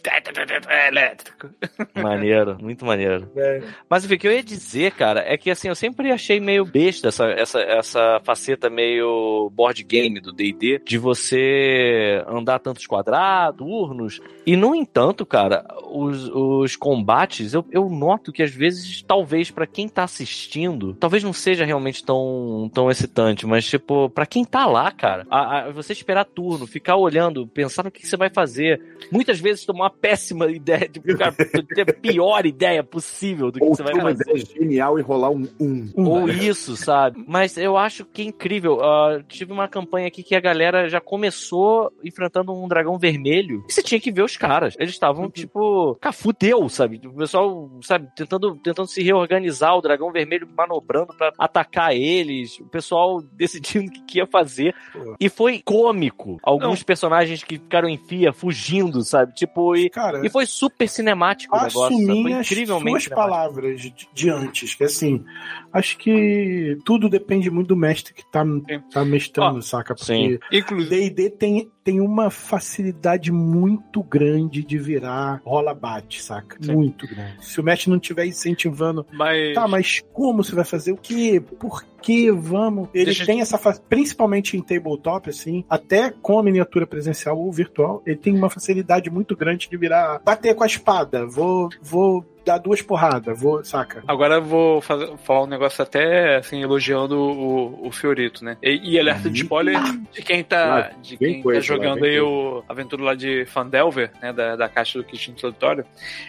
elétrico. 0.87 1.49
Maneiro, 1.95 2.57
muito 2.61 2.85
maneiro. 2.85 3.27
É. 3.35 3.63
Mas 3.89 4.05
enfim, 4.05 4.15
o 4.15 4.19
que 4.19 4.27
eu 4.27 4.31
ia 4.31 4.43
dizer, 4.43 4.91
cara, 4.91 5.23
é 5.25 5.35
que 5.35 5.49
assim, 5.49 5.67
eu 5.67 5.75
sempre 5.75 6.11
achei 6.11 6.39
meio 6.39 6.63
besta 6.63 7.07
essa, 7.07 7.25
essa, 7.25 7.59
essa 7.59 8.21
faceta 8.23 8.69
meio 8.69 9.49
board 9.51 9.83
game 9.83 10.19
do 10.19 10.31
D&D, 10.31 10.81
de 10.85 10.97
você 10.97 12.23
andar 12.27 12.59
tantos 12.59 12.85
quadrados, 12.85 13.57
turnos, 13.57 14.21
e 14.45 14.55
no 14.55 14.73
entanto, 14.73 15.25
cara, 15.25 15.65
os, 15.91 16.29
os 16.29 16.75
combates, 16.75 17.18
eu, 17.53 17.65
eu 17.71 17.89
noto 17.89 18.31
que 18.31 18.43
às 18.43 18.51
vezes, 18.51 19.01
talvez 19.01 19.49
pra 19.51 19.65
quem 19.67 19.87
tá 19.87 20.03
assistindo, 20.03 20.93
talvez 20.95 21.23
não 21.23 21.33
seja 21.33 21.65
realmente 21.65 22.03
tão, 22.03 22.69
tão 22.73 22.89
excitante, 22.89 23.45
mas 23.45 23.65
tipo, 23.65 24.09
pra 24.09 24.25
quem 24.25 24.45
tá 24.45 24.65
lá, 24.65 24.91
cara, 24.91 25.25
a, 25.29 25.59
a- 25.67 25.71
você 25.71 25.93
esperar 25.93 26.25
turno, 26.25 26.67
ficar 26.67 26.95
olhando, 26.95 27.47
pensar 27.47 27.83
no 27.83 27.91
que 27.91 28.05
você 28.07 28.17
vai 28.17 28.29
fazer, 28.29 28.81
muitas 29.11 29.39
vezes 29.39 29.65
tomar 29.65 29.85
uma 29.85 29.89
péssima 29.89 30.49
ideia, 30.51 30.87
tipo, 30.87 31.15
cara, 31.17 31.33
ter 31.33 31.81
a 31.81 31.93
pior 31.93 32.45
ideia 32.45 32.83
possível 32.83 33.51
do 33.51 33.59
que 33.59 33.65
Ou 33.65 33.75
você 33.75 33.83
vai 33.83 33.93
ter 33.93 33.99
uma 33.99 34.09
fazer. 34.11 34.23
ideia 34.31 34.45
genial 34.45 34.99
e 34.99 35.01
rolar 35.01 35.29
um 35.31 35.47
um. 35.59 35.89
Ou 35.95 36.29
isso, 36.29 36.75
sabe? 36.77 37.23
Mas 37.27 37.57
eu 37.57 37.75
acho 37.77 38.05
que 38.05 38.21
é 38.21 38.25
incrível. 38.25 38.81
Ah, 38.83 39.21
tive 39.27 39.51
uma 39.51 39.67
campanha 39.67 40.07
aqui 40.07 40.21
que 40.23 40.35
a 40.35 40.39
galera 40.39 40.87
já 40.89 40.99
começou 41.01 41.91
enfrentando 42.03 42.53
um 42.53 42.67
dragão 42.67 42.97
vermelho. 42.97 43.63
E 43.69 43.73
você 43.73 43.81
tinha 43.81 43.99
que 43.99 44.11
ver 44.11 44.21
os 44.23 44.37
caras. 44.37 44.75
Eles 44.79 44.93
estavam, 44.93 45.29
tipo, 45.29 45.95
cara, 46.01 46.13
fudeu, 46.13 46.67
sabe? 46.69 46.99
O 47.09 47.17
pessoal, 47.17 47.69
sabe, 47.81 48.07
tentando, 48.15 48.55
tentando 48.55 48.87
se 48.87 49.01
reorganizar, 49.01 49.75
o 49.75 49.81
dragão 49.81 50.11
vermelho 50.11 50.47
manobrando 50.55 51.15
pra 51.15 51.33
atacar 51.37 51.95
eles, 51.95 52.59
o 52.59 52.65
pessoal 52.65 53.21
decidindo 53.33 53.89
o 53.89 53.91
que, 53.91 54.01
que 54.03 54.17
ia 54.19 54.27
fazer. 54.27 54.75
E 55.19 55.29
foi 55.29 55.61
cômico. 55.63 56.37
Alguns 56.43 56.83
personagens 56.83 57.43
que 57.43 57.57
ficaram 57.57 57.89
em 57.89 57.97
fia 57.97 58.33
fugindo, 58.33 59.01
sabe? 59.03 59.33
Tipo, 59.33 59.75
e, 59.75 59.89
Cara, 59.89 60.25
e 60.25 60.29
foi 60.29 60.45
super 60.45 60.87
cinemático 60.87 61.55
o 61.55 61.61
negócio. 61.61 62.05
Foi 62.21 62.33
as 62.33 62.51
incrivelmente 62.51 62.65
suas 62.65 63.03
cinemático. 63.03 63.15
palavras 63.15 63.81
de, 63.81 64.09
de 64.13 64.29
antes, 64.29 64.75
que 64.75 64.83
assim, 64.83 65.23
acho 65.71 65.97
que 65.97 66.77
tudo 66.85 67.09
depende 67.09 67.49
muito 67.49 67.69
do 67.69 67.75
mestre 67.75 68.13
que 68.13 68.23
tá, 68.31 68.43
tá 68.91 69.05
mestrando, 69.05 69.61
saca? 69.61 69.95
sim. 69.97 70.37
Porque 70.49 70.89
D&D 70.89 71.29
tem, 71.31 71.71
tem 71.89 71.99
uma 71.99 72.29
facilidade 72.29 73.31
muito 73.31 74.03
grande 74.03 74.63
de 74.63 74.77
virar 74.77 75.41
rola-bate, 75.43 76.21
saca? 76.21 76.55
Sim. 76.61 76.73
Muito 76.73 77.07
grande. 77.07 77.33
Se 77.43 77.59
o 77.59 77.63
mestre 77.63 77.89
não 77.89 77.97
estiver 77.97 78.27
incentivando, 78.27 79.05
mas. 79.11 79.55
tá, 79.55 79.67
mas 79.67 80.03
como 80.13 80.43
você 80.43 80.53
vai 80.53 80.63
fazer? 80.65 80.91
O 80.91 80.97
quê? 80.97 81.41
Por 81.59 81.83
que 81.99 82.31
vamos? 82.31 82.89
Ele 82.93 83.05
Deixa 83.05 83.25
tem 83.25 83.41
essa, 83.41 83.57
fa- 83.57 83.77
principalmente 83.89 84.55
em 84.55 84.61
tabletop, 84.61 85.29
assim, 85.31 85.65
até 85.67 86.11
com 86.11 86.37
a 86.37 86.43
miniatura 86.43 86.85
presencial 86.85 87.37
ou 87.39 87.51
virtual, 87.51 88.03
ele 88.05 88.15
tem 88.17 88.35
uma 88.35 88.49
facilidade 88.51 89.09
muito 89.09 89.35
grande 89.35 89.67
de 89.67 89.75
virar, 89.75 90.19
bater 90.23 90.53
com 90.55 90.63
a 90.63 90.67
espada, 90.67 91.25
vou, 91.25 91.69
vou 91.81 92.23
dar 92.49 92.57
duas 92.57 92.81
porradas, 92.81 93.39
vou, 93.39 93.63
saca? 93.63 94.03
Agora 94.07 94.35
eu 94.35 94.43
vou 94.43 94.81
fazer- 94.81 95.15
falar 95.23 95.43
um 95.43 95.47
negócio 95.47 95.81
até 95.83 96.37
assim, 96.37 96.61
elogiando 96.61 97.15
o, 97.19 97.87
o 97.87 97.91
Fiorito, 97.91 98.43
né? 98.43 98.57
E, 98.63 98.93
e 98.95 98.99
alerta 98.99 99.29
de 99.29 99.41
spoiler 99.43 99.77
de 100.11 100.21
quem 100.23 100.43
tá, 100.43 100.91
de 101.01 101.15
quem 101.17 101.41
coisa 101.43 101.61
tá 101.61 101.65
jogando 101.65 102.01
lá, 102.01 102.07
aí 102.07 102.19
o 102.19 102.63
aventura 102.67 103.03
lá 103.03 103.13
de 103.15 103.45
Fandelver, 103.45 104.11
né? 104.21 104.33
Da, 104.33 104.55
da 104.55 104.67
caixa 104.67 104.97
do 104.97 105.03
kit 105.05 105.29
introdutório. 105.31 105.85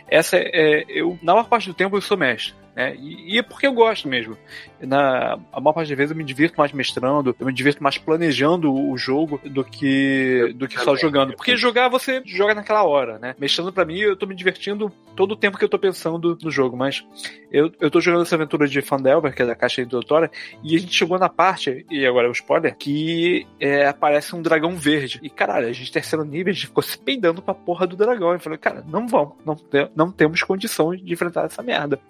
Essa 0.08 0.36
é. 0.36 0.84
Eu, 0.88 1.18
na 1.22 1.32
maior 1.32 1.48
parte 1.48 1.68
do 1.68 1.74
tempo 1.74 1.96
eu 1.96 2.00
sou 2.00 2.16
mestre. 2.16 2.54
Né? 2.74 2.94
E, 2.96 3.34
e 3.34 3.38
é 3.38 3.42
porque 3.42 3.66
eu 3.66 3.72
gosto 3.72 4.08
mesmo. 4.08 4.36
Na, 4.80 5.38
a 5.52 5.60
maior 5.60 5.72
parte 5.74 5.88
das 5.88 5.96
vezes 5.96 6.10
eu 6.12 6.16
me 6.16 6.24
divirto 6.24 6.54
mais 6.56 6.72
mestrando, 6.72 7.34
eu 7.38 7.46
me 7.46 7.52
divirto 7.52 7.82
mais 7.82 7.98
planejando 7.98 8.72
o 8.72 8.96
jogo 8.96 9.40
do 9.44 9.64
que, 9.64 10.54
do 10.56 10.68
que 10.68 10.78
só 10.80 10.96
jogando. 10.96 11.34
Porque 11.34 11.56
jogar 11.56 11.88
você 11.88 12.22
joga 12.24 12.54
naquela 12.54 12.84
hora, 12.84 13.18
né? 13.18 13.34
Mestrando 13.38 13.72
pra 13.72 13.84
mim, 13.84 13.98
eu 13.98 14.16
tô 14.16 14.26
me 14.26 14.34
divertindo 14.34 14.92
todo 15.14 15.32
o 15.32 15.36
tempo 15.36 15.58
que 15.58 15.64
eu 15.64 15.68
tô 15.68 15.78
pensando 15.78 16.38
no 16.42 16.50
jogo. 16.50 16.76
Mas 16.76 17.04
eu, 17.50 17.70
eu 17.80 17.90
tô 17.90 18.00
jogando 18.00 18.22
essa 18.22 18.34
aventura 18.36 18.66
de 18.66 18.80
Fandelver, 18.80 19.34
que 19.34 19.42
é 19.42 19.46
da 19.46 19.54
caixa 19.54 19.82
introdutória, 19.82 20.30
e 20.62 20.76
a 20.76 20.78
gente 20.78 20.94
chegou 20.94 21.18
na 21.18 21.28
parte, 21.28 21.84
e 21.90 22.06
agora 22.06 22.26
é 22.26 22.30
o 22.30 22.32
spoiler, 22.32 22.74
que 22.76 23.46
é, 23.58 23.86
aparece 23.86 24.34
um 24.34 24.42
dragão 24.42 24.76
verde. 24.76 25.20
E 25.22 25.28
caralho, 25.28 25.66
a 25.66 25.72
gente 25.72 25.92
terceiro 25.92 26.24
nível, 26.24 26.50
a 26.50 26.54
gente 26.54 26.66
ficou 26.66 26.82
se 26.82 26.96
peidando 26.96 27.42
pra 27.42 27.52
porra 27.52 27.86
do 27.86 27.96
dragão. 27.96 28.32
Eu 28.32 28.40
falei, 28.40 28.58
cara, 28.58 28.84
não 28.88 29.06
vamos, 29.06 29.34
não, 29.44 29.56
não 29.94 30.10
temos 30.10 30.42
condição 30.42 30.94
de 30.94 31.12
enfrentar 31.12 31.44
essa 31.44 31.62
merda. 31.62 32.00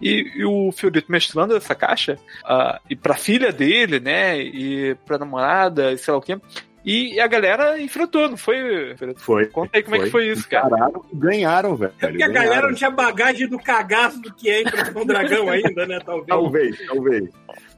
E, 0.00 0.09
e 0.10 0.44
o 0.44 0.70
Fiorito 0.72 1.10
mestrando 1.10 1.56
essa 1.56 1.74
caixa, 1.74 2.18
ah, 2.44 2.80
e 2.88 2.96
pra 2.96 3.14
filha 3.14 3.52
dele, 3.52 4.00
né, 4.00 4.38
e 4.40 4.94
pra 5.06 5.18
namorada, 5.18 5.92
e 5.92 5.98
sei 5.98 6.12
lá 6.12 6.18
o 6.18 6.22
quê. 6.22 6.38
E 6.82 7.20
a 7.20 7.26
galera 7.26 7.78
enfrentou, 7.78 8.26
não 8.30 8.38
foi? 8.38 8.96
Foi. 9.16 9.44
Conta 9.46 9.76
aí 9.76 9.82
como 9.82 9.96
é 9.96 9.98
que 10.00 10.10
foi 10.10 10.28
isso, 10.28 10.48
cara. 10.48 10.66
Encararam 10.66 11.04
e 11.12 11.16
ganharam, 11.16 11.76
velho. 11.76 11.92
É 12.00 12.06
porque 12.06 12.22
a 12.22 12.28
Ganharam. 12.28 12.48
galera 12.48 12.68
não 12.68 12.74
tinha 12.74 12.90
bagagem 12.90 13.46
do 13.48 13.58
cagaço 13.58 14.18
do 14.22 14.32
que 14.32 14.48
é 14.48 14.62
enfrentar 14.62 14.98
um 14.98 15.04
dragão 15.04 15.50
ainda, 15.50 15.86
né? 15.86 15.98
Talvez. 16.04 16.26
Talvez, 16.26 16.86
talvez. 16.86 17.28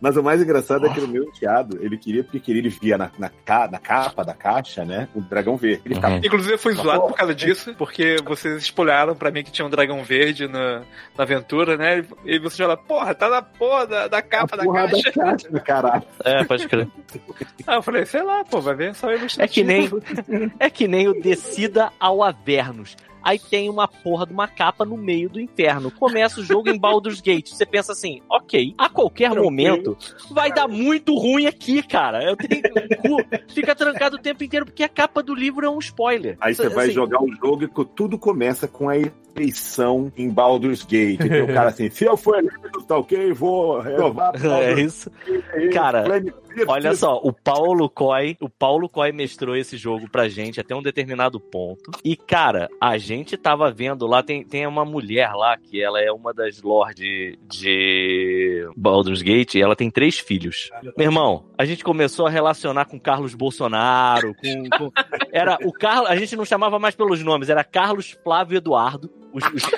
Mas 0.02 0.16
o 0.16 0.22
mais 0.22 0.42
engraçado 0.42 0.84
é 0.86 0.92
que 0.92 1.00
o 1.00 1.06
meu 1.08 1.22
enteado, 1.24 1.78
ele 1.80 1.96
queria, 1.96 2.24
porque 2.24 2.40
queria, 2.40 2.60
ele 2.60 2.68
via 2.68 2.98
na, 2.98 3.08
na, 3.18 3.30
ca- 3.30 3.68
na 3.70 3.78
capa 3.78 4.24
da 4.24 4.34
caixa, 4.34 4.84
né, 4.84 5.08
o 5.14 5.20
dragão 5.20 5.56
verde. 5.56 5.80
Ele 5.86 5.94
ficava, 5.94 6.16
Inclusive 6.16 6.54
eu 6.54 6.58
fui 6.58 6.74
zoado 6.74 7.02
por 7.02 7.14
causa 7.14 7.32
disso, 7.34 7.72
porque 7.78 8.16
vocês 8.24 8.60
espolharam 8.60 9.14
pra 9.14 9.30
mim 9.30 9.44
que 9.44 9.52
tinha 9.52 9.64
um 9.64 9.70
dragão 9.70 10.02
verde 10.02 10.48
na, 10.48 10.80
na 11.16 11.22
aventura, 11.24 11.76
né? 11.76 12.04
E 12.24 12.38
vocês 12.40 12.56
falaram, 12.58 12.82
porra, 12.82 13.14
tá 13.14 13.28
na 13.30 13.40
porra 13.40 13.86
da, 13.86 14.08
da 14.08 14.20
capa 14.20 14.56
da 14.56 14.66
caixa. 14.66 15.02
da 15.10 15.12
caixa, 15.24 15.60
caralho. 15.60 16.02
É, 16.24 16.44
pode 16.44 16.68
crer. 16.68 16.88
Ah, 17.64 17.76
eu 17.76 17.82
falei, 17.82 18.04
sei 18.04 18.22
lá, 18.24 18.44
pô, 18.44 18.60
vai 18.60 18.74
ver 18.74 18.92
só 18.94 19.08
É 19.38 19.46
que 19.46 19.62
nem, 19.62 19.88
é 20.58 20.68
que 20.68 20.88
nem 20.88 21.06
o 21.06 21.14
descida 21.22 21.92
ao 22.00 22.22
Avernos. 22.24 22.96
Aí 23.22 23.38
tem 23.38 23.68
uma 23.70 23.86
porra 23.86 24.26
de 24.26 24.32
uma 24.32 24.48
capa 24.48 24.84
no 24.84 24.96
meio 24.96 25.28
do 25.28 25.40
inferno. 25.40 25.90
Começa 25.90 26.40
o 26.40 26.44
jogo 26.44 26.68
em 26.68 26.78
Baldur's 26.78 27.20
Gate. 27.20 27.48
Você 27.50 27.64
pensa 27.66 27.92
assim, 27.92 28.20
ok, 28.28 28.74
a 28.76 28.88
qualquer 28.88 29.30
Tranquilo. 29.30 29.44
momento 29.44 29.96
vai 30.30 30.52
dar 30.52 30.68
muito 30.68 31.16
ruim 31.16 31.46
aqui, 31.46 31.82
cara. 31.82 32.22
Eu 32.24 32.36
tenho 32.36 32.62
cu, 32.62 33.24
fica 33.52 33.74
trancado 33.74 34.16
o 34.16 34.18
tempo 34.18 34.42
inteiro 34.44 34.66
porque 34.66 34.82
a 34.82 34.88
capa 34.88 35.22
do 35.22 35.34
livro 35.34 35.64
é 35.66 35.70
um 35.70 35.78
spoiler. 35.78 36.36
Aí 36.40 36.54
você 36.54 36.68
vai 36.68 36.86
Assim, 36.86 36.94
jogar 36.94 37.22
o 37.22 37.32
jogo 37.34 37.64
e 37.64 37.68
tudo 37.94 38.18
começa 38.18 38.66
com 38.66 38.88
a 38.88 38.96
eleição 39.36 40.12
em 40.16 40.28
Baldur's 40.28 40.84
Gate. 40.84 41.18
Tem 41.18 41.42
o 41.42 41.46
cara 41.46 41.68
assim, 41.70 41.88
se 41.90 42.04
eu 42.04 42.16
for 42.16 42.38
eleito, 42.38 42.82
tá 42.86 42.96
ok, 42.96 43.32
vou 43.32 43.80
renovar. 43.80 44.32
É 44.62 44.80
isso. 44.80 45.10
Cara, 45.72 46.04
Olha 46.66 46.94
só, 46.94 47.20
o 47.22 47.32
Paulo 47.32 47.88
Coy, 47.88 48.36
o 48.40 48.48
Paulo 48.48 48.88
Coy 48.88 49.12
mestrou 49.12 49.56
esse 49.56 49.76
jogo 49.76 50.08
pra 50.10 50.28
gente 50.28 50.60
até 50.60 50.74
um 50.74 50.82
determinado 50.82 51.38
ponto. 51.40 51.90
E, 52.04 52.16
cara, 52.16 52.68
a 52.80 52.98
gente 52.98 53.36
tava 53.36 53.70
vendo 53.70 54.06
lá, 54.06 54.22
tem, 54.22 54.44
tem 54.44 54.66
uma 54.66 54.84
mulher 54.84 55.32
lá, 55.34 55.56
que 55.56 55.82
ela 55.82 56.00
é 56.00 56.10
uma 56.12 56.32
das 56.34 56.60
lords 56.62 57.36
de 57.48 58.68
Baldur's 58.76 59.22
Gate, 59.22 59.54
e 59.54 59.60
ela 59.62 59.76
tem 59.76 59.90
três 59.90 60.18
filhos. 60.18 60.70
Meu 60.96 61.06
irmão, 61.06 61.44
a 61.56 61.64
gente 61.64 61.84
começou 61.84 62.26
a 62.26 62.30
relacionar 62.30 62.84
com 62.86 62.98
Carlos 62.98 63.34
Bolsonaro, 63.34 64.34
com. 64.34 64.68
com- 64.78 64.92
Era 65.32 65.56
o 65.64 65.72
Carlos. 65.72 66.10
A 66.10 66.16
gente 66.16 66.36
não 66.36 66.44
chamava 66.44 66.78
mais 66.78 66.94
pelos 66.94 67.22
nomes, 67.22 67.48
era 67.48 67.64
Carlos 67.64 68.16
Flávio 68.22 68.56
Eduardo. 68.58 69.10
Os, 69.32 69.44
os 69.44 69.62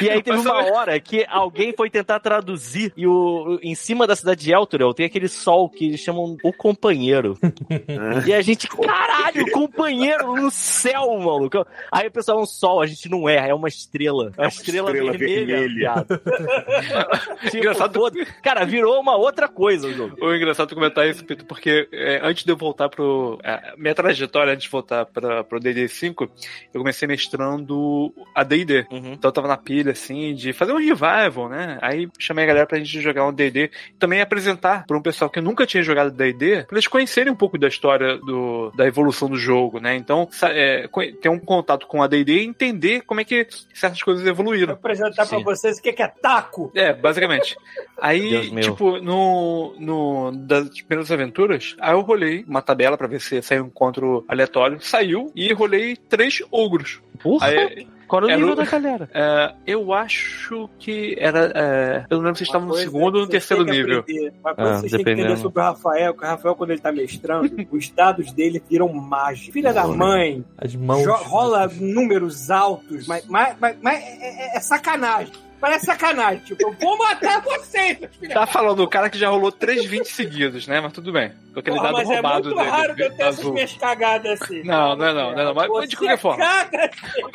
e 0.00 0.10
aí 0.10 0.22
teve 0.22 0.38
uma 0.38 0.64
hora 0.72 0.98
que 1.00 1.24
alguém 1.28 1.72
foi 1.76 1.90
tentar 1.90 2.20
traduzir 2.20 2.92
e 2.96 3.06
o, 3.06 3.58
em 3.62 3.74
cima 3.74 4.06
da 4.06 4.16
cidade 4.16 4.44
de 4.44 4.52
Elturel 4.52 4.94
tem 4.94 5.06
aquele 5.06 5.28
sol 5.28 5.68
que 5.68 5.86
eles 5.86 6.00
chamam 6.00 6.36
o 6.42 6.52
companheiro. 6.52 7.36
e 8.26 8.32
a 8.32 8.40
gente, 8.42 8.68
caralho, 8.68 9.50
companheiro 9.52 10.34
no 10.36 10.50
céu, 10.50 11.18
maluco. 11.18 11.66
Aí 11.90 12.08
o 12.08 12.10
pessoal, 12.10 12.38
é 12.38 12.42
um 12.42 12.46
sol, 12.46 12.80
a 12.80 12.86
gente 12.86 13.08
não 13.08 13.28
é, 13.28 13.48
é 13.48 13.54
uma 13.54 13.68
estrela. 13.68 14.32
É 14.36 14.42
uma 14.42 14.48
estrela, 14.48 14.90
estrela 14.90 15.12
vermelha, 15.12 15.58
vermelha. 15.60 16.06
tipo, 17.44 17.56
Engraçado. 17.56 17.98
foda- 17.98 18.26
Cara, 18.42 18.64
virou 18.64 19.00
uma 19.00 19.16
outra 19.16 19.48
coisa 19.48 19.88
o 19.88 19.92
jogo. 19.92 20.16
O 20.20 20.34
engraçado 20.34 20.74
comentar 20.74 21.08
isso, 21.08 21.24
Pito, 21.24 21.44
porque 21.44 21.88
é, 21.92 22.20
antes 22.22 22.44
de 22.44 22.52
eu 22.52 22.56
voltar 22.56 22.88
pro. 22.88 23.38
é, 23.42 23.74
minha 23.76 23.94
trajetória 23.94 24.52
antes 24.52 24.64
de 24.64 24.70
voltar 24.70 25.06
pra, 25.06 25.42
pro 25.44 25.60
DD 25.60 25.88
5, 25.88 26.24
eu 26.72 26.80
comecei 26.80 27.08
mestrando 27.28 28.12
a 28.34 28.42
DD. 28.42 28.86
Uhum. 28.90 29.12
Então 29.12 29.28
eu 29.28 29.32
tava 29.32 29.48
na 29.48 29.56
pilha, 29.56 29.92
assim, 29.92 30.34
de 30.34 30.52
fazer 30.52 30.72
um 30.72 30.78
revival, 30.78 31.48
né? 31.48 31.78
Aí 31.82 32.08
chamei 32.18 32.44
a 32.44 32.48
galera 32.48 32.66
pra 32.66 32.78
gente 32.78 33.00
jogar 33.00 33.26
um 33.26 33.32
DD. 33.32 33.70
Também 33.98 34.20
apresentar 34.20 34.86
pra 34.86 34.96
um 34.96 35.02
pessoal 35.02 35.30
que 35.30 35.40
nunca 35.40 35.66
tinha 35.66 35.82
jogado 35.82 36.10
DD, 36.10 36.64
pra 36.64 36.76
eles 36.76 36.86
conhecerem 36.86 37.32
um 37.32 37.36
pouco 37.36 37.58
da 37.58 37.68
história 37.68 38.16
do, 38.18 38.72
da 38.76 38.86
evolução 38.86 39.28
do 39.28 39.36
jogo, 39.36 39.78
né? 39.78 39.94
Então, 39.96 40.28
é, 40.42 40.88
ter 41.20 41.28
um 41.28 41.38
contato 41.38 41.86
com 41.86 42.02
a 42.02 42.06
DD 42.06 42.38
e 42.38 42.46
entender 42.46 43.02
como 43.02 43.20
é 43.20 43.24
que 43.24 43.46
certas 43.74 44.02
coisas 44.02 44.22
Vou 44.24 44.32
evoluíram. 44.32 44.74
apresentar 44.74 45.26
pra 45.26 45.38
Sim. 45.38 45.44
vocês 45.44 45.78
o 45.78 45.82
que 45.82 45.92
que 45.92 46.02
é 46.02 46.08
taco. 46.08 46.72
É, 46.74 46.92
basicamente. 46.92 47.56
Aí, 48.00 48.50
tipo, 48.60 48.98
no, 48.98 49.74
no 49.78 50.32
das 50.32 50.68
primeiras 50.82 51.10
aventuras, 51.10 51.76
aí 51.80 51.92
eu 51.92 52.00
rolei 52.00 52.44
uma 52.46 52.62
tabela 52.62 52.96
pra 52.96 53.06
ver 53.06 53.20
se 53.20 53.42
saiu 53.42 53.64
um 53.64 53.66
encontro 53.66 54.24
aleatório. 54.28 54.80
Saiu 54.80 55.32
e 55.34 55.52
rolei 55.52 55.96
três 55.96 56.42
ogros. 56.50 57.00
Porra, 57.22 57.46
Aí, 57.48 57.86
qual 58.06 58.22
era 58.22 58.26
o 58.26 58.30
era 58.30 58.38
nível 58.38 58.52
o- 58.52 58.56
da 58.56 58.64
galera? 58.64 59.10
é, 59.14 59.54
eu 59.66 59.92
acho 59.92 60.68
que 60.78 61.16
era. 61.18 61.52
É, 61.54 62.04
eu 62.10 62.16
não 62.18 62.24
lembro 62.24 62.36
se 62.38 62.44
Uma 62.44 62.46
estavam 62.48 62.68
no 62.68 62.74
segundo 62.74 63.04
ou 63.16 63.20
no 63.22 63.26
vocês 63.26 63.30
terceiro 63.46 63.64
nível. 63.64 64.00
aprender- 64.00 64.32
Uma 64.40 64.54
coisa 64.54 64.70
Ah, 64.70 64.74
que 64.74 64.80
vocês 64.80 64.92
têm 64.92 65.04
que 65.04 65.10
entender 65.10 65.36
sobre 65.36 65.60
o 65.60 65.64
Rafael, 65.64 66.14
que 66.14 66.24
o 66.24 66.26
Rafael, 66.26 66.54
quando 66.54 66.70
ele 66.70 66.80
tá 66.80 66.92
mestrando, 66.92 67.50
os 67.70 67.90
dados 67.90 68.32
dele 68.32 68.62
viram 68.68 68.92
mágica. 68.92 69.52
Filha 69.52 69.72
da 69.72 69.86
mãe, 69.86 70.44
As 70.56 70.74
mãos. 70.74 71.04
rola 71.06 71.70
números 71.80 72.50
altos, 72.50 73.06
mas, 73.06 73.26
mas, 73.26 73.56
mas, 73.60 73.76
mas 73.82 73.98
é, 74.02 74.54
é- 74.54 74.56
é 74.56 74.60
sacanagem. 74.60 75.32
Parece 75.60 75.86
sacanagem. 75.86 76.44
Tipo, 76.44 76.62
eu 76.62 76.72
vou 76.74 76.96
matar 76.96 77.42
vocês, 77.42 77.98
filhos. 78.18 78.32
Tá 78.34 78.46
falando 78.46 78.80
o 78.82 78.88
cara 78.88 79.10
que 79.10 79.18
já 79.18 79.28
rolou 79.28 79.50
3,20 79.50 80.04
seguidos, 80.04 80.66
né? 80.68 80.80
Mas 80.80 80.92
tudo 80.92 81.12
bem. 81.12 81.32
Com 81.52 81.60
aquele 81.60 81.76
Porra, 81.76 81.88
dado 81.88 81.96
mas 81.98 82.10
é 82.10 82.14
roubado 82.14 82.44
muito 82.44 82.58
dele. 82.58 82.70
raro 82.70 82.94
que 82.94 83.02
eu 83.02 83.10
tenha 83.14 83.28
essas 83.28 83.40
azul. 83.40 83.52
minhas 83.52 83.72
cagadas 83.74 84.40
assim. 84.42 84.62
Não, 84.62 84.94
não 84.96 85.04
é 85.06 85.12
não, 85.14 85.32
não 85.32 85.40
é 85.40 85.44
não, 85.46 85.54
mas- 85.54 85.68
mas 85.68 85.88
de 85.88 85.96
Você 85.96 86.04
qualquer 86.04 86.18
forma. 86.18 86.44
caga 86.44 86.90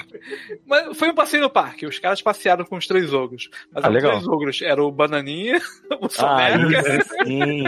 Mas 0.65 0.97
foi 0.97 1.09
um 1.09 1.13
passeio 1.15 1.43
no 1.43 1.49
parque. 1.49 1.85
Os 1.85 1.99
caras 1.99 2.21
passearam 2.21 2.63
com 2.65 2.77
os 2.77 2.87
três 2.87 3.13
ogros. 3.13 3.49
Mas 3.73 3.83
Ah, 3.83 3.87
os 3.89 3.93
legal. 3.93 4.11
três 4.11 4.27
ogros 4.27 4.61
eram 4.61 4.85
o 4.85 4.91
Bananinha, 4.91 5.59
o 5.99 6.05
Aí 6.05 6.09
Soneca 6.09 7.05
sim. 7.25 7.63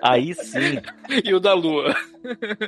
Aí 0.00 0.34
sim. 0.34 0.80
e 1.24 1.34
o 1.34 1.40
da 1.40 1.54
Lua. 1.54 1.94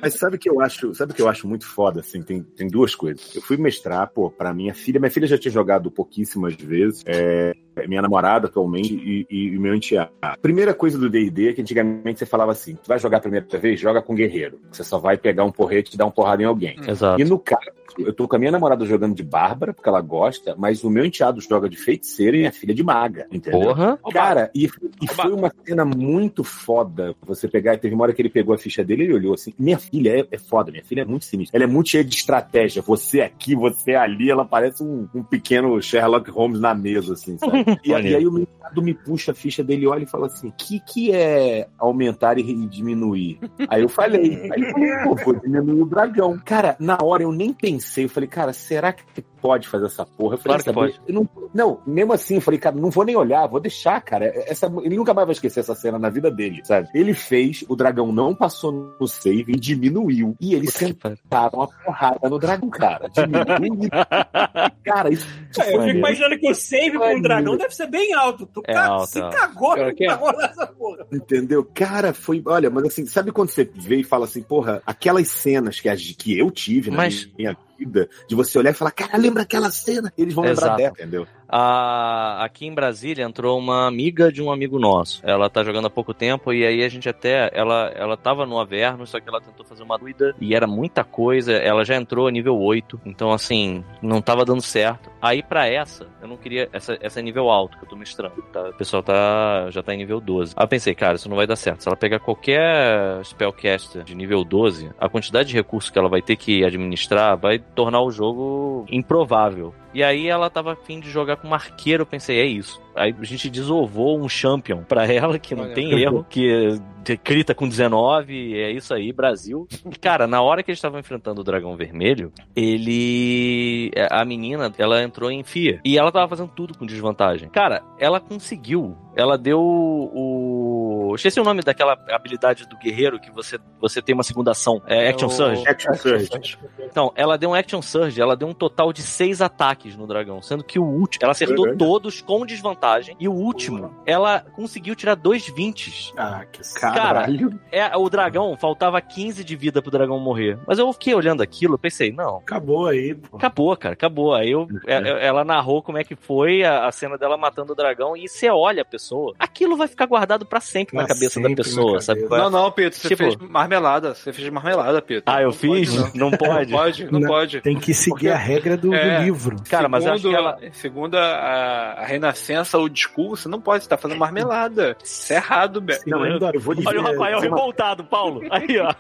Mas 0.01 0.15
sabe 0.15 0.37
o 0.37 0.39
que 0.39 0.49
eu 0.49 0.61
acho, 0.61 0.95
sabe 0.95 1.13
o 1.13 1.15
que 1.15 1.23
eu 1.23 1.29
acho 1.29 1.47
muito 1.47 1.67
foda, 1.67 2.01
assim, 2.01 2.23
tem, 2.23 2.43
tem 2.43 2.69
duas 2.69 2.95
coisas. 2.95 3.35
Eu 3.35 3.43
fui 3.43 3.57
mestrar, 3.57 4.11
pô, 4.11 4.31
pra 4.31 4.53
minha 4.55 4.75
filha, 4.75 5.01
minha 5.01 5.11
filha 5.11 5.27
já 5.27 5.39
tinha 5.39 5.53
jogado 5.53 5.91
pouquíssimas 5.91 6.55
vezes, 6.55 7.03
é, 7.07 7.55
minha 7.89 8.03
namorada 8.03 8.47
atualmente 8.47 8.95
e, 8.95 9.27
e 9.31 9.57
o 9.57 9.61
meu 9.61 9.75
enteado. 9.75 10.11
Primeira 10.41 10.75
coisa 10.75 10.99
do 10.99 11.11
D&D 11.11 11.51
é 11.51 11.53
que 11.53 11.61
antigamente 11.61 12.19
você 12.19 12.27
falava 12.27 12.53
assim, 12.53 12.75
tu 12.75 12.87
vai 12.87 12.99
jogar 12.99 13.19
a 13.19 13.21
primeira 13.21 13.47
vez, 13.59 13.81
joga 13.81 14.03
com 14.03 14.15
guerreiro. 14.15 14.61
Você 14.71 14.85
só 14.85 14.99
vai 14.99 15.17
pegar 15.17 15.45
um 15.45 15.53
porrete 15.53 15.95
e 15.95 15.99
dar 15.99 16.07
um 16.07 16.11
porrada 16.11 16.43
em 16.43 16.47
alguém. 16.47 16.77
Exato. 16.87 17.21
E 17.21 17.25
no 17.25 17.39
caso, 17.39 17.71
eu 17.99 18.13
tô 18.13 18.27
com 18.27 18.37
a 18.37 18.39
minha 18.39 18.51
namorada 18.51 18.85
jogando 18.85 19.15
de 19.15 19.23
Bárbara, 19.23 19.73
porque 19.73 19.89
ela 19.89 20.01
gosta, 20.01 20.55
mas 20.57 20.83
o 20.83 20.91
meu 20.91 21.05
enteado 21.05 21.41
joga 21.41 21.69
de 21.69 21.77
feiticeira 21.77 22.37
e 22.37 22.41
minha 22.41 22.53
filha 22.53 22.75
de 22.75 22.83
maga, 22.83 23.27
entendeu? 23.31 23.61
Porra. 23.61 23.99
Cara, 24.13 24.51
e, 24.55 24.69
e 25.01 25.07
foi 25.07 25.33
uma 25.33 25.53
cena 25.65 25.85
muito 25.85 26.43
foda 26.43 27.15
você 27.23 27.49
pegar. 27.49 27.79
Teve 27.79 27.95
uma 27.95 28.05
hora 28.05 28.13
que 28.13 28.23
ele 28.23 28.29
pegou 28.29 28.55
a 28.55 28.59
ficha 28.59 28.85
dele 28.85 29.03
e 29.03 29.07
ele 29.07 29.15
olhou 29.15 29.35
assim: 29.35 29.44
Minha 29.59 29.79
filha 29.79 30.21
é, 30.21 30.27
é 30.31 30.39
foda, 30.39 30.71
minha 30.71 30.85
filha 30.85 31.03
é 31.03 31.05
muito 31.05 31.25
sinistra. 31.25 31.57
Ela 31.57 31.65
é 31.65 31.73
muito 31.73 31.91
cheia 31.91 32.05
de 32.05 32.15
estratégia. 32.15 32.83
Você 32.83 33.21
aqui, 33.21 33.55
você 33.55 33.95
ali, 33.95 34.31
ela 34.31 34.45
parece 34.45 34.83
um, 34.83 35.09
um 35.15 35.23
pequeno 35.23 35.81
Sherlock 35.81 36.31
Holmes 36.31 36.61
na 36.61 36.75
mesa, 36.75 37.15
assim, 37.15 37.39
sabe? 37.39 37.65
E, 37.85 37.91
e 37.91 37.95
aí 37.95 38.27
o 38.27 38.33
meu 38.33 38.43
enteado 38.43 38.83
me 38.83 38.95
puxa 38.95 39.33
a 39.33 39.35
ficha 39.35 39.63
dele, 39.63 39.87
olha 39.87 40.05
e 40.05 40.07
fala 40.07 40.27
assim: 40.27 40.53
que 40.57 40.81
que 40.81 41.13
é 41.13 41.69
aumentar 41.79 42.39
e, 42.39 42.43
e 42.43 42.67
diminuir? 42.67 43.39
Aí 43.69 43.83
eu 43.83 43.89
falei, 43.89 44.51
aí 44.53 44.63
eu 44.63 44.71
falei, 44.71 45.05
pô, 45.05 45.15
vou 45.17 45.41
diminuir 45.41 45.83
o 45.83 45.87
dragão. 45.87 46.41
Cara, 46.45 46.77
na 46.79 46.99
hora 47.03 47.23
eu 47.23 47.33
nem 47.33 47.53
pensei, 47.53 48.05
eu 48.05 48.09
falei, 48.09 48.29
cara, 48.29 48.53
será 48.53 48.93
que 48.93 49.05
pode 49.45 49.69
fazer 49.69 49.85
essa 49.85 50.07
porra? 50.07 50.37
Eu 50.37 50.39
falei, 50.39 50.59
Claro 50.59 50.59
que 50.59 50.65
"Sabe, 50.65 50.75
pode. 50.75 51.01
eu 51.07 51.15
não, 51.15 51.29
não, 51.53 51.81
mesmo 51.87 52.15
assim, 52.15 52.37
eu 52.37 52.41
falei, 52.41 52.59
cara, 52.59 52.75
não 52.75 52.89
vou 52.89 53.05
nem 53.05 53.15
olhar, 53.15 53.47
vou 53.47 53.61
deixar, 53.61 54.01
cara. 54.01 54.25
Essa, 54.47 54.73
ele 54.83 54.97
nunca 54.97 55.13
mais 55.13 55.27
vai 55.27 55.33
esquecer 55.35 55.61
essa 55.61 55.75
cena 55.75 55.99
na 55.99 56.09
vida 56.09 56.31
dele, 56.31 56.63
sabe? 56.65 56.89
Ele 56.95 57.13
fez, 57.13 57.63
o 57.69 57.77
dragão 57.77 58.11
não 58.11 58.35
passou 58.35 58.97
no 58.99 59.07
save 59.07 59.53
e 59.53 59.61
diminuiu. 59.61 60.35
E 60.41 60.55
eles 60.55 60.73
sentaram 60.73 61.61
a 61.61 61.69
porrada 61.69 62.27
no 62.31 62.39
dragão, 62.39 62.71
cara. 62.71 63.07
Diminuiu. 63.11 63.91
cara, 64.83 65.11
isso 65.13 65.27
É, 65.61 65.69
eu 65.69 65.77
foi 65.77 65.85
fico 65.89 65.99
imaginando 65.99 66.39
que 66.39 66.51
o 66.51 66.55
save 66.55 66.99
com 66.99 67.19
o 67.19 67.23
dragão 67.23 67.57
deve 67.59 67.75
ser 67.75 67.87
bem 67.87 68.15
alto. 68.15 68.47
Tu 68.47 68.63
É 68.67 68.73
ca- 68.73 68.87
alto, 68.87 69.07
se 69.11 69.19
é 69.19 69.23
alto. 69.23 69.37
cagou 69.37 69.75
Pior 69.75 69.95
que 69.95 70.05
é. 70.05 70.07
pra 70.09 70.17
rolar 70.17 70.45
essa 70.51 70.67
porra. 70.67 71.07
Entendeu? 71.13 71.65
Cara, 71.75 72.15
foi. 72.15 72.43
Olha, 72.47 72.71
mas 72.71 72.85
assim, 72.85 73.05
sabe 73.05 73.31
quando 73.31 73.51
você 73.51 73.65
vê 73.75 73.97
e 73.97 74.05
fala 74.05 74.25
assim, 74.25 74.43
porra, 74.43 74.83
aquelas 74.87 75.29
cenas 75.29 75.81
que, 75.81 75.89
a- 75.91 75.95
que 75.97 76.39
eu 76.39 76.51
tive 76.51 76.91
na 76.91 76.97
Mas- 76.97 77.29
minha 77.37 77.55
vida, 77.85 78.09
de 78.29 78.35
você 78.35 78.59
olhar 78.59 78.71
e 78.71 78.75
falar, 78.75 78.91
cara, 78.91 79.17
lembra 79.19 79.43
aquela 79.43 79.71
cena? 79.71 80.13
Eles 80.17 80.35
vão 80.35 80.45
lembrar 80.45 80.67
Exato. 80.67 80.79
dela, 80.79 80.95
entendeu? 80.99 81.27
A- 81.57 82.43
aqui 82.45 82.67
em 82.67 82.75
Brasília 82.75 83.23
entrou 83.25 83.57
uma 83.57 83.87
amiga 83.87 84.33
de 84.33 84.43
um 84.43 84.51
amigo 84.51 84.77
nosso. 84.77 85.21
Ela 85.25 85.49
tá 85.49 85.63
jogando 85.63 85.87
há 85.87 85.91
pouco 85.91 86.13
tempo 86.13 86.53
e 86.53 86.67
aí 86.67 86.83
a 86.83 86.89
gente 86.89 87.09
até. 87.09 87.49
Ela, 87.55 87.93
ela 87.95 88.17
tava 88.17 88.45
no 88.45 88.59
Averno, 88.59 89.07
só 89.07 89.21
que 89.21 89.29
ela 89.29 89.41
tentou 89.41 89.65
fazer 89.65 89.85
uma 89.85 89.97
druida 89.97 90.35
e 90.41 90.53
era 90.53 90.67
muita 90.67 91.05
coisa. 91.05 91.53
Ela 91.53 91.85
já 91.85 91.95
entrou 91.95 92.29
nível 92.29 92.59
8, 92.59 93.01
então 93.07 93.31
assim, 93.31 93.85
não 94.03 94.21
tava 94.21 94.45
dando 94.45 94.61
certo. 94.63 95.09
Aí 95.23 95.45
pra 95.45 95.69
essa, 95.69 96.09
eu 96.21 96.27
não 96.27 96.37
queria. 96.37 96.69
Essa, 96.73 96.99
essa 97.01 97.21
é 97.21 97.23
nível 97.23 97.49
alto 97.49 97.79
que 97.79 97.85
eu 97.85 97.89
tô 97.89 97.95
mestrando, 97.95 98.43
tá? 98.53 98.71
O 98.71 98.75
pessoal 98.75 99.03
tá, 99.05 99.71
já 99.71 99.81
tá 99.81 99.95
em 99.95 99.99
nível 99.99 100.21
12. 100.21 100.55
Aí 100.57 100.65
eu 100.65 100.69
pensei, 100.69 100.93
cara, 100.93 101.15
isso 101.15 101.29
não 101.29 101.37
vai 101.37 101.47
dar 101.47 101.55
certo. 101.55 101.83
Se 101.83 101.89
ela 101.89 101.97
pegar 101.97 102.19
qualquer 102.19 103.25
spellcaster 103.25 104.03
de 104.03 104.15
nível 104.17 104.43
12, 104.43 104.91
a 104.99 105.09
quantidade 105.09 105.51
de 105.51 105.55
recursos 105.55 105.89
que 105.89 105.99
ela 106.01 106.09
vai 106.09 106.21
ter 106.21 106.35
que 106.35 106.65
administrar 106.65 107.37
vai 107.39 107.61
tornar 107.61 108.01
o 108.03 108.11
jogo 108.11 108.85
improvável. 108.91 109.73
E 109.95 110.03
aí 110.03 110.27
ela 110.27 110.51
tava 110.51 110.73
afim 110.73 110.99
de 110.99 111.09
jogar 111.09 111.37
com 111.37 111.49
um 111.49 111.55
arqueiro, 111.55 112.03
eu 112.03 112.07
pensei, 112.07 112.41
é 112.41 112.45
isso. 112.45 112.83
Aí 112.97 113.15
a 113.19 113.25
gente 113.25 113.49
desovou 113.49 114.21
um 114.21 114.29
champion 114.29 114.83
pra 114.83 115.07
ela, 115.07 115.39
que 115.39 115.55
não 115.55 115.65
Olha. 115.65 115.75
tem 115.75 115.93
erro, 116.01 116.27
que 116.29 116.77
crita 117.05 117.55
com 117.55 117.69
19, 117.69 118.57
é 118.59 118.71
isso 118.71 118.93
aí, 118.95 119.13
Brasil. 119.13 119.67
E, 119.85 119.97
cara, 119.99 120.27
na 120.27 120.41
hora 120.43 120.63
que 120.63 120.71
eles 120.71 120.79
estavam 120.79 120.99
enfrentando 120.99 121.41
o 121.41 121.45
dragão 121.45 121.77
vermelho, 121.77 122.33
ele. 122.55 123.91
A 124.11 124.25
menina, 124.25 124.73
ela 124.79 125.03
entrou 125.03 125.31
em 125.31 125.43
FIA. 125.45 125.81
E 125.85 125.99
ela 125.99 126.11
tava 126.13 126.29
fazendo 126.29 126.51
tudo 126.55 126.77
com 126.77 126.87
desvantagem. 126.87 127.49
Cara, 127.49 127.83
ela 127.99 128.21
conseguiu. 128.21 128.97
Ela 129.17 129.39
deu 129.39 129.61
o. 129.61 131.13
Esqueci 131.15 131.41
o 131.41 131.45
nome 131.45 131.63
daquela 131.63 131.97
habilidade 132.11 132.67
do 132.69 132.77
guerreiro 132.77 133.21
que 133.21 133.31
você, 133.31 133.59
você 133.81 134.03
tem 134.03 134.15
uma 134.15 134.25
segunda 134.25 134.51
ação. 134.51 134.83
É 134.87 135.09
Action 135.09 135.29
o- 135.29 135.31
Surge. 135.31 135.69
Action 135.69 135.95
Surge. 135.95 136.59
Então, 136.81 137.13
ela 137.15 137.37
deu 137.39 137.51
um 137.51 137.55
Action 137.55 137.81
Surge, 137.81 138.21
ela 138.21 138.37
deu 138.37 138.49
um 138.49 138.53
total 138.55 138.93
de 138.93 139.03
seis 139.03 139.41
ataques 139.41 139.97
no 139.97 140.07
dragão, 140.07 140.43
sendo 140.43 140.65
que 140.65 140.79
o 140.79 140.85
último, 140.85 141.21
ela 141.23 141.33
acertou 141.33 141.77
todos 141.77 142.21
com 142.21 142.45
desvantagem, 142.45 143.17
e 143.21 143.29
o 143.29 143.33
último, 143.33 143.95
ela 144.07 144.41
conseguiu 144.57 144.95
tirar 144.97 145.15
dois 145.15 145.47
20. 145.49 146.13
Ah, 146.17 146.45
que 146.51 146.63
Cara, 146.81 146.94
Cara, 146.95 147.27
é, 147.73 147.97
o 147.97 148.09
dragão, 148.09 148.57
faltava 148.57 149.01
15 149.01 149.45
de 149.45 149.57
vida 149.57 149.81
pro 149.83 149.91
dragão 149.91 150.19
morrer. 150.19 150.59
Mas 150.67 150.79
eu 150.79 150.93
fiquei 150.93 151.15
olhando 151.15 151.43
aquilo, 151.43 151.79
pensei, 151.79 152.13
não, 152.13 152.37
Acabou 152.39 152.87
aí, 152.87 153.15
pô. 153.15 153.37
acabou, 153.37 153.77
cara, 153.77 153.95
acabou. 153.95 154.35
Aí 154.35 154.51
eu, 154.51 154.67
é- 154.87 155.27
ela 155.27 155.45
narrou 155.45 155.83
como 155.83 155.99
é 155.99 156.05
que 156.05 156.15
foi 156.17 156.63
a, 156.65 156.87
a 156.87 156.93
cena 156.93 157.17
dela 157.19 157.37
matando 157.37 157.73
o 157.73 157.77
dragão 157.77 158.17
e 158.17 158.29
você 158.29 158.49
olha 158.51 158.83
a 158.83 158.85
pessoa, 158.85 159.35
aquilo 159.39 159.77
vai 159.77 159.89
ficar 159.89 160.07
guardado 160.07 160.47
pra 160.47 160.61
sempre 160.61 160.97
na 160.97 161.05
Pra 161.05 161.15
cabeça 161.15 161.35
sempre 161.35 161.43
da 161.43 161.49
na 161.51 161.57
pessoa, 161.57 161.87
cabeça. 161.93 162.07
sabe? 162.07 162.25
é? 162.25 162.29
Não, 162.39 162.51
não, 162.51 162.71
Pedro, 162.71 162.99
você 162.99 163.09
Tipo- 163.09 163.23
fez 163.25 163.37
marmelada. 163.37 164.15
Você 164.15 164.33
fez 164.33 164.49
marmelada, 164.51 165.01
Pedro. 165.03 165.25
Ah, 165.27 165.41
eu 165.43 165.49
Não 165.49 165.53
fiz? 165.53 165.95
pode, 165.97 166.19
Não 166.19 166.31
pode? 166.31 166.71
Não 166.73 166.79
pode, 166.79 167.05
não 167.13 167.21
Não. 167.21 167.29
pode. 167.29 167.61
Tem 167.61 167.79
que 167.79 167.93
seguir 167.95 168.31
a 168.31 168.37
regra 168.37 168.77
do, 168.77 168.89
do 168.91 168.95
É. 168.95 169.23
livro. 169.23 169.57
Cara, 169.69 169.89
mas 169.89 170.05
eu 170.05 170.13
acho 170.13 170.23
que 170.23 170.29
Segundo- 170.29 170.39
ela. 170.47 170.59
Segundo 170.73 171.15
a, 171.17 171.95
a 171.99 172.05
Renascença, 172.05 172.79
o 172.79 172.89
discurso, 172.89 173.45
você 173.45 173.49
não 173.49 173.61
pode 173.61 173.85
estar 173.85 173.97
fazendo 173.97 174.19
marmelada. 174.19 174.97
Isso 175.03 175.33
é 175.33 175.37
errado. 175.37 175.83
Segundo 175.93 176.47
a 176.47 176.51
eu 176.53 176.61
vou 176.61 176.75
dizer- 176.75 176.84
Olha 176.87 177.01
o 177.01 177.03
Rafael 177.03 177.41
revoltado, 177.41 178.05
Paulo. 178.05 178.41
Aí, 178.51 178.79
ó. 178.79 178.91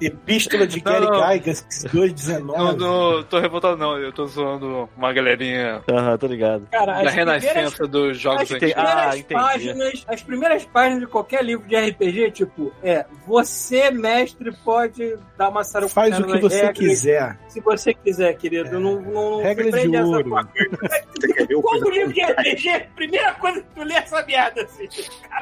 Epístola 0.00 0.66
de 0.66 0.80
Gary 0.80 1.04
Não, 1.04 1.12
não. 1.12 1.28
Gygax, 1.32 1.84
Não, 1.84 1.90
219. 1.92 2.76
não 2.78 3.22
tô 3.24 3.38
revoltado, 3.40 3.76
não. 3.76 3.98
Eu 3.98 4.12
tô 4.12 4.26
zoando 4.26 4.88
uma 4.96 5.12
galerinha 5.12 5.82
Aham, 5.90 6.16
tô 6.18 6.26
ligado. 6.26 6.66
Cara, 6.70 6.92
da 7.02 7.08
as 7.08 7.14
Renascença 7.14 7.86
dos 7.86 8.10
as 8.12 8.16
jogos 8.18 8.48
tem- 8.48 8.56
antigos. 8.56 8.74
primeiras 8.74 9.04
Ah, 9.14 9.18
entendi. 9.18 9.34
páginas, 9.40 10.04
as 10.08 10.22
primeiras 10.22 10.64
páginas 10.64 11.00
de 11.00 11.06
qualquer 11.06 11.44
livro 11.44 11.66
de 11.68 11.76
RPG, 11.76 12.30
tipo, 12.30 12.72
é, 12.82 13.04
você, 13.26 13.90
mestre, 13.90 14.52
pode 14.64 15.16
dar 15.36 15.48
uma 15.48 15.64
sarucada 15.64 15.92
Faz 16.10 16.18
o 16.18 16.24
que 16.24 16.38
você 16.40 16.56
regras, 16.56 16.78
quiser. 16.78 17.38
Se 17.48 17.60
você 17.60 17.94
quiser, 17.94 18.32
querido. 18.36 18.78
Não, 18.78 19.00
não 19.00 19.42
Regras 19.42 19.70
prende 19.70 19.90
de 19.90 19.96
ouro. 20.02 20.30
Como 20.30 21.62
coisa 21.62 21.90
livro 21.90 22.12
de 22.12 22.22
RPG, 22.22 22.86
primeira 22.94 23.34
coisa 23.34 23.60
que 23.60 23.66
tu 23.74 23.82
lê 23.82 23.94
é 23.94 23.98
essa 23.98 24.24
merda, 24.24 24.62
assim. 24.62 24.88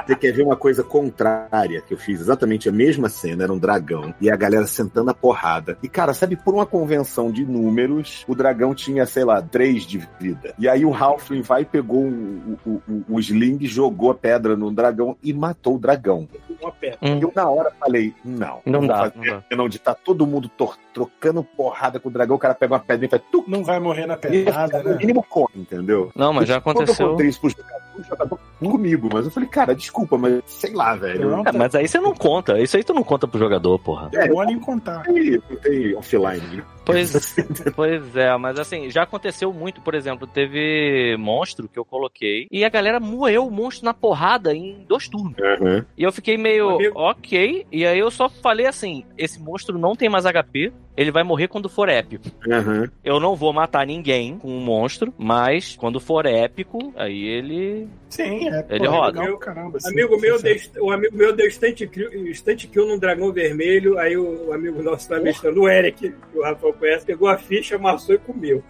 Você 0.06 0.16
quer 0.16 0.32
ver 0.32 0.42
uma 0.42 0.56
coisa 0.56 0.82
contrária 0.82 1.69
que 1.80 1.92
eu 1.92 1.98
fiz 1.98 2.20
exatamente 2.20 2.68
a 2.68 2.72
mesma 2.72 3.08
cena, 3.08 3.44
era 3.44 3.52
um 3.52 3.58
dragão, 3.58 4.14
e 4.20 4.30
a 4.30 4.36
galera 4.36 4.66
sentando 4.66 5.10
a 5.10 5.14
porrada. 5.14 5.76
E, 5.82 5.88
cara, 5.88 6.14
sabe, 6.14 6.36
por 6.36 6.54
uma 6.54 6.64
convenção 6.64 7.30
de 7.30 7.44
números, 7.44 8.24
o 8.26 8.34
dragão 8.34 8.74
tinha, 8.74 9.04
sei 9.04 9.24
lá, 9.24 9.42
três 9.42 9.84
de 9.84 9.98
vida. 10.18 10.54
E 10.58 10.66
aí 10.68 10.84
o 10.84 10.94
Halfling 10.94 11.42
vai, 11.42 11.64
pegou 11.64 12.04
o, 12.04 12.58
o, 12.64 12.70
o, 12.88 13.04
o 13.16 13.20
sling, 13.20 13.58
jogou 13.66 14.10
a 14.10 14.14
pedra 14.14 14.56
no 14.56 14.70
dragão 14.70 15.16
e 15.22 15.32
matou 15.34 15.74
o 15.76 15.78
dragão. 15.78 16.26
Uma 16.60 16.72
pedra. 16.72 16.98
E 17.02 17.20
eu 17.20 17.32
na 17.34 17.48
hora 17.48 17.70
falei, 17.78 18.14
não. 18.24 18.60
Não 18.64 18.86
dá, 18.86 19.10
fazer, 19.10 19.12
não 19.16 19.24
dá. 19.50 19.56
Não, 19.56 19.68
de 19.68 19.78
tá 19.78 19.94
todo 19.94 20.26
mundo 20.26 20.48
tor- 20.48 20.78
trocando 20.94 21.42
porrada 21.44 22.00
com 22.00 22.08
o 22.08 22.12
dragão, 22.12 22.36
o 22.36 22.38
cara 22.38 22.54
pega 22.54 22.72
uma 22.74 22.80
pedra 22.80 23.06
e 23.06 23.08
faz 23.08 23.22
tuc, 23.30 23.46
Não 23.48 23.62
vai 23.62 23.78
morrer 23.78 24.06
na 24.06 24.14
e 24.14 24.16
pedrada, 24.16 24.82
no 24.82 24.90
né? 24.90 24.96
mínimo 24.96 25.22
come, 25.28 25.48
entendeu? 25.56 26.10
Não, 26.16 26.32
mas 26.32 26.48
já 26.48 26.60
Quando 26.60 26.76
eu 26.78 26.82
aconteceu. 26.84 27.10
contei 27.10 27.26
isso 27.28 27.40
pro 27.40 27.50
jogador, 27.50 27.82
o 27.98 28.02
jogador 28.02 28.38
comigo, 28.68 29.08
mas 29.12 29.24
eu 29.24 29.30
falei, 29.30 29.48
cara, 29.48 29.74
desculpa, 29.74 30.18
mas 30.18 30.42
sei 30.46 30.74
lá, 30.74 30.94
velho. 30.94 31.30
Não, 31.30 31.44
É, 31.46 31.52
mas 31.52 31.74
aí 31.74 31.88
você 31.88 31.98
não 32.00 32.14
conta. 32.14 32.58
Isso 32.58 32.76
aí 32.76 32.84
tu 32.84 32.92
não 32.92 33.02
conta 33.02 33.26
pro 33.26 33.38
jogador, 33.38 33.78
porra. 33.78 34.10
É 34.12 34.28
bom 34.28 34.42
nem 34.42 34.58
contar. 34.58 35.04
Eu 35.08 35.40
contei 35.42 35.94
offline. 35.94 36.62
Pois, 36.84 37.36
pois 37.74 38.16
é, 38.16 38.36
mas 38.36 38.58
assim, 38.58 38.90
já 38.90 39.02
aconteceu 39.02 39.52
muito, 39.52 39.80
por 39.80 39.94
exemplo, 39.94 40.26
teve 40.26 41.16
monstro 41.18 41.68
que 41.68 41.78
eu 41.78 41.84
coloquei 41.84 42.46
e 42.50 42.64
a 42.64 42.68
galera 42.68 42.98
moeu 42.98 43.46
o 43.46 43.50
monstro 43.50 43.84
na 43.84 43.94
porrada 43.94 44.54
em 44.54 44.84
dois 44.88 45.08
turnos. 45.08 45.36
Uhum. 45.38 45.84
E 45.96 46.02
eu 46.02 46.12
fiquei 46.12 46.36
meio, 46.36 46.70
Amigo. 46.70 46.98
ok, 46.98 47.66
e 47.70 47.86
aí 47.86 47.98
eu 47.98 48.10
só 48.10 48.28
falei 48.28 48.66
assim: 48.66 49.04
esse 49.16 49.40
monstro 49.40 49.78
não 49.78 49.94
tem 49.94 50.08
mais 50.08 50.24
HP, 50.24 50.72
ele 51.00 51.10
vai 51.10 51.22
morrer 51.22 51.48
quando 51.48 51.68
for 51.68 51.88
épico. 51.88 52.24
Uhum. 52.46 52.86
Eu 53.02 53.18
não 53.18 53.34
vou 53.34 53.54
matar 53.54 53.86
ninguém 53.86 54.36
com 54.36 54.48
um 54.48 54.60
monstro, 54.60 55.14
mas 55.16 55.74
quando 55.74 55.98
for 55.98 56.26
épico, 56.26 56.92
aí 56.94 57.24
ele. 57.24 57.88
Sim, 58.10 58.48
é. 58.48 58.66
Ele 58.68 58.86
roda. 58.86 59.20
legal, 59.20 59.38
caramba, 59.38 59.80
sim, 59.80 59.88
Amigo 59.90 60.20
meu, 60.20 60.38
sim, 60.38 60.44
deu, 60.44 60.84
o 60.84 60.90
amigo 60.90 61.16
meu 61.16 61.34
deu 61.34 61.46
instant 61.46 61.88
kill, 61.88 62.28
instant 62.28 62.66
kill 62.66 62.86
num 62.86 62.98
dragão 62.98 63.32
vermelho. 63.32 63.98
Aí 63.98 64.16
o, 64.16 64.48
o 64.48 64.52
amigo 64.52 64.82
nosso 64.82 65.08
tá 65.08 65.18
mestrando, 65.18 65.62
o 65.62 65.68
Eric, 65.68 66.12
o 66.34 66.42
Rafael 66.42 66.74
conhece, 66.80 67.06
pegou 67.06 67.28
a 67.28 67.36
ficha, 67.38 67.76
amassou 67.76 68.14
e 68.14 68.18
comeu. 68.18 68.62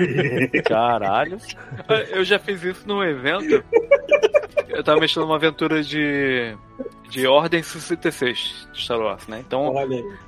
Caralho. 0.64 1.38
Eu 2.10 2.24
já 2.24 2.38
fiz 2.38 2.62
isso 2.62 2.86
num 2.86 3.02
evento. 3.02 3.64
Eu 4.68 4.84
tava 4.84 5.00
mexendo 5.00 5.24
numa 5.24 5.36
aventura 5.36 5.82
de. 5.82 6.54
De 7.08 7.26
Ordem 7.26 7.60
66 7.60 8.68
de 8.72 8.84
Star 8.84 9.00
Wars, 9.00 9.26
né? 9.26 9.42
Então 9.44 9.76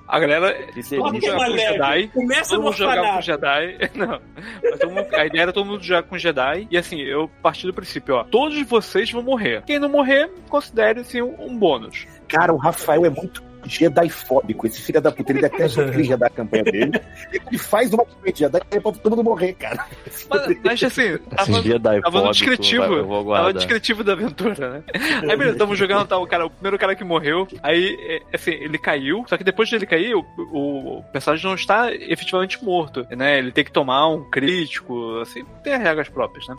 a 0.08 0.18
galera. 0.18 0.52
Todo 0.90 1.12
mundo 1.12 1.20
jogar 1.24 1.46
com. 1.46 1.56
Jedi. 1.56 2.08
Começa 2.08 2.50
Todo 2.50 2.62
mundo 2.64 2.76
jogar 2.76 3.14
com. 3.14 3.20
Jedi. 3.22 3.78
Não. 3.94 4.20
Mas 4.62 4.78
todo 4.80 4.90
mundo- 4.90 5.14
a 5.14 5.26
ideia 5.26 5.42
era 5.42 5.52
todo 5.52 5.64
mundo 5.64 5.82
jogar 5.84 6.02
com 6.02 6.18
Jedi. 6.18 6.66
E 6.70 6.76
assim, 6.76 7.00
eu 7.00 7.30
parti 7.40 7.66
do 7.68 7.72
princípio, 7.72 8.16
ó. 8.16 8.24
Todos 8.24 8.60
vocês 8.66 9.12
vão 9.12 9.22
morrer. 9.22 9.62
Quem 9.64 9.78
não 9.78 9.88
morrer, 9.88 10.28
considere 10.48 11.00
assim 11.00 11.22
um, 11.22 11.36
um 11.46 11.56
bônus. 11.56 12.04
Cara, 12.26 12.52
o 12.52 12.56
Rafael 12.56 13.04
é 13.06 13.10
muito 13.10 13.40
Jedi-fóbico. 13.64 14.66
Esse 14.66 14.80
filho 14.80 15.00
da 15.00 15.10
puta, 15.10 15.32
ele 15.32 15.46
até 15.46 15.68
sofrer 15.68 16.04
já 16.04 16.16
da 16.16 16.30
campanha 16.30 16.64
dele. 16.64 17.00
Ele 17.32 17.58
faz 17.58 17.92
uma 17.92 18.04
campanha 18.04 18.32
de 18.32 18.38
Jedi 18.40 18.60
é 18.70 18.80
pra 18.80 18.92
todo 18.92 19.10
mundo 19.10 19.24
morrer, 19.24 19.52
cara. 19.54 19.86
Mas, 20.28 20.58
mas 20.62 20.82
assim, 20.82 21.18
tava, 21.18 21.62
Jedi 21.62 22.00
tava 22.00 22.22
no 22.22 22.30
descritivo. 22.30 23.24
vai, 23.24 23.36
Tava 23.36 23.52
no 23.52 23.58
descritivo 23.58 24.04
da 24.04 24.12
aventura, 24.12 24.70
né? 24.70 24.82
Aí 25.28 25.36
beleza, 25.36 25.58
tamo 25.58 25.74
jogando, 25.74 26.06
tá, 26.06 26.18
o, 26.18 26.26
cara, 26.26 26.46
o 26.46 26.50
primeiro 26.50 26.78
cara 26.78 26.94
que 26.94 27.04
morreu, 27.04 27.46
aí, 27.62 27.96
é, 28.00 28.36
assim, 28.36 28.52
ele 28.52 28.78
caiu, 28.78 29.24
só 29.28 29.36
que 29.36 29.44
depois 29.44 29.68
de 29.68 29.76
ele 29.76 29.86
cair, 29.86 30.14
o, 30.14 30.24
o, 30.38 30.98
o 30.98 31.02
personagem 31.12 31.46
não 31.46 31.54
está 31.54 31.92
efetivamente 31.92 32.62
morto, 32.64 33.06
né? 33.10 33.38
Ele 33.38 33.52
tem 33.52 33.64
que 33.64 33.72
tomar 33.72 34.08
um 34.08 34.28
crítico, 34.30 35.18
assim, 35.20 35.44
tem 35.62 35.74
as 35.74 35.82
regras 35.82 36.08
próprias, 36.08 36.46
né? 36.48 36.56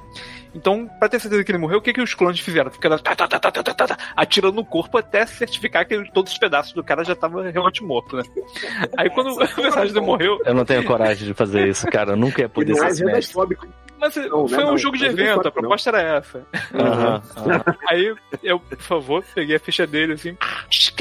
Então, 0.54 0.88
pra 1.00 1.10
ter 1.10 1.20
certeza 1.20 1.44
que 1.44 1.52
ele 1.52 1.58
morreu, 1.58 1.80
o 1.80 1.82
que, 1.82 1.94
que 1.94 2.02
os 2.02 2.14
clones 2.14 2.40
fizeram? 2.40 2.70
Ficaram 2.70 2.98
tá, 3.00 3.16
tá, 3.16 3.28
tá, 3.28 3.40
tá, 3.40 3.52
tá, 3.52 3.64
tá, 3.64 3.88
tá, 3.88 3.98
atirando 4.16 4.56
no 4.56 4.66
corpo 4.66 4.98
até 4.98 5.26
certificar 5.26 5.88
que 5.88 6.12
todos 6.12 6.32
os 6.32 6.38
pedaços 6.38 6.74
do 6.74 6.84
cara 6.84 7.04
já 7.04 7.14
estavam 7.14 7.42
realmente 7.42 7.84
mortos, 7.84 8.20
né? 8.20 8.44
Aí 8.98 9.10
quando 9.10 9.32
o 9.32 9.38
personagem 9.38 9.94
dele 9.94 10.06
morreu, 10.06 10.40
Eu 10.46 10.54
não 10.54 10.66
tenho 10.66 10.84
coragem 10.86 11.28
de 11.28 11.34
fazer 11.34 11.68
isso, 11.68 11.88
cara. 11.88 12.12
Eu 12.12 12.18
nunca 12.18 12.42
ia 12.42 12.50
poder 12.50 12.76
ser 12.76 12.86
é 12.86 12.90
esse 12.90 13.06
mestre. 13.06 13.58
Mas 14.04 14.16
Não, 14.18 14.48
foi 14.50 14.58
não, 14.58 14.66
um 14.66 14.72
não. 14.72 14.78
jogo 14.78 14.98
de 14.98 15.06
não 15.06 15.12
evento, 15.12 15.36
pode, 15.36 15.48
a 15.48 15.52
proposta 15.52 15.90
era 15.92 16.02
essa. 16.18 16.46
Aham, 16.74 17.22
aham. 17.38 17.64
Aí 17.88 18.14
eu, 18.44 18.60
por 18.60 18.78
favor, 18.82 19.24
peguei 19.34 19.56
a 19.56 19.60
ficha 19.60 19.88
dele 19.88 20.14
assim. 20.14 20.36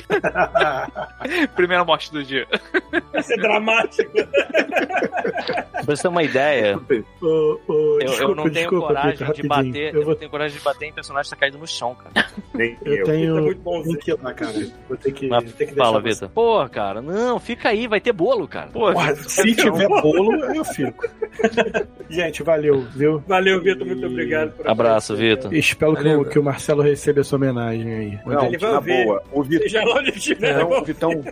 Primeira 1.57 1.85
morte 1.85 2.13
do 2.13 2.23
dia. 2.23 2.47
Vai 3.13 3.23
ser 3.25 3.39
dramático. 3.39 4.13
Pra 4.13 5.83
você 5.97 6.03
ter 6.03 6.09
uma 6.09 6.23
ideia, 6.23 6.79
Ô, 7.21 7.61
ô, 7.67 7.99
eu, 8.01 8.13
eu 8.13 8.35
não 8.37 8.45
tenho 8.45 8.53
desculpa, 8.71 8.87
coragem 8.87 9.19
Peter, 9.19 9.33
de 9.35 9.49
bater. 9.49 9.95
Eu, 9.95 10.01
Eu 10.01 10.05
vou, 10.05 10.13
não 10.13 10.19
tenho 10.19 10.31
coragem 10.31 10.59
de 10.59 10.65
bater 10.65 10.87
em 10.87 10.93
personagem 10.93 11.31
que 11.31 11.37
tá 11.37 11.41
caído 11.41 11.59
no 11.59 11.67
chão, 11.67 11.97
cara. 11.97 12.27
Nem 12.55 12.79
eu 12.85 12.97
eu. 12.99 13.05
tenho. 13.05 13.35
Tá 13.35 13.41
muito 13.43 13.61
bom, 13.63 13.83
que 13.83 14.13
lá, 14.13 14.33
cara. 14.33 14.53
Vou 14.89 14.97
ter 14.97 15.13
que, 15.13 15.29
Mas 15.29 15.53
ter 15.55 15.67
que 15.67 15.75
Fala, 15.75 16.01
Vitor. 16.01 16.29
Pô, 16.29 16.69
cara, 16.69 17.03
não, 17.03 17.41
fica 17.41 17.69
aí, 17.71 17.89
vai 17.89 18.01
ter 18.01 18.13
bolo, 18.13 18.47
cara. 18.47 18.69
Pô, 18.69 18.93
Porra, 18.93 19.17
se 19.17 19.55
tiver 19.57 19.89
bolo, 19.89 20.45
eu 20.55 20.65
fico. 20.65 21.05
Gente, 22.09 22.43
valeu, 22.43 22.87
viu? 22.95 23.23
Valeu, 23.27 23.61
Vitor. 23.61 23.87
Muito 23.87 24.07
obrigado. 24.07 24.53
Por 24.53 24.69
Abraço. 24.69 25.17
Vitor. 25.17 25.53
Espero 25.55 25.95
que 25.97 26.09
o, 26.09 26.25
que 26.25 26.39
o 26.39 26.43
Marcelo 26.43 26.83
receba 26.83 27.21
essa 27.21 27.37
homenagem 27.37 27.95
aí. 27.95 28.19
Não, 28.25 28.47
Ele 28.47 28.59
vai 28.59 28.71
na 28.71 28.77
ouvir. 28.77 29.05
boa. 29.05 29.23
O 29.33 29.43
Vitão, 29.43 29.63
Seja 29.69 29.85
lá 29.85 29.99
onde 29.99 30.11
estiver. 30.11 30.59
Não, 30.59 30.71
o 30.71 30.85
Vitão, 30.85 31.25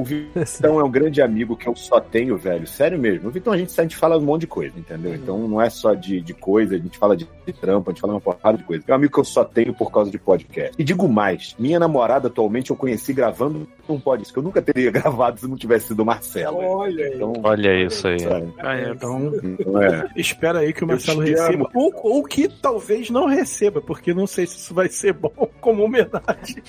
o 0.00 0.04
Vitão 0.04 0.78
é 0.80 0.84
um 0.84 0.90
grande 0.90 1.20
amigo 1.20 1.56
que 1.56 1.68
eu 1.68 1.74
só 1.74 2.00
tenho, 2.00 2.36
velho. 2.36 2.66
Sério 2.66 2.98
mesmo. 2.98 3.28
O 3.28 3.32
Vitão, 3.32 3.52
a 3.52 3.58
gente, 3.58 3.78
a 3.78 3.82
gente 3.82 3.96
fala 3.96 4.16
um 4.16 4.20
monte 4.20 4.42
de 4.42 4.46
coisa, 4.46 4.78
entendeu? 4.78 5.14
Então 5.14 5.48
não 5.48 5.60
é 5.60 5.68
só 5.68 5.94
de, 5.94 6.20
de 6.20 6.34
coisa, 6.34 6.74
a 6.76 6.78
gente 6.78 6.98
fala 6.98 7.16
de, 7.16 7.26
de 7.46 7.52
trampo, 7.52 7.90
a 7.90 7.92
gente 7.92 8.00
fala 8.00 8.14
uma 8.14 8.20
porrada 8.20 8.58
de 8.58 8.64
coisa. 8.64 8.84
É 8.86 8.92
um 8.92 8.94
amigo 8.94 9.12
que 9.12 9.20
eu 9.20 9.24
só 9.24 9.44
tenho 9.44 9.74
por 9.74 9.90
causa 9.90 10.10
de 10.10 10.18
podcast. 10.18 10.72
E 10.78 10.84
digo 10.84 11.08
mais, 11.08 11.54
minha 11.58 11.78
namorada 11.78 12.28
atualmente 12.28 12.70
eu 12.70 12.76
conheci 12.76 13.12
gravando 13.12 13.66
um 13.88 13.98
podcast 13.98 14.32
que 14.32 14.38
eu 14.38 14.42
nunca 14.42 14.60
teria 14.62 14.90
gravado 14.92 15.40
se 15.40 15.48
não 15.48 15.56
tivesse 15.56 15.88
sido 15.88 16.00
o 16.02 16.06
Marcelo. 16.06 16.58
Olha 16.58 17.06
aí. 17.06 17.14
Então, 17.14 17.32
Olha 17.42 17.84
isso 17.84 18.06
aí. 18.06 18.20
sabe? 18.20 18.52
Então, 18.90 19.18
Não 19.66 19.82
é. 19.82 20.08
espera 20.16 20.60
aí 20.60 20.72
que 20.72 20.84
o 20.84 20.86
Marcelo 20.86 21.20
receba. 21.20 21.68
Ou, 21.74 21.92
ou 22.02 22.22
que 22.24 22.48
talvez 22.48 23.10
não 23.10 23.26
receba, 23.26 23.80
porque 23.80 24.14
não 24.14 24.26
sei 24.26 24.46
se 24.46 24.58
isso 24.58 24.74
vai 24.74 24.88
ser 24.88 25.12
bom 25.12 25.32
como 25.60 25.84
homenagem. 25.84 26.62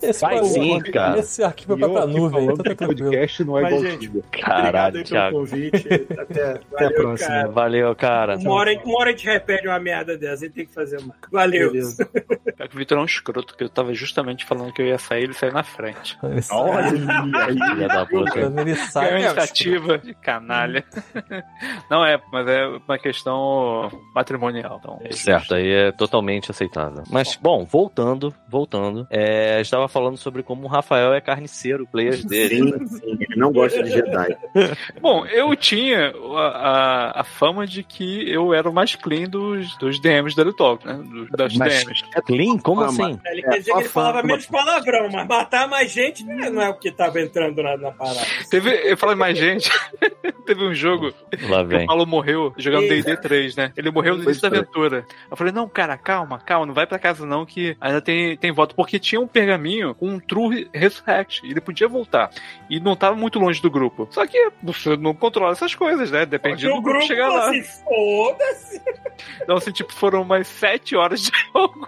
Esse, 0.00 0.20
Vai 0.20 0.44
sim, 0.44 0.80
cara. 0.80 1.18
Esse 1.18 1.42
arquivo 1.42 1.76
vai 1.76 1.88
eu 1.88 1.92
pra 1.92 2.06
nuvem, 2.06 2.51
tá 2.56 2.62
que 2.70 2.74
tranquilo. 2.74 2.98
podcast 2.98 3.44
não 3.44 3.58
é 3.58 3.62
Mas, 3.62 3.72
igual 3.72 3.90
gente. 3.90 4.08
Obrigado 4.08 4.30
Caralho, 4.42 4.98
aí 4.98 5.04
pelo 5.04 5.30
convite. 5.32 5.88
Até, 6.18 6.50
até 6.72 6.84
a 6.84 6.88
Valeu, 6.88 6.94
próxima. 6.96 7.28
cara. 7.28 7.48
Valeu, 7.50 7.96
cara. 7.96 8.36
Uma 8.38 8.52
hora, 8.54 8.72
uma 8.84 8.98
hora 8.98 9.10
a 9.10 9.12
gente 9.12 9.26
repete 9.26 9.66
uma 9.68 9.78
merda 9.80 10.16
dessa, 10.16 10.44
a 10.44 10.46
gente 10.46 10.54
tem 10.54 10.66
que 10.66 10.72
fazer 10.74 11.00
mais. 11.00 11.12
Valeu. 11.30 11.72
Pior 12.56 12.68
que 12.68 12.74
o 12.76 12.78
Vitor 12.78 12.98
é 12.98 13.00
um 13.00 13.04
escroto, 13.04 13.56
que 13.56 13.64
eu 13.64 13.68
tava 13.68 13.92
justamente 13.94 14.44
falando 14.44 14.72
que 14.72 14.82
eu 14.82 14.86
ia 14.86 14.98
sair, 14.98 15.24
ele 15.24 15.34
saiu 15.34 15.52
na 15.52 15.62
frente. 15.62 16.16
Olha 16.50 16.86
aí. 16.86 17.54
Filha 17.74 17.88
da 17.88 18.06
puta. 18.06 18.38
ele 18.38 18.72
a 18.94 19.04
É, 19.04 19.20
iniciativa 19.20 19.98
de 19.98 20.14
canalha. 20.14 20.84
Não 21.90 22.04
é, 22.04 22.20
mas 22.32 22.46
é 22.46 22.66
uma 22.66 22.98
questão 22.98 23.90
matrimonial. 24.14 24.78
Então, 24.80 25.00
Certo, 25.10 25.54
aí 25.54 25.68
é 25.70 25.92
totalmente 25.92 26.50
aceitável. 26.50 27.02
Mas, 27.10 27.36
bom, 27.40 27.64
voltando, 27.64 28.34
voltando, 28.48 29.06
é, 29.10 29.60
estava 29.60 29.88
falando 29.88 30.16
sobre 30.16 30.42
como 30.42 30.64
o 30.64 30.68
Rafael 30.68 31.12
é 31.12 31.20
carniceiro, 31.20 31.86
players 31.86 32.24
dele. 32.24 32.41
Sim, 32.48 32.86
sim, 32.86 33.16
ele 33.20 33.36
não 33.36 33.52
gosta 33.52 33.82
de 33.82 33.90
Jedi. 33.90 34.36
Bom, 35.00 35.24
eu 35.26 35.54
tinha 35.56 36.12
a, 36.36 36.46
a, 37.16 37.20
a 37.20 37.24
fama 37.24 37.66
de 37.66 37.82
que 37.82 38.28
eu 38.30 38.52
era 38.54 38.68
o 38.68 38.72
mais 38.72 38.94
clean 38.94 39.28
dos, 39.28 39.76
dos 39.78 40.00
DMs 40.00 40.34
da 40.36 40.50
Talk, 40.52 40.86
né? 40.86 40.94
Dos, 40.94 41.28
das 41.30 41.56
Mas 41.56 41.84
DMs. 41.84 42.04
é 42.14 42.20
Clean? 42.20 42.58
Como 42.58 42.84
fama. 42.84 42.90
assim? 43.08 43.20
Ele 43.26 43.40
É, 43.40 43.50
quer 43.50 43.58
dizer 43.58 43.70
só 43.70 43.76
que 43.76 43.82
ele 43.82 43.88
falava 43.88 44.16
fama. 44.18 44.26
menos 44.28 44.46
palavrão, 44.46 45.08
mas 45.10 45.26
matar 45.28 45.68
mais 45.68 45.90
gente 45.92 46.24
não 46.24 46.44
é- 46.44 46.50
não 46.50 46.62
é 46.62 46.68
o 46.68 46.74
que 46.74 46.90
tava 46.90 47.20
entrando 47.20 47.62
na, 47.62 47.76
na 47.76 47.90
parada. 47.92 48.20
Teve, 48.50 48.70
eu 48.90 48.96
falei 48.96 49.16
mais 49.16 49.36
gente. 49.38 49.70
Teve 50.46 50.64
um 50.64 50.74
jogo 50.74 51.12
Lá 51.48 51.62
que 51.62 51.68
vem. 51.68 51.84
o 51.84 51.86
Paulo 51.86 52.06
morreu 52.06 52.52
jogando. 52.58 52.88
D&D 52.88 53.16
3, 53.16 53.56
né? 53.56 53.72
Ele 53.76 53.90
morreu 53.90 54.16
no 54.16 54.24
início 54.24 54.42
da 54.42 54.48
aventura. 54.48 55.06
Eu 55.30 55.36
falei, 55.36 55.52
não, 55.52 55.68
cara, 55.68 55.96
calma, 55.96 56.38
calma, 56.38 56.66
não 56.66 56.74
vai 56.74 56.86
pra 56.86 56.98
casa 56.98 57.24
não, 57.24 57.46
que 57.46 57.76
ainda 57.80 58.00
tem, 58.00 58.36
tem 58.36 58.50
volta. 58.52 58.74
Porque 58.74 58.98
tinha 58.98 59.20
um 59.20 59.26
pergaminho 59.26 59.94
com 59.94 60.08
um 60.08 60.18
True 60.18 60.68
Resurrect. 60.74 61.46
E 61.46 61.50
ele 61.50 61.60
podia 61.60 61.86
voltar. 61.88 62.21
E 62.68 62.80
não 62.80 62.96
tava 62.96 63.16
muito 63.16 63.38
longe 63.38 63.60
do 63.60 63.70
grupo. 63.70 64.08
Só 64.10 64.26
que 64.26 64.50
você 64.62 64.96
não 64.96 65.14
controla 65.14 65.52
essas 65.52 65.74
coisas, 65.74 66.10
né? 66.10 66.24
Depende 66.24 66.66
do 66.66 66.80
grupo 66.80 67.02
chegar 67.02 67.28
lá. 67.28 67.48
assim, 67.48 67.62
foda-se. 67.62 68.82
Então, 69.42 69.56
assim, 69.56 69.72
tipo, 69.72 69.92
foram 69.92 70.22
umas 70.22 70.46
sete 70.46 70.96
horas 70.96 71.20
de 71.20 71.30
jogo. 71.52 71.86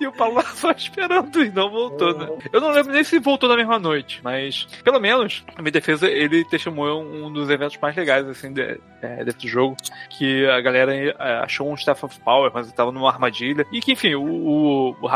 E 0.00 0.06
o 0.06 0.12
Paulo 0.12 0.42
só 0.54 0.70
esperando 0.70 1.42
e 1.42 1.50
não 1.50 1.70
voltou, 1.70 2.16
né? 2.16 2.28
Eu 2.52 2.60
não 2.60 2.70
lembro 2.70 2.92
nem 2.92 3.04
se 3.04 3.18
voltou 3.18 3.48
na 3.48 3.56
mesma 3.56 3.78
noite, 3.78 4.20
mas 4.22 4.66
pelo 4.84 5.00
menos, 5.00 5.44
na 5.56 5.62
minha 5.62 5.72
defesa, 5.72 6.08
ele 6.08 6.44
testemunhou 6.44 7.02
um 7.02 7.32
dos 7.32 7.50
eventos 7.50 7.76
mais 7.78 7.96
legais, 7.96 8.26
assim, 8.28 8.52
de, 8.52 8.80
é, 9.02 9.24
desse 9.24 9.48
jogo, 9.48 9.76
que 10.10 10.46
a 10.46 10.60
galera 10.60 10.94
é, 10.94 11.14
achou 11.42 11.70
um 11.70 11.74
Staff 11.74 12.04
of 12.04 12.20
Power, 12.20 12.50
mas 12.52 12.66
ele 12.66 12.76
tava 12.76 12.92
numa 12.92 13.10
armadilha. 13.10 13.66
E 13.72 13.80
que, 13.80 13.92
enfim, 13.92 14.14
o, 14.14 14.22
o, 14.22 14.96
o 15.00 15.06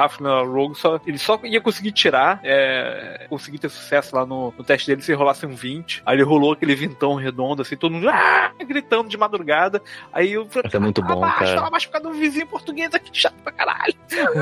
Rogue 0.45 0.75
só, 0.75 1.01
ele 1.07 1.19
só 1.19 1.39
ia 1.45 1.61
conseguir 1.61 1.93
tirar, 1.93 2.41
é, 2.43 3.27
conseguir 3.29 3.59
ter 3.59 3.69
sucesso 3.69 4.15
lá 4.15 4.25
no, 4.25 4.53
no 4.57 4.65
teste 4.65 4.87
dele 4.87 5.03
se 5.03 5.13
rolasse 5.13 5.45
um 5.47 5.55
20. 5.55 6.03
Aí 6.07 6.17
ele 6.17 6.23
rolou 6.23 6.53
aquele 6.53 6.75
vintão 6.75 7.15
redondo, 7.15 7.63
assim, 7.63 7.77
todo 7.77 7.93
mundo 7.93 8.09
ah, 8.09 8.53
gritando 8.67 9.09
de 9.09 9.17
madrugada. 9.17 9.83
Aí 10.13 10.33
eu 10.33 10.49
falei, 10.49 10.71
é 10.73 10.79
muito 10.79 11.03
bom, 11.03 11.25
abaixa, 11.25 11.45
cara. 11.45 11.57
tava 11.57 11.71
mais 11.71 11.87
por 11.87 11.93
causa 11.93 12.09
do 12.09 12.15
vizinho 12.15 12.47
português 12.47 12.95
aqui, 12.95 13.11
chato 13.13 13.35
pra 13.43 13.53
caralho. 13.53 13.95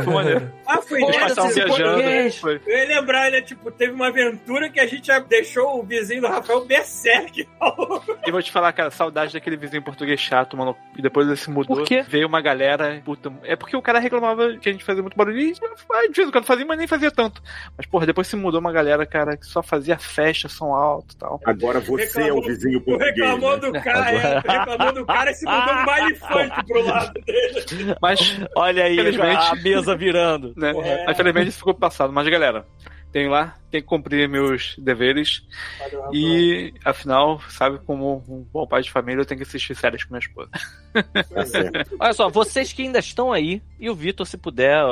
Foi 0.05 0.13
maneiro. 0.13 0.53
Ah, 0.65 0.81
foi 0.81 1.03
Eles 1.03 1.17
esse 1.17 1.55
viajando. 1.55 1.69
português. 1.69 2.39
Foi. 2.39 2.61
Eu 2.67 2.79
ia 2.79 3.01
lembrar, 3.01 3.31
né? 3.31 3.43
Tipo, 3.43 3.71
teve 3.71 3.93
uma 3.93 4.09
aventura 4.09 4.71
que 4.71 4.81
a 4.81 4.87
gente 4.87 5.07
já 5.09 5.19
deixou 5.19 5.81
o 5.81 5.83
vizinho 5.83 6.23
do 6.23 6.29
Rafael 6.29 6.65
Berserk. 6.65 7.47
E 8.27 8.31
vou 8.31 8.43
te 8.43 8.51
falar, 8.51 8.73
cara, 8.73 8.91
saudade 8.91 9.35
daquele 9.35 9.57
vizinho 9.57 9.83
português 9.83 10.19
chato, 10.19 10.57
mano. 10.57 10.75
E 10.97 11.03
depois 11.03 11.27
ele 11.27 11.37
se 11.37 11.51
mudou. 11.51 11.77
Por 11.77 11.85
quê? 11.85 12.03
Veio 12.03 12.27
uma 12.27 12.41
galera. 12.41 13.03
Puta, 13.05 13.31
é 13.43 13.55
porque 13.55 13.77
o 13.77 13.83
cara 13.83 13.99
reclamava 13.99 14.57
que 14.57 14.69
a 14.69 14.73
gente 14.73 14.85
fazia 14.85 15.03
muito 15.03 15.17
barulho. 15.17 15.39
E 15.39 15.55
ah, 15.93 16.07
de 16.07 16.15
vez 16.15 16.29
em 16.29 16.33
quando 16.33 16.47
fazia, 16.47 16.65
mas 16.65 16.79
nem 16.79 16.87
fazia 16.87 17.11
tanto. 17.11 17.43
Mas, 17.77 17.85
porra, 17.85 18.07
depois 18.07 18.27
se 18.27 18.37
mudou 18.37 18.61
uma 18.61 18.73
galera, 18.73 19.05
cara, 19.05 19.37
que 19.37 19.47
só 19.47 19.63
fazia 19.63 19.99
festa, 20.05 20.49
som 20.49 20.75
alto 20.75 21.15
e 21.15 21.17
tal. 21.17 21.41
Agora 21.45 21.81
você 21.81 22.29
é 22.29 22.33
o 22.33 22.41
vizinho 22.43 22.81
Tu 22.81 22.85
português. 22.85 23.15
reclamou 23.17 23.53
né? 23.53 23.59
do 23.59 23.73
cara, 23.73 24.11
é, 24.13 24.41
tu 24.41 24.49
reclamou 24.51 24.93
do 24.93 25.07
cara 25.07 25.31
e 25.31 25.35
se 25.35 25.45
mudou 25.45 25.75
um 25.75 25.85
baile 25.85 26.15
funk 26.17 26.67
pro 26.67 26.85
lado 26.85 27.13
dele. 27.25 27.97
Mas, 28.01 28.41
Olha 28.57 28.85
aí, 28.85 28.95
Infelizmente. 28.95 29.47
a 29.51 29.55
mesa 29.57 29.97
virando. 29.97 30.53
né? 30.57 30.71
É. 30.71 31.05
Mas, 31.07 31.15
infelizmente 31.15 31.49
isso 31.49 31.59
ficou 31.59 31.75
passado. 31.75 32.13
Mas, 32.13 32.29
galera, 32.29 32.67
tenho 33.13 33.31
lá, 33.31 33.55
tenho 33.71 33.83
que 33.83 33.89
cumprir 33.89 34.29
meus 34.29 34.75
deveres. 34.79 35.43
E, 36.13 36.73
afinal, 36.85 37.41
sabe, 37.49 37.79
como 37.85 38.23
um 38.29 38.47
bom 38.53 38.67
pai 38.67 38.83
de 38.83 38.91
família, 38.91 39.21
eu 39.21 39.27
tenho 39.27 39.39
que 39.39 39.47
assistir 39.47 39.75
séries 39.75 40.05
com 40.05 40.15
minha 40.15 40.21
esposa. 40.21 40.51
Tá. 40.93 41.03
Olha 41.99 42.13
só, 42.13 42.29
vocês 42.29 42.73
que 42.73 42.83
ainda 42.83 42.99
estão 42.99 43.33
aí, 43.33 43.63
e 43.81 43.89
o 43.91 43.95
Vitor, 43.95 44.27
se 44.27 44.37
puder, 44.37 44.83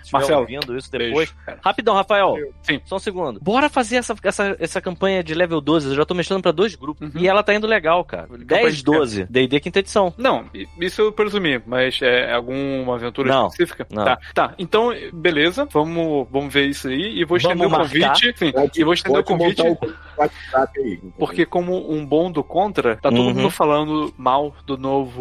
estiver 0.00 0.12
Marcelo, 0.12 0.40
ouvindo 0.40 0.76
isso 0.76 0.90
depois. 0.90 1.32
Beijo. 1.46 1.60
Rapidão, 1.62 1.94
Rafael. 1.94 2.36
Sim. 2.62 2.80
Só 2.84 2.96
um 2.96 2.98
segundo. 2.98 3.40
Bora 3.40 3.68
fazer 3.68 3.96
essa, 3.96 4.14
essa, 4.22 4.56
essa 4.58 4.80
campanha 4.80 5.22
de 5.22 5.34
level 5.34 5.60
12. 5.60 5.88
Eu 5.88 5.94
já 5.94 6.04
tô 6.04 6.14
mexendo 6.14 6.40
pra 6.40 6.52
dois 6.52 6.74
grupos. 6.74 7.14
Uhum. 7.14 7.20
E 7.20 7.28
ela 7.28 7.42
tá 7.42 7.54
indo 7.54 7.66
legal, 7.66 8.04
cara. 8.04 8.28
10, 8.38 8.76
de 8.78 8.84
12. 8.84 9.24
D&D 9.24 9.60
quinta 9.60 9.80
edição. 9.80 10.14
Não, 10.16 10.44
isso 10.80 11.02
eu 11.02 11.12
presumi, 11.12 11.60
mas 11.66 12.00
é 12.02 12.32
alguma 12.32 12.94
aventura 12.94 13.28
Não, 13.28 13.46
específica? 13.48 13.86
não. 13.90 14.04
Tá, 14.04 14.18
tá. 14.34 14.54
Então, 14.58 14.92
beleza, 15.12 15.66
vamos, 15.72 16.26
vamos 16.30 16.52
ver 16.52 16.66
isso 16.68 16.88
aí. 16.88 17.18
E 17.20 17.24
vou 17.24 17.36
estender 17.36 17.68
Vamos 17.68 17.88
o 17.88 17.90
convite. 17.92 18.34
Sim, 18.38 18.52
Pode- 18.52 18.80
e 18.80 18.84
vou 18.84 18.94
estender 18.94 19.20
o 19.20 19.24
convite. 19.24 19.62
Porque, 21.18 21.44
como 21.44 21.90
um 21.92 22.04
bom 22.04 22.30
do 22.30 22.42
Contra, 22.42 22.96
tá 22.96 23.10
todo 23.10 23.20
Uhum. 23.20 23.34
mundo 23.34 23.50
falando 23.50 24.14
mal 24.16 24.54
do 24.64 24.76
novo. 24.78 25.15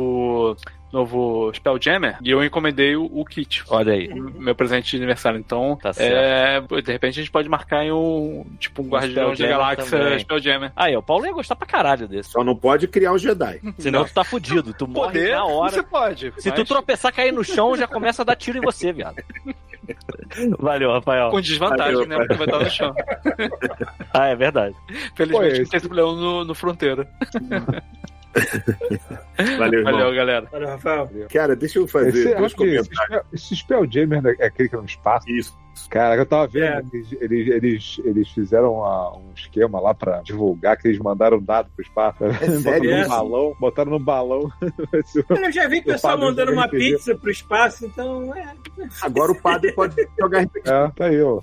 Novo 0.94 1.52
Spelljammer, 1.54 2.18
e 2.24 2.32
eu 2.32 2.42
encomendei 2.42 2.96
o, 2.96 3.04
o 3.12 3.26
kit. 3.26 3.64
Olha 3.68 3.92
aí. 3.94 4.08
o 4.08 4.40
Meu 4.42 4.56
presente 4.56 4.92
de 4.92 4.96
aniversário. 4.98 5.38
Então, 5.38 5.78
Tá 5.82 5.92
certo. 5.92 6.74
é, 6.78 6.82
de 6.82 6.92
repente 6.92 7.20
a 7.20 7.22
gente 7.24 7.32
pode 7.32 7.50
marcar 7.50 7.84
em 7.84 7.92
um. 7.92 8.46
Tipo, 8.60 8.82
um 8.82 8.88
Guardião 8.88 9.30
da 9.30 9.36
Spelljammer 9.36 9.58
Galáxia 9.58 10.00
também. 10.00 10.20
Spelljammer. 10.20 10.72
Aí, 10.74 10.96
o 10.96 11.04
Paulo 11.04 11.26
ia 11.26 11.34
gostar 11.34 11.56
pra 11.58 11.68
caralho 11.68 12.08
desse. 12.08 12.30
Só 12.32 12.44
não 12.46 12.56
pode 12.56 12.88
criar 12.88 13.12
um 13.12 13.18
Jedi. 13.18 13.60
Senão 13.78 14.06
tu 14.06 14.14
tá 14.14 14.24
fudido. 14.24 14.74
Tu 14.74 14.88
morre 14.88 15.08
Poder, 15.20 15.32
na 15.32 15.44
hora. 15.44 15.72
você 15.74 15.84
pode. 15.84 16.34
Se 16.38 16.50
mas 16.50 16.60
tu 16.60 16.64
tropeçar, 16.66 17.12
cair 17.14 17.34
no 17.34 17.44
chão, 17.44 17.76
já 17.76 17.88
começa 17.88 18.22
a 18.22 18.26
dar 18.26 18.36
tiro 18.38 18.58
em 18.60 18.62
você, 18.62 18.94
viado. 18.94 19.18
Valeu, 20.58 20.92
Rafael. 20.94 21.30
Com 21.30 21.42
desvantagem, 21.42 21.94
Valeu, 21.94 22.08
né? 22.08 22.18
Porque 22.20 22.34
vai 22.36 22.46
estar 22.48 22.60
no 22.60 22.70
chão. 22.70 22.96
Ah, 24.14 24.28
é 24.28 24.36
verdade. 24.36 24.76
Felizmente, 25.16 25.32
Pô, 25.32 25.40
não 25.42 25.48
esse- 25.62 25.70
tem 25.72 25.78
esse 25.78 25.88
problema 25.88 26.14
no, 26.14 26.46
no 26.46 26.56
fronteira. 26.56 27.06
Valeu, 29.58 29.80
irmão. 29.80 29.94
Valeu, 29.94 30.16
galera. 30.16 30.48
Olha, 30.52 30.68
Rafael. 30.68 31.10
Cara, 31.32 31.56
deixa 31.56 31.80
eu 31.80 31.88
fazer 31.88 32.10
Esse, 32.10 32.36
dois 32.36 32.46
esse, 32.48 32.56
comentários. 32.56 32.88
Spell- 32.98 33.26
esse 33.34 33.56
Spelljammer 33.56 34.22
né, 34.22 34.36
é 34.40 34.48
aquele 34.48 34.70
que 34.70 34.76
é 34.76 34.78
no 34.80 34.86
espaço. 34.86 35.30
Isso. 35.30 35.58
Cara, 35.90 36.16
eu 36.16 36.26
tava 36.26 36.48
vendo, 36.48 36.66
É. 36.66 36.84
eles, 36.94 37.12
eles, 37.22 37.48
eles, 37.50 38.02
eles 38.04 38.30
fizeram 38.30 38.74
uma- 38.76 39.18
um 39.18 39.32
esquema 39.36 39.80
lá 39.80 39.94
pra 39.94 40.22
divulgar 40.22 40.78
que 40.78 40.88
eles 40.88 41.00
mandaram 41.00 41.38
um 41.38 41.44
dado 41.44 41.70
pro 41.76 41.84
espaço. 41.86 42.20
botaram 42.24 42.62
sério 42.62 43.08
balão, 43.08 43.56
botaram 43.60 43.92
no 43.92 44.00
balão. 44.00 44.50
Eu 45.42 45.52
já 45.52 45.68
vi 45.68 45.82
pessoal 45.82 46.14
padre 46.14 46.26
mandando 46.30 46.52
uma 46.54 46.66
RPG. 46.66 46.78
pizza 46.92 47.16
pro 47.16 47.30
espaço, 47.32 47.86
então 47.86 48.34
é. 48.36 48.54
Agora 49.02 49.32
o 49.32 49.42
padre 49.42 49.72
pode 49.74 49.96
jogar 50.20 50.44
RPG. 50.46 50.70
é, 50.70 50.88
tá 50.96 51.06
aí, 51.06 51.22
ó. 51.22 51.42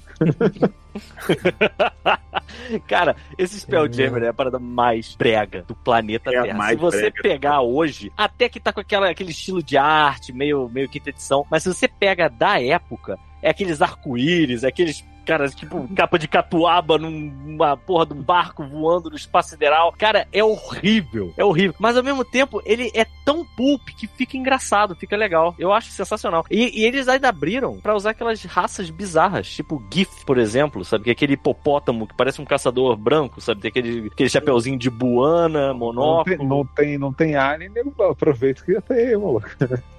Cara, 2.87 3.17
esse 3.39 3.59
Spelljammer 3.61 4.23
é 4.25 4.29
a 4.29 4.33
parada 4.35 4.59
mais 4.59 5.15
brega 5.15 5.63
do 5.63 5.75
planeta 5.75 6.31
É 6.31 6.43
Terra. 6.43 6.69
Se 6.69 6.77
você 6.77 7.11
brega. 7.11 7.23
pegar 7.23 7.61
hoje, 7.63 8.13
até 8.17 8.49
que 8.49 8.61
tá 8.61 8.73
com 8.73 8.81
aquela, 8.81 9.09
aquele 9.11 9.31
estilo 9.31 9.63
de 9.63 9.77
arte, 9.77 10.33
meio, 10.33 10.69
meio 10.69 10.89
quinta 10.89 11.11
edição, 11.11 11.47
mas 11.51 11.63
se 11.63 11.73
você 11.73 11.89
pega 11.89 12.29
da 12.29 12.61
época, 12.61 13.19
é 13.43 13.51
aqueles 13.51 13.83
arco-íris, 13.83 14.65
é 14.65 14.69
aqueles 14.69 15.05
caras, 15.23 15.55
tipo, 15.55 15.89
capa 15.95 16.19
de 16.19 16.29
catuaba 16.29 16.99
numa 16.99 17.77
porra 17.77 18.07
de 18.07 18.13
um 18.15 18.23
barco 18.23 18.65
voando 18.65 19.11
no 19.11 19.17
espaço 19.17 19.51
sideral. 19.51 19.93
Cara, 19.99 20.27
é 20.33 20.43
horrível. 20.45 21.33
É 21.37 21.45
horrível. 21.45 21.75
Mas 21.79 21.97
ao 21.97 22.03
mesmo 22.03 22.25
tempo, 22.25 22.61
ele 22.65 22.91
é 22.95 23.07
tão 23.25 23.45
pulp 23.45 23.89
que 23.97 24.07
fica 24.07 24.37
engraçado, 24.37 24.95
fica 24.97 25.17
legal. 25.17 25.55
Eu 25.59 25.73
acho 25.73 25.91
sensacional. 25.91 26.45
E, 26.51 26.81
e 26.81 26.85
eles 26.85 27.09
ainda 27.09 27.29
abriram 27.29 27.79
pra 27.79 27.95
usar 27.95 28.11
aquelas 28.11 28.43
raças 28.45 28.91
bizarras, 28.91 29.49
tipo 29.49 29.83
GIF, 29.93 30.25
por 30.25 30.39
exemplo, 30.39 30.85
sabe? 30.85 31.05
Que 31.05 31.11
é 31.11 31.13
aquele 31.13 31.35
hipopótamo 31.35 32.07
que 32.07 32.15
parece 32.17 32.41
um 32.41 32.45
caçador 32.45 32.97
branco, 32.97 33.41
sabe? 33.41 33.61
Tem 33.61 33.69
aquele, 33.69 34.09
aquele 34.09 34.29
chapeuzinho 34.29 34.79
de 34.79 34.91
buana, 34.91 35.69
Não 35.69 35.79
monóculo. 35.79 36.37
tem, 36.37 36.47
não 36.47 36.65
tem, 36.67 36.99
não 36.99 37.13
tem 37.13 37.35
alien, 37.37 37.71
nego, 37.71 37.95
aproveita 38.03 38.65
que 38.65 38.73
já 38.73 38.81
tem 38.81 39.17
maluco. 39.17 39.49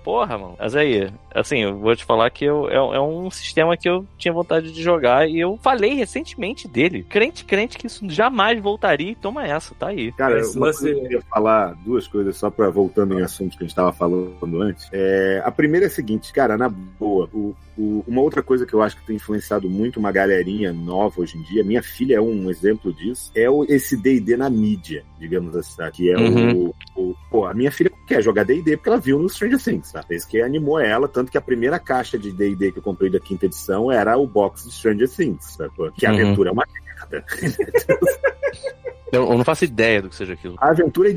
Porra, 0.03 0.37
mano. 0.37 0.55
Mas 0.59 0.75
aí, 0.75 1.09
assim, 1.33 1.59
eu 1.59 1.77
vou 1.77 1.95
te 1.95 2.03
falar 2.03 2.29
que 2.29 2.43
eu, 2.43 2.69
é, 2.69 2.75
é 2.75 2.99
um 2.99 3.31
sistema 3.31 3.77
que 3.77 3.87
eu 3.87 4.05
tinha 4.17 4.33
vontade 4.33 4.71
de 4.73 4.83
jogar 4.83 5.12
e 5.27 5.39
eu 5.39 5.57
falei 5.61 5.93
recentemente 5.93 6.67
dele. 6.67 7.03
Crente, 7.03 7.45
crente 7.45 7.77
que 7.77 7.87
isso 7.87 8.07
jamais 8.09 8.61
voltaria 8.61 9.11
e 9.11 9.15
toma 9.15 9.45
essa, 9.47 9.73
tá 9.75 9.87
aí. 9.87 10.11
Cara, 10.13 10.41
uma 10.51 10.71
coisa 10.73 10.79
que 10.83 10.89
eu 10.91 11.01
queria 11.01 11.21
falar, 11.29 11.75
duas 11.85 12.07
coisas, 12.07 12.37
só 12.37 12.49
pra 12.49 12.69
voltando 12.69 13.17
em 13.19 13.21
assuntos 13.23 13.57
que 13.57 13.63
a 13.63 13.67
gente 13.67 13.75
tava 13.75 13.91
falando 13.93 14.61
antes. 14.61 14.87
É, 14.91 15.41
a 15.45 15.51
primeira 15.51 15.85
é 15.85 15.87
a 15.87 15.91
seguinte, 15.91 16.31
cara, 16.33 16.57
na 16.57 16.69
boa, 16.69 17.29
o- 17.33 17.55
o- 17.77 18.03
uma 18.07 18.21
outra 18.21 18.41
coisa 18.43 18.65
que 18.65 18.73
eu 18.73 18.81
acho 18.81 18.97
que 18.97 19.05
tem 19.05 19.15
influenciado 19.15 19.69
muito 19.69 19.99
uma 19.99 20.11
galerinha 20.11 20.71
nova 20.71 21.21
hoje 21.21 21.37
em 21.37 21.41
dia, 21.43 21.63
minha 21.63 21.81
filha 21.83 22.15
é 22.15 22.21
um 22.21 22.49
exemplo 22.49 22.93
disso, 22.93 23.31
é 23.35 23.49
o, 23.49 23.63
esse 23.65 23.97
D&D 23.97 24.37
na 24.37 24.49
mídia, 24.49 25.03
digamos 25.19 25.55
assim, 25.55 25.75
tá? 25.77 25.89
que 25.91 26.09
é 26.09 26.17
Uhum. 26.17 26.73
o, 26.95 27.01
o- 27.01 27.15
Pô, 27.29 27.45
a 27.47 27.53
minha 27.53 27.71
filha 27.71 27.91
quer 28.07 28.21
jogar 28.21 28.43
D&D 28.43 28.77
porque 28.77 28.89
ela 28.89 28.99
viu 28.99 29.17
no 29.17 29.27
Stranger 29.27 29.59
Things, 29.61 29.91
tá? 29.91 30.03
Isso 30.09 30.27
que 30.27 30.39
animou 30.39 30.79
ela, 30.79 31.07
tanto 31.07 31.31
que 31.31 31.37
a 31.37 31.41
primeira 31.41 31.79
caixa 31.79 32.17
de 32.17 32.31
D&D 32.31 32.71
que 32.71 32.77
eu 32.77 32.83
comprei 32.83 33.09
da 33.09 33.19
quinta 33.19 33.47
edição 33.47 33.91
era 33.91 34.15
o 34.17 34.27
box 34.27 34.65
de 34.67 34.71
Stranger 34.73 35.02
Things, 35.07 35.55
sacou? 35.55 35.91
Que 35.91 36.05
a 36.05 36.09
Uhum. 36.11 36.15
aventura 36.15 36.49
é 36.49 36.53
uma 36.53 36.65
merda. 37.11 37.25
Eu, 39.13 39.29
eu 39.29 39.37
não 39.37 39.45
faço 39.45 39.63
ideia 39.63 40.01
do 40.01 40.09
que 40.09 40.15
seja 40.15 40.33
aquilo. 40.33 40.55
A 40.57 40.71
aventura 40.71 41.11
é 41.11 41.13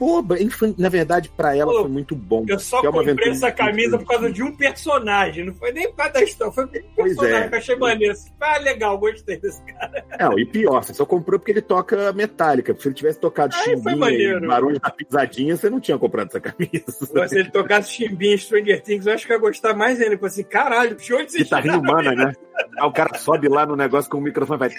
boba. 0.00 0.34
Na 0.76 0.88
verdade, 0.88 1.28
pra 1.36 1.56
ela 1.56 1.70
Pô, 1.70 1.82
foi 1.82 1.88
muito 1.88 2.16
bom. 2.16 2.44
Eu 2.48 2.58
só 2.58 2.82
é 2.82 2.88
uma 2.88 3.04
comprei 3.04 3.30
essa 3.30 3.52
camisa 3.52 3.96
por 3.96 4.06
causa 4.08 4.32
de 4.32 4.42
um 4.42 4.50
personagem. 4.56 5.44
Não 5.46 5.54
foi 5.54 5.70
nem 5.70 5.88
por 5.90 5.94
causa 5.98 6.12
da 6.14 6.22
história. 6.24 6.52
Foi 6.52 6.66
por 6.66 6.76
um 6.76 6.82
Pois 6.96 7.14
personagem 7.14 7.44
é. 7.44 7.48
que 7.48 7.54
eu 7.54 7.58
achei 7.58 7.76
maneiro. 7.76 8.14
Ah, 8.40 8.58
legal, 8.58 8.98
gostei 8.98 9.38
desse 9.38 9.62
cara. 9.62 10.04
Não, 10.18 10.36
e 10.36 10.44
pior, 10.44 10.82
você 10.82 10.92
só 10.92 11.06
comprou 11.06 11.38
porque 11.38 11.52
ele 11.52 11.62
toca 11.62 12.12
metálica. 12.12 12.74
Se 12.76 12.88
ele 12.88 12.96
tivesse 12.96 13.20
tocado 13.20 13.54
Aí 13.54 13.62
foi 13.64 13.74
chimbinha 13.76 13.96
maneiro. 13.96 14.44
e 14.44 14.48
barulho 14.48 14.80
da 14.80 14.90
pisadinha, 14.90 15.56
você 15.56 15.70
não 15.70 15.78
tinha 15.78 15.96
comprado 15.96 16.26
essa 16.30 16.40
camisa. 16.40 16.90
Se 17.28 17.38
ele 17.38 17.50
tocasse 17.52 17.92
chimbinha 17.92 18.34
em 18.34 18.38
Stranger 18.38 18.82
Things, 18.82 19.06
eu 19.06 19.12
acho 19.14 19.24
que 19.24 19.32
eu 19.32 19.36
ia 19.36 19.40
gostar 19.40 19.72
mais 19.72 20.00
ainda. 20.00 20.16
Falei 20.16 20.26
assim, 20.32 20.42
caralho, 20.42 20.96
de 20.96 21.14
onde 21.14 21.30
você 21.30 21.38
Guitarrinha 21.38 21.78
humana, 21.78 22.10
né? 22.12 22.32
Cara 22.94 23.18
sobe 23.18 23.48
lá 23.48 23.66
no 23.66 23.76
negócio 23.76 24.10
com 24.10 24.18
o 24.18 24.20
microfone 24.20 24.56
e 24.56 24.60
vai. 24.60 24.70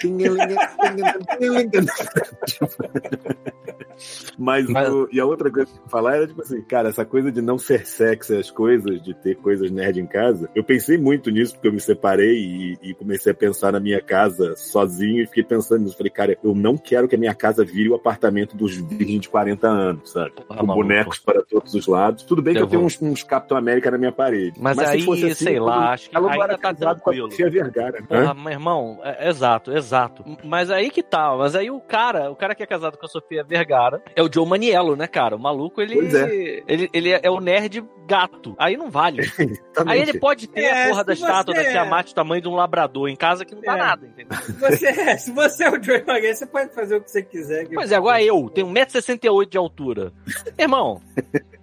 Mas, 4.38 4.66
Mas- 4.68 4.88
o- 4.92 5.08
e 5.10 5.18
a 5.18 5.24
outra 5.24 5.50
coisa 5.50 5.70
que 5.72 5.78
eu 5.78 5.88
falar 5.88 6.16
era 6.16 6.26
tipo 6.26 6.42
assim, 6.42 6.60
cara, 6.62 6.90
essa 6.90 7.04
coisa 7.04 7.32
de 7.32 7.40
não 7.40 7.56
ser 7.56 7.86
sexy 7.86 8.36
as 8.36 8.50
coisas, 8.50 9.00
de 9.02 9.14
ter 9.14 9.36
coisas 9.36 9.70
nerd 9.70 9.98
em 9.98 10.06
casa, 10.06 10.50
eu 10.54 10.62
pensei 10.62 10.98
muito 10.98 11.30
nisso 11.30 11.54
porque 11.54 11.68
eu 11.68 11.72
me 11.72 11.80
separei 11.80 12.36
e, 12.36 12.78
e 12.82 12.94
comecei 12.94 13.32
a 13.32 13.34
pensar 13.34 13.72
na 13.72 13.80
minha 13.80 14.00
casa 14.02 14.54
sozinho 14.56 15.22
e 15.22 15.26
fiquei 15.26 15.42
pensando 15.44 15.82
nisso. 15.84 15.96
Falei, 15.96 16.10
cara, 16.10 16.36
eu 16.44 16.54
não 16.54 16.76
quero 16.76 17.08
que 17.08 17.14
a 17.14 17.18
minha 17.18 17.34
casa 17.34 17.64
vire 17.64 17.88
o 17.88 17.94
apartamento 17.94 18.54
dos 18.54 18.76
virgens 18.76 19.20
de 19.22 19.28
40 19.30 19.66
anos, 19.66 20.10
sabe? 20.12 20.32
Ah, 20.50 20.56
Com 20.58 20.66
bonecos 20.66 21.18
para 21.18 21.42
todos 21.42 21.72
os 21.74 21.86
lados. 21.86 22.22
Tudo 22.24 22.42
bem 22.42 22.52
que 22.52 22.60
Eu 22.60 22.64
eu 22.64 22.68
tenho 22.68 22.80
vou. 22.80 22.86
uns, 22.86 23.00
uns 23.00 23.22
Capitão 23.22 23.56
América 23.56 23.90
na 23.90 23.96
minha 23.96 24.12
parede. 24.12 24.60
Mas 24.60 24.76
se 24.76 24.84
aí, 24.84 25.00
assim, 25.02 25.32
sei 25.34 25.58
lá, 25.58 25.76
eu- 25.76 25.82
acho 25.92 26.10
que 26.10 26.16
ela 26.16 26.32
ainda 26.32 26.48
tá 26.48 26.58
casada 26.58 27.00
com 27.00 27.10
a 27.10 27.14
tranquilo. 27.14 27.50
Vergara. 27.50 28.02
Porra, 28.06 28.34
meu 28.34 28.52
irmão, 28.52 29.00
é- 29.02 29.28
exato, 29.28 29.72
exato. 29.72 30.24
Mas 30.44 30.70
aí 30.70 30.90
que 30.90 31.02
tá, 31.02 31.34
mas 31.36 31.54
aí 31.54 31.70
o 31.70 31.80
cara, 31.80 32.30
o 32.30 32.36
cara 32.36 32.54
que 32.54 32.62
é 32.62 32.66
casado 32.66 32.96
com 32.96 33.06
a 33.06 33.08
Sofia 33.08 33.42
Vergara 33.44 34.02
é 34.14 34.22
o 34.22 34.32
Joe 34.32 34.46
Maniello, 34.46 34.96
né, 34.96 35.06
cara? 35.06 35.36
O 35.36 35.38
maluco, 35.38 35.80
ele, 35.80 35.98
é. 36.16 36.62
ele, 36.66 36.90
ele 36.92 37.10
é 37.10 37.30
o 37.30 37.40
nerd 37.40 37.84
gato. 38.06 38.54
Aí 38.58 38.76
não 38.76 38.88
vale. 38.90 39.22
Aí 39.86 40.00
ele 40.00 40.18
pode 40.18 40.46
ter 40.46 40.62
É, 40.62 40.84
a 40.84 40.88
porra 40.88 41.04
da 41.04 41.12
estátua 41.12 41.54
da 41.54 41.64
Tiamat 41.64 42.06
do 42.08 42.14
tamanho 42.14 42.40
de 42.40 42.48
um 42.48 42.54
labrador 42.54 43.08
em 43.08 43.16
casa 43.16 43.44
que 43.44 43.54
não 43.54 43.62
dá 43.62 43.74
É. 43.74 43.76
nada, 43.76 44.06
entendeu? 44.06 44.36
Se 44.38 44.52
você, 44.52 45.18
se 45.18 45.32
você 45.32 45.64
é 45.64 45.70
o 45.70 45.82
Joey 45.82 46.04
Maguire, 46.06 46.34
você 46.36 46.46
pode 46.46 46.72
fazer 46.72 46.96
o 46.96 47.00
que 47.02 47.10
você 47.10 47.22
quiser. 47.22 47.68
Pois 47.68 47.90
é, 47.90 47.96
agora 47.96 48.22
eu 48.22 48.48
tenho 48.50 48.68
1,68m 48.68 49.48
de 49.48 49.58
altura. 49.58 50.12
Irmão, 50.56 51.00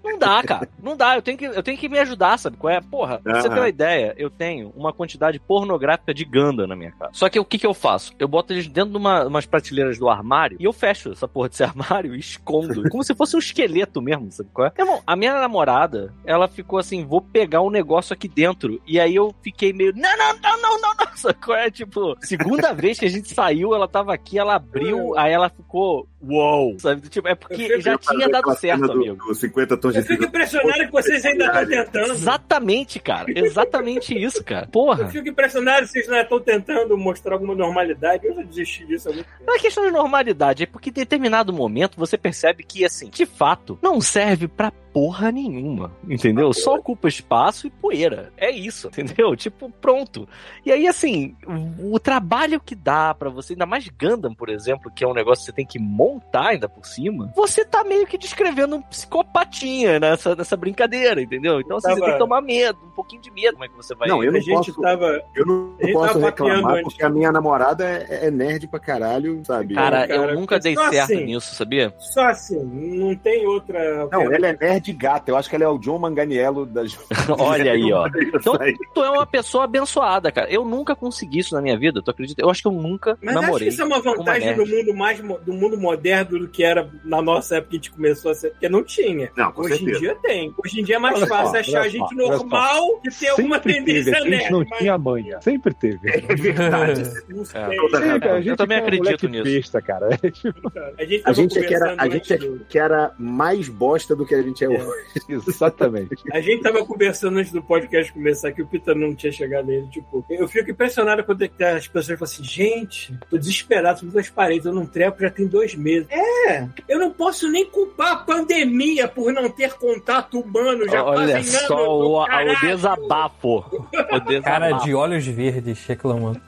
não 0.03 0.19
dá, 0.19 0.43
cara. 0.43 0.69
Não 0.81 0.97
dá. 0.97 1.15
Eu 1.15 1.21
tenho 1.21 1.37
que, 1.37 1.45
eu 1.45 1.63
tenho 1.63 1.77
que 1.77 1.87
me 1.87 1.97
ajudar, 1.99 2.37
sabe? 2.37 2.57
Qual 2.57 2.71
é? 2.71 2.81
Porra, 2.81 3.19
pra 3.19 3.41
você 3.41 3.49
ter 3.49 3.57
uma 3.57 3.69
ideia, 3.69 4.13
eu 4.17 4.29
tenho 4.29 4.71
uma 4.75 4.91
quantidade 4.91 5.39
pornográfica 5.39 6.13
de 6.13 6.25
Ganda 6.25 6.67
na 6.67 6.75
minha 6.75 6.91
casa. 6.91 7.11
Só 7.13 7.29
que 7.29 7.39
o 7.39 7.45
que, 7.45 7.57
que 7.57 7.65
eu 7.65 7.73
faço? 7.73 8.13
Eu 8.19 8.27
boto 8.27 8.53
eles 8.53 8.67
dentro 8.67 8.91
de 8.91 8.97
uma, 8.97 9.25
umas 9.25 9.45
prateleiras 9.45 9.97
do 9.97 10.09
armário 10.09 10.57
e 10.59 10.65
eu 10.65 10.73
fecho 10.73 11.11
essa 11.11 11.27
porra 11.27 11.49
desse 11.49 11.63
armário 11.63 12.15
e 12.15 12.19
escondo. 12.19 12.89
como 12.89 13.03
se 13.03 13.15
fosse 13.15 13.35
um 13.35 13.39
esqueleto 13.39 14.01
mesmo, 14.01 14.31
sabe 14.31 14.49
qual 14.53 14.67
é? 14.67 14.73
Irmão, 14.77 15.01
a 15.05 15.15
minha 15.15 15.33
namorada, 15.39 16.13
ela 16.25 16.47
ficou 16.47 16.79
assim, 16.79 17.05
vou 17.05 17.21
pegar 17.21 17.61
um 17.61 17.69
negócio 17.69 18.13
aqui 18.13 18.27
dentro. 18.27 18.81
E 18.85 18.99
aí 18.99 19.15
eu 19.15 19.33
fiquei 19.41 19.71
meio, 19.71 19.93
não, 19.95 20.17
não, 20.17 20.33
não, 20.39 20.61
não, 20.61 20.81
não, 20.81 20.95
não. 20.95 21.03
Sabe 21.15 21.35
qual 21.35 21.57
é? 21.57 21.71
Tipo, 21.71 22.17
segunda 22.21 22.73
vez 22.73 22.99
que 22.99 23.05
a 23.05 23.09
gente 23.09 23.33
saiu, 23.33 23.73
ela 23.73 23.87
tava 23.87 24.13
aqui, 24.13 24.37
ela 24.37 24.55
abriu, 24.55 25.17
aí 25.17 25.31
ela 25.31 25.49
ficou, 25.49 26.07
uou. 26.27 26.79
Sabe? 26.79 27.07
Tipo, 27.09 27.27
é 27.27 27.35
porque 27.35 27.79
já 27.81 27.97
tinha 27.97 28.27
dado 28.29 28.53
certo, 28.55 28.81
do- 28.81 28.91
amigo. 28.93 29.27
do 29.27 29.35
50 29.35 29.77
tons 29.77 29.93
de 29.93 29.99
Eu 29.99 30.05
fico 30.05 30.23
impressionado 30.25 30.79
que 30.85 30.91
vocês 30.91 31.25
ainda 31.25 31.45
estão 31.45 31.65
tentando. 31.67 32.11
Exatamente, 32.13 32.99
cara. 32.99 33.25
Exatamente 33.35 34.17
isso, 34.17 34.43
cara. 34.43 34.67
Porra. 34.67 35.03
Eu 35.03 35.09
fico 35.09 35.27
impressionado 35.29 35.81
que 35.85 35.87
vocês 35.91 36.07
ainda 36.09 36.21
estão 36.23 36.39
tentando 36.39 36.97
mostrar 36.97 37.33
alguma 37.33 37.55
normalidade. 37.55 38.25
Eu 38.25 38.35
já 38.35 38.41
desisti 38.43 38.85
disso 38.85 39.09
há 39.09 39.13
muito 39.13 39.25
tempo. 39.25 39.43
Não 39.45 39.55
é 39.55 39.59
questão 39.59 39.85
de 39.85 39.91
normalidade, 39.91 40.63
é 40.63 40.65
porque 40.65 40.89
em 40.89 40.93
determinado 40.93 41.51
momento 41.53 41.97
você 41.97 42.17
percebe 42.17 42.63
que, 42.63 42.85
assim, 42.85 43.09
de 43.09 43.25
fato, 43.25 43.77
não 43.81 43.99
serve 44.01 44.47
pra 44.47 44.71
porra 44.93 45.31
nenhuma, 45.31 45.91
entendeu? 46.07 46.53
Só 46.53 46.75
ocupa 46.75 47.07
espaço 47.07 47.65
e 47.65 47.69
poeira. 47.71 48.31
É 48.37 48.51
isso, 48.51 48.87
entendeu? 48.95 49.35
Tipo, 49.35 49.69
pronto. 49.81 50.27
E 50.65 50.71
aí, 50.71 50.87
assim, 50.87 51.35
o, 51.79 51.99
trabalho 51.99 52.59
que 52.59 52.75
dá 52.75 53.13
pra 53.13 53.29
você, 53.29 53.53
ainda 53.53 53.65
mais 53.65 53.87
Gundam, 53.89 54.33
por 54.35 54.49
exemplo, 54.49 54.91
que 54.95 55.03
é 55.03 55.07
um 55.07 55.13
negócio 55.13 55.41
que 55.43 55.45
você 55.47 55.55
tem 55.55 55.65
que 55.65 55.79
montar 55.79 56.49
ainda 56.49 56.69
por 56.69 56.85
cima, 56.85 57.31
você 57.35 57.65
tá 57.65 57.83
meio 57.83 58.05
que 58.05 58.17
descrevendo 58.17 58.75
um 58.75 58.81
psicopatinha 58.81 59.99
nessa, 59.99 60.35
nessa 60.35 60.55
brincadeira, 60.55 61.21
entendeu? 61.21 61.59
Então, 61.59 61.77
assim, 61.77 61.87
você 61.89 61.93
Tava- 61.95 62.05
tem 62.05 62.13
que 62.13 62.19
tomar 62.19 62.41
medo, 62.41 62.77
um 62.85 62.91
pouquinho 62.91 63.21
de 63.21 63.31
medo, 63.31 63.53
como 63.53 63.65
é 63.65 63.67
que 63.69 63.75
você 63.75 63.95
vai... 63.95 64.07
Não, 64.07 64.23
eu 64.23 64.29
a 64.29 64.33
não 64.33 64.41
gente 64.41 64.71
posso- 64.71 64.81
tava. 64.81 65.21
Eu 65.35 65.45
não 65.45 65.75
A 65.81 65.91
posso 65.93 66.19
reclamar 66.19 66.71
antes. 66.75 66.83
porque 66.83 67.03
a 67.03 67.09
minha 67.09 67.31
namorada 67.31 67.83
é, 67.85 68.27
é 68.27 68.31
nerd 68.31 68.67
pra 68.67 68.79
caralho, 68.79 69.41
sabe? 69.45 69.73
Cara, 69.73 70.07
cara, 70.07 70.15
eu 70.31 70.35
nunca 70.35 70.59
dei 70.59 70.75
só 70.75 70.89
certo 70.91 71.13
assim. 71.13 71.25
nisso, 71.25 71.55
sabia? 71.55 71.93
Só 71.99 72.25
assim, 72.27 72.63
não 72.63 73.15
tem 73.15 73.45
outra. 73.47 74.07
Não, 74.11 74.31
ela 74.33 74.47
é 74.47 74.57
nerd 74.59 74.82
gata. 74.91 75.31
Eu 75.31 75.37
acho 75.37 75.49
que 75.49 75.55
ela 75.55 75.65
é 75.65 75.67
o 75.67 75.77
John 75.77 75.99
Manganiello 75.99 76.65
das. 76.65 76.97
Olha 77.39 77.71
aí, 77.71 77.93
ó. 77.93 78.07
Então, 78.07 78.57
tu 78.93 79.03
é 79.03 79.09
uma 79.09 79.25
pessoa 79.25 79.63
abençoada, 79.65 80.31
cara. 80.31 80.49
Eu 80.51 80.65
nunca 80.65 80.95
consegui 80.95 81.39
isso 81.39 81.53
na 81.55 81.61
minha 81.61 81.77
vida, 81.77 82.01
tu 82.01 82.11
acredita? 82.11 82.41
Eu 82.41 82.49
acho 82.49 82.61
que 82.61 82.67
eu 82.67 82.71
nunca 82.71 83.17
Mas 83.21 83.35
acho 83.35 83.41
namorei. 83.45 83.67
que 83.67 83.73
isso 83.73 83.81
é 83.81 83.85
uma 83.85 84.01
vantagem 84.01 84.53
uma 84.53 84.65
do 84.65 84.69
mundo 84.69 84.93
mais 84.95 85.19
do 85.21 85.53
mundo 85.53 85.77
moderno 85.77 86.39
do 86.39 86.47
que 86.47 86.63
era 86.63 86.89
na 87.03 87.21
nossa 87.21 87.57
época 87.57 87.69
que 87.71 87.75
a 87.75 87.79
gente 87.79 87.91
começou 87.91 88.31
a 88.31 88.33
ser. 88.33 88.49
Porque 88.51 88.67
não 88.67 88.83
tinha. 88.83 89.31
Não, 89.37 89.51
com 89.51 89.61
Hoje 89.61 89.77
certeza. 89.77 89.97
em 89.97 90.01
dia 90.01 90.15
tem. 90.21 90.53
Hoje 90.63 90.79
em 90.79 90.83
dia 90.83 90.95
é 90.95 90.99
mais 90.99 91.15
Olha 91.17 91.27
só, 91.27 91.35
fácil 91.35 91.59
achar 91.59 91.81
olha 91.81 91.89
gente 91.89 91.99
só, 91.99 92.15
olha 92.15 92.37
só. 92.37 92.43
normal 92.43 92.99
que 93.01 93.09
tem 93.19 93.29
alguma 93.29 93.55
Sempre 93.57 93.73
tendência 93.73 94.13
teve, 94.13 94.17
a 94.17 94.21
gente 94.23 94.29
nerd. 94.39 94.51
não 94.51 94.65
mas 94.69 94.79
tinha 94.79 94.97
manha. 94.97 95.41
Sempre 95.41 95.73
teve. 95.75 96.09
É 96.09 96.35
verdade. 96.35 97.03
não 97.29 97.45
sei. 97.45 97.61
É. 97.61 97.75
Toda 97.75 97.97
Sempre, 97.99 98.19
razão. 98.19 98.31
a 98.31 98.41
gente 98.41 98.49
Eu 98.49 98.57
também 98.57 98.77
é 98.77 98.81
acredito 98.81 99.03
moleque 99.05 99.27
nisso. 99.27 99.43
Besta, 99.43 99.81
cara. 99.81 100.19
É 100.23 100.29
tipo, 100.31 100.71
A 100.97 101.03
gente, 101.05 101.21
A 101.25 101.33
gente 101.33 101.59
é 101.59 101.63
que 101.63 101.73
era, 101.73 101.95
a 101.97 102.09
gente 102.09 102.33
é 102.33 102.37
que 102.69 102.79
era 102.79 103.13
mais 103.17 103.69
bosta 103.69 104.15
do 104.15 104.25
que 104.25 104.33
a 104.35 104.41
gente 104.41 104.63
é. 104.63 104.67
Exatamente. 105.29 106.15
A 106.31 106.41
gente 106.41 106.63
tava 106.63 106.85
conversando 106.85 107.39
antes 107.39 107.51
do 107.51 107.61
podcast 107.61 108.11
começar 108.11 108.51
que 108.51 108.61
o 108.61 108.67
Peter 108.67 108.95
não 108.95 109.15
tinha 109.15 109.31
chegado 109.31 109.67
nele. 109.67 109.87
Tipo, 109.87 110.25
eu 110.29 110.47
fico 110.47 110.71
impressionado 110.71 111.23
quando 111.23 111.43
as 111.43 111.87
pessoas 111.87 112.19
falam 112.19 112.23
assim: 112.23 112.43
gente, 112.43 113.17
tô 113.29 113.37
desesperado, 113.37 113.99
subindo 113.99 114.19
as 114.19 114.29
paredes, 114.29 114.65
eu 114.65 114.73
não 114.73 114.85
trepo 114.85 115.21
já 115.21 115.29
tem 115.29 115.47
dois 115.47 115.75
meses. 115.75 116.07
É, 116.09 116.67
eu 116.87 116.99
não 116.99 117.11
posso 117.11 117.49
nem 117.49 117.65
culpar 117.65 118.13
a 118.13 118.17
pandemia 118.17 119.07
por 119.07 119.31
não 119.31 119.49
ter 119.49 119.73
contato 119.73 120.39
humano. 120.39 120.87
Já 120.87 121.03
Olha 121.03 121.43
só 121.43 121.99
o, 121.99 122.23
o 122.23 122.59
desabafo. 122.61 123.57
O 123.57 124.19
desabafo. 124.19 124.43
Cara 124.43 124.71
de 124.73 124.93
olhos 124.93 125.25
verdes 125.25 125.85
reclamando. 125.85 126.41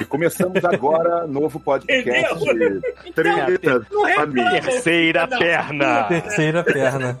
E 0.00 0.04
começamos 0.04 0.64
agora 0.64 1.26
novo 1.26 1.60
podcast 1.60 2.04
de 2.04 3.12
Treta 3.12 3.86
Não 3.90 4.02
reclama. 4.02 4.14
Família. 4.14 4.62
Terceira 4.62 5.26
Não. 5.26 5.38
perna. 5.38 6.04
Terceira 6.04 6.64
perna. 6.64 7.20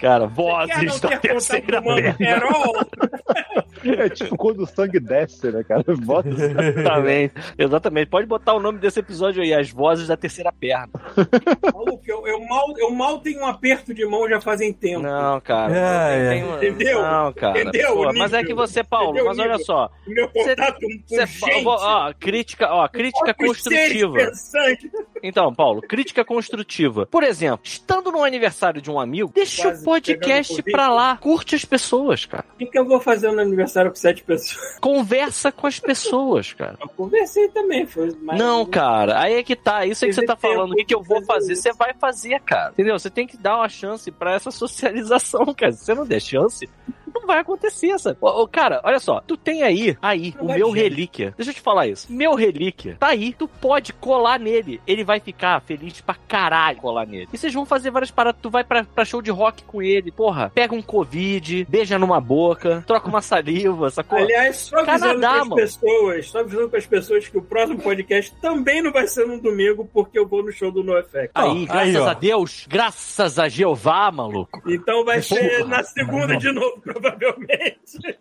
Cara, 0.00 0.26
vozes 0.26 1.00
da 1.00 1.08
ter 1.18 1.28
terceira? 1.28 1.82
É 3.84 4.08
tipo 4.08 4.36
quando 4.36 4.62
o 4.62 4.66
sangue 4.66 4.98
desce, 4.98 5.50
né, 5.50 5.62
cara? 5.62 5.84
Bota 5.98 6.28
Exatamente. 6.28 7.34
Exatamente. 7.58 8.08
Pode 8.08 8.26
botar 8.26 8.54
o 8.54 8.60
nome 8.60 8.78
desse 8.78 9.00
episódio 9.00 9.42
aí, 9.42 9.52
as 9.52 9.70
vozes 9.70 10.08
da 10.08 10.16
terceira 10.16 10.50
perna. 10.52 10.88
Maluco, 11.72 12.00
eu, 12.06 12.26
eu 12.26 12.40
mal, 12.46 12.64
eu 12.78 12.90
mal 12.90 13.18
tenho 13.20 13.40
um 13.40 13.46
aperto 13.46 13.92
de 13.92 14.06
mão 14.06 14.28
já 14.28 14.40
fazem 14.40 14.72
tempo. 14.72 15.02
Não, 15.02 15.40
cara. 15.40 15.74
É, 15.76 16.30
tem- 16.30 16.40
é. 16.40 16.44
uma- 16.44 16.56
Entendeu? 16.56 17.02
Não, 17.02 17.32
cara. 17.32 17.60
Entendeu 17.60 17.94
Pô, 17.94 18.12
mas 18.14 18.32
é 18.32 18.42
que 18.42 18.54
você, 18.54 18.82
Paulo, 18.82 19.08
Entendeu 19.10 19.26
mas 19.26 19.38
olha 19.38 19.50
nível? 19.52 19.66
só. 19.66 19.90
Meu 20.06 20.28
contato 20.28 20.80
com 20.80 20.88
Você, 21.06 21.26
gente. 21.26 21.66
ó, 21.66 22.12
crítica, 22.18 22.72
ó, 22.72 22.88
crítica 22.88 23.34
construtiva. 23.34 24.14
pensantes. 24.16 24.90
Então, 25.22 25.54
Paulo, 25.54 25.82
crítica 25.82 26.24
construtiva. 26.24 27.06
Por 27.06 27.22
exemplo, 27.22 27.60
estando 27.64 28.10
no 28.10 28.24
aniversário 28.24 28.80
de 28.80 28.90
um 28.90 28.98
amigo, 28.98 29.30
deixa 29.34 29.63
Quase 29.68 29.82
o 29.82 29.84
podcast 29.84 30.62
pra 30.62 30.88
lá. 30.88 31.16
Curte 31.16 31.54
as 31.54 31.64
pessoas, 31.64 32.24
cara. 32.24 32.44
O 32.54 32.58
que, 32.58 32.66
que 32.66 32.78
eu 32.78 32.86
vou 32.86 33.00
fazer 33.00 33.30
no 33.32 33.40
aniversário 33.40 33.90
com 33.90 33.96
sete 33.96 34.22
pessoas? 34.22 34.76
Conversa 34.80 35.50
com 35.50 35.66
as 35.66 35.78
pessoas, 35.78 36.52
cara. 36.52 36.76
Eu 36.80 36.88
conversei 36.88 37.48
também. 37.48 37.86
Foi 37.86 38.14
mais 38.22 38.38
Não, 38.38 38.64
cara, 38.66 39.20
aí 39.20 39.34
é 39.34 39.42
que 39.42 39.56
tá. 39.56 39.86
Isso 39.86 40.04
aí 40.04 40.10
que 40.10 40.14
você 40.14 40.26
tá 40.26 40.36
falando. 40.36 40.72
O 40.72 40.76
que, 40.76 40.84
que 40.84 40.94
eu 40.94 41.02
vou 41.02 41.22
fazer. 41.24 41.56
Você 41.56 41.72
vai 41.72 41.94
fazer, 41.94 42.40
cara. 42.40 42.70
Entendeu? 42.72 42.98
Você 42.98 43.10
tem 43.10 43.26
que 43.26 43.36
dar 43.36 43.56
uma 43.56 43.68
chance 43.68 44.10
pra 44.10 44.34
essa 44.34 44.50
socialização, 44.52 45.52
cara. 45.54 45.72
Se 45.72 45.84
você 45.84 45.94
não 45.94 46.06
der 46.06 46.20
chance, 46.20 46.68
não 47.20 47.26
vai 47.26 47.38
acontecer, 47.38 47.98
sabe? 47.98 48.16
Ô, 48.20 48.42
ô, 48.42 48.48
cara, 48.48 48.80
olha 48.84 48.98
só. 48.98 49.20
Tu 49.26 49.36
tem 49.36 49.62
aí, 49.62 49.96
aí, 50.02 50.34
Não 50.36 50.46
o 50.46 50.54
meu 50.54 50.70
relíquia. 50.70 51.34
Deixa 51.36 51.50
eu 51.50 51.54
te 51.54 51.60
falar 51.60 51.86
isso. 51.86 52.12
Meu 52.12 52.34
relíquia 52.34 52.96
tá 52.98 53.08
aí. 53.08 53.32
Tu 53.32 53.48
pode 53.48 53.92
colar 53.92 54.38
nele. 54.38 54.80
Ele 54.86 55.04
vai 55.04 55.20
ficar 55.20 55.60
feliz 55.62 56.00
pra 56.00 56.14
caralho 56.14 56.78
colar 56.78 57.06
nele. 57.06 57.28
E 57.32 57.38
vocês 57.38 57.52
vão 57.52 57.64
fazer 57.64 57.90
várias 57.90 58.10
paradas. 58.10 58.40
Tu 58.42 58.50
vai 58.50 58.64
pra, 58.64 58.84
pra 58.84 59.04
show 59.04 59.22
de 59.22 59.30
rock 59.30 59.64
com 59.64 59.82
ele. 59.82 60.10
Porra, 60.10 60.50
pega 60.54 60.74
um 60.74 60.82
Covid, 60.82 61.64
beija 61.68 61.98
numa 61.98 62.20
boca, 62.20 62.84
troca 62.86 63.08
uma 63.08 63.22
saliva, 63.22 63.90
sacou? 63.90 64.18
Aliás, 64.18 64.56
só 64.56 64.78
avisando 64.78 65.20
Canadá, 65.20 65.28
para 65.28 65.40
as 65.42 65.48
mano. 65.48 65.56
pessoas, 65.56 66.26
só 66.28 66.38
avisando 66.40 66.68
para 66.68 66.78
as 66.78 66.86
pessoas 66.86 67.28
que 67.28 67.38
o 67.38 67.42
próximo 67.42 67.80
podcast 67.80 68.34
também 68.40 68.82
não 68.82 68.92
vai 68.92 69.06
ser 69.06 69.26
no 69.26 69.40
domingo, 69.40 69.88
porque 69.92 70.18
eu 70.18 70.26
vou 70.26 70.42
no 70.42 70.52
show 70.52 70.70
do 70.70 70.82
NoFX. 70.82 71.30
Aí, 71.34 71.66
Ó, 71.68 71.72
graças 71.72 71.96
aí, 71.96 72.08
a 72.08 72.14
Deus, 72.14 72.66
graças 72.68 73.38
a 73.38 73.48
Jeová, 73.48 74.10
maluco. 74.10 74.62
Então 74.66 75.04
vai 75.04 75.22
ser 75.22 75.58
Porra. 75.58 75.68
na 75.68 75.82
segunda 75.84 76.36
de 76.36 76.52
novo, 76.52 76.80
provavelmente. 77.10 78.18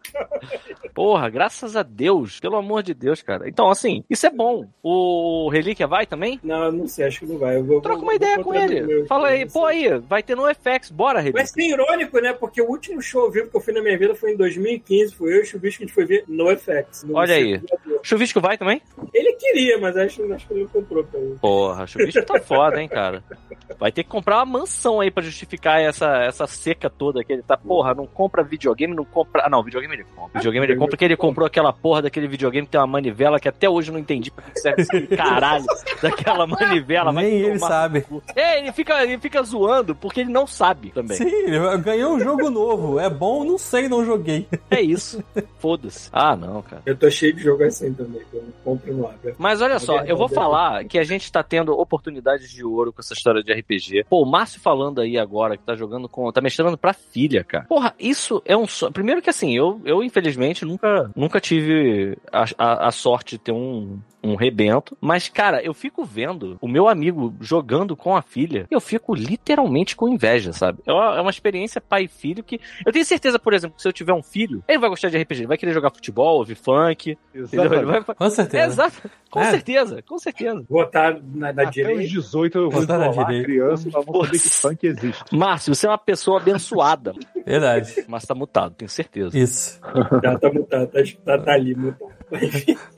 Porra, 0.93 1.29
graças 1.29 1.75
a 1.75 1.83
Deus, 1.83 2.39
pelo 2.39 2.55
amor 2.57 2.83
de 2.83 2.93
Deus, 2.93 3.21
cara. 3.21 3.47
Então, 3.47 3.69
assim, 3.69 4.03
isso 4.09 4.25
é 4.25 4.29
bom. 4.29 4.65
O 4.81 5.49
Relíquia 5.49 5.87
vai 5.87 6.05
também? 6.05 6.39
Não, 6.43 6.71
não 6.71 6.87
sei, 6.87 7.05
acho 7.07 7.19
que 7.21 7.25
não 7.25 7.37
vai. 7.37 7.57
Eu 7.57 7.63
vou, 7.63 7.81
Troca 7.81 7.97
uma 7.97 8.05
vou 8.05 8.13
ideia 8.15 8.43
com 8.43 8.53
ele. 8.53 8.81
meu- 8.81 9.05
Fala 9.07 9.29
aí, 9.29 9.45
pô 9.45 9.67
sei. 9.69 9.87
aí, 9.87 9.99
vai 9.99 10.21
ter 10.21 10.35
no 10.35 10.47
FX, 10.53 10.91
bora, 10.91 11.19
Relíquia. 11.19 11.45
ser 11.45 11.61
irônico, 11.63 12.19
né? 12.19 12.33
Porque 12.33 12.61
o 12.61 12.67
último 12.69 13.01
show 13.01 13.23
ao 13.23 13.31
vivo 13.31 13.49
que 13.49 13.57
eu 13.57 13.61
fui 13.61 13.73
na 13.73 13.81
minha 13.81 13.97
vida 13.97 14.13
foi 14.15 14.33
em 14.33 14.37
2015. 14.37 15.15
Foi 15.15 15.33
eu 15.33 15.37
e 15.37 15.41
o 15.41 15.45
Chubisco 15.45 15.79
que 15.79 15.83
a 15.83 15.87
gente 15.87 15.95
foi 15.95 16.05
ver 16.05 16.23
no 16.27 16.49
FX. 16.55 17.03
no 17.03 17.17
Olha 17.17 17.35
aí. 17.35 17.61
Chuvisco 18.03 18.39
vai 18.41 18.57
também? 18.57 18.81
Ele 19.13 19.33
queria, 19.33 19.77
mas 19.79 19.95
acho, 19.97 20.31
acho 20.33 20.47
que 20.47 20.53
ele 20.53 20.63
não 20.63 20.69
comprou 20.69 21.03
pra 21.03 21.19
ele. 21.19 21.35
Porra, 21.41 21.87
Chuvisco 21.87 22.25
tá 22.25 22.39
foda, 22.41 22.81
hein, 22.81 22.87
cara. 22.87 23.23
Vai 23.79 23.91
ter 23.91 24.03
que 24.03 24.09
comprar 24.09 24.37
uma 24.37 24.45
mansão 24.59 24.99
aí 24.99 25.09
pra 25.09 25.23
justificar 25.23 25.81
essa, 25.81 26.23
essa 26.23 26.45
seca 26.47 26.89
toda 26.89 27.23
que 27.23 27.33
ele 27.33 27.41
tá. 27.43 27.57
Porra, 27.57 27.93
não 27.93 28.05
compra 28.05 28.43
videogame. 28.43 28.72
Videogame, 28.73 28.95
não 28.95 29.05
compra. 29.05 29.43
Ah, 29.45 29.49
não, 29.49 29.63
videogame 29.63 29.93
ele 29.93 30.05
compra. 30.15 30.39
Videogame 30.39 30.65
ele 30.65 30.75
compra 30.75 30.89
porque 30.89 31.05
ele 31.05 31.17
comprou 31.17 31.47
aquela 31.47 31.71
porra 31.71 32.03
daquele 32.03 32.27
videogame 32.27 32.65
que 32.65 32.71
tem 32.71 32.79
uma 32.81 32.87
manivela 32.87 33.39
que 33.39 33.47
até 33.47 33.69
hoje 33.69 33.89
eu 33.89 33.93
não 33.93 33.99
entendi 33.99 34.31
pra 34.31 34.43
que 34.43 34.59
serve 34.59 34.81
esse 34.81 35.07
caralho 35.15 35.65
daquela 36.01 36.45
manivela. 36.45 37.11
Nem 37.11 37.41
ele 37.41 37.59
sabe. 37.59 38.05
É, 38.35 38.59
ele 38.59 38.71
fica, 38.71 39.03
ele 39.03 39.17
fica 39.19 39.41
zoando 39.43 39.95
porque 39.95 40.21
ele 40.21 40.31
não 40.31 40.45
sabe 40.47 40.91
também. 40.91 41.17
Sim, 41.17 41.27
ele 41.27 41.77
ganhou 41.77 42.15
um 42.15 42.19
jogo 42.19 42.49
novo. 42.49 42.99
É 42.99 43.09
bom? 43.09 43.43
Não 43.43 43.57
sei, 43.57 43.87
não 43.87 44.05
joguei. 44.05 44.47
É 44.69 44.81
isso. 44.81 45.23
Foda-se. 45.59 46.09
Ah, 46.11 46.35
não, 46.35 46.61
cara. 46.61 46.81
Eu 46.85 46.95
tô 46.97 47.09
cheio 47.09 47.33
de 47.33 47.43
jogo 47.43 47.63
assim 47.63 47.93
também, 47.93 48.21
que 48.29 48.37
eu 48.37 48.43
não 48.43 48.51
compro 48.63 48.93
no 48.93 49.07
abro. 49.07 49.35
Mas 49.37 49.61
olha 49.61 49.79
só, 49.79 49.99
eu 50.01 50.17
vou 50.17 50.27
falar 50.27 50.83
que 50.85 50.97
a 50.97 51.03
gente 51.03 51.31
tá 51.31 51.43
tendo 51.43 51.73
oportunidades 51.77 52.49
de 52.49 52.63
ouro 52.63 52.91
com 52.91 53.01
essa 53.01 53.13
história 53.13 53.43
de 53.43 53.53
RPG. 53.53 54.05
Pô, 54.09 54.21
o 54.21 54.25
Márcio 54.25 54.59
falando 54.59 55.01
aí 55.01 55.17
agora 55.17 55.57
que 55.57 55.63
tá 55.63 55.75
jogando 55.75 56.09
com. 56.09 56.31
tá 56.31 56.41
mestrando 56.41 56.77
pra 56.77 56.93
filha, 56.93 57.43
cara. 57.43 57.65
Porra, 57.65 57.93
isso 57.99 58.41
é 58.45 58.55
um 58.55 58.62
Primeiro 58.91 59.21
que 59.21 59.29
assim, 59.29 59.55
eu, 59.55 59.81
eu 59.85 60.03
infelizmente 60.03 60.65
nunca, 60.65 61.11
nunca 61.15 61.39
tive 61.39 62.17
a, 62.31 62.45
a, 62.57 62.87
a 62.87 62.91
sorte 62.91 63.37
de 63.37 63.43
ter 63.43 63.51
um. 63.51 63.99
Um 64.23 64.35
rebento, 64.35 64.97
mas 65.01 65.27
cara, 65.27 65.61
eu 65.61 65.73
fico 65.73 66.05
vendo 66.05 66.57
o 66.61 66.67
meu 66.67 66.87
amigo 66.87 67.33
jogando 67.41 67.95
com 67.95 68.15
a 68.15 68.21
filha, 68.21 68.65
eu 68.71 68.79
fico 68.79 69.13
literalmente 69.13 69.95
com 69.95 70.07
inveja, 70.07 70.53
sabe? 70.53 70.79
É 70.85 70.93
uma, 70.93 71.17
é 71.17 71.29
experiência 71.29 71.81
pai 71.81 72.03
e 72.03 72.07
filho 72.07 72.43
que 72.43 72.59
eu 72.85 72.91
tenho 72.91 73.03
certeza, 73.05 73.37
por 73.37 73.53
exemplo, 73.53 73.75
que 73.75 73.81
se 73.81 73.87
eu 73.87 73.93
tiver 73.93 74.13
um 74.13 74.23
filho, 74.23 74.63
ele 74.67 74.77
vai 74.79 74.89
gostar 74.89 75.09
de 75.09 75.17
RPG, 75.17 75.41
ele 75.41 75.47
vai 75.47 75.57
querer 75.57 75.73
jogar 75.73 75.89
futebol, 75.89 76.37
ouvir 76.37 76.55
funk, 76.55 77.17
vai, 77.33 78.01
Com 78.15 78.29
certeza. 78.29 78.65
Exato. 78.65 79.09
Com 79.29 79.39
É. 79.41 79.49
certeza, 79.49 80.01
com 80.03 80.19
certeza. 80.19 80.63
Botar 80.69 81.19
na, 81.33 81.51
na 81.51 81.63
Até 81.63 81.65
os 81.65 81.71
direita. 81.73 82.03
18 82.03 82.57
eu 82.57 82.69
vou 82.69 82.81
Botar 82.81 82.99
na 82.99 83.07
direita. 83.07 83.45
criança, 83.45 83.89
vamos 83.89 84.25
saber 84.25 84.39
que 84.39 84.49
funk 84.49 84.87
existe. 84.87 85.35
Márcio, 85.35 85.73
você 85.73 85.87
é 85.87 85.89
uma 85.89 85.97
pessoa 85.97 86.39
abençoada. 86.39 87.13
Verdade. 87.45 88.05
Mas 88.07 88.25
tá 88.25 88.35
mutado, 88.35 88.75
tenho 88.75 88.89
certeza. 88.89 89.37
Isso. 89.37 89.81
Tá, 90.21 90.37
tá 90.37 90.51
mutado, 90.53 90.87
tá, 90.91 90.99
tá, 91.25 91.37
tá 91.39 91.53
ali 91.53 91.75
mutado. 91.75 92.11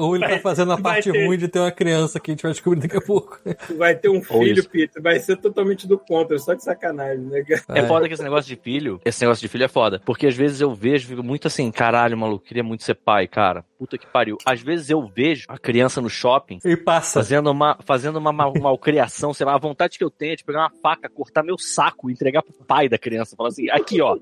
Ou 0.00 0.16
ele 0.16 0.24
tá 0.24 0.30
Vai- 0.30 0.38
fazendo 0.40 0.72
a 0.72 0.80
parte 0.80 1.12
ter- 1.12 1.26
ruim 1.26 1.36
de 1.36 1.46
ter 1.46 1.58
uma 1.58 1.70
criança 1.70 2.18
que 2.18 2.30
a 2.30 2.32
gente 2.32 2.42
vai 2.42 2.52
descobrir 2.52 2.80
daqui 2.80 2.96
a 2.96 3.00
pouco. 3.02 3.38
Tu 3.66 3.76
vai 3.76 3.94
ter 3.94 4.08
um 4.08 4.22
filho. 4.22 4.66
Peter, 4.68 5.02
vai 5.02 5.18
ser 5.18 5.36
totalmente 5.36 5.86
do 5.86 5.98
contra, 5.98 6.38
só 6.38 6.54
de 6.54 6.64
sacanagem, 6.64 7.22
né? 7.26 7.44
É 7.68 7.82
foda 7.86 8.08
que 8.08 8.14
esse 8.14 8.22
negócio 8.22 8.48
de 8.48 8.56
filho, 8.60 8.98
esse 9.04 9.20
negócio 9.22 9.42
de 9.42 9.48
filho 9.48 9.64
é 9.64 9.68
foda. 9.68 10.00
Porque 10.04 10.26
às 10.26 10.34
vezes 10.34 10.62
eu 10.62 10.74
vejo, 10.74 11.06
fico 11.08 11.22
muito 11.22 11.46
assim, 11.48 11.70
caralho, 11.70 12.16
maluco, 12.16 12.44
queria 12.46 12.62
muito 12.64 12.82
ser 12.82 12.94
pai, 12.94 13.28
cara. 13.28 13.62
Puta 13.78 13.98
que 13.98 14.06
pariu. 14.06 14.38
Às 14.46 14.62
vezes 14.62 14.88
eu 14.88 15.06
vejo 15.06 15.44
a 15.48 15.58
criança 15.58 16.00
no 16.00 16.08
shopping 16.08 16.60
E 16.64 16.76
passa. 16.78 17.20
fazendo 17.20 17.50
uma, 17.50 17.76
fazendo 17.84 18.16
uma 18.18 18.32
mal- 18.32 18.54
malcriação, 18.58 19.34
sei 19.34 19.44
lá, 19.44 19.54
a 19.54 19.58
vontade 19.58 19.98
que 19.98 20.04
eu 20.04 20.10
tenho 20.10 20.32
é 20.32 20.36
de 20.36 20.44
pegar 20.44 20.60
uma 20.60 20.72
faca, 20.82 21.10
cortar 21.10 21.42
meu 21.42 21.58
saco 21.58 22.08
e 22.08 22.12
entregar 22.14 22.42
pro 22.42 22.54
pai 22.66 22.88
da 22.88 22.96
criança. 22.96 23.36
Falar 23.36 23.50
assim, 23.50 23.68
aqui 23.68 24.00
ó, 24.00 24.16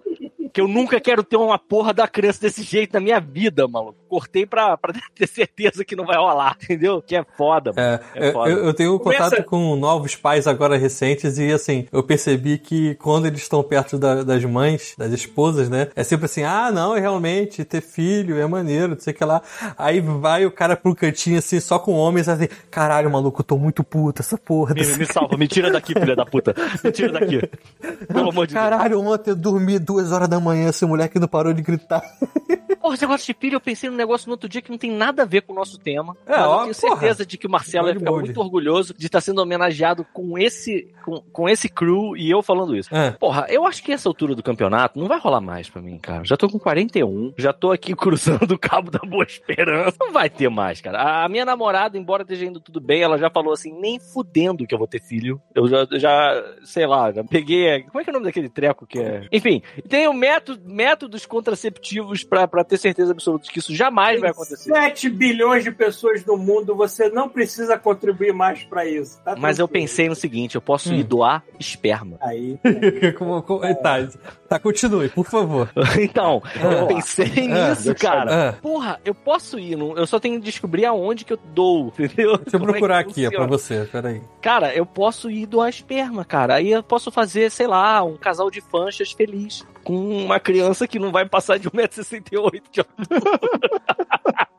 que 0.53 0.61
eu 0.61 0.67
nunca 0.67 1.01
quero 1.01 1.23
ter 1.23 1.37
uma 1.37 1.59
porra 1.59 1.95
da 1.95 2.09
criança 2.09 2.41
desse 2.41 2.63
jeito 2.65 2.93
na 2.95 3.01
minha 3.01 3.21
vida, 3.21 3.69
maluco. 3.69 4.02
Cortei 4.13 4.45
pra, 4.45 4.77
pra 4.77 4.93
ter 5.17 5.27
certeza 5.27 5.83
que 5.87 5.97
não 5.97 6.05
vai 6.05 6.17
rolar, 6.19 6.55
entendeu? 6.63 7.01
Que 7.01 7.17
é 7.17 7.25
foda, 7.35 7.73
mano. 7.75 7.89
É, 7.89 8.01
É 8.15 8.29
eu, 8.29 8.33
foda. 8.35 8.51
eu- 8.51 8.65
eu 8.67 8.75
tenho 8.75 8.99
Começa- 8.99 9.25
contato 9.31 9.45
com 9.47 9.75
novos 9.75 10.15
pais 10.17 10.47
agora 10.47 10.77
recentes 10.77 11.39
e 11.39 11.51
assim, 11.51 11.89
eu 11.91 12.03
percebi 12.03 12.59
que 12.59 12.95
quando 12.97 13.25
eles 13.27 13.41
estão 13.41 13.63
perto 13.63 13.99
da- 13.99 14.23
das 14.23 14.45
mães, 14.45 14.95
das 14.99 15.11
esposas, 15.13 15.71
né? 15.71 15.89
É 15.97 16.05
sempre 16.05 16.27
assim, 16.27 16.43
ah, 16.43 16.71
não, 16.71 16.95
é 16.95 17.01
realmente 17.01 17.65
ter 17.65 17.81
filho 17.81 18.39
é 18.39 18.47
maneiro, 18.47 18.89
não 18.89 19.01
sei 19.01 19.15
o 19.15 19.17
que 19.17 19.25
lá. 19.25 19.41
Aí 19.79 19.99
vai 20.01 20.45
o 20.45 20.53
cara 20.53 20.77
pro 20.77 20.95
cantinho 20.95 21.39
assim, 21.39 21.59
só 21.59 21.79
com 21.79 21.93
homens, 21.95 22.29
assim, 22.29 22.49
caralho, 22.71 23.11
maluco, 23.11 23.41
eu 23.41 23.45
tô 23.45 23.57
muito 23.57 23.83
puto 23.83 24.21
essa 24.21 24.37
porra. 24.37 24.75
Me, 24.75 24.85
me 24.85 25.07
salva, 25.07 25.39
me 25.39 25.49
tira 25.49 25.71
daqui, 25.71 25.95
filha 25.95 26.15
da 26.15 26.27
puta. 26.27 26.55
Me 26.85 26.93
tira 26.93 27.13
daqui. 27.19 27.41
Pelo 28.13 28.29
amor 28.29 28.47
de 28.47 28.53
Deus. 28.53 28.63
Caralho, 28.63 29.01
ontem 29.01 29.31
eu 29.31 29.37
dormi 29.37 29.79
duas 29.79 30.13
horas 30.13 30.29
da 30.29 30.39
manhã, 30.39 30.69
esse 30.69 30.85
moleque 30.85 31.19
não 31.19 31.27
parou 31.29 31.55
de 31.55 31.63
gritar. 31.63 32.03
Porra, 32.77 32.95
esse 32.95 33.03
negócio 33.05 33.27
de 33.27 33.39
filho, 33.39 33.57
eu 33.57 33.61
pensei 33.61 33.89
num 33.89 33.97
negócio 33.97 34.27
no 34.29 34.33
outro 34.33 34.49
dia 34.49 34.63
que 34.63 34.71
não 34.71 34.79
tem 34.79 34.91
nada 34.91 35.23
a 35.23 35.27
ver 35.27 35.43
com 35.43 35.53
o 35.53 35.57
nosso 35.57 35.79
tema. 35.79 36.17
É, 36.27 36.31
mas 36.31 36.41
eu 36.41 36.49
ó, 36.51 36.63
tenho 36.63 36.75
porra. 36.75 36.75
certeza 36.75 37.27
de 37.27 37.39
que 37.39 37.47
o 37.47 37.51
Marcelo 37.51 37.89
ia 37.89 37.95
ficar 37.95 38.13
muito 38.13 38.41
orgulhoso 38.41 38.95
de 38.97 39.07
estar 39.07 39.21
sendo 39.21 39.41
homenageado 39.41 40.05
com 40.13 40.39
esse, 40.39 40.89
com, 41.05 41.21
com 41.33 41.49
esse 41.49 41.69
crew 41.69 42.17
e 42.17 42.31
eu 42.31 42.43
falando 42.43 42.77
isso. 42.77 42.95
É. 42.95 43.13
Porra, 43.13 43.47
eu 43.49 43.67
acho 43.67 43.83
que 43.83 43.93
essa 43.93 44.09
altura 44.09 44.35
do 44.35 44.43
campeonato 44.43 44.99
não 44.99 45.07
vai 45.07 45.19
rolar 45.19 45.41
mais 45.41 45.69
pra 45.69 45.83
mim, 45.83 45.99
cara. 45.99 46.25
Já 46.25 46.37
tô 46.37 46.49
com 46.49 46.59
41, 46.59 47.35
já 47.37 47.53
tô 47.53 47.71
aqui 47.73 47.95
cruzando 47.97 48.53
o 48.53 48.59
cabo 48.59 48.91
da 48.91 49.01
Boa 49.01 49.25
Esperança. 49.25 49.97
Não 50.01 50.13
vai 50.13 50.29
ter 50.29 50.49
mais, 50.49 50.81
cara. 50.81 51.25
A 51.25 51.29
minha 51.29 51.45
namorada, 51.45 51.99
embora 51.99 52.23
esteja 52.23 52.47
indo 52.47 52.61
tudo 52.61 52.81
bem, 52.81 53.03
ela 53.03 53.19
já 53.19 53.31
falou 53.31 53.53
assim, 53.53 53.73
nem 53.79 53.99
fudendo 53.99 54.67
que 54.67 54.75
eu 54.75 54.79
vou 54.79 54.87
ter 54.87 55.01
filho. 55.01 55.41
Eu 55.55 55.69
já, 55.69 55.87
já 55.93 56.45
sei 56.65 56.87
lá, 56.87 57.13
já 57.13 57.25
peguei... 57.25 57.83
Como 57.85 58.01
é 58.01 58.05
que 58.05 58.11
é 58.11 58.13
o 58.13 58.15
nome 58.15 58.27
daquele 58.27 58.49
treco 58.49 58.87
que 58.87 58.99
é... 58.99 59.27
Enfim, 59.33 59.63
tenho 59.89 60.13
método, 60.13 60.63
métodos 60.65 61.27
contraceptivos 61.27 62.25
pra, 62.25 62.47
pra 62.47 62.62
ter 62.65 62.77
certeza 62.79 63.13
absoluta 63.13 63.45
de 63.45 63.51
que 63.51 63.59
isso 63.59 63.75
jamais 63.75 64.21
vai 64.21 64.31
acontecer. 64.31 64.71
7 64.73 65.09
bilhões 65.11 65.65
de 65.65 65.71
pessoas 65.71 66.25
no 66.25 66.37
mundo, 66.37 66.75
você 66.75 67.09
não 67.09 67.29
precisa 67.29 67.79
contribuir 67.79 68.33
mais 68.33 68.63
pra 68.65 68.85
isso. 68.87 69.21
tá 69.25 69.35
Mas 69.37 69.59
eu 69.59 69.67
pensei 69.69 70.09
no 70.09 70.15
seguinte, 70.15 70.55
eu 70.55 70.61
posso 70.63 70.91
Hum. 70.93 70.97
ir 70.97 71.05
doar 71.05 71.43
esperma. 71.59 72.17
Aí, 72.21 72.59
como, 73.19 73.43
como, 73.43 73.61
tá, 73.77 74.09
tá, 74.49 74.59
continue, 74.59 75.09
por 75.09 75.27
favor. 75.27 75.69
Então, 76.01 76.43
eu 76.63 76.87
pensei 76.87 77.27
nisso, 77.49 77.95
cara. 77.95 78.51
Ah, 78.51 78.53
Porra, 78.61 79.01
eu 79.05 79.15
posso 79.15 79.59
ir, 79.59 79.77
não- 79.77 79.97
eu 79.97 80.07
só 80.07 80.19
tenho 80.19 80.39
que 80.41 80.45
descobrir 80.47 80.85
aonde 80.87 81.25
que 81.25 81.33
eu 81.33 81.39
dou, 81.53 81.89
entendeu? 81.99 82.37
deixa 82.39 82.57
eu 82.57 82.61
Como 82.61 82.71
é 82.71 82.73
procurar 82.73 82.99
aqui, 82.99 83.27
ó, 83.27 83.31
pra 83.31 83.47
você, 83.47 83.89
peraí. 83.91 84.21
Cara, 84.41 84.75
eu 84.75 84.85
posso 84.87 85.31
ir 85.31 85.47
doar 85.47 85.69
esperma, 85.69 86.25
cara. 86.25 86.55
Aí 86.57 86.71
eu 86.71 86.83
posso 86.83 87.11
fazer, 87.11 87.51
sei 87.51 87.67
lá, 87.67 88.03
um 88.03 88.17
casal 88.17 88.51
de 88.51 88.61
fanchas 88.61 89.13
feliz. 89.13 89.65
Com 89.85 90.25
uma 90.25 90.39
criança 90.39 90.87
que 90.87 90.99
não 90.99 91.11
vai 91.11 91.29
passar 91.29 91.59
de 91.59 91.71
1,68m 91.71 92.63
de 92.71 92.81
altura. 92.81 94.49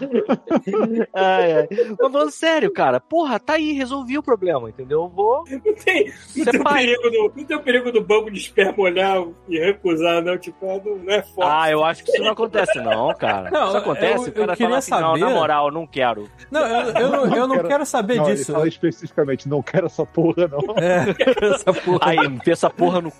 ai, 1.14 1.52
ai. 1.52 1.68
Mas 2.00 2.12
falando 2.12 2.30
sério, 2.30 2.72
cara, 2.72 3.00
porra, 3.00 3.38
tá 3.38 3.54
aí, 3.54 3.72
resolvi 3.72 4.18
o 4.18 4.22
problema, 4.22 4.68
entendeu? 4.68 5.02
Eu 5.02 5.08
vou. 5.08 5.44
não 5.50 5.60
tem, 5.74 6.12
não 6.36 6.44
tem, 6.44 6.62
perigo 6.64 7.10
do, 7.10 7.32
não 7.36 7.44
tem 7.44 7.56
o 7.56 7.62
perigo 7.62 7.92
do 7.92 8.02
banco 8.02 8.30
de 8.30 8.38
esperma 8.38 8.74
olhar 8.78 9.22
e 9.48 9.58
recusar, 9.58 10.22
não. 10.22 10.36
Tipo, 10.38 10.66
é 10.66 10.80
não 10.84 11.12
é 11.14 11.22
forte. 11.22 11.50
Ah, 11.52 11.70
eu 11.70 11.84
acho 11.84 12.04
que 12.04 12.10
isso 12.12 12.22
não 12.22 12.32
acontece, 12.32 12.78
não, 12.80 13.14
cara. 13.14 13.50
Não, 13.50 13.68
isso 13.68 13.76
acontece, 13.76 14.14
eu- 14.14 14.22
o 14.22 14.28
eu 14.28 14.32
cara 14.46 14.56
queria 14.56 14.66
fala 14.68 14.78
assim, 14.78 14.90
não, 14.90 15.00
saber- 15.16 15.20
na 15.20 15.30
moral, 15.30 15.70
não 15.70 15.86
quero. 15.86 16.28
Não, 16.50 16.60
eu, 16.66 16.92
eu 16.92 17.08
não, 17.10 17.36
eu 17.36 17.46
não 17.48 17.56
Quero- 17.56 17.68
quero 17.68 17.86
saber 17.86 18.16
Não, 18.16 18.26
ele 18.26 18.36
disso. 18.36 18.52
fala 18.52 18.68
especificamente, 18.68 19.48
não 19.48 19.62
quero 19.62 19.86
essa 19.86 20.04
porra, 20.06 20.48
não. 20.48 20.58
É, 20.78 21.54
essa 21.54 21.72
porra. 21.72 21.98
Aí, 22.02 22.18
essa 22.46 22.70
porra 22.70 23.00
no 23.00 23.10
cu. 23.10 23.16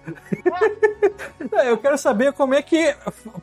Não, 1.50 1.58
Eu 1.64 1.78
quero 1.78 1.98
saber 1.98 2.32
como 2.32 2.54
é 2.54 2.62
que, 2.62 2.94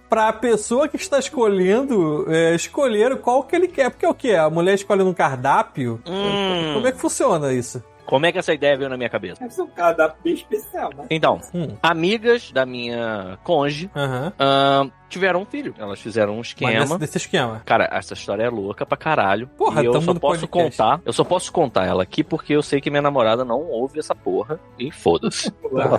pra 0.09 0.31
pessoa 0.33 0.87
que 0.87 0.95
está 0.95 1.19
escolhendo, 1.19 2.25
é, 2.29 2.55
escolher 2.55 3.17
qual 3.25 3.43
que 3.43 3.55
ele 3.55 3.67
quer. 3.67 3.89
Porque 3.89 4.05
é 4.05 4.09
o 4.09 4.13
quê? 4.13 4.35
A 4.35 4.49
mulher 4.51 4.75
escolhe 4.75 5.03
num 5.03 5.13
cardápio? 5.13 5.99
Hum. 6.07 6.73
Como 6.73 6.87
é 6.87 6.91
que 6.91 6.99
funciona 6.99 7.51
isso? 7.51 7.83
Como 8.05 8.23
é 8.23 8.31
que 8.31 8.37
essa 8.37 8.53
ideia 8.53 8.77
veio 8.77 8.87
na 8.87 8.95
minha 8.97 9.09
cabeça? 9.09 9.41
Deve 9.41 9.51
ser 9.51 9.63
um 9.63 9.67
cardápio 9.67 10.17
bem 10.23 10.33
especial, 10.35 10.91
né? 10.95 11.05
Então, 11.09 11.41
Hum. 11.55 11.75
amigas 11.81 12.51
da 12.51 12.63
minha 12.63 13.39
conge 13.43 13.89
Aham. 13.95 14.31
ahn, 14.39 14.91
tiveram 15.15 15.41
um 15.41 15.45
filho. 15.45 15.73
Elas 15.77 15.99
fizeram 15.99 16.33
um 16.33 16.37
Mas 16.37 16.47
esquema. 16.47 16.79
desse, 16.81 16.97
desse 16.99 17.17
esquema. 17.17 17.61
Cara, 17.65 17.87
essa 17.91 18.13
história 18.13 18.43
é 18.43 18.49
louca 18.49 18.85
pra 18.85 18.97
caralho. 18.97 19.47
Porra, 19.57 19.81
e 19.81 19.85
eu 19.85 19.93
só 20.01 20.13
posso 20.13 20.47
podcast. 20.47 20.77
contar. 20.77 21.01
Eu 21.05 21.13
só 21.13 21.23
posso 21.23 21.51
contar 21.51 21.85
ela 21.85 22.03
aqui 22.03 22.23
porque 22.23 22.53
eu 22.53 22.61
sei 22.61 22.81
que 22.81 22.89
minha 22.89 23.01
namorada 23.01 23.43
não 23.45 23.61
ouve 23.61 23.99
essa 23.99 24.13
porra. 24.13 24.59
E 24.77 24.91
foda-se. 24.91 25.49
Porra, 25.65 25.97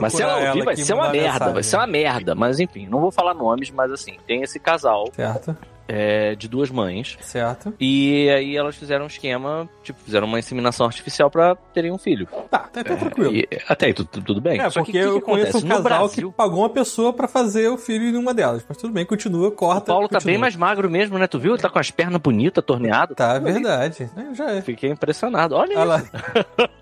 Mas 0.00 0.12
se 0.12 0.22
ela 0.22 0.32
ela 0.40 0.48
ouvir, 0.50 0.64
vai 0.64 0.74
aqui 0.74 0.82
e 0.82 0.84
ser 0.84 0.94
uma 0.94 1.08
merda, 1.10 1.28
mensagem. 1.32 1.54
vai 1.54 1.62
ser 1.62 1.76
uma 1.76 1.86
merda. 1.86 2.34
Mas 2.34 2.60
enfim, 2.60 2.86
não 2.88 3.00
vou 3.00 3.10
falar 3.12 3.34
nomes, 3.34 3.70
mas 3.70 3.90
assim, 3.92 4.16
tem 4.26 4.42
esse 4.42 4.58
casal 4.58 5.08
Certo, 5.12 5.56
é, 5.86 6.34
de 6.34 6.48
duas 6.48 6.70
mães. 6.70 7.16
certo. 7.20 7.74
E 7.78 8.28
aí 8.30 8.56
elas 8.56 8.74
fizeram 8.76 9.04
um 9.04 9.06
esquema, 9.06 9.68
tipo, 9.82 9.98
fizeram 10.00 10.26
uma 10.26 10.38
inseminação 10.38 10.86
artificial 10.86 11.30
pra 11.30 11.54
terem 11.74 11.92
um 11.92 11.98
filho. 11.98 12.26
Tá, 12.50 12.58
tá, 12.60 12.82
tá 12.82 12.96
tranquilo. 12.96 13.34
E 13.34 13.46
até 13.68 13.86
aí 13.86 13.94
tudo, 13.94 14.08
tudo 14.22 14.40
bem. 14.40 14.60
É, 14.60 14.70
Só 14.70 14.80
porque 14.80 14.92
que, 14.92 14.98
que 14.98 15.04
eu 15.04 15.14
que 15.20 15.20
conheço 15.26 15.58
um 15.58 15.68
casal 15.68 15.82
Brasil, 15.82 16.30
que 16.30 16.36
pagou 16.36 16.60
uma 16.60 16.70
pessoa 16.70 17.12
pra 17.12 17.28
fazer 17.28 17.68
o 17.68 17.76
filho 17.76 18.04
em 18.08 18.16
uma 18.24 18.34
delas. 18.34 18.64
Mas 18.68 18.76
tudo 18.78 18.92
bem, 18.92 19.04
continua, 19.06 19.48
o 19.48 19.52
corta. 19.52 19.86
Paulo 19.86 20.08
tá 20.08 20.16
continua. 20.16 20.32
bem 20.32 20.38
mais 20.38 20.56
magro 20.56 20.90
mesmo, 20.90 21.18
né? 21.18 21.26
Tu 21.26 21.38
viu? 21.38 21.52
Ele 21.54 21.62
tá 21.62 21.68
com 21.70 21.78
as 21.78 21.90
pernas 21.90 22.20
bonitas, 22.20 22.64
torneadas. 22.64 23.16
Tá, 23.16 23.34
é 23.34 23.40
verdade. 23.40 24.10
É, 24.16 24.34
Já 24.34 24.50
é. 24.50 24.60
Fiquei 24.62 24.90
impressionado. 24.90 25.54
Olha 25.54 25.78
Olha 25.78 25.96
isso. 26.02 26.10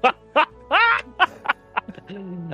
lá, 0.04 0.14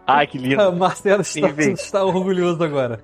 Ai, 0.07 0.27
que 0.27 0.39
lindo. 0.39 0.61
a 0.63 0.71
Marcela 0.73 1.23
está, 1.23 1.49
Enfim. 1.49 1.73
está 1.73 2.05
orgulhoso 2.05 2.63
agora. 2.63 3.01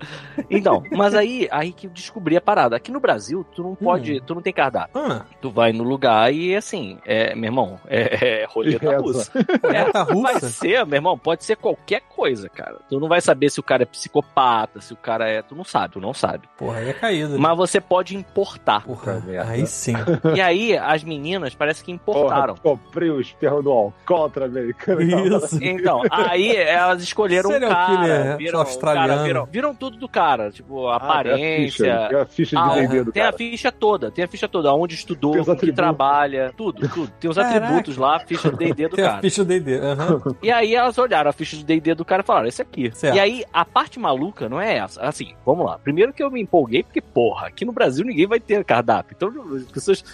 Então, 0.50 0.82
mas 0.92 1.14
aí, 1.14 1.48
aí 1.50 1.72
que 1.72 1.86
eu 1.86 1.90
descobri 1.90 2.36
a 2.36 2.40
parada. 2.40 2.76
Aqui 2.76 2.90
no 2.90 3.00
Brasil, 3.00 3.44
tu 3.54 3.62
não 3.62 3.72
Hum. 3.72 3.76
pode, 3.76 4.20
tu 4.22 4.34
não 4.34 4.42
tem 4.42 4.52
cardápio. 4.52 5.00
Ah, 5.00 5.24
Tu 5.40 5.50
vai 5.50 5.72
no 5.72 5.84
lugar 5.84 6.32
e 6.32 6.54
assim, 6.56 6.98
é, 7.04 7.34
meu 7.34 7.44
irmão, 7.46 7.78
é, 7.86 8.42
é 8.42 8.46
roleta 8.48 8.90
Reza. 8.90 9.02
russa. 9.02 9.32
roleta 9.62 10.04
Vai 10.04 10.34
russa? 10.34 10.48
ser, 10.50 10.86
meu 10.86 10.96
irmão, 10.96 11.18
pode 11.18 11.44
ser 11.44 11.56
qualquer 11.56 12.00
coisa, 12.02 12.48
cara. 12.48 12.76
Tu 12.88 12.98
não 12.98 13.08
vai 13.08 13.20
saber 13.20 13.50
se 13.50 13.60
o 13.60 13.62
cara 13.62 13.82
é 13.82 13.86
psicopata, 13.86 14.80
se 14.80 14.92
o 14.92 14.96
cara 14.96 15.28
é. 15.28 15.42
Tu 15.42 15.54
não 15.54 15.64
sabe, 15.64 15.94
tu 15.94 16.00
não 16.00 16.14
sabe. 16.14 16.48
Porra, 16.56 16.78
aí 16.78 16.88
é 16.90 16.92
caído. 16.92 17.38
Mas 17.38 17.56
você 17.56 17.80
pode 17.80 18.16
importar. 18.16 18.84
Porra, 18.84 19.22
merda. 19.26 19.50
aí 19.50 19.66
sim. 19.66 19.94
E 20.34 20.40
aí, 20.40 20.76
as 20.76 21.02
meninas 21.04 21.54
parece 21.54 21.82
que 21.84 21.96
Porra, 21.98 22.18
importaram. 22.20 22.54
comprei 22.56 23.10
o 23.10 23.20
esperma 23.20 23.62
do 23.62 23.70
alcoólatra 23.70 24.46
americano. 24.46 25.02
Isso. 25.02 25.58
Então, 25.62 26.02
aí 26.10 26.43
elas 26.50 26.84
elas 26.84 27.02
escolheram 27.02 27.50
Serial 27.50 27.70
um 27.70 27.74
cara, 27.74 28.36
viram, 28.36 28.60
australiano. 28.60 29.08
cara, 29.08 29.22
viram, 29.24 29.44
viram 29.46 29.74
tudo 29.74 29.96
do 29.96 30.08
cara, 30.08 30.50
tipo, 30.50 30.86
a 30.88 30.96
Ah, 30.96 31.22
tem 31.22 31.32
a 31.32 31.36
ficha, 31.66 31.84
aparência. 31.86 32.08
tem 32.08 32.18
a 32.20 32.26
ficha 32.26 32.56
de 32.56 32.62
Ah, 32.62 32.74
D&D 32.74 33.04
do 33.04 33.12
tem 33.12 33.22
a 33.22 33.26
cara. 33.26 33.36
ficha 33.36 33.72
toda, 33.72 34.10
tem 34.10 34.24
a 34.24 34.28
ficha 34.28 34.48
toda, 34.48 34.72
onde 34.74 34.94
estudou, 34.94 35.44
que 35.56 35.72
trabalha, 35.72 36.52
tudo, 36.56 36.88
tudo. 36.88 37.12
Tem 37.18 37.30
os 37.30 37.36
Caraca. 37.36 37.56
atributos 37.56 37.96
lá, 37.96 38.16
a 38.16 38.20
ficha 38.20 38.50
do 38.50 38.56
D&D 38.56 38.88
do 38.88 38.96
Tem 38.96 39.04
a 39.04 39.08
cara. 39.08 39.20
ficha 39.22 39.44
do 39.44 39.48
D&D. 39.48 39.78
aham. 39.78 40.20
E 40.42 40.50
aí 40.50 40.74
elas 40.74 40.96
olharam 40.98 41.30
a 41.30 41.32
ficha 41.32 41.56
de 41.56 41.64
D&D 41.64 41.94
do 41.94 42.04
cara 42.04 42.22
e 42.22 42.26
falaram, 42.26 42.46
esse 42.46 42.60
aqui. 42.62 42.90
Certo. 42.94 43.16
E 43.16 43.20
aí, 43.20 43.44
a 43.52 43.64
parte 43.64 43.98
maluca 43.98 44.48
não 44.48 44.60
é 44.60 44.76
essa. 44.76 45.00
Assim, 45.02 45.34
vamos 45.44 45.64
lá. 45.66 45.78
Primeiro 45.78 46.12
que 46.12 46.22
eu 46.22 46.30
me 46.30 46.40
empolguei, 46.42 46.82
porque, 46.82 47.00
porra, 47.00 47.46
aqui 47.48 47.64
no 47.64 47.72
Brasil 47.72 48.04
ninguém 48.04 48.26
vai 48.26 48.38
ter 48.40 48.64
cardápio. 48.64 49.14
Então, 49.16 49.32
as 49.56 49.64
pessoas... 49.64 50.04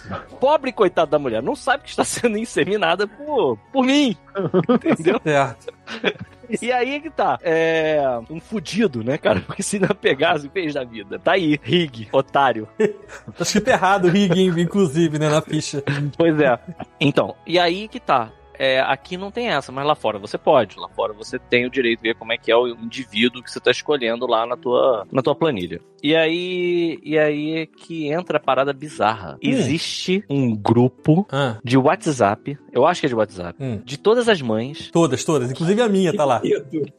Pobre 0.40 0.72
coitada 0.72 1.10
da 1.10 1.18
mulher, 1.18 1.42
não 1.42 1.54
sabe 1.56 1.84
que 1.84 1.90
está 1.90 2.04
sendo 2.04 2.38
inseminada 2.38 3.06
por, 3.06 3.58
por 3.72 3.84
mim. 3.84 4.16
Entendeu? 4.90 5.20
Certo. 5.22 5.72
E 6.60 6.72
aí 6.72 6.94
é 6.96 7.00
que 7.00 7.10
tá. 7.10 7.38
É. 7.42 8.00
Um 8.28 8.40
fudido, 8.40 9.04
né, 9.04 9.16
cara? 9.18 9.40
Porque 9.40 9.62
se 9.62 9.78
não 9.78 9.88
pegasse, 9.88 10.48
fez 10.48 10.74
da 10.74 10.82
vida. 10.84 11.18
Tá 11.18 11.32
aí, 11.32 11.58
Rig, 11.62 12.08
otário. 12.12 12.68
Tá 13.36 13.42
escrito 13.42 13.68
errado, 13.68 14.08
Rig, 14.08 14.46
inclusive, 14.60 15.18
né, 15.18 15.28
na 15.28 15.40
ficha. 15.40 15.82
Pois 16.16 16.38
é. 16.40 16.58
Então, 17.00 17.34
e 17.46 17.58
aí 17.58 17.86
que 17.88 18.00
tá. 18.00 18.30
É, 18.62 18.78
aqui 18.80 19.16
não 19.16 19.30
tem 19.30 19.48
essa, 19.48 19.72
mas 19.72 19.86
lá 19.86 19.94
fora 19.94 20.18
você 20.18 20.36
pode. 20.36 20.78
Lá 20.78 20.86
fora 20.90 21.14
você 21.14 21.38
tem 21.38 21.64
o 21.64 21.70
direito 21.70 22.02
de 22.02 22.08
ver 22.10 22.14
como 22.14 22.30
é 22.30 22.36
que 22.36 22.52
é 22.52 22.56
o 22.56 22.68
indivíduo 22.68 23.42
que 23.42 23.50
você 23.50 23.58
tá 23.58 23.70
escolhendo 23.70 24.26
lá 24.26 24.44
na 24.44 24.54
tua, 24.54 25.06
na 25.10 25.22
tua 25.22 25.34
planilha. 25.34 25.80
E 26.02 26.14
aí, 26.14 26.98
e 27.02 27.18
aí 27.18 27.56
é 27.60 27.66
que 27.66 28.08
entra 28.12 28.36
a 28.36 28.40
parada 28.40 28.74
bizarra. 28.74 29.38
Existe 29.40 30.22
um 30.28 30.54
grupo 30.54 31.26
Ah, 31.32 31.56
de 31.64 31.78
WhatsApp, 31.78 32.58
eu 32.72 32.86
acho 32.86 33.00
que 33.00 33.06
é 33.06 33.08
de 33.08 33.14
WhatsApp, 33.14 33.56
hum. 33.62 33.80
de 33.84 33.98
todas 33.98 34.28
as 34.28 34.40
mães. 34.40 34.90
Todas, 34.90 35.24
todas. 35.24 35.50
Inclusive 35.50 35.80
a 35.82 35.88
minha 35.88 36.14
tá 36.14 36.24
lá. 36.24 36.40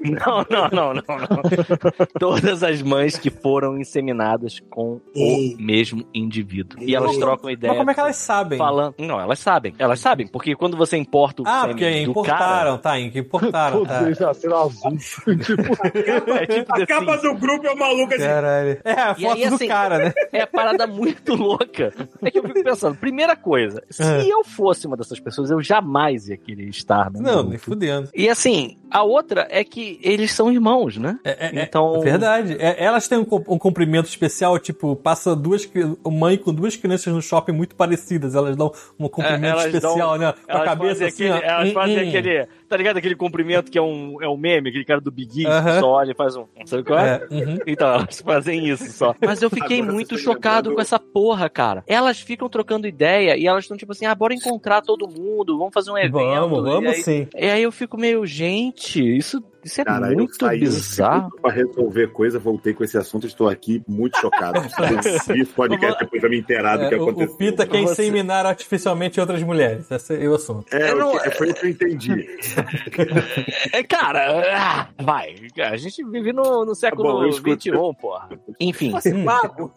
Não, 0.02 0.46
não, 0.50 0.70
não, 0.70 0.94
não, 0.94 1.18
não. 1.18 1.42
todas 2.20 2.64
as 2.64 2.82
mães 2.82 3.18
que 3.18 3.30
foram 3.30 3.78
inseminadas 3.80 4.60
com 4.70 5.00
o 5.16 5.56
mesmo 5.58 6.06
indivíduo. 6.14 6.82
E 6.82 6.96
elas 6.96 7.18
trocam 7.18 7.50
ideia. 7.50 7.72
Mas 7.74 7.78
como 7.80 7.92
é 7.92 7.94
que 7.94 8.00
elas 8.00 8.16
sabem? 8.16 8.58
Falando. 8.58 8.96
Não, 8.98 9.20
elas 9.20 9.40
sabem. 9.40 9.74
Elas 9.78 10.00
sabem, 10.00 10.28
porque 10.28 10.56
quando 10.56 10.76
você 10.76 10.98
importa 10.98 11.42
o 11.42 11.48
Ah, 11.48 11.68
porque 11.68 11.90
do 12.04 12.12
importaram, 12.12 12.78
tá, 12.78 13.00
importaram, 13.00 13.86
Todos 13.86 14.18
tá. 14.18 14.26
nasceram 14.26 14.58
azul. 14.64 14.98
tipo, 14.98 15.76
cara, 16.04 16.44
é 16.44 16.48
tipo 16.48 16.72
A 16.72 16.76
assim, 16.76 16.86
capa 16.86 17.18
do 17.18 17.36
grupo 17.36 17.68
é 17.68 17.72
o 17.72 17.78
maluco 17.78 18.14
assim. 18.14 18.24
Caralho. 18.24 18.78
É, 18.84 18.92
a 18.92 19.16
foto 19.16 19.34
aí, 19.34 19.50
do 19.50 19.56
assim, 19.56 19.68
cara, 19.68 19.98
né? 19.98 20.14
é 20.34 20.46
parada 20.46 20.88
muito 20.88 21.36
louca. 21.36 21.94
É 22.22 22.32
que 22.32 22.40
eu 22.40 22.44
fico 22.44 22.64
pensando, 22.64 22.96
primeira 22.98 23.36
coisa, 23.36 23.82
se 23.90 24.04
É. 24.04 24.26
eu 24.26 24.44
fosse 24.44 24.88
uma 24.88 24.98
dessas 24.98 25.20
pessoas, 25.20 25.50
eu 25.52 25.61
jamais 25.62 26.28
ia 26.28 26.38
querer 26.38 26.68
estar 26.70 27.12
no 27.12 27.22
Não, 27.22 27.44
nem 27.44 27.58
fudendo. 27.58 28.10
E 28.14 28.30
assim, 28.30 28.78
a 28.92 29.04
outra 29.04 29.48
é 29.50 29.64
que 29.64 30.00
eles 30.04 30.32
são 30.34 30.52
irmãos, 30.52 30.98
né? 30.98 31.18
É, 31.24 31.48
é- 31.48 31.60
é 31.60 31.64
Então- 31.64 32.00
verdade. 32.02 32.56
É, 32.60 32.84
elas 32.84 33.08
têm 33.08 33.18
um, 33.20 33.26
um 33.48 33.58
cumprimento 33.58 34.08
especial, 34.08 34.58
tipo, 34.60 34.96
passa 34.96 35.36
duas 35.36 35.70
mãe 36.06 36.38
com 36.38 36.54
duas 36.54 36.76
crianças 36.76 37.14
no 37.14 37.22
shopping 37.22 37.52
muito 37.54 37.76
parecidas. 37.76 38.36
Elas 38.36 38.56
dão 38.56 38.72
um 39.00 39.08
cumprimento 39.08 39.60
É, 39.60 39.66
especial, 39.68 40.10
dão- 40.10 40.18
né? 40.18 40.34
Com 40.34 40.52
a 40.52 40.56
Elas 40.56 40.66
cabeça 40.66 40.90
fazem 40.94 41.08
assim, 41.08 41.30
aquele, 41.30 41.46
ó. 41.46 41.50
elas 41.50 41.70
Hum, 41.70 41.74
fazem 41.74 41.98
hum. 42.06 42.10
aquele, 42.10 42.48
tá 42.68 42.78
ligado? 42.78 42.98
Aquele 42.98 43.16
cumprimento 43.16 43.72
que 43.72 43.78
é 43.78 43.82
um, 43.82 44.22
é 44.22 44.28
um 44.28 44.38
meme, 44.38 44.70
aquele 44.70 44.86
cara 44.86 45.02
do 45.02 45.12
Big 45.12 45.46
Aham. 45.46 45.74
que 45.74 45.80
só 45.80 45.90
olha 45.90 46.12
e 46.12 46.16
faz 46.16 46.36
um, 46.36 46.46
sabe 46.66 46.84
qual 46.84 47.00
é? 47.00 47.22
É, 47.30 47.34
uhum. 47.34 47.58
Então, 47.68 47.88
elas 47.94 48.22
fazem 48.22 48.68
isso 48.68 48.92
só. 48.92 49.16
Mas 49.22 49.42
eu 49.42 49.50
fiquei 49.50 49.78
Agora 49.80 49.94
muito 49.94 50.16
tá 50.16 50.22
chocado 50.22 50.70
lembrando- 50.70 50.76
com 50.76 50.82
essa 50.82 51.00
porra, 51.00 51.50
cara. 51.50 51.84
Elas 51.88 52.20
ficam 52.20 52.50
trocando 52.50 52.88
ideia 52.88 53.38
e 53.38 53.46
elas 53.48 53.64
estão 53.64 53.78
tipo 53.78 53.92
assim, 53.92 54.06
ah, 54.06 54.16
bora 54.16 54.34
encontrar 54.34 54.82
todo 54.82 55.08
mundo, 55.08 55.58
vamos 55.58 55.74
fazer 55.74 55.92
um 55.92 55.98
evento. 55.98 56.12
Vamos, 56.42 56.60
E 56.60 56.62
vamos 56.72 56.92
aí- 56.94 57.04
sim. 57.04 57.28
E 57.36 57.46
aí 57.50 57.64
eu 57.64 57.72
fico 57.72 57.98
meio, 57.98 58.26
gente, 58.26 58.81
isso, 58.90 59.44
isso 59.64 59.82
é 59.82 59.84
Cara, 59.86 60.12
eu 60.12 60.18
muito 60.18 60.36
saí 60.36 60.58
um 60.58 60.60
bizarro. 60.62 61.22
segundo 61.30 61.42
pra 61.42 61.52
resolver 61.52 62.08
coisa, 62.08 62.40
voltei 62.40 62.74
com 62.74 62.84
esse 62.84 62.98
assunto, 62.98 63.28
estou 63.28 63.48
aqui 63.50 63.84
muito 63.88 64.18
chocado. 64.20 64.60
Esse 65.36 65.46
podcast 65.54 66.00
depois 66.00 66.20
pra 66.22 66.30
me 66.30 66.40
inteirar 66.40 66.78
do 66.78 66.90
que 66.90 66.96
É, 66.96 66.98
o, 66.98 67.04
aconteceu. 67.04 67.34
o 67.34 67.38
Pita 67.38 67.66
quer 67.66 67.82
Você- 67.82 67.92
inseminar 68.04 68.46
artificialmente 68.46 69.20
outras 69.20 69.42
mulheres. 69.44 69.90
Esse 69.92 70.24
é 70.24 70.28
o 70.28 70.36
assunto. 70.36 70.66
É, 70.74 70.92
Eu 70.92 70.98
não- 70.98 71.16
o 71.16 71.20
que- 71.22 71.32
foi 71.32 71.52
o 71.52 71.54
que 71.54 71.66
eu 71.66 71.70
entendi. 71.70 72.12
É, 73.74 73.84
cara, 73.84 74.44
ah, 74.56 74.88
vai. 75.04 75.36
A 75.60 75.78
gente 75.78 76.04
vive 76.04 76.34
no, 76.34 76.66
no 76.66 76.76
século 76.76 77.04
Tá 77.08 77.14
bom, 77.14 77.24
eu 77.24 77.30
escuto. 77.30 77.60
XXI, 77.62 77.72
porra. 78.02 78.30
Enfim. 78.60 78.92
Pago. 79.26 79.72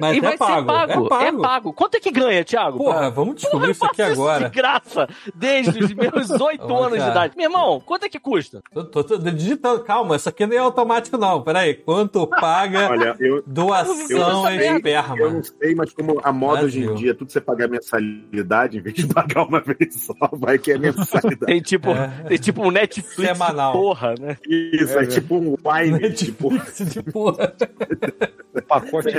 Mas 0.00 0.16
e 0.16 0.18
é 0.18 0.22
vai 0.22 0.36
pago. 0.36 0.60
ser 0.60 0.66
pago. 0.66 0.92
É 0.92 1.04
É 1.04 1.08
pago. 1.08 1.42
pago. 1.42 1.72
Quanto 1.72 1.94
é 1.96 2.00
que 2.00 2.10
ganha, 2.10 2.44
Thiago? 2.44 2.78
Porra, 2.78 3.10
vamos 3.10 3.36
descobrir 3.36 3.70
isso 3.70 3.84
aqui 3.84 4.02
Eu 4.02 4.12
agora. 4.12 4.48
de 4.48 4.54
graça, 4.54 5.08
desde 5.34 5.82
os 5.82 5.92
meus 5.92 6.30
oito 6.40 6.74
anos 6.76 7.02
de 7.02 7.08
idade. 7.10 7.34
Meu 7.36 7.46
irmão, 7.50 7.80
quanto 7.80 8.04
é 8.04 8.08
que 8.08 8.18
custa? 8.18 8.62
Tô, 8.72 8.84
tô- 8.84 9.04
tô 9.04 9.15
digitando. 9.18 9.80
Calma, 9.84 10.16
isso 10.16 10.28
aqui 10.28 10.46
não 10.46 10.54
é 10.54 10.58
automático, 10.58 11.16
não. 11.16 11.42
Peraí. 11.42 11.74
Quanto 11.74 12.26
paga 12.26 12.88
Olha, 12.90 13.16
eu, 13.20 13.42
doação 13.46 13.94
eu 14.10 14.50
em 14.50 14.58
sei, 14.58 14.76
esperma? 14.76 15.18
eu 15.18 15.32
não 15.32 15.42
sei, 15.42 15.74
mas 15.74 15.92
como 15.92 16.20
a 16.22 16.32
moda 16.32 16.64
hoje 16.64 16.78
em 16.80 16.84
Brasil. 16.86 16.96
dia, 17.02 17.14
tudo 17.14 17.30
você 17.32 17.40
pagar 17.40 17.68
mensalidade, 17.68 18.78
em 18.78 18.80
vez 18.80 18.94
de 18.96 19.06
pagar 19.06 19.42
uma 19.46 19.60
vez 19.60 19.94
só, 19.94 20.14
vai 20.32 20.58
que 20.58 20.72
é 20.72 20.78
mensalidade. 20.78 21.36
Tem 21.46 21.60
tipo, 21.60 21.90
É. 21.90 22.08
tem 22.28 22.38
tipo 22.38 22.62
um 22.66 22.70
Netflix 22.70 23.14
Semanal. 23.32 23.72
porra, 23.72 24.14
né? 24.20 24.36
Isso, 24.48 24.98
é, 24.98 25.06
tipo 25.06 25.36
um 25.36 25.56
wine, 25.64 26.12
tipo, 26.12 26.50
de 26.84 27.02
porra. 27.02 27.52
de 27.58 27.66
recebe 27.66 28.45
Quanto 28.62 29.08
é 29.08 29.12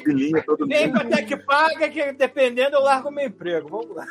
que- 0.00 0.10
vacilinhas 0.10 0.44
todo 0.44 0.66
Nem 0.66 0.84
dia. 0.84 0.92
quanto 0.92 1.14
é 1.18 1.22
que 1.22 1.36
paga, 1.36 1.88
que 1.88 2.12
dependendo 2.12 2.76
eu 2.76 2.82
largo 2.82 3.10
meu 3.10 3.26
emprego. 3.26 3.68
Vamos 3.68 3.96
lá. 3.96 4.06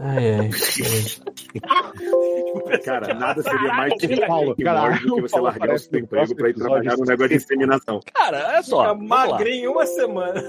Ai, 0.00 0.34
ai. 0.38 0.50
Cara, 2.84 3.14
nada 3.14 3.42
seria 3.42 3.72
mais 3.74 3.92
Paulo, 4.26 4.54
que 4.54 4.62
cara, 4.64 4.90
do 4.90 4.98
que 5.16 5.20
você 5.22 5.32
Paulo 5.34 5.46
largar 5.48 5.74
o 5.74 5.78
seu 5.78 5.98
emprego 6.00 6.34
pra 6.36 6.48
ir 6.50 6.54
trabalhar 6.54 6.96
no 6.96 7.04
episódio. 7.04 7.06
negócio 7.06 7.28
de 7.30 7.34
inseminação. 7.36 8.00
Cara, 8.14 8.46
olha 8.48 8.62
só. 8.62 8.82
Fica 8.82 8.94
magrinho 8.94 9.72
uma 9.72 9.86
semana. 9.86 10.40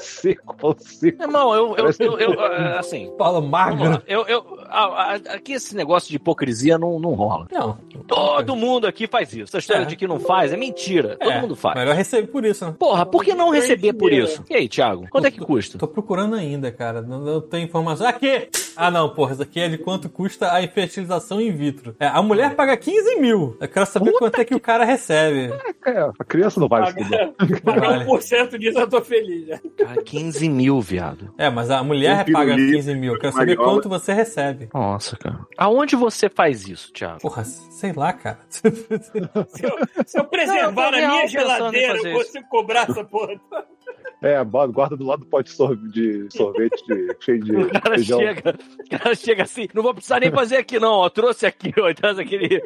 seco, 0.00 0.74
seco. 0.78 1.22
Irmão, 1.22 1.54
eu, 1.54 1.76
eu, 1.76 1.90
eu, 1.98 2.18
eu, 2.18 2.40
ah, 2.40 2.78
assim. 2.78 3.12
Paulo 3.18 3.42
magro. 3.46 4.02
Eu, 4.06 4.26
eu, 4.26 4.58
a- 4.68 5.12
a- 5.12 5.34
aqui 5.34 5.52
esse 5.52 5.74
negócio 5.76 6.08
de 6.08 6.16
hipocrisia 6.16 6.78
não, 6.78 6.98
não 6.98 7.12
rola. 7.14 7.46
Não. 7.50 7.78
Todo 8.06 8.56
mundo 8.56 8.86
aqui 8.86 9.06
faz 9.06 9.32
isso. 9.32 9.44
Essa 9.44 9.58
história 9.58 9.82
É. 9.82 9.86
de 9.86 9.96
que 9.96 10.06
não 10.06 10.18
faz 10.18 10.52
é 10.52 10.56
mentira. 10.56 11.16
Todo 11.16 11.39
É, 11.40 11.42
mundo 11.42 11.56
faz. 11.56 11.76
Melhor 11.76 11.94
receber 11.94 12.26
por 12.28 12.44
isso, 12.44 12.64
né? 12.66 12.74
Porra, 12.78 13.04
por 13.06 13.24
que 13.24 13.34
não 13.34 13.50
receber 13.50 13.92
por 13.92 14.12
isso? 14.12 14.44
E 14.48 14.54
aí, 14.54 14.68
Thiago? 14.68 15.06
Quanto 15.10 15.26
é 15.26 15.30
que 15.30 15.40
custa? 15.40 15.78
Tô 15.78 15.88
procurando 15.88 16.34
ainda, 16.36 16.70
cara. 16.70 17.02
Não, 17.02 17.20
não 17.20 17.40
tem 17.40 17.64
informação. 17.64 18.06
Aqui! 18.06 18.48
Ah, 18.76 18.90
não, 18.90 19.08
porra. 19.10 19.32
Isso 19.32 19.42
aqui 19.42 19.60
é 19.60 19.68
de 19.68 19.78
quanto 19.78 20.08
custa 20.08 20.48
a 20.56 20.66
fertilização 20.68 21.40
in 21.40 21.50
vitro. 21.52 21.94
É, 21.98 22.06
a 22.06 22.22
mulher 22.22 22.54
paga 22.54 22.76
15 22.76 23.16
mil. 23.16 23.56
Eu 23.60 23.68
quero 23.68 23.86
saber 23.86 24.12
quanto 24.12 24.40
é 24.40 24.44
que 24.44 24.54
o 24.54 24.60
cara 24.60 24.84
recebe. 24.84 25.52
É, 25.84 25.98
a 26.18 26.24
criança 26.24 26.58
não 26.60 26.68
vai 26.68 26.88
estudar. 26.88 27.28
Pagar, 27.36 27.60
pagar 27.62 27.88
Vale. 27.90 28.04
1% 28.04 28.58
disso 28.58 28.78
eu 28.78 28.88
tô 28.88 29.00
feliz 29.02 29.46
já. 29.46 29.60
Cara, 29.78 30.02
15 30.02 30.48
mil, 30.48 30.80
viado. 30.80 31.32
É, 31.38 31.48
mas 31.50 31.70
a 31.70 31.82
mulher 31.82 32.24
Um 32.28 32.32
paga 32.32 32.54
pirulito, 32.54 32.76
15 32.76 32.94
mil. 32.94 33.14
Eu 33.14 33.18
quero 33.18 33.32
saber 33.32 33.56
mariola. 33.56 33.72
quanto 33.74 33.88
você 33.88 34.12
recebe. 34.12 34.68
Nossa, 34.72 35.16
cara. 35.16 35.40
Aonde 35.56 35.96
você 35.96 36.28
faz 36.28 36.66
isso, 36.68 36.92
Thiago? 36.92 37.20
Porra, 37.20 37.44
sei 37.44 37.92
lá, 37.92 38.12
cara. 38.12 38.38
Se 38.50 39.64
eu, 39.64 39.78
se 40.06 40.18
eu 40.18 40.24
preservar 40.24 40.90
Não, 40.90 40.98
eu 40.98 41.02
na 41.02 41.08
minha 41.08 41.26
geladeira, 41.30 41.96
eu 41.96 42.12
consigo 42.18 42.48
cobrar 42.48 42.90
essa 42.90 43.04
porra. 43.04 43.40
É, 44.22 44.44
guarda 44.44 44.98
do 44.98 45.04
lado 45.04 45.20
do 45.20 45.26
pote 45.26 45.50
de 45.50 46.28
sorvete, 46.30 46.84
de 46.86 47.16
cheio 47.20 47.42
de 47.42 47.56
O 47.56 47.70
cara 47.70 47.94
feijão. 47.94 48.18
chega, 48.18 48.58
o 48.78 48.90
cara 48.90 49.14
chega 49.14 49.42
assim, 49.44 49.66
não 49.72 49.82
vou 49.82 49.94
precisar 49.94 50.20
nem 50.20 50.30
fazer 50.30 50.58
aqui 50.58 50.78
não, 50.78 50.92
ó, 50.92 51.08
trouxe 51.08 51.46
aqui, 51.46 51.72
ó, 51.80 51.90
traz 51.94 52.18
aquele, 52.18 52.62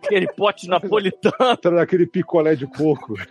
aquele 0.00 0.28
pote 0.28 0.68
napolitano. 0.68 1.34
Entra 1.54 1.72
naquele 1.72 2.06
picolé 2.06 2.54
de 2.54 2.68
coco. 2.68 3.14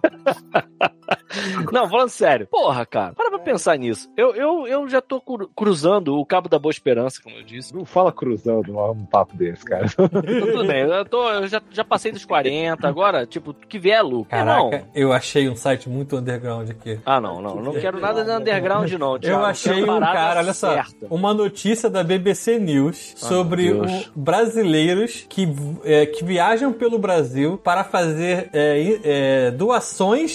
Não, 1.72 1.88
falando 1.88 2.08
sério. 2.08 2.46
Porra, 2.50 2.84
cara, 2.84 3.12
para 3.14 3.30
pra 3.30 3.38
pensar 3.38 3.76
nisso. 3.78 4.10
Eu, 4.16 4.34
eu, 4.34 4.66
eu 4.66 4.88
já 4.88 5.00
tô 5.00 5.20
cru- 5.20 5.48
cruzando 5.54 6.16
o 6.18 6.26
Cabo 6.26 6.48
da 6.48 6.58
Boa 6.58 6.70
Esperança, 6.70 7.20
como 7.22 7.36
eu 7.36 7.42
disse. 7.44 7.74
Não 7.74 7.84
fala 7.84 8.12
cruzando 8.12 8.76
um 8.76 9.04
papo 9.06 9.36
desse, 9.36 9.64
cara. 9.64 9.86
Tudo 9.94 10.66
bem, 10.66 10.80
eu, 10.82 11.04
tô, 11.04 11.28
eu 11.30 11.46
já, 11.46 11.62
já 11.70 11.84
passei 11.84 12.10
dos 12.10 12.24
40, 12.24 12.86
agora, 12.86 13.26
tipo, 13.26 13.54
que 13.54 13.78
vier 13.78 13.98
é 13.98 14.02
lucro. 14.02 14.36
Não. 14.44 14.70
Caraca, 14.70 14.88
eu 14.94 15.12
achei 15.12 15.48
um 15.48 15.54
site 15.56 15.88
muito 15.88 16.16
underground 16.16 16.68
aqui. 16.70 16.98
Ah, 17.06 17.20
não, 17.20 17.40
não, 17.40 17.56
não 17.56 17.72
quero 17.74 18.00
nada 18.00 18.24
de 18.24 18.30
underground, 18.30 18.90
não. 18.92 19.16
Eu 19.22 19.44
achei 19.44 19.82
um 19.84 20.00
cara, 20.00 20.40
olha 20.40 20.52
só, 20.54 20.74
certa. 20.74 21.06
uma 21.10 21.32
notícia 21.32 21.88
da 21.88 22.02
BBC 22.02 22.58
News 22.58 23.14
Ah, 23.22 23.26
sobre 23.26 23.72
o- 23.72 23.84
brasileiros 24.16 25.26
que, 25.28 25.46
é, 25.84 26.06
que 26.06 26.24
viajam 26.24 26.72
pelo 26.72 26.98
Brasil 26.98 27.56
para 27.58 27.84
fazer 27.84 28.50
é, 28.52 28.98
é, 29.04 29.50
doações 29.52 29.89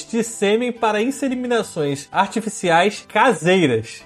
de 0.06 0.23
sêmen 0.23 0.72
para 0.72 1.02
inseminações 1.02 2.07
artificiais 2.11 3.06
caseiras. 3.07 4.03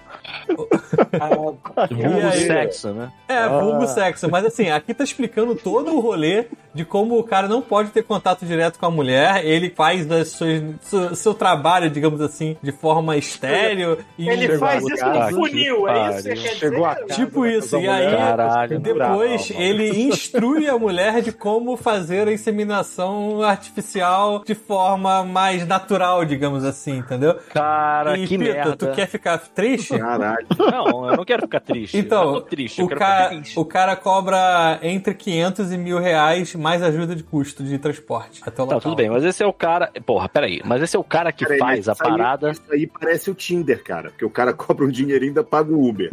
Vulgo 1.91 2.27
aí? 2.27 2.45
sexo, 2.47 2.89
né? 2.93 3.11
É, 3.27 3.47
vulgo 3.47 3.88
sexo. 3.88 4.30
Mas 4.30 4.45
assim, 4.45 4.69
aqui 4.69 4.93
tá 4.93 5.03
explicando 5.03 5.56
todo 5.56 5.95
o 5.95 5.99
rolê 5.99 6.45
de 6.73 6.85
como 6.85 7.18
o 7.18 7.23
cara 7.23 7.47
não 7.47 7.61
pode 7.61 7.89
ter 7.89 8.03
contato 8.03 8.45
direto 8.45 8.77
com 8.80 8.85
a 8.85 8.91
mulher. 8.91 9.45
Ele 9.45 9.69
faz 9.69 10.10
as 10.11 10.30
suas, 10.30 10.61
seu, 10.81 11.15
seu 11.15 11.34
trabalho, 11.34 11.89
digamos 11.89 12.22
assim, 12.22 12.57
de 12.61 12.72
forma 12.72 13.18
estéreo. 13.18 13.97
E 14.18 14.30
Ele 14.30 14.57
faz 14.57 14.84
isso 14.85 14.97
cara, 14.97 15.31
no 15.31 15.38
funil, 15.38 15.84
que 15.85 15.89
é 15.89 16.10
isso 16.10 16.18
que 16.18 16.22
você 16.22 16.35
quer 16.35 16.53
dizer? 16.56 16.81
casa, 16.81 17.06
Tipo 17.15 17.45
isso, 17.45 17.77
e 17.77 17.88
aí 17.88 18.15
Caralho. 18.15 18.80
depois 18.80 19.49
Não, 19.49 19.56
não. 19.57 19.64
ele 19.65 20.03
instrui 20.03 20.68
a 20.69 20.77
mulher 20.77 21.22
de 21.22 21.31
como 21.31 21.76
fazer 21.77 22.27
a 22.27 22.34
inseminação 22.34 23.41
artificial 23.41 24.43
de 24.45 24.53
forma 24.56 25.23
mais 25.23 25.65
natural, 25.65 26.23
digamos 26.26 26.64
assim, 26.64 26.97
entendeu? 26.97 27.35
Cara, 27.53 28.18
e 28.18 28.27
que 28.27 28.38
Pita, 28.38 28.53
merda. 28.53 28.76
tu 28.76 28.91
quer 28.91 29.07
ficar 29.07 29.38
triste? 29.39 29.97
Caralho. 30.19 30.47
Não, 30.57 31.09
eu 31.09 31.17
não 31.17 31.25
quero 31.25 31.41
ficar 31.43 31.59
triste. 31.59 31.97
Então, 31.97 32.41
triste, 32.41 32.79
eu 32.79 32.85
o, 32.85 32.87
quero 32.89 32.99
cara, 32.99 33.23
ficar 33.23 33.29
feliz. 33.29 33.57
o 33.57 33.65
cara 33.65 33.95
cobra 33.95 34.79
entre 34.83 35.13
500 35.13 35.71
e 35.71 35.77
mil 35.77 35.99
reais 35.99 36.53
mais 36.55 36.81
ajuda 36.83 37.15
de 37.15 37.23
custo 37.23 37.63
de 37.63 37.77
transporte 37.77 38.41
até 38.45 38.61
o 38.61 38.67
Tá, 38.67 38.75
local. 38.75 38.81
tudo 38.81 38.95
bem, 38.95 39.09
mas 39.09 39.23
esse 39.23 39.41
é 39.43 39.47
o 39.47 39.53
cara. 39.53 39.91
Porra, 40.05 40.27
peraí. 40.29 40.61
Mas 40.65 40.81
esse 40.81 40.95
é 40.95 40.99
o 40.99 41.03
cara 41.03 41.31
que 41.31 41.43
Peraí, 41.45 41.59
faz 41.59 41.87
a 41.89 41.93
aí- 41.93 41.97
parada. 41.97 42.51
Isso 42.51 42.61
aí 42.71 42.87
parece 42.87 43.31
o 43.31 43.33
Tinder, 43.33 43.83
cara. 43.83 44.09
Porque 44.09 44.25
o 44.25 44.29
cara 44.29 44.53
cobra 44.53 44.85
um 44.85 44.89
dinheiro 44.89 45.23
e 45.25 45.27
ainda 45.29 45.43
paga 45.43 45.71
o 45.73 45.87
Uber. 45.87 46.09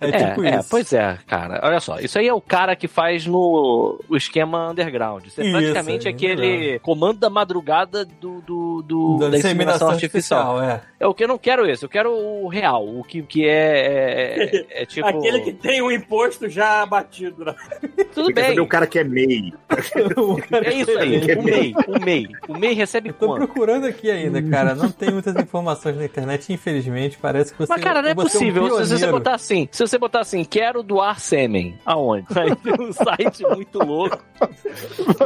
É 0.00 0.08
É, 0.08 0.28
tipo 0.30 0.44
é, 0.44 0.58
isso. 0.58 0.68
pois 0.70 0.92
é, 0.92 1.18
cara. 1.26 1.60
Olha 1.62 1.80
só, 1.80 1.98
isso 1.98 2.18
aí 2.18 2.26
é 2.28 2.32
o 2.34 2.40
cara 2.40 2.74
que 2.76 2.86
faz 2.88 3.26
no 3.26 4.00
o 4.08 4.16
esquema 4.16 4.70
underground. 4.70 5.26
Isso 5.26 5.40
é 5.40 5.44
Isso, 5.44 5.52
praticamente 5.52 6.06
é 6.06 6.10
aquele 6.10 6.78
comando 6.80 7.18
da 7.18 7.28
madrugada 7.30 8.04
do, 8.04 8.40
do, 8.40 8.82
do- 8.82 9.16
Da 9.18 9.28
da 9.30 9.38
inseminação 9.38 9.38
inseminação 9.38 9.90
artificial. 9.90 10.56
artificial, 10.58 10.62
é. 10.76 10.80
É 11.00 11.06
o 11.06 11.14
que 11.14 11.24
eu 11.24 11.28
não 11.28 11.38
quero 11.38 11.64
esse, 11.68 11.84
eu 11.84 11.88
quero 11.88 12.10
o 12.12 12.48
real, 12.48 12.67
o 12.76 13.02
que, 13.04 13.22
que 13.22 13.46
é, 13.46 13.50
é, 13.52 14.56
é- 14.56 14.82
é 14.82 14.86
tipo. 14.86 15.06
Aquele 15.06 15.40
que 15.40 15.52
tem 15.52 15.80
o 15.80 15.90
imposto 15.92 16.48
já 16.48 16.82
abatido. 16.82 17.44
Né? 17.44 17.54
Tudo 18.14 18.32
bem. 18.32 18.44
saber 18.44 18.60
o 18.60 18.66
cara 18.66 18.86
que 18.86 18.98
é 18.98 19.04
MEI. 19.04 19.52
É 20.64 20.72
isso 20.74 20.98
aí, 20.98 21.36
o 21.36 21.42
MEI, 21.42 21.74
o 21.86 22.04
MEI. 22.04 22.28
O 22.48 22.58
MEI 22.58 22.74
recebe 22.74 23.12
Tô 23.12 23.26
quanto? 23.26 23.46
procurando 23.46 23.86
aqui 23.86 24.10
ainda, 24.10 24.42
cara. 24.42 24.74
Não 24.74 24.90
tem 24.90 25.10
muitas 25.10 25.34
informações 25.36 25.96
na 25.96 26.04
internet, 26.04 26.52
infelizmente. 26.52 27.16
Parece 27.20 27.52
que 27.52 27.58
você. 27.58 27.72
Mas, 27.72 27.82
cara, 27.82 28.02
não 28.02 28.08
é 28.08 28.12
um 28.12 28.16
possível. 28.16 28.84
se 28.84 28.98
você 28.98 29.06
botar 29.06 29.34
assim, 29.34 29.68
se 29.70 29.86
você 29.86 29.98
botar 29.98 30.20
assim, 30.20 30.44
quero 30.44 30.82
doar 30.82 31.20
sêmen, 31.20 31.78
aonde? 31.84 32.26
Aí 32.38 32.54
tem 32.56 32.74
um 32.80 32.92
site 32.92 33.42
muito 33.54 33.78
louco, 33.78 34.18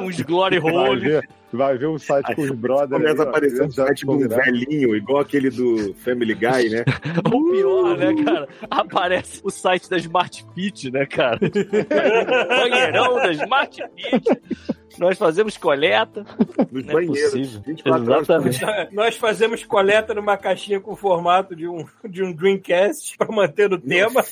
uns 0.02 0.20
glory 0.20 0.58
Vai 0.60 0.72
hole. 0.72 1.00
ver, 1.00 1.28
vai 1.56 1.76
ver 1.76 1.86
um 1.86 1.98
site 1.98 2.34
com 2.34 2.42
os 2.42 2.50
brothers. 2.50 2.90
Começa 2.90 3.22
a 3.22 3.24
aí, 3.24 3.26
ó, 3.26 3.30
aparecer 3.30 3.62
um 3.62 3.70
site 3.70 3.98
de 3.98 4.04
um 4.04 4.08
combinado. 4.08 4.42
velhinho, 4.42 4.96
igual 4.96 5.20
aquele 5.20 5.50
do 5.50 5.94
Family 5.94 6.34
Guy, 6.34 6.70
né? 6.70 6.84
O 7.32 7.50
pior, 7.50 7.96
né, 7.96 8.24
cara? 8.24 8.48
Aparece 8.70 9.40
o 9.44 9.50
site 9.50 9.88
da 9.88 9.96
Smart 9.96 10.44
Fit, 10.54 10.90
né, 10.90 11.06
cara? 11.06 11.38
Banheirão 12.48 13.16
da 13.16 13.32
Smart 13.32 13.82
Fit. 13.96 14.42
Nós 14.98 15.18
fazemos 15.18 15.56
coleta. 15.56 16.24
Nos 16.70 16.84
Não 16.84 16.90
é 16.90 16.94
banheiros. 16.94 17.32
possível. 17.32 17.62
24 17.66 18.12
horas 18.12 18.26
por 18.26 18.34
Exatamente. 18.34 18.58
dia. 18.58 18.88
Nós 18.92 19.16
fazemos 19.16 19.64
coleta 19.64 20.14
numa 20.14 20.36
caixinha 20.36 20.80
com 20.80 20.92
o 20.92 20.96
formato 20.96 21.54
de 21.56 21.66
um, 21.68 21.84
de 22.08 22.22
um 22.22 22.32
Dreamcast 22.32 23.16
para 23.16 23.30
manter 23.32 23.68
no 23.70 23.78
tema. 23.78 24.22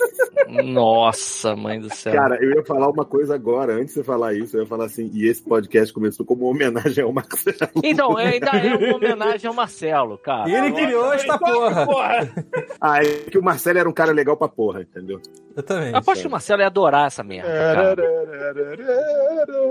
Nossa, 0.64 1.54
mãe 1.56 1.80
do 1.80 1.92
céu. 1.94 2.12
Cara, 2.12 2.36
eu 2.42 2.50
ia 2.52 2.64
falar 2.64 2.88
uma 2.88 3.04
coisa 3.04 3.34
agora, 3.34 3.74
antes 3.74 3.88
de 3.88 3.92
você 3.94 4.04
falar 4.04 4.34
isso, 4.34 4.56
eu 4.56 4.62
ia 4.62 4.66
falar 4.66 4.86
assim, 4.86 5.10
e 5.12 5.26
esse 5.28 5.42
podcast 5.42 5.92
começou 5.92 6.24
como 6.26 6.44
homenagem 6.46 7.04
ao 7.04 7.12
Marcelo. 7.12 7.56
Então, 7.82 8.16
ainda 8.18 8.50
é 8.50 8.74
uma 8.74 8.96
homenagem 8.96 9.48
ao 9.48 9.54
Marcelo, 9.54 10.18
cara. 10.18 10.50
Ele 10.50 10.72
criou 10.72 11.12
esta 11.12 11.38
porra. 11.38 11.88
Ah, 12.80 13.02
é 13.02 13.30
que 13.30 13.38
o 13.38 13.42
Marcelo 13.42 13.78
era 13.78 13.88
um 13.88 13.92
cara 13.92 14.12
legal 14.12 14.36
pra 14.36 14.48
porra, 14.48 14.82
entendeu? 14.82 15.20
Exatamente. 15.52 15.96
Aposto 15.96 16.22
que 16.22 16.28
o 16.28 16.30
Marcelo 16.30 16.60
ia 16.62 16.66
adorar 16.66 17.06
essa 17.06 17.22
merda. 17.22 17.48
Cara. 17.48 17.96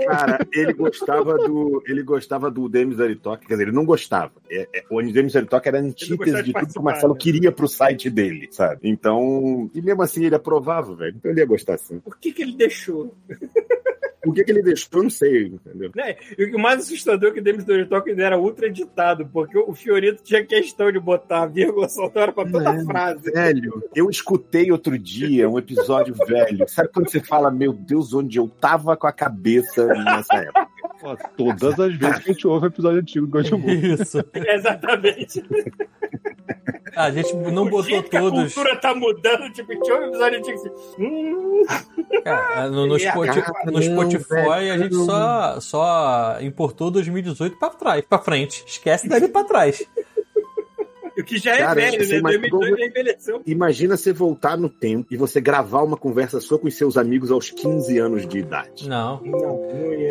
Cara, 0.06 0.38
ele 0.52 0.74
gostava 0.80 1.36
do. 1.36 1.82
Ele 1.86 2.02
gostava 2.02 2.50
do 2.50 2.68
Demis 2.68 3.00
Aritok, 3.00 3.46
quer 3.46 3.54
dizer, 3.54 3.68
ele 3.68 3.76
não 3.76 3.84
gostava. 3.84 4.32
É, 4.50 4.68
é, 4.74 4.84
o 4.90 5.00
Demis 5.02 5.36
Aritok 5.36 5.68
era 5.68 5.78
antítese 5.80 6.16
de 6.16 6.42
de 6.42 6.52
tudo 6.52 6.72
que 6.72 6.78
o 6.78 6.82
Marcelo 6.82 7.12
né? 7.14 7.18
queria 7.20 7.52
pro 7.52 7.68
site 7.68 8.10
dele, 8.10 8.48
sabe? 8.50 8.80
Então. 8.82 9.70
E 9.74 9.80
mesmo 9.80 10.02
assim 10.02 10.24
ele 10.24 10.34
aprovava, 10.34 10.94
velho. 10.94 11.14
Então 11.16 11.30
ele 11.30 11.40
ia 11.40 11.46
gostar 11.46 11.78
sim. 11.78 12.00
Por 12.00 12.18
que, 12.18 12.32
que 12.32 12.42
ele 12.42 12.56
deixou? 12.56 13.14
O 14.24 14.32
que, 14.32 14.44
que 14.44 14.50
ele 14.50 14.62
deixou, 14.62 14.88
eu 14.94 15.02
não 15.04 15.10
sei, 15.10 15.46
entendeu? 15.46 15.90
E 16.38 16.54
o 16.54 16.58
mais 16.58 16.80
assustador 16.80 17.30
é 17.30 17.32
que 17.32 17.40
o 17.40 17.42
Demis 17.42 17.64
ainda 17.68 18.22
era 18.22 18.38
ultra 18.38 18.66
editado, 18.66 19.26
porque 19.32 19.56
o 19.56 19.74
Fiorito 19.74 20.22
tinha 20.22 20.44
questão 20.44 20.92
de 20.92 21.00
botar 21.00 21.42
a 21.42 21.46
vírgula 21.46 21.88
soltar 21.88 22.32
pra 22.32 22.44
toda 22.44 22.70
a 22.70 22.84
frase. 22.84 23.30
Velho, 23.32 23.82
eu 23.94 24.10
escutei 24.10 24.70
outro 24.70 24.98
dia 24.98 25.48
um 25.48 25.58
episódio 25.58 26.14
velho. 26.26 26.68
Sabe 26.68 26.90
quando 26.92 27.10
você 27.10 27.20
fala, 27.20 27.50
meu 27.50 27.72
Deus, 27.72 28.12
onde 28.12 28.38
eu 28.38 28.48
tava 28.48 28.96
com 28.96 29.06
a 29.06 29.12
cabeça 29.12 29.86
nessa 29.86 30.36
época? 30.36 30.79
Ó, 31.02 31.16
Todas 31.36 31.78
as 31.80 31.94
vezes 31.94 32.18
que 32.18 32.30
a 32.30 32.32
gente 32.32 32.46
ouve 32.46 32.66
episódio 32.66 33.00
antigo 33.00 33.26
do 33.26 33.32
Godmode. 33.32 33.92
Isso. 34.02 34.18
Exatamente. 34.34 35.42
A 36.96 37.10
gente 37.10 37.34
não 37.36 37.62
o 37.64 37.70
botou 37.70 38.02
que 38.02 38.16
a 38.16 38.20
todos. 38.20 38.52
cultura 38.54 38.76
tá 38.76 38.94
mudando, 38.94 39.50
tipo, 39.52 39.80
tinha 39.80 39.96
um 39.96 40.04
episódio 40.08 40.38
antigo 40.38 40.58
assim. 40.58 40.70
Hum, 41.04 41.64
Cara, 42.24 42.68
no, 42.70 42.86
no, 42.86 42.98
E 42.98 43.06
a 43.06 43.12
Spoti- 43.12 43.42
cara, 43.42 43.70
no 43.70 43.82
Spotify 43.82 44.70
a 44.70 44.78
gente 44.78 44.94
só, 44.94 45.60
só 45.60 46.36
importou 46.40 46.90
2018 46.90 47.58
pra 47.58 47.70
trás, 47.70 48.04
pra 48.04 48.18
frente. 48.18 48.64
Esquece 48.66 49.08
dali 49.08 49.28
pra 49.28 49.44
trás. 49.44 49.86
O 51.20 51.24
que 51.24 51.38
já 51.38 51.54
é 51.54 51.58
Cara, 51.58 51.74
velho, 51.74 52.04
você 52.04 52.12
né? 52.14 52.18
imagina 52.18 52.48
2002 52.50 52.80
já 52.80 52.86
envelheceu. 52.86 53.42
Imagina 53.46 53.96
você 53.96 54.12
voltar 54.12 54.56
no 54.56 54.68
tempo 54.68 55.06
e 55.10 55.16
você 55.16 55.40
gravar 55.40 55.82
uma 55.82 55.96
conversa 55.96 56.40
sua 56.40 56.58
com 56.58 56.68
os 56.68 56.74
seus 56.74 56.96
amigos 56.96 57.30
aos 57.30 57.50
15 57.50 57.98
anos 57.98 58.26
de 58.26 58.38
idade. 58.38 58.88
Não. 58.88 59.20
Não, 59.24 59.38
não. 59.40 59.60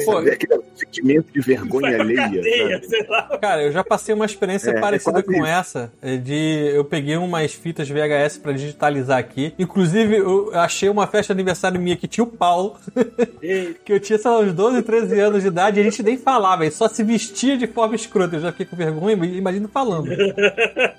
Pô, 0.05 0.13
Sabe 0.13 0.31
aquele 0.31 0.59
sentimento 0.75 1.31
de 1.33 1.39
vergonha 1.41 1.99
alheia. 2.01 2.17
cadeia, 2.23 2.75
sabe? 2.75 2.87
sei 2.87 3.07
lá. 3.07 3.37
Cara, 3.41 3.63
eu 3.63 3.71
já 3.71 3.83
passei 3.83 4.13
uma 4.15 4.25
experiência 4.25 4.71
É, 4.71 4.77
é 4.77 4.79
parecida 4.81 5.21
quase 5.23 5.25
com 5.27 5.33
isso. 5.33 5.45
essa. 5.45 5.91
é 6.01 6.17
De 6.17 6.71
eu 6.73 6.83
peguei 6.85 7.17
umas 7.17 7.53
fitas 7.53 7.89
VHS 7.89 8.37
pra 8.37 8.51
digitalizar 8.51 9.17
aqui. 9.17 9.53
Inclusive, 9.59 10.17
eu 10.17 10.51
achei 10.53 10.89
uma 10.89 11.07
festa 11.07 11.33
de 11.33 11.39
aniversário 11.39 11.79
minha 11.79 11.95
que 11.97 12.07
tinha 12.07 12.23
o 12.23 12.27
Paulo, 12.27 12.75
que 13.85 13.93
eu 13.93 13.99
tinha, 13.99 14.17
sei 14.17 14.29
lá, 14.31 14.39
uns 14.39 14.53
12, 14.53 14.81
13 14.81 15.19
anos 15.19 15.41
de 15.41 15.47
idade, 15.47 15.79
e 15.79 15.81
a 15.81 15.83
gente 15.83 16.01
nem 16.03 16.17
falava, 16.17 16.63
ele 16.63 16.71
só 16.71 16.87
se 16.87 17.03
vestia 17.03 17.57
de 17.57 17.67
forma 17.67 17.95
escrota. 17.95 18.35
Eu 18.35 18.41
já 18.41 18.51
fiquei 18.51 18.65
com 18.65 18.75
vergonha, 18.75 19.13
imagino 19.25 19.67
falando. 19.67 20.09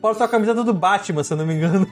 Paulo 0.00 0.16
tá 0.16 0.24
com 0.28 0.36
a 0.36 0.38
camiseta 0.38 0.62
do 0.62 0.72
Batman, 0.72 1.24
se 1.24 1.32
eu 1.32 1.36
não 1.36 1.46
me 1.46 1.54
engano. 1.54 1.86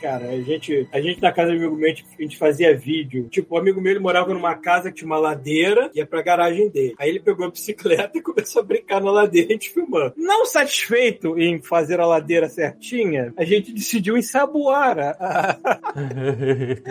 Cara, 0.00 0.28
a 0.30 0.40
gente, 0.40 0.88
a 0.92 1.00
gente 1.00 1.22
na 1.22 1.30
casa 1.32 1.52
do 1.52 1.56
amigo 1.56 1.76
meu, 1.76 1.86
a 1.86 1.94
gente- 1.94 2.36
fazia 2.36 2.76
vídeo. 2.76 3.28
Tipo, 3.30 3.54
o 3.54 3.58
amigo 3.58 3.80
meu 3.80 3.92
ele 3.92 4.00
morava 4.00 4.34
numa 4.34 4.54
casa 4.56 4.90
que 4.90 4.96
tinha 4.96 5.06
uma 5.06 5.18
ladeira 5.18 5.88
e 5.94 5.98
ia 5.98 6.06
pra 6.06 6.20
garagem 6.20 6.68
dele. 6.68 6.94
Aí 6.98 7.08
ele 7.10 7.20
pegou 7.20 7.46
a 7.46 7.50
bicicleta 7.50 8.10
e 8.18 8.20
começou 8.20 8.60
a 8.60 8.64
brincar 8.64 9.00
na 9.00 9.10
ladeira, 9.12 9.48
a 9.48 9.52
gente 9.52 9.70
filmando. 9.70 10.14
Não 10.16 10.44
satisfeito 10.46 11.38
em 11.38 11.62
fazer 11.62 12.00
a 12.00 12.06
ladeira 12.06 12.48
certinha, 12.48 13.32
a 13.36 13.44
gente 13.44 13.72
decidiu 13.72 14.16
ensaboar 14.16 14.98
a, 14.98 15.10
a, 15.20 15.50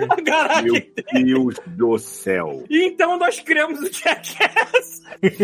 a 0.10 0.22
garagem 0.24 0.64
Meu 0.72 0.74
dele. 0.82 1.26
Deus 1.26 1.56
do 1.68 1.98
céu. 2.00 2.64
E 2.70 2.86
então 2.86 3.18
nós 3.20 3.40
criamos 3.42 3.80
o 3.82 3.92
Jackass. 3.92 5.02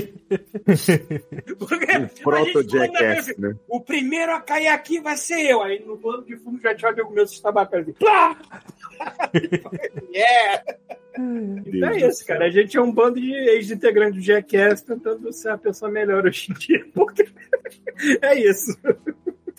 Porque 1.60 1.92
a 1.92 2.00
gente 2.00 2.22
Proto-Jackass, 2.22 2.99
né? 3.38 3.56
O 3.68 3.82
primeiro 3.82 4.34
a 4.34 4.42
cair 4.42 4.68
aqui 4.68 5.00
vai 5.00 5.18
ser 5.18 5.42
eu. 5.42 5.62
Aí 5.62 5.84
no 5.86 5.98
plano 5.98 6.24
de 6.24 6.38
fundo 6.38 6.62
já 6.62 6.76
tinha 6.76 6.90
um 6.90 6.94
amigo 6.94 7.12
meu 7.12 7.28
se 7.28 7.42
tabacando 7.42 7.84
assim. 7.84 7.94
Plá! 7.94 8.38
yeah! 10.14 10.64
Então 11.66 11.90
é 11.90 12.08
isso, 12.08 12.26
cara. 12.26 12.46
A 12.46 12.50
gente 12.50 12.78
é 12.78 12.82
um 12.82 12.92
bando 12.92 13.20
de 13.20 13.34
ex-integrantes 13.34 14.16
do 14.16 14.26
Jackass 14.26 14.82
tentando 14.82 15.32
ser 15.34 15.50
uma 15.50 15.58
pessoa 15.58 15.92
melhor 15.92 16.26
hoje 16.26 16.52
em 16.52 16.54
dia. 16.54 16.86
Porque 16.94 17.28
é 18.22 18.40
isso. 18.40 18.78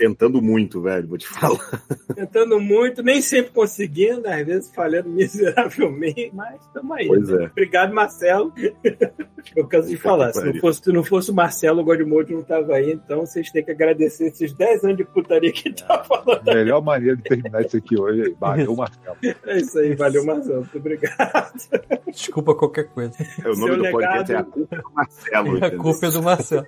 Tentando 0.00 0.40
muito, 0.40 0.80
velho, 0.80 1.06
vou 1.06 1.18
te 1.18 1.28
falar. 1.28 1.82
Tentando 2.16 2.58
muito, 2.58 3.02
nem 3.02 3.20
sempre 3.20 3.52
conseguindo, 3.52 4.26
às 4.26 4.46
vezes 4.46 4.74
falhando 4.74 5.10
miseravelmente, 5.12 6.30
mas 6.32 6.58
estamos 6.62 6.96
aí. 6.96 7.06
Pois 7.06 7.28
né? 7.28 7.44
é. 7.44 7.46
Obrigado, 7.48 7.92
Marcelo. 7.92 8.50
Eu 9.54 9.66
canso 9.66 9.88
de 9.90 9.98
falar. 9.98 10.32
Se 10.32 10.42
não 10.42 10.54
fosse, 10.58 10.82
se 10.82 10.90
não 10.92 11.04
fosse 11.04 11.30
o 11.30 11.34
Marcelo, 11.34 11.80
o 11.82 11.84
Godmode 11.84 12.32
não 12.32 12.42
tava 12.42 12.74
aí, 12.76 12.92
então 12.92 13.20
vocês 13.20 13.50
têm 13.50 13.62
que 13.62 13.70
agradecer 13.72 14.28
esses 14.28 14.54
10 14.54 14.84
anos 14.84 14.96
de 14.96 15.04
putaria 15.04 15.52
que 15.52 15.70
tá 15.70 16.02
falando. 16.04 16.44
Melhor 16.46 16.80
maneira 16.82 17.16
de 17.16 17.22
terminar 17.22 17.60
isso 17.62 17.76
aqui 17.76 18.00
hoje. 18.00 18.34
Valeu, 18.40 18.74
Marcelo. 18.74 19.16
É 19.46 19.58
isso 19.58 19.78
aí, 19.78 19.94
valeu, 19.94 20.24
Marcelo. 20.24 20.60
Muito 20.60 20.78
obrigado. 20.78 21.52
Desculpa 22.10 22.54
qualquer 22.54 22.84
coisa. 22.88 23.12
O 23.44 23.48
nome 23.56 23.74
Seu 23.74 23.76
do 23.76 23.90
podcast 23.90 24.32
legado- 24.32 24.32
é 24.32 24.36
A 24.36 24.44
Culpa 24.44 24.76
do 24.76 24.92
Marcelo. 24.94 25.48
A 25.48 25.58
entendeu? 25.58 25.78
culpa 25.78 26.06
é 26.06 26.10
do 26.10 26.22
Marcelo. 26.22 26.66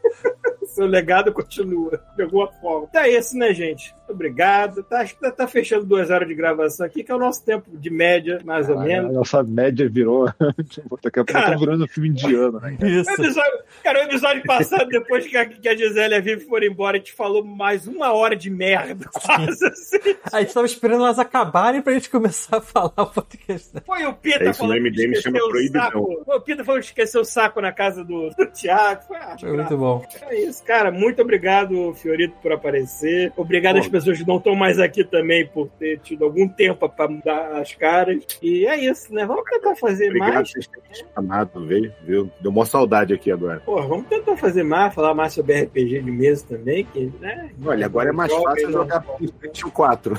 Seu 0.75 0.87
legado 0.87 1.33
continua. 1.33 2.01
pegou 2.17 2.45
a 2.45 2.49
forma. 2.53 2.87
Tá 2.89 3.07
isso, 3.09 3.37
né, 3.37 3.53
gente? 3.53 3.95
Obrigado. 4.09 4.83
Tá, 4.83 5.01
acho 5.01 5.15
que 5.15 5.21
tá, 5.21 5.31
tá 5.31 5.47
fechando 5.47 5.85
duas 5.87 6.11
horas 6.11 6.29
de 6.29 6.35
gravação 6.35 6.85
aqui, 6.87 7.03
que 7.03 7.11
é 7.11 7.15
o 7.15 7.19
nosso 7.19 7.45
tempo 7.45 7.77
de 7.77 7.91
média, 7.91 8.41
mais 8.45 8.69
ou 8.69 8.79
A 8.79 8.85
menos. 8.85 9.13
nossa 9.15 9.43
média 9.43 9.89
virou. 9.89 10.27
Daqui 11.03 11.21
a 11.21 11.25
pouco 11.25 11.33
tá 11.33 11.57
virando 11.57 11.85
um 11.85 11.89
filme 11.89 12.09
indiano, 12.11 12.61
né? 12.61 12.77
O 12.81 12.87
Isso. 12.87 13.11
episódio, 13.11 13.59
cara, 13.83 14.01
o 14.01 14.03
episódio 14.03 14.43
passado, 14.45 14.89
depois 14.89 15.27
que 15.27 15.37
a, 15.37 15.47
que 15.47 15.69
a 15.69 15.77
Gisele 15.77 16.15
e 16.15 16.17
a 16.19 16.21
Vivi 16.21 16.45
foram 16.45 16.67
embora, 16.67 16.97
a 16.97 16.99
gente 17.01 17.13
falou 17.13 17.45
mais 17.45 17.87
uma 17.87 18.13
hora 18.13 18.37
de 18.37 18.51
merda. 18.51 19.07
Quase 19.13 19.67
assim. 19.67 20.17
A 20.33 20.41
gente 20.41 20.53
tava 20.55 20.67
esperando 20.67 21.05
elas 21.05 21.19
acabarem 21.19 21.81
pra 21.83 21.93
gente 21.95 22.11
começar 22.11 22.59
a 22.59 22.61
falar 22.61 22.93
o 22.99 23.07
podcast. 23.07 23.75
né? 23.75 23.83
Foi 23.87 24.05
o 24.05 24.13
Pita 24.15 24.45
É 24.45 24.51
isso, 24.51 24.59
falando 24.61 24.79
no 24.83 24.91
que 24.93 25.07
MDM 25.07 25.21
chama 25.23 25.39
o 25.39 25.49
proibidão. 25.49 26.03
o 26.27 26.41
Pita 26.41 26.65
falando 26.65 26.81
que 26.81 26.87
esqueceu 26.89 27.21
o 27.23 27.25
saco 27.25 27.61
na 27.61 27.73
casa 27.73 28.05
do, 28.05 28.29
do 28.31 28.47
Thiago. 28.47 29.03
Foi, 29.05 29.17
ah, 29.17 29.37
Foi 29.39 29.53
muito 29.53 29.77
bom. 29.77 30.05
É 30.29 30.41
isso, 30.41 30.62
cara. 30.63 30.91
Muito 30.91 31.21
obrigado, 31.23 31.93
Fiorito, 31.95 32.35
por 32.43 32.53
aparecer. 32.53 33.33
Obrigado 33.37 33.79
às 33.79 33.89
pessoas 33.89 34.19
que 34.19 34.27
não 34.27 34.37
estão 34.39 34.55
mais 34.55 34.79
aqui 34.79 35.05
também 35.05 35.47
por 35.47 35.69
ter 35.79 35.99
tido 36.01 36.25
algum 36.25 36.49
tempo 36.49 36.89
pra 36.89 37.09
mudar 37.09 37.61
as 37.61 37.75
caras. 37.75 38.25
E 38.43 38.67
é 38.67 38.77
isso, 38.79 39.13
né? 39.13 39.27
Vamos 39.27 39.45
tentar 39.45 39.75
fazer 39.77 40.07
Obrigado 40.07 40.29
por 40.29 40.35
mais. 40.35 40.51
vocês 40.51 40.67
terem 40.67 41.07
chamado, 41.15 41.67
veio, 41.67 41.93
viu? 42.03 42.31
Deu 42.41 42.53
mó 42.53 42.65
saudade 42.65 43.13
aqui 43.15 43.31
agora. 43.31 43.61
Pô, 43.65 43.81
vamos 43.83 44.07
tentar 44.07 44.37
fazer 44.37 44.63
mais, 44.63 44.95
falar 44.95 45.15
mais 45.15 45.33
sobre 45.33 45.61
RPG 45.63 46.01
de 46.03 46.11
mesa 46.11 46.45
também, 46.49 46.85
que, 46.85 47.13
né? 47.21 47.51
Olha, 47.65 47.87
agora 47.87 48.09
é 48.11 48.13
mais 48.13 48.33
fácil 48.33 48.71
jogar 48.73 49.01
PlayStation 49.01 49.71
4. 49.73 50.15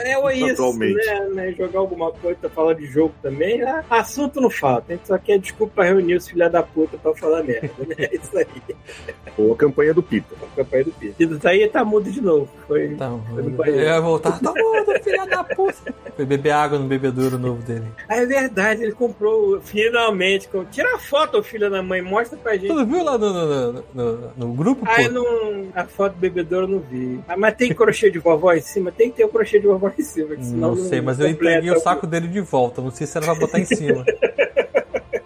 É, 0.00 0.12
é 0.12 0.36
isso, 0.36 0.52
Atualmente. 0.52 0.94
né, 1.06 1.28
né? 1.34 1.52
Jogar 1.52 1.78
alguma 1.80 2.12
coisa, 2.12 2.48
falar 2.50 2.74
de 2.74 2.86
jogo 2.86 3.14
também. 3.22 3.58
né? 3.58 3.84
Assunto 3.90 4.40
não 4.40 4.50
falta. 4.50 4.92
A 4.92 4.96
gente 4.96 5.06
só 5.06 5.18
quer 5.18 5.38
desculpa 5.38 5.74
pra 5.76 5.84
reunir 5.84 6.14
os 6.16 6.28
filha 6.28 6.48
da 6.48 6.62
puta 6.62 6.96
pra 6.98 7.14
falar 7.14 7.42
merda. 7.42 7.70
Né? 7.86 7.94
É 8.10 8.16
isso 8.16 8.36
aí. 8.36 8.46
A 9.26 9.30
campanha 9.60 9.94
do 9.94 10.02
Pita. 10.02 10.34
A 10.42 10.56
campanha 10.56 10.84
do. 10.84 10.90
Pito 10.92 11.38
tá 11.38 11.50
aí 11.50 11.68
tá 11.68 11.84
mudo 11.84 12.10
de 12.10 12.20
novo. 12.20 12.48
Foi. 12.66 12.96
Foi 12.96 13.42
no 13.42 13.64
eu 13.66 13.80
ia 13.82 14.00
voltar. 14.00 14.40
Tá 14.40 14.52
mundo, 14.56 15.02
filha 15.02 15.26
da 15.26 15.44
puta. 15.44 15.94
Foi 16.16 16.24
beber 16.24 16.50
água 16.50 16.78
no 16.78 16.86
bebedouro 16.86 17.38
novo 17.38 17.62
dele. 17.62 17.84
Ah, 18.08 18.16
é 18.16 18.26
verdade, 18.26 18.82
ele 18.82 18.92
comprou 18.92 19.60
finalmente. 19.60 20.48
com- 20.48 20.64
Tira 20.64 20.94
a 20.94 20.98
foto, 20.98 21.38
ô 21.38 21.42
filho 21.42 21.70
da 21.70 21.82
mãe, 21.82 22.00
mostra 22.02 22.38
pra 22.38 22.52
gente. 22.56 22.68
Tu 22.68 22.86
viu 22.86 23.04
lá 23.04 23.16
no, 23.18 23.32
no, 23.32 23.72
no, 23.72 23.84
no- 23.94 24.32
no 24.36 24.52
grupo, 24.54 24.84
Ah, 24.86 25.02
eu 25.02 25.08
pô? 25.12 25.14
não. 25.14 25.68
A 25.74 25.84
foto 25.84 26.14
do 26.14 26.18
bebedouro 26.18 26.64
eu 26.66 26.70
não 26.70 26.78
vi. 26.80 27.20
Ah, 27.28 27.36
mas 27.36 27.54
tem 27.54 27.72
crochê 27.74 28.10
de 28.10 28.18
vovó 28.18 28.52
em 28.52 28.60
cima? 28.60 28.90
Tem 28.92 29.10
que 29.10 29.16
ter 29.18 29.24
o 29.24 29.28
crochê 29.28 29.58
de 29.60 29.66
vovó 29.66 29.90
em 29.96 30.02
cima. 30.02 30.36
senão 30.40 30.74
Não 30.74 30.76
sei, 30.76 31.00
mas 31.00 31.18
eu 31.20 31.28
entreguei 31.28 31.70
o 31.70 31.80
saco 31.80 32.06
dele 32.06 32.28
de 32.28 32.40
volta. 32.40 32.80
Não 32.82 32.90
sei 32.90 33.06
se 33.06 33.16
era 33.16 33.26
pra 33.26 33.34
botar 33.34 33.58
em 33.58 33.64
cima. 33.64 34.04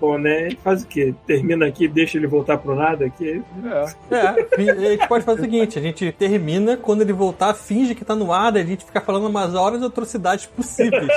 Bom, 0.05 0.19
né? 0.19 0.49
Ele 0.49 0.59
faz 0.63 0.83
o 0.83 0.87
quê? 0.87 1.15
Termina 1.27 1.65
aqui, 1.67 1.89
deixa 1.89 2.19
ele 2.19 2.27
voltar 2.27 2.59
pro 2.59 2.75
nada 2.75 3.07
aqui. 3.07 3.43
É, 4.11 4.45
fi- 4.55 4.69
a 4.71 4.75
gente 4.91 5.09
pode 5.09 5.25
fazer 5.25 5.41
o 5.41 5.45
seguinte: 5.45 5.79
a 5.79 5.83
gente 5.83 6.13
termina, 6.13 6.77
quando 6.77 7.01
ele 7.01 7.13
voltar, 7.15 7.55
finge 7.55 7.95
que 7.95 8.05
tá 8.05 8.15
no 8.15 8.31
ar, 8.31 8.55
a 8.55 8.63
gente 8.63 8.85
fica 8.85 9.01
falando 9.01 9.27
umas 9.29 9.55
horas 9.55 9.81
de 9.81 9.87
atrocidades 9.87 10.45
possíveis. 10.45 11.09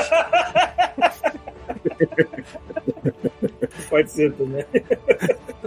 Pode 3.89 4.09
ser 4.09 4.31
também. 4.33 4.63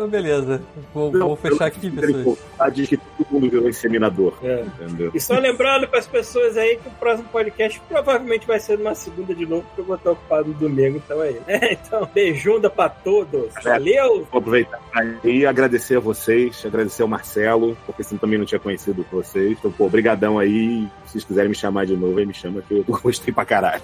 Então, 0.00 0.08
beleza. 0.08 0.62
Vou, 0.94 1.12
Não, 1.12 1.28
vou 1.28 1.36
fechar 1.36 1.66
aqui, 1.66 1.90
pessoas. 1.90 2.38
diz 2.72 2.88
que 2.88 2.96
todo 2.96 3.26
mundo 3.30 3.50
virou 3.50 3.68
inseminador. 3.68 4.32
É. 4.42 4.62
Entendeu? 4.62 5.10
E 5.14 5.20
só 5.20 5.38
lembrando 5.38 5.86
para 5.86 5.98
as 5.98 6.06
pessoas 6.06 6.56
aí 6.56 6.76
que 6.76 6.88
o 6.88 6.92
próximo 6.92 7.28
podcast 7.28 7.78
provavelmente 7.86 8.46
vai 8.46 8.58
ser 8.58 8.78
numa 8.78 8.94
segunda 8.94 9.34
de 9.34 9.44
novo, 9.44 9.62
porque 9.64 9.82
eu 9.82 9.84
vou 9.84 9.96
estar 9.96 10.12
ocupado 10.12 10.48
no 10.48 10.54
domingo, 10.54 10.96
então 11.04 11.20
aí. 11.20 11.38
É, 11.46 11.74
então, 11.84 12.08
beijunda 12.14 12.70
pra 12.70 12.88
todos. 12.88 13.52
Valeu! 13.62 14.26
Vou 14.30 14.38
aproveitar 14.38 14.80
e 15.22 15.44
agradecer 15.44 15.96
a 15.96 16.00
vocês, 16.00 16.64
agradecer 16.64 17.02
ao 17.02 17.08
Marcelo, 17.08 17.76
porque 17.84 18.02
senão 18.02 18.20
também 18.20 18.38
não 18.38 18.46
tinha 18.46 18.58
conhecido 18.58 19.04
vocês. 19.12 19.58
Então, 19.58 19.70
pô, 19.70 19.86
brigadão 19.90 20.38
aí. 20.38 20.88
Se 21.10 21.14
vocês 21.14 21.24
quiserem 21.24 21.48
me 21.48 21.56
chamar 21.56 21.86
de 21.86 21.96
novo, 21.96 22.16
aí 22.20 22.24
me 22.24 22.32
chama 22.32 22.62
que 22.62 22.72
eu 22.72 22.84
gostei 23.02 23.34
pra 23.34 23.44
caralho. 23.44 23.82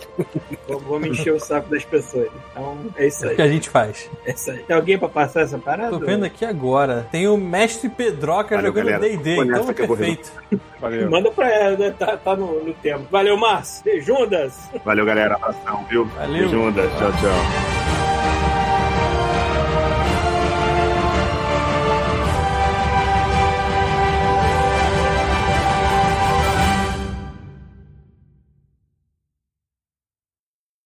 Vou, 0.68 0.78
vou 0.78 1.00
me 1.00 1.08
encher 1.08 1.32
o 1.32 1.40
saco 1.40 1.68
das 1.68 1.84
pessoas. 1.84 2.28
Então, 2.52 2.78
é 2.96 3.08
isso 3.08 3.24
É 3.24 3.26
o 3.26 3.30
aí. 3.30 3.36
que 3.36 3.42
a 3.42 3.48
gente 3.48 3.68
faz. 3.68 4.08
É 4.24 4.30
isso 4.32 4.50
aí. 4.52 4.58
Tem 4.58 4.76
alguém 4.76 4.96
pra 4.96 5.08
passar 5.08 5.40
essa 5.40 5.58
parada? 5.58 5.90
Tô 5.90 5.98
vendo 5.98 6.24
aqui 6.24 6.44
agora. 6.44 7.08
Tem 7.10 7.26
o 7.26 7.36
Mestre 7.36 7.88
Pedroca 7.88 8.54
Valeu, 8.54 8.72
jogando. 8.72 9.00
D&D, 9.00 9.36
então 9.42 9.70
é 9.70 9.72
perfeito. 9.72 10.32
Valeu. 10.80 11.10
Manda 11.10 11.30
pra 11.32 11.50
ela, 11.52 11.76
né? 11.76 11.94
Tá, 11.98 12.16
tá 12.16 12.36
no, 12.36 12.64
no 12.64 12.72
tempo. 12.74 13.06
Valeu, 13.10 13.36
Márcio. 13.36 13.82
Beijundas. 13.84 14.54
Valeu, 14.84 15.04
galera. 15.04 15.34
Abração, 15.34 15.84
viu? 15.90 16.04
Valeu. 16.04 16.48
Beijundas. 16.48 16.90
Tchau, 16.92 17.10
tchau. 17.12 18.75